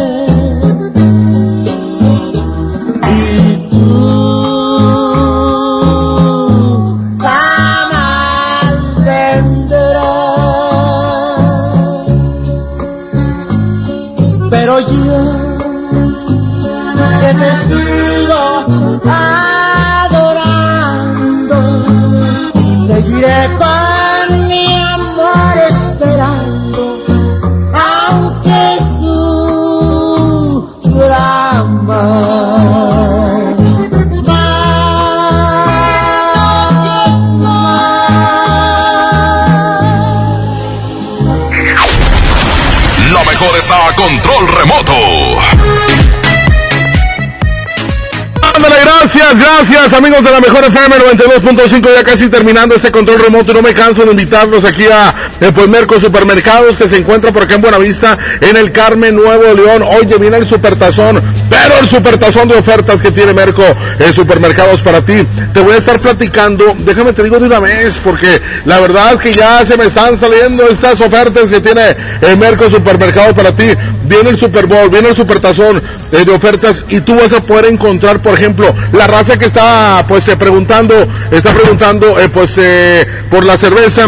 Gracias, 49.01 49.39
gracias 49.39 49.93
amigos 49.93 50.21
de 50.25 50.29
la 50.29 50.41
Mejor 50.41 50.61
FM 50.65 50.93
92.5, 50.97 51.95
ya 51.95 52.03
casi 52.03 52.27
terminando 52.27 52.75
este 52.75 52.91
control 52.91 53.21
remoto 53.21 53.51
y 53.51 53.55
no 53.55 53.61
me 53.61 53.73
canso 53.73 54.03
de 54.03 54.11
invitarlos 54.11 54.65
aquí 54.65 54.87
a 54.87 55.15
eh, 55.39 55.53
pues 55.55 55.69
Merco 55.69 55.97
Supermercados 56.01 56.75
que 56.75 56.85
se 56.89 56.97
encuentra 56.97 57.31
por 57.31 57.43
acá 57.43 57.55
en 57.55 57.61
Buenavista, 57.61 58.17
en 58.41 58.57
el 58.57 58.73
Carmen 58.73 59.15
Nuevo 59.15 59.53
León. 59.53 59.83
Oye, 59.83 60.17
viene 60.17 60.35
el 60.35 60.45
Supertazón, 60.45 61.21
pero 61.49 61.79
el 61.79 61.87
Supertazón 61.87 62.49
de 62.49 62.55
ofertas 62.55 63.01
que 63.01 63.11
tiene 63.11 63.33
Merco 63.33 63.63
en 63.99 64.13
Supermercados 64.13 64.81
para 64.81 65.01
ti. 65.01 65.25
Te 65.53 65.61
voy 65.61 65.75
a 65.75 65.77
estar 65.77 65.97
platicando, 66.01 66.75
déjame 66.79 67.13
te 67.13 67.23
digo 67.23 67.39
de 67.39 67.45
una 67.45 67.59
vez, 67.59 68.01
porque 68.03 68.41
la 68.65 68.81
verdad 68.81 69.13
es 69.13 69.21
que 69.21 69.33
ya 69.33 69.65
se 69.65 69.77
me 69.77 69.85
están 69.85 70.19
saliendo 70.19 70.67
estas 70.67 70.99
ofertas 70.99 71.47
que 71.47 71.61
tiene 71.61 71.95
el 72.19 72.35
Merco 72.35 72.69
Supermercados 72.69 73.33
para 73.33 73.55
ti 73.55 73.69
viene 74.09 74.31
el 74.31 74.39
Super 74.39 74.65
Bowl, 74.65 74.89
viene 74.89 75.09
el 75.09 75.15
Supertazón 75.15 75.81
eh, 76.11 76.25
de 76.25 76.31
ofertas 76.31 76.83
y 76.89 76.99
tú 77.01 77.15
vas 77.15 77.31
a 77.31 77.39
poder 77.41 77.65
encontrar, 77.65 78.21
por 78.21 78.33
ejemplo, 78.33 78.73
la 78.91 79.07
raza 79.07 79.37
que 79.37 79.45
está 79.45 80.03
pues 80.07 80.27
eh, 80.27 80.35
preguntando, 80.35 80.95
está 81.31 81.53
preguntando 81.53 82.19
eh, 82.19 82.27
pues 82.27 82.55
eh, 82.57 83.05
por 83.29 83.45
la 83.45 83.55
cerveza. 83.57 84.07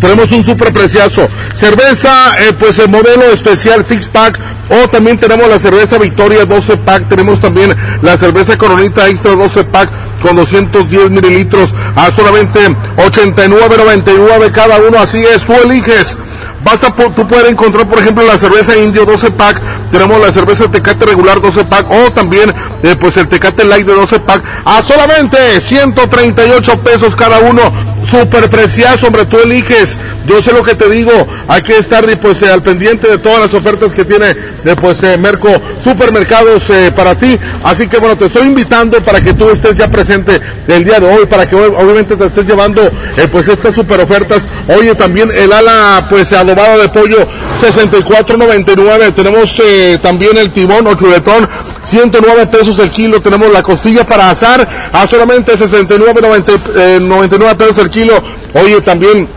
Tenemos 0.00 0.32
un 0.32 0.42
super 0.42 0.72
precioso. 0.72 1.28
Cerveza, 1.52 2.10
eh, 2.38 2.54
pues 2.58 2.78
el 2.78 2.88
modelo 2.88 3.24
especial 3.24 3.84
six 3.86 4.08
pack. 4.08 4.38
O 4.70 4.88
también 4.88 5.18
tenemos 5.18 5.46
la 5.48 5.58
cerveza 5.58 5.98
Victoria 5.98 6.46
12 6.46 6.78
pack. 6.78 7.08
Tenemos 7.08 7.40
también 7.40 7.76
la 8.00 8.16
cerveza 8.16 8.56
Coronita 8.56 9.08
Extra 9.08 9.32
12 9.32 9.64
pack 9.64 9.90
con 10.22 10.36
210 10.36 11.10
mililitros 11.10 11.74
a 11.96 12.10
solamente 12.12 12.60
89.99 12.96 14.52
cada 14.52 14.78
uno. 14.78 14.98
Así 14.98 15.22
es, 15.22 15.42
tú 15.42 15.52
eliges. 15.64 16.16
Vas 16.64 16.84
a, 16.84 16.92
tú 16.92 17.26
puedes 17.26 17.48
encontrar, 17.48 17.88
por 17.88 17.98
ejemplo, 17.98 18.24
la 18.24 18.38
cerveza 18.38 18.76
Indio 18.76 19.06
12 19.06 19.30
pack, 19.32 19.60
tenemos 19.90 20.20
la 20.20 20.32
cerveza 20.32 20.70
Tecate 20.70 21.06
regular 21.06 21.40
12 21.40 21.64
pack, 21.64 21.86
o 21.90 22.12
también, 22.12 22.54
eh, 22.82 22.96
pues 23.00 23.16
el 23.16 23.28
Tecate 23.28 23.64
Light 23.64 23.86
de 23.86 23.94
12 23.94 24.20
pack, 24.20 24.42
a 24.64 24.82
solamente 24.82 25.60
138 25.60 26.80
pesos 26.80 27.16
cada 27.16 27.38
uno. 27.38 27.62
Super 28.08 28.48
precioso, 28.50 29.06
hombre, 29.06 29.26
tú 29.26 29.38
eliges. 29.38 29.98
Yo 30.26 30.42
sé 30.42 30.52
lo 30.52 30.62
que 30.62 30.74
te 30.74 30.88
digo. 30.88 31.10
Hay 31.48 31.62
que 31.62 31.76
estar, 31.76 32.04
pues, 32.18 32.42
eh, 32.42 32.50
al 32.50 32.62
pendiente 32.62 33.08
de 33.08 33.18
todas 33.18 33.40
las 33.40 33.54
ofertas 33.54 33.92
que 33.92 34.04
tiene, 34.04 34.30
eh, 34.30 34.76
pues, 34.80 35.02
eh, 35.02 35.16
Merco 35.16 35.48
Supermercados 35.82 36.70
eh, 36.70 36.92
para 36.94 37.14
ti. 37.14 37.38
Así 37.62 37.88
que, 37.88 37.98
bueno, 37.98 38.16
te 38.16 38.26
estoy 38.26 38.46
invitando 38.46 39.02
para 39.02 39.20
que 39.20 39.34
tú 39.34 39.50
estés 39.50 39.76
ya 39.76 39.88
presente 39.90 40.40
el 40.68 40.84
día 40.84 41.00
de 41.00 41.06
hoy, 41.06 41.26
para 41.26 41.48
que 41.48 41.56
obviamente 41.56 42.16
te 42.16 42.26
estés 42.26 42.46
llevando, 42.46 42.82
pues, 43.30 43.48
estas 43.48 43.74
super 43.74 44.00
ofertas. 44.00 44.46
Oye, 44.68 44.94
también 44.94 45.30
el 45.34 45.52
ala, 45.52 46.06
pues, 46.08 46.32
adobado 46.32 46.80
de 46.80 46.88
pollo, 46.88 47.28
64.99. 47.60 49.14
Tenemos 49.14 49.60
eh, 49.64 49.98
también 50.02 50.36
el 50.38 50.50
timón 50.50 50.86
o 50.86 50.94
chuletón, 50.94 51.48
109 51.84 52.46
pesos 52.46 52.78
el 52.78 52.90
kilo. 52.90 53.20
Tenemos 53.20 53.52
la 53.52 53.62
costilla 53.62 54.04
para 54.04 54.30
asar 54.30 54.90
a 54.92 55.06
solamente 55.06 55.56
69.99 55.56 57.56
pesos 57.56 57.78
el 57.78 57.90
kilo. 57.90 58.22
Oye, 58.54 58.80
también 58.80 59.28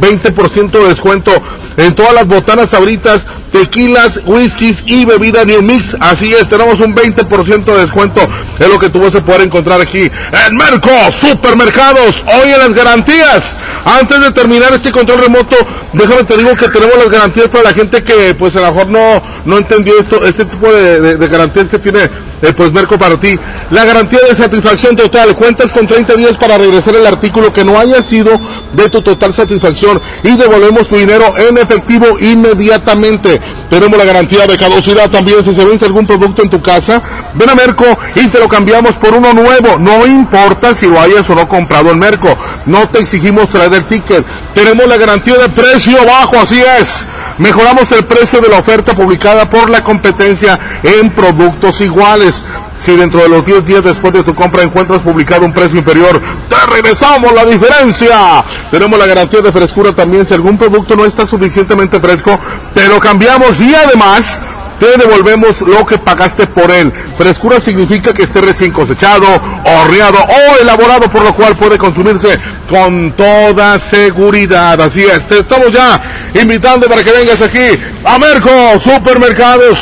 20% 0.00 0.70
de 0.70 0.88
descuento 0.88 1.32
en 1.78 1.94
todas 1.94 2.12
las 2.12 2.26
botanas 2.26 2.70
sabritas, 2.70 3.24
tequilas, 3.52 4.20
whiskies 4.26 4.82
y 4.84 5.04
bebida 5.04 5.44
New 5.44 5.62
Mix. 5.62 5.96
Así 6.00 6.32
es, 6.34 6.48
tenemos 6.48 6.80
un 6.80 6.94
20% 6.94 7.64
de 7.64 7.80
descuento. 7.80 8.20
Es 8.58 8.68
lo 8.68 8.78
que 8.78 8.90
tú 8.90 9.00
vas 9.00 9.14
a 9.14 9.24
poder 9.24 9.42
encontrar 9.42 9.80
aquí 9.80 10.02
en 10.02 10.56
Merco 10.56 10.90
Supermercados. 11.20 12.24
Oye, 12.42 12.58
las 12.58 12.74
garantías. 12.74 13.56
Antes 13.84 14.20
de 14.20 14.32
terminar 14.32 14.72
este 14.74 14.90
control 14.90 15.20
remoto, 15.20 15.56
déjame 15.92 16.24
te 16.24 16.36
digo 16.36 16.54
que 16.56 16.68
tenemos 16.68 16.98
las 16.98 17.10
garantías 17.10 17.48
para 17.48 17.64
la 17.64 17.72
gente 17.72 18.02
que 18.02 18.34
pues 18.34 18.54
a 18.56 18.60
lo 18.60 18.72
mejor 18.72 18.90
no, 18.90 19.22
no 19.44 19.56
entendió 19.56 19.98
esto, 20.00 20.26
este 20.26 20.44
tipo 20.44 20.70
de 20.70 21.28
garantías 21.28 21.68
que 21.68 21.78
tiene 21.78 22.10
eh, 22.42 22.52
pues 22.56 22.72
Merco 22.72 22.98
para 22.98 23.18
ti. 23.18 23.38
La 23.70 23.84
garantía 23.84 24.20
de 24.28 24.34
satisfacción 24.36 24.96
total. 24.96 25.34
Cuentas 25.34 25.72
con 25.72 25.86
30 25.86 26.14
días 26.14 26.36
para 26.36 26.58
regresar 26.58 26.94
el 26.94 27.06
artículo 27.06 27.52
que 27.52 27.64
no 27.64 27.78
haya 27.78 28.02
sido 28.02 28.40
de 28.72 28.88
tu 28.90 29.02
total 29.02 29.34
satisfacción 29.34 30.00
y 30.22 30.36
devolvemos 30.36 30.88
tu 30.88 30.96
dinero 30.96 31.34
en 31.38 31.58
efectivo 31.58 32.18
inmediatamente. 32.18 33.40
Tenemos 33.70 33.98
la 33.98 34.04
garantía 34.04 34.46
de 34.46 34.58
caducidad 34.58 35.10
también 35.10 35.44
si 35.44 35.54
se 35.54 35.64
vence 35.64 35.84
algún 35.84 36.06
producto 36.06 36.42
en 36.42 36.50
tu 36.50 36.60
casa. 36.62 37.02
Ven 37.34 37.50
a 37.50 37.54
Merco 37.54 37.84
y 38.14 38.28
te 38.28 38.38
lo 38.38 38.48
cambiamos 38.48 38.96
por 38.96 39.14
uno 39.14 39.32
nuevo. 39.32 39.78
No 39.78 40.06
importa 40.06 40.74
si 40.74 40.86
lo 40.86 41.00
hayas 41.00 41.28
o 41.30 41.34
no 41.34 41.48
comprado 41.48 41.90
en 41.90 41.98
Merco. 41.98 42.36
No 42.66 42.88
te 42.88 43.00
exigimos 43.00 43.48
traer 43.50 43.72
el 43.74 43.84
ticket. 43.84 44.24
Tenemos 44.54 44.86
la 44.86 44.96
garantía 44.96 45.34
de 45.34 45.48
precio 45.48 45.98
bajo, 46.04 46.38
así 46.38 46.60
es. 46.80 47.06
Mejoramos 47.38 47.92
el 47.92 48.04
precio 48.04 48.40
de 48.40 48.48
la 48.48 48.58
oferta 48.58 48.94
publicada 48.94 49.48
por 49.48 49.70
la 49.70 49.84
competencia 49.84 50.58
en 50.82 51.10
productos 51.10 51.80
iguales. 51.80 52.44
Si 52.84 52.96
dentro 52.96 53.20
de 53.20 53.28
los 53.28 53.44
10 53.44 53.64
días 53.64 53.84
después 53.84 54.12
de 54.12 54.22
tu 54.22 54.34
compra 54.34 54.62
encuentras 54.62 55.02
publicado 55.02 55.44
un 55.44 55.52
precio 55.52 55.78
inferior, 55.78 56.20
te 56.48 56.72
regresamos 56.72 57.32
la 57.32 57.44
diferencia. 57.44 58.44
Tenemos 58.70 58.98
la 58.98 59.06
garantía 59.06 59.40
de 59.40 59.52
frescura 59.52 59.92
también. 59.92 60.24
Si 60.24 60.34
algún 60.34 60.56
producto 60.56 60.94
no 60.96 61.04
está 61.04 61.26
suficientemente 61.26 62.00
fresco, 62.00 62.38
te 62.74 62.86
lo 62.88 63.00
cambiamos 63.00 63.60
y 63.60 63.74
además 63.74 64.40
te 64.78 64.96
devolvemos 64.96 65.60
lo 65.62 65.84
que 65.84 65.98
pagaste 65.98 66.46
por 66.46 66.70
él. 66.70 66.92
Frescura 67.16 67.60
significa 67.60 68.12
que 68.12 68.22
esté 68.22 68.40
recién 68.40 68.70
cosechado, 68.70 69.26
horneado 69.64 70.18
o 70.18 70.62
elaborado, 70.62 71.10
por 71.10 71.22
lo 71.22 71.34
cual 71.34 71.56
puede 71.56 71.78
consumirse 71.78 72.38
con 72.70 73.12
toda 73.12 73.78
seguridad. 73.78 74.80
Así 74.80 75.02
es, 75.02 75.26
te 75.26 75.40
estamos 75.40 75.72
ya 75.72 76.00
invitando 76.40 76.88
para 76.88 77.02
que 77.02 77.10
vengas 77.10 77.42
aquí 77.42 77.78
a 78.04 78.18
Merco 78.18 78.78
Supermercados. 78.78 79.78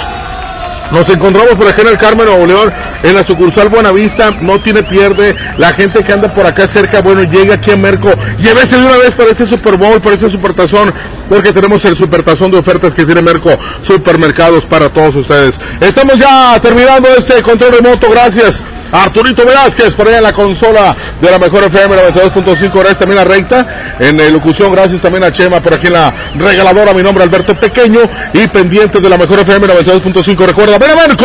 Nos 0.92 1.08
encontramos 1.08 1.54
por 1.54 1.66
acá 1.66 1.82
en 1.82 1.88
el 1.88 1.98
Carmen 1.98 2.26
Nuevo 2.26 2.46
León, 2.46 2.72
en 3.02 3.14
la 3.14 3.24
sucursal 3.24 3.68
Buenavista, 3.68 4.30
no 4.40 4.60
tiene 4.60 4.82
pierde, 4.82 5.34
la 5.58 5.72
gente 5.72 6.04
que 6.04 6.12
anda 6.12 6.32
por 6.32 6.46
acá 6.46 6.66
cerca, 6.68 7.00
bueno, 7.00 7.22
llega 7.24 7.54
aquí 7.54 7.72
a 7.72 7.76
Merco, 7.76 8.12
llévese 8.38 8.76
de 8.76 8.86
una 8.86 8.96
vez 8.96 9.12
para 9.12 9.30
este 9.30 9.46
Super 9.46 9.76
Bowl, 9.76 10.00
para 10.00 10.14
este 10.14 10.30
Supertazón, 10.30 10.92
porque 11.28 11.52
tenemos 11.52 11.84
el 11.84 11.96
Supertazón 11.96 12.50
de 12.50 12.58
ofertas 12.58 12.94
que 12.94 13.04
tiene 13.04 13.22
Merco. 13.22 13.58
Supermercados 13.82 14.64
para 14.64 14.88
todos 14.88 15.16
ustedes. 15.16 15.56
Estamos 15.80 16.16
ya 16.18 16.58
terminando 16.60 17.08
este 17.16 17.42
control 17.42 17.72
remoto, 17.72 18.10
gracias. 18.10 18.62
Arturito 18.92 19.44
Velázquez 19.44 19.94
por 19.94 20.08
allá 20.08 20.18
en 20.18 20.22
la 20.22 20.32
consola 20.32 20.94
de 21.20 21.30
la 21.30 21.38
mejor 21.38 21.64
FM 21.64 21.96
92.5 22.12 22.72
gracias 22.72 22.98
también 22.98 23.20
a 23.20 23.24
Reita 23.24 23.94
en 23.98 24.20
eh, 24.20 24.30
locución 24.30 24.72
gracias 24.72 25.00
también 25.00 25.24
a 25.24 25.32
Chema 25.32 25.60
por 25.60 25.74
aquí 25.74 25.86
en 25.88 25.94
la 25.94 26.12
regaladora 26.36 26.92
mi 26.92 27.02
nombre 27.02 27.24
Alberto 27.24 27.54
Pequeño 27.54 28.00
y 28.32 28.46
pendiente 28.48 29.00
de 29.00 29.08
la 29.08 29.16
mejor 29.16 29.40
FM 29.40 29.66
92.5 29.66 30.46
recuerda 30.46 30.78
ven 30.78 30.90
a 30.90 30.96
Merco 30.96 31.24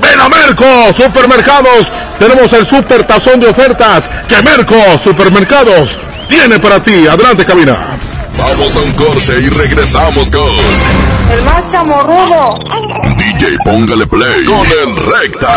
ven 0.00 0.20
a 0.20 0.28
Merco 0.28 0.64
Supermercados 0.96 1.90
tenemos 2.18 2.52
el 2.52 2.66
super 2.66 3.04
tazón 3.04 3.40
de 3.40 3.48
ofertas 3.48 4.08
que 4.28 4.42
Merco 4.42 4.76
Supermercados 5.02 5.98
tiene 6.28 6.58
para 6.58 6.82
ti 6.82 7.06
adelante 7.06 7.44
cabina. 7.44 7.76
Vamos 8.38 8.76
a 8.76 8.80
un 8.80 8.92
corte 8.92 9.40
y 9.40 9.48
regresamos 9.48 10.30
con 10.30 10.50
El 11.30 11.42
más 11.44 11.70
chamorrudo. 11.70 12.58
DJ 13.16 13.56
Póngale 13.64 14.06
Play 14.06 14.44
con 14.44 14.66
el 14.66 14.96
Recta 14.96 15.56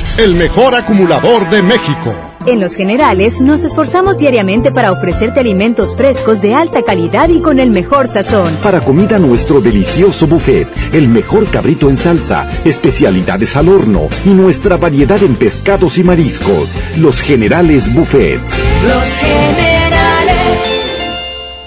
el 0.17 0.35
mejor 0.35 0.75
acumulador 0.75 1.49
de 1.49 1.63
México. 1.63 2.13
En 2.45 2.59
Los 2.59 2.75
Generales 2.75 3.39
nos 3.39 3.63
esforzamos 3.63 4.17
diariamente 4.17 4.71
para 4.71 4.91
ofrecerte 4.91 5.39
alimentos 5.39 5.95
frescos 5.95 6.41
de 6.41 6.53
alta 6.53 6.81
calidad 6.83 7.29
y 7.29 7.39
con 7.39 7.59
el 7.59 7.69
mejor 7.69 8.07
sazón. 8.07 8.55
Para 8.61 8.81
comida 8.81 9.19
nuestro 9.19 9.61
delicioso 9.61 10.27
buffet, 10.27 10.67
el 10.93 11.07
mejor 11.07 11.45
cabrito 11.49 11.89
en 11.89 11.97
salsa, 11.97 12.49
especialidades 12.65 13.55
al 13.55 13.69
horno 13.69 14.07
y 14.25 14.29
nuestra 14.29 14.77
variedad 14.77 15.21
en 15.23 15.35
pescados 15.35 15.97
y 15.97 16.03
mariscos. 16.03 16.75
Los 16.97 17.21
Generales 17.21 17.93
Buffets. 17.93 18.53
Los 18.83 19.07
Generales. 19.19 20.01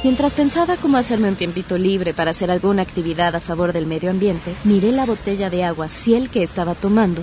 Mientras 0.02 0.34
pensaba 0.34 0.76
cómo 0.76 0.98
hacerme 0.98 1.28
un 1.28 1.36
tiempito 1.36 1.78
libre 1.78 2.12
para 2.12 2.32
hacer 2.32 2.50
alguna 2.50 2.82
actividad 2.82 3.34
a 3.36 3.40
favor 3.40 3.72
del 3.72 3.86
medio 3.86 4.10
ambiente, 4.10 4.52
miré 4.64 4.92
la 4.92 5.06
botella 5.06 5.48
de 5.48 5.64
agua 5.64 5.88
Ciel 5.88 6.28
que 6.28 6.42
estaba 6.42 6.74
tomando 6.74 7.22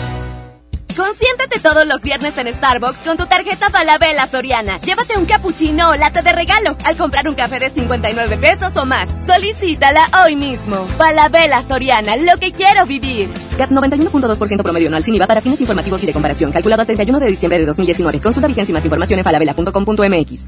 Consiéntete 0.95 1.59
todos 1.59 1.85
los 1.85 2.01
viernes 2.01 2.37
en 2.37 2.53
Starbucks 2.53 2.99
con 2.99 3.17
tu 3.17 3.25
tarjeta 3.25 3.69
Falabella 3.69 4.27
Soriana. 4.27 4.79
Llévate 4.81 5.17
un 5.17 5.25
cappuccino 5.25 5.89
o 5.89 5.95
latte 5.95 6.21
de 6.21 6.31
regalo 6.31 6.75
al 6.83 6.97
comprar 6.97 7.27
un 7.27 7.35
café 7.35 7.59
de 7.59 7.69
59 7.69 8.37
pesos 8.37 8.75
o 8.75 8.85
más. 8.85 9.09
Solicítala 9.25 10.07
hoy 10.23 10.35
mismo. 10.35 10.85
Falabella 10.97 11.61
Soriana, 11.61 12.15
lo 12.17 12.37
que 12.37 12.51
quiero 12.51 12.85
vivir. 12.85 13.33
CAT 13.57 13.71
91.2% 13.71 14.63
promedio 14.63 14.87
anual 14.87 15.03
sin 15.03 15.15
IVA 15.15 15.27
para 15.27 15.41
fines 15.41 15.61
informativos 15.61 16.03
y 16.03 16.07
de 16.07 16.13
comparación. 16.13 16.51
Calculado 16.51 16.81
el 16.81 16.87
31 16.87 17.19
de 17.19 17.27
diciembre 17.27 17.59
de 17.59 17.65
2019. 17.65 18.19
Consulta 18.19 18.47
vigencia 18.47 18.71
y 18.71 18.73
más 18.73 18.83
información 18.83 19.19
en 19.19 19.25
falabella.com.mx. 19.25 20.45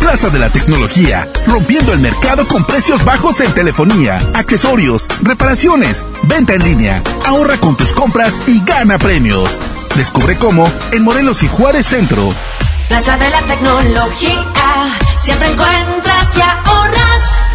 Plaza 0.00 0.30
de 0.30 0.38
la 0.38 0.48
Tecnología, 0.48 1.28
rompiendo 1.46 1.92
el 1.92 2.00
mercado 2.00 2.48
con 2.48 2.64
precios 2.64 3.04
bajos 3.04 3.38
en 3.40 3.52
telefonía, 3.52 4.18
accesorios, 4.32 5.06
reparaciones, 5.20 6.06
venta 6.22 6.54
en 6.54 6.64
línea. 6.64 7.02
Ahorra 7.26 7.58
con 7.58 7.76
tus 7.76 7.92
compras 7.92 8.40
y 8.48 8.64
gana 8.64 8.98
premios. 8.98 9.60
Descubre 10.00 10.34
cómo 10.38 10.66
en 10.92 11.02
Morelos 11.02 11.42
y 11.42 11.48
Juárez 11.48 11.84
Centro. 11.84 12.30
Plaza 12.88 13.18
de 13.18 13.28
la 13.28 13.42
Tecnología. 13.42 14.98
Siempre 15.22 15.48
encuentras 15.48 16.36
y 16.38 16.40
ahorras. 16.40 17.49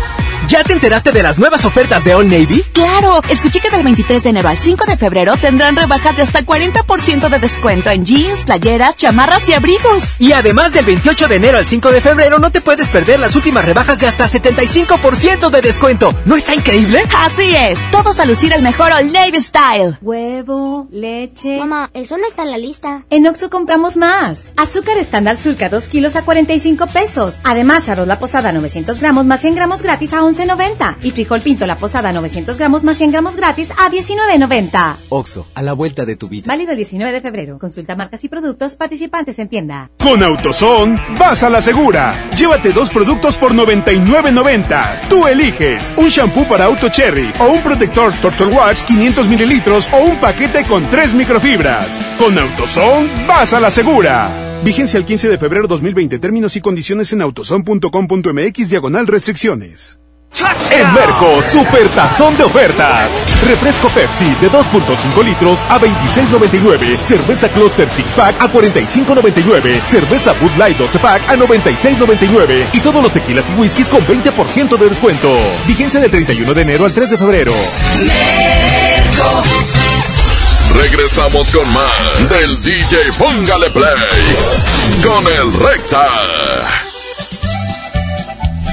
¿Ya 0.47 0.63
te 0.63 0.73
enteraste 0.73 1.11
de 1.11 1.23
las 1.23 1.39
nuevas 1.39 1.65
ofertas 1.65 2.03
de 2.03 2.13
All 2.13 2.29
Navy? 2.29 2.63
Claro, 2.71 3.21
escuché 3.29 3.59
que 3.59 3.71
del 3.71 3.83
23 3.83 4.21
de 4.21 4.29
enero 4.29 4.49
al 4.49 4.59
5 4.59 4.85
de 4.85 4.95
febrero 4.95 5.35
tendrán 5.37 5.75
rebajas 5.75 6.17
de 6.17 6.21
hasta 6.21 6.45
40% 6.45 7.29
de 7.29 7.39
descuento 7.39 7.89
en 7.89 8.05
jeans, 8.05 8.43
playeras, 8.43 8.95
chamarras 8.95 9.49
y 9.49 9.53
abrigos. 9.53 10.15
Y 10.19 10.33
además 10.33 10.71
del 10.71 10.85
28 10.85 11.27
de 11.27 11.35
enero 11.37 11.57
al 11.57 11.65
5 11.65 11.91
de 11.91 11.99
febrero 11.99 12.37
no 12.37 12.51
te 12.51 12.61
puedes 12.61 12.87
perder 12.89 13.19
las 13.19 13.35
últimas 13.35 13.65
rebajas 13.65 13.97
de 13.97 14.05
hasta 14.05 14.27
75% 14.27 15.49
de 15.49 15.61
descuento. 15.61 16.13
¿No 16.25 16.35
está 16.35 16.53
increíble? 16.53 17.01
Así 17.17 17.55
es, 17.55 17.79
todos 17.89 18.19
a 18.19 18.25
lucir 18.25 18.53
el 18.53 18.61
mejor 18.61 18.91
All 18.91 19.11
Navy 19.11 19.41
Style. 19.41 19.97
Huevo, 20.01 20.87
leche. 20.91 21.57
Mamá, 21.57 21.89
eso 21.95 22.17
no 22.19 22.27
está 22.27 22.43
en 22.43 22.51
la 22.51 22.57
lista. 22.59 23.03
En 23.09 23.25
Oxxo 23.25 23.49
compramos 23.49 23.97
más. 23.97 24.49
Azúcar 24.57 24.99
estándar 24.99 25.37
Sulca 25.41 25.69
2 25.69 25.85
kilos 25.85 26.15
a 26.15 26.21
45 26.21 26.85
pesos. 26.87 27.33
Además, 27.43 27.89
arroz 27.89 28.05
la 28.05 28.19
posada 28.19 28.51
900 28.51 28.99
gramos 28.99 29.25
más 29.25 29.41
100 29.41 29.55
gramos 29.55 29.81
gratis 29.81 30.13
a 30.13 30.23
11 30.23 30.34
11.90 30.35 30.97
y 31.03 31.11
frijol 31.11 31.41
pinto 31.41 31.65
la 31.65 31.77
posada 31.77 32.11
900 32.11 32.57
gramos 32.57 32.83
más 32.83 32.97
100 32.97 33.11
gramos 33.11 33.35
gratis 33.35 33.71
a 33.71 33.89
19.90. 33.89 34.95
Oxo, 35.09 35.47
a 35.55 35.61
la 35.61 35.73
vuelta 35.73 36.05
de 36.05 36.15
tu 36.15 36.27
vida. 36.27 36.45
Válido 36.47 36.71
el 36.71 36.77
19 36.77 37.11
de 37.11 37.21
febrero. 37.21 37.57
Consulta 37.59 37.95
marcas 37.95 38.23
y 38.23 38.29
productos 38.29 38.75
participantes 38.75 39.39
en 39.39 39.49
tienda. 39.49 39.89
Con 39.99 40.23
AutoZone, 40.23 41.01
vas 41.17 41.43
a 41.43 41.49
la 41.49 41.61
segura. 41.61 42.29
Llévate 42.35 42.71
dos 42.71 42.89
productos 42.89 43.37
por 43.37 43.53
99.90. 43.53 45.07
Tú 45.09 45.27
eliges 45.27 45.91
un 45.97 46.07
shampoo 46.07 46.47
para 46.47 46.65
auto 46.65 46.89
cherry 46.89 47.31
o 47.39 47.45
un 47.45 47.61
protector 47.61 48.13
Turtle 48.21 48.47
Wax 48.47 48.83
500 48.83 49.27
mililitros 49.27 49.89
o 49.91 49.97
un 49.99 50.19
paquete 50.19 50.65
con 50.65 50.83
tres 50.89 51.13
microfibras. 51.13 51.99
Con 52.17 52.37
AutoZone, 52.37 53.27
vas 53.27 53.53
a 53.53 53.59
la 53.59 53.69
segura. 53.69 54.29
Vigencia 54.63 54.97
el 54.97 55.05
15 55.05 55.29
de 55.29 55.37
febrero 55.37 55.67
2020. 55.67 56.19
Términos 56.19 56.55
y 56.55 56.61
condiciones 56.61 57.13
en 57.13 57.21
autozone.com.mx 57.21 58.69
diagonal 58.69 59.07
restricciones. 59.07 59.99
En 60.69 60.93
Merco, 60.93 61.41
super 61.41 61.87
tazón 61.89 62.35
de 62.37 62.43
ofertas. 62.43 63.09
Refresco 63.47 63.87
Pepsi 63.89 64.25
de 64.41 64.51
2.5 64.51 65.23
litros 65.23 65.59
a 65.69 65.79
26.99. 65.79 66.97
Cerveza 66.97 67.47
Cluster 67.49 67.89
Six 67.89 68.11
Pack 68.11 68.41
a 68.41 68.51
45.99. 68.51 69.81
Cerveza 69.85 70.33
Bud 70.33 70.51
Light 70.57 70.77
12 70.77 70.99
Pack 70.99 71.29
a 71.29 71.35
96.99. 71.37 72.65
Y 72.73 72.79
todos 72.81 73.01
los 73.01 73.13
tequilas 73.13 73.49
y 73.49 73.53
whiskies 73.53 73.87
con 73.87 74.05
20% 74.05 74.77
de 74.77 74.89
descuento. 74.89 75.33
Vigencia 75.67 76.01
del 76.01 76.11
31 76.11 76.53
de 76.53 76.61
enero 76.61 76.85
al 76.85 76.93
3 76.93 77.11
de 77.11 77.17
febrero. 77.17 77.53
Merco. 77.97 79.43
Regresamos 80.75 81.49
con 81.51 81.71
más 81.71 82.29
del 82.29 82.61
DJ 82.61 82.97
Póngale 83.17 83.69
Play 83.69 83.93
con 85.01 85.25
el 85.27 85.53
Recta. 85.61 86.84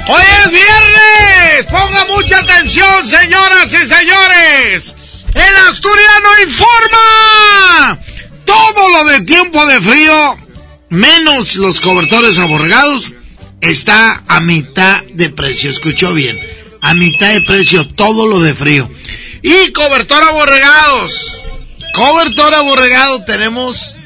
Hoy 0.07 0.23
es 0.45 0.51
viernes. 0.51 1.65
Ponga 1.71 2.05
mucha 2.07 2.39
atención, 2.39 3.07
señoras 3.07 3.67
y 3.67 3.87
señores. 3.87 4.95
El 5.33 5.55
asturiano 5.69 6.29
informa. 6.45 7.99
Todo 8.45 8.89
lo 8.89 9.05
de 9.05 9.21
tiempo 9.21 9.65
de 9.65 9.81
frío, 9.81 10.37
menos 10.89 11.55
los 11.55 11.79
cobertores 11.79 12.37
aborregados, 12.37 13.13
está 13.61 14.23
a 14.27 14.41
mitad 14.41 15.03
de 15.13 15.29
precio. 15.29 15.69
Escuchó 15.69 16.13
bien. 16.13 16.37
A 16.81 16.93
mitad 16.93 17.31
de 17.31 17.41
precio 17.41 17.87
todo 17.87 18.27
lo 18.27 18.41
de 18.41 18.53
frío. 18.53 18.89
Y 19.41 19.71
cobertor 19.71 20.21
aborregados. 20.21 21.43
Cobertor 21.93 22.53
aborregado 22.55 23.23
tenemos 23.23 23.97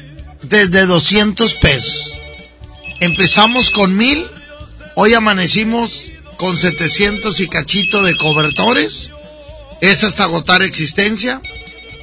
desde 0.42 0.86
200 0.86 1.54
pesos. 1.54 2.12
Empezamos 3.00 3.70
con 3.70 3.96
mil 3.96 4.28
Hoy 5.00 5.14
amanecimos 5.14 6.10
con 6.38 6.56
700 6.56 7.38
y 7.38 7.46
cachito 7.46 8.02
de 8.02 8.16
cobertores. 8.16 9.12
Es 9.80 10.02
hasta 10.02 10.24
agotar 10.24 10.62
existencia. 10.62 11.40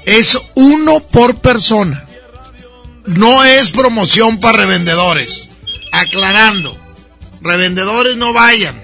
Es 0.05 0.39
uno 0.53 1.01
por 1.01 1.41
persona. 1.41 2.05
No 3.05 3.43
es 3.43 3.71
promoción 3.71 4.39
para 4.39 4.59
revendedores. 4.59 5.49
Aclarando. 5.91 6.77
Revendedores 7.41 8.15
no 8.15 8.31
vayan. 8.31 8.81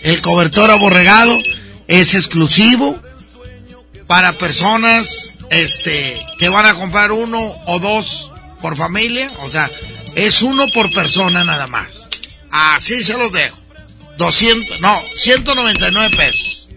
El 0.00 0.20
cobertor 0.20 0.72
aborregado 0.72 1.38
es 1.86 2.16
exclusivo 2.16 3.00
para 4.08 4.32
personas 4.38 5.34
este 5.50 6.20
que 6.36 6.48
van 6.48 6.66
a 6.66 6.74
comprar 6.74 7.12
uno 7.12 7.54
o 7.66 7.78
dos 7.78 8.32
por 8.60 8.76
familia, 8.76 9.28
o 9.38 9.48
sea, 9.48 9.70
es 10.16 10.42
uno 10.42 10.66
por 10.74 10.92
persona 10.92 11.44
nada 11.44 11.68
más. 11.68 12.01
Así 12.52 13.02
se 13.02 13.16
los 13.16 13.32
dejo. 13.32 13.58
200, 14.18 14.80
no, 14.80 15.02
199 15.16 16.16
pesos. 16.16 16.68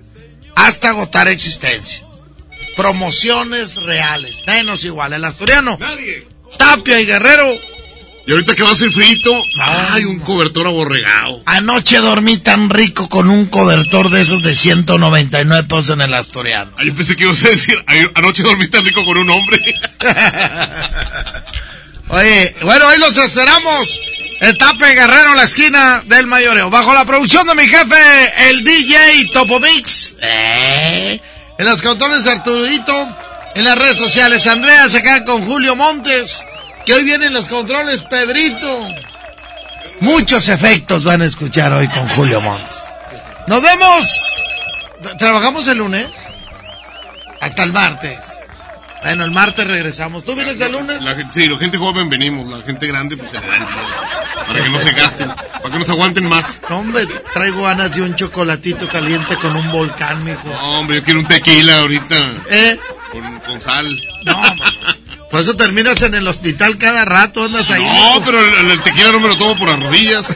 Hasta 0.56 0.90
agotar 0.90 1.28
existencia. 1.28 2.04
Promociones 2.76 3.76
reales. 3.76 4.44
Menos 4.48 4.84
igual. 4.86 5.14
El 5.14 5.26
asturiano. 5.26 5.78
Nadie. 5.80 6.28
Tapia 6.58 7.00
y 7.00 7.06
Guerrero. 7.06 7.60
Y 8.28 8.32
ahorita 8.32 8.56
que 8.56 8.64
va 8.64 8.72
a 8.72 8.76
ser 8.76 8.92
frito, 8.92 9.40
hay 9.92 10.06
un 10.06 10.20
cobertor 10.20 10.66
aborregado. 10.66 11.44
Anoche 11.46 11.98
dormí 11.98 12.38
tan 12.38 12.72
rico 12.72 13.08
con 13.08 13.30
un 13.30 13.46
cobertor 13.46 14.10
de 14.10 14.22
esos 14.22 14.42
de 14.42 14.56
199 14.56 15.68
pesos 15.68 15.92
en 15.92 16.02
el 16.02 16.14
asturiano. 16.14 16.72
Ay, 16.76 16.88
yo 16.88 16.96
pensé 16.96 17.16
que 17.16 17.26
ibas 17.26 17.44
a 17.44 17.50
decir, 17.50 17.78
anoche 18.16 18.42
dormí 18.42 18.68
tan 18.68 18.84
rico 18.84 19.06
con 19.06 19.18
un 19.18 19.30
hombre. 19.30 19.60
Oye, 22.08 22.56
bueno, 22.62 22.88
hoy 22.88 22.98
los 22.98 23.16
esperamos. 23.16 24.02
Etape 24.40 24.96
Guerrero 24.96 25.32
en 25.32 25.38
la 25.38 25.44
esquina 25.44 26.04
del 26.06 26.28
mayoreo. 26.28 26.70
Bajo 26.70 26.94
la 26.94 27.06
producción 27.06 27.48
de 27.48 27.56
mi 27.56 27.68
jefe, 27.68 28.50
el 28.50 28.64
DJ 28.64 29.30
Topomix. 29.32 30.16
¿Eh? 30.22 31.20
En 31.58 31.66
los 31.66 31.82
controles 31.82 32.28
Arturito. 32.28 33.18
En 33.56 33.64
las 33.64 33.78
redes 33.78 33.98
sociales, 33.98 34.46
Andrea 34.48 34.90
se 34.90 35.02
queda 35.02 35.24
con 35.24 35.46
Julio 35.46 35.76
Montes. 35.76 36.44
Que 36.86 36.94
hoy 36.94 37.04
vienen 37.04 37.34
los 37.34 37.48
controles, 37.48 38.02
Pedrito. 38.02 38.88
Muchos 40.02 40.50
efectos 40.50 41.06
van 41.06 41.22
a 41.22 41.26
escuchar 41.26 41.72
hoy 41.72 41.88
con 41.88 42.08
Julio 42.10 42.42
Montes. 42.42 42.78
Nos 43.48 43.62
vemos. 43.62 44.44
¿Trabajamos 45.18 45.68
el 45.68 45.78
lunes? 45.78 46.08
Hasta 47.40 47.64
el 47.64 47.72
martes. 47.72 48.20
Bueno, 49.06 49.24
el 49.24 49.30
martes 49.32 49.68
regresamos. 49.68 50.26
¿Tú 50.26 50.34
vienes 50.36 50.60
el 50.60 50.72
lunes? 50.72 51.02
La 51.04 51.14
gente- 51.16 51.32
sí, 51.42 51.48
la 51.48 51.58
gente 51.60 51.78
joven 51.78 52.10
venimos, 52.10 52.48
la 52.50 52.66
gente 52.66 52.88
grande 52.88 53.16
pues 53.16 53.30
se 53.30 53.38
le. 53.40 53.44
Para 54.48 54.64
que 54.64 54.70
no 54.70 54.80
se 54.80 54.92
gasten, 54.94 55.28
para 55.30 55.70
que 55.72 55.78
nos 55.80 55.90
aguanten 55.90 56.28
más. 56.28 56.62
No, 56.70 56.78
hombre, 56.80 57.06
traigo 57.34 57.64
ganas 57.64 57.96
de 57.96 58.02
un 58.02 58.16
chocolatito 58.16 58.88
caliente 58.88 59.36
con 59.38 59.56
un 59.56 59.72
volcán, 59.72 60.24
mijo. 60.24 60.42
No, 60.50 60.80
hombre, 60.80 60.98
yo 60.98 61.04
quiero 61.04 61.20
un 61.20 61.28
tequila 61.28 61.78
ahorita. 61.80 62.16
¿Eh? 62.50 62.80
Con, 63.12 63.40
con 63.42 63.62
sal. 63.62 63.96
No, 64.26 64.42
Por 65.30 65.40
eso 65.42 65.56
terminas 65.56 66.02
en 66.02 66.16
el 66.16 66.28
hospital 66.28 66.78
cada 66.80 67.06
rato, 67.06 67.44
andas 67.46 67.70
ahí. 67.72 67.84
No, 67.84 68.22
pero 68.26 68.40
el, 68.40 68.72
el 68.72 68.82
tequila 68.82 69.12
no 69.12 69.20
me 69.20 69.28
lo 69.28 69.38
tomo 69.38 69.56
por 69.58 69.70
las 69.70 69.80
rodillas. 69.80 70.26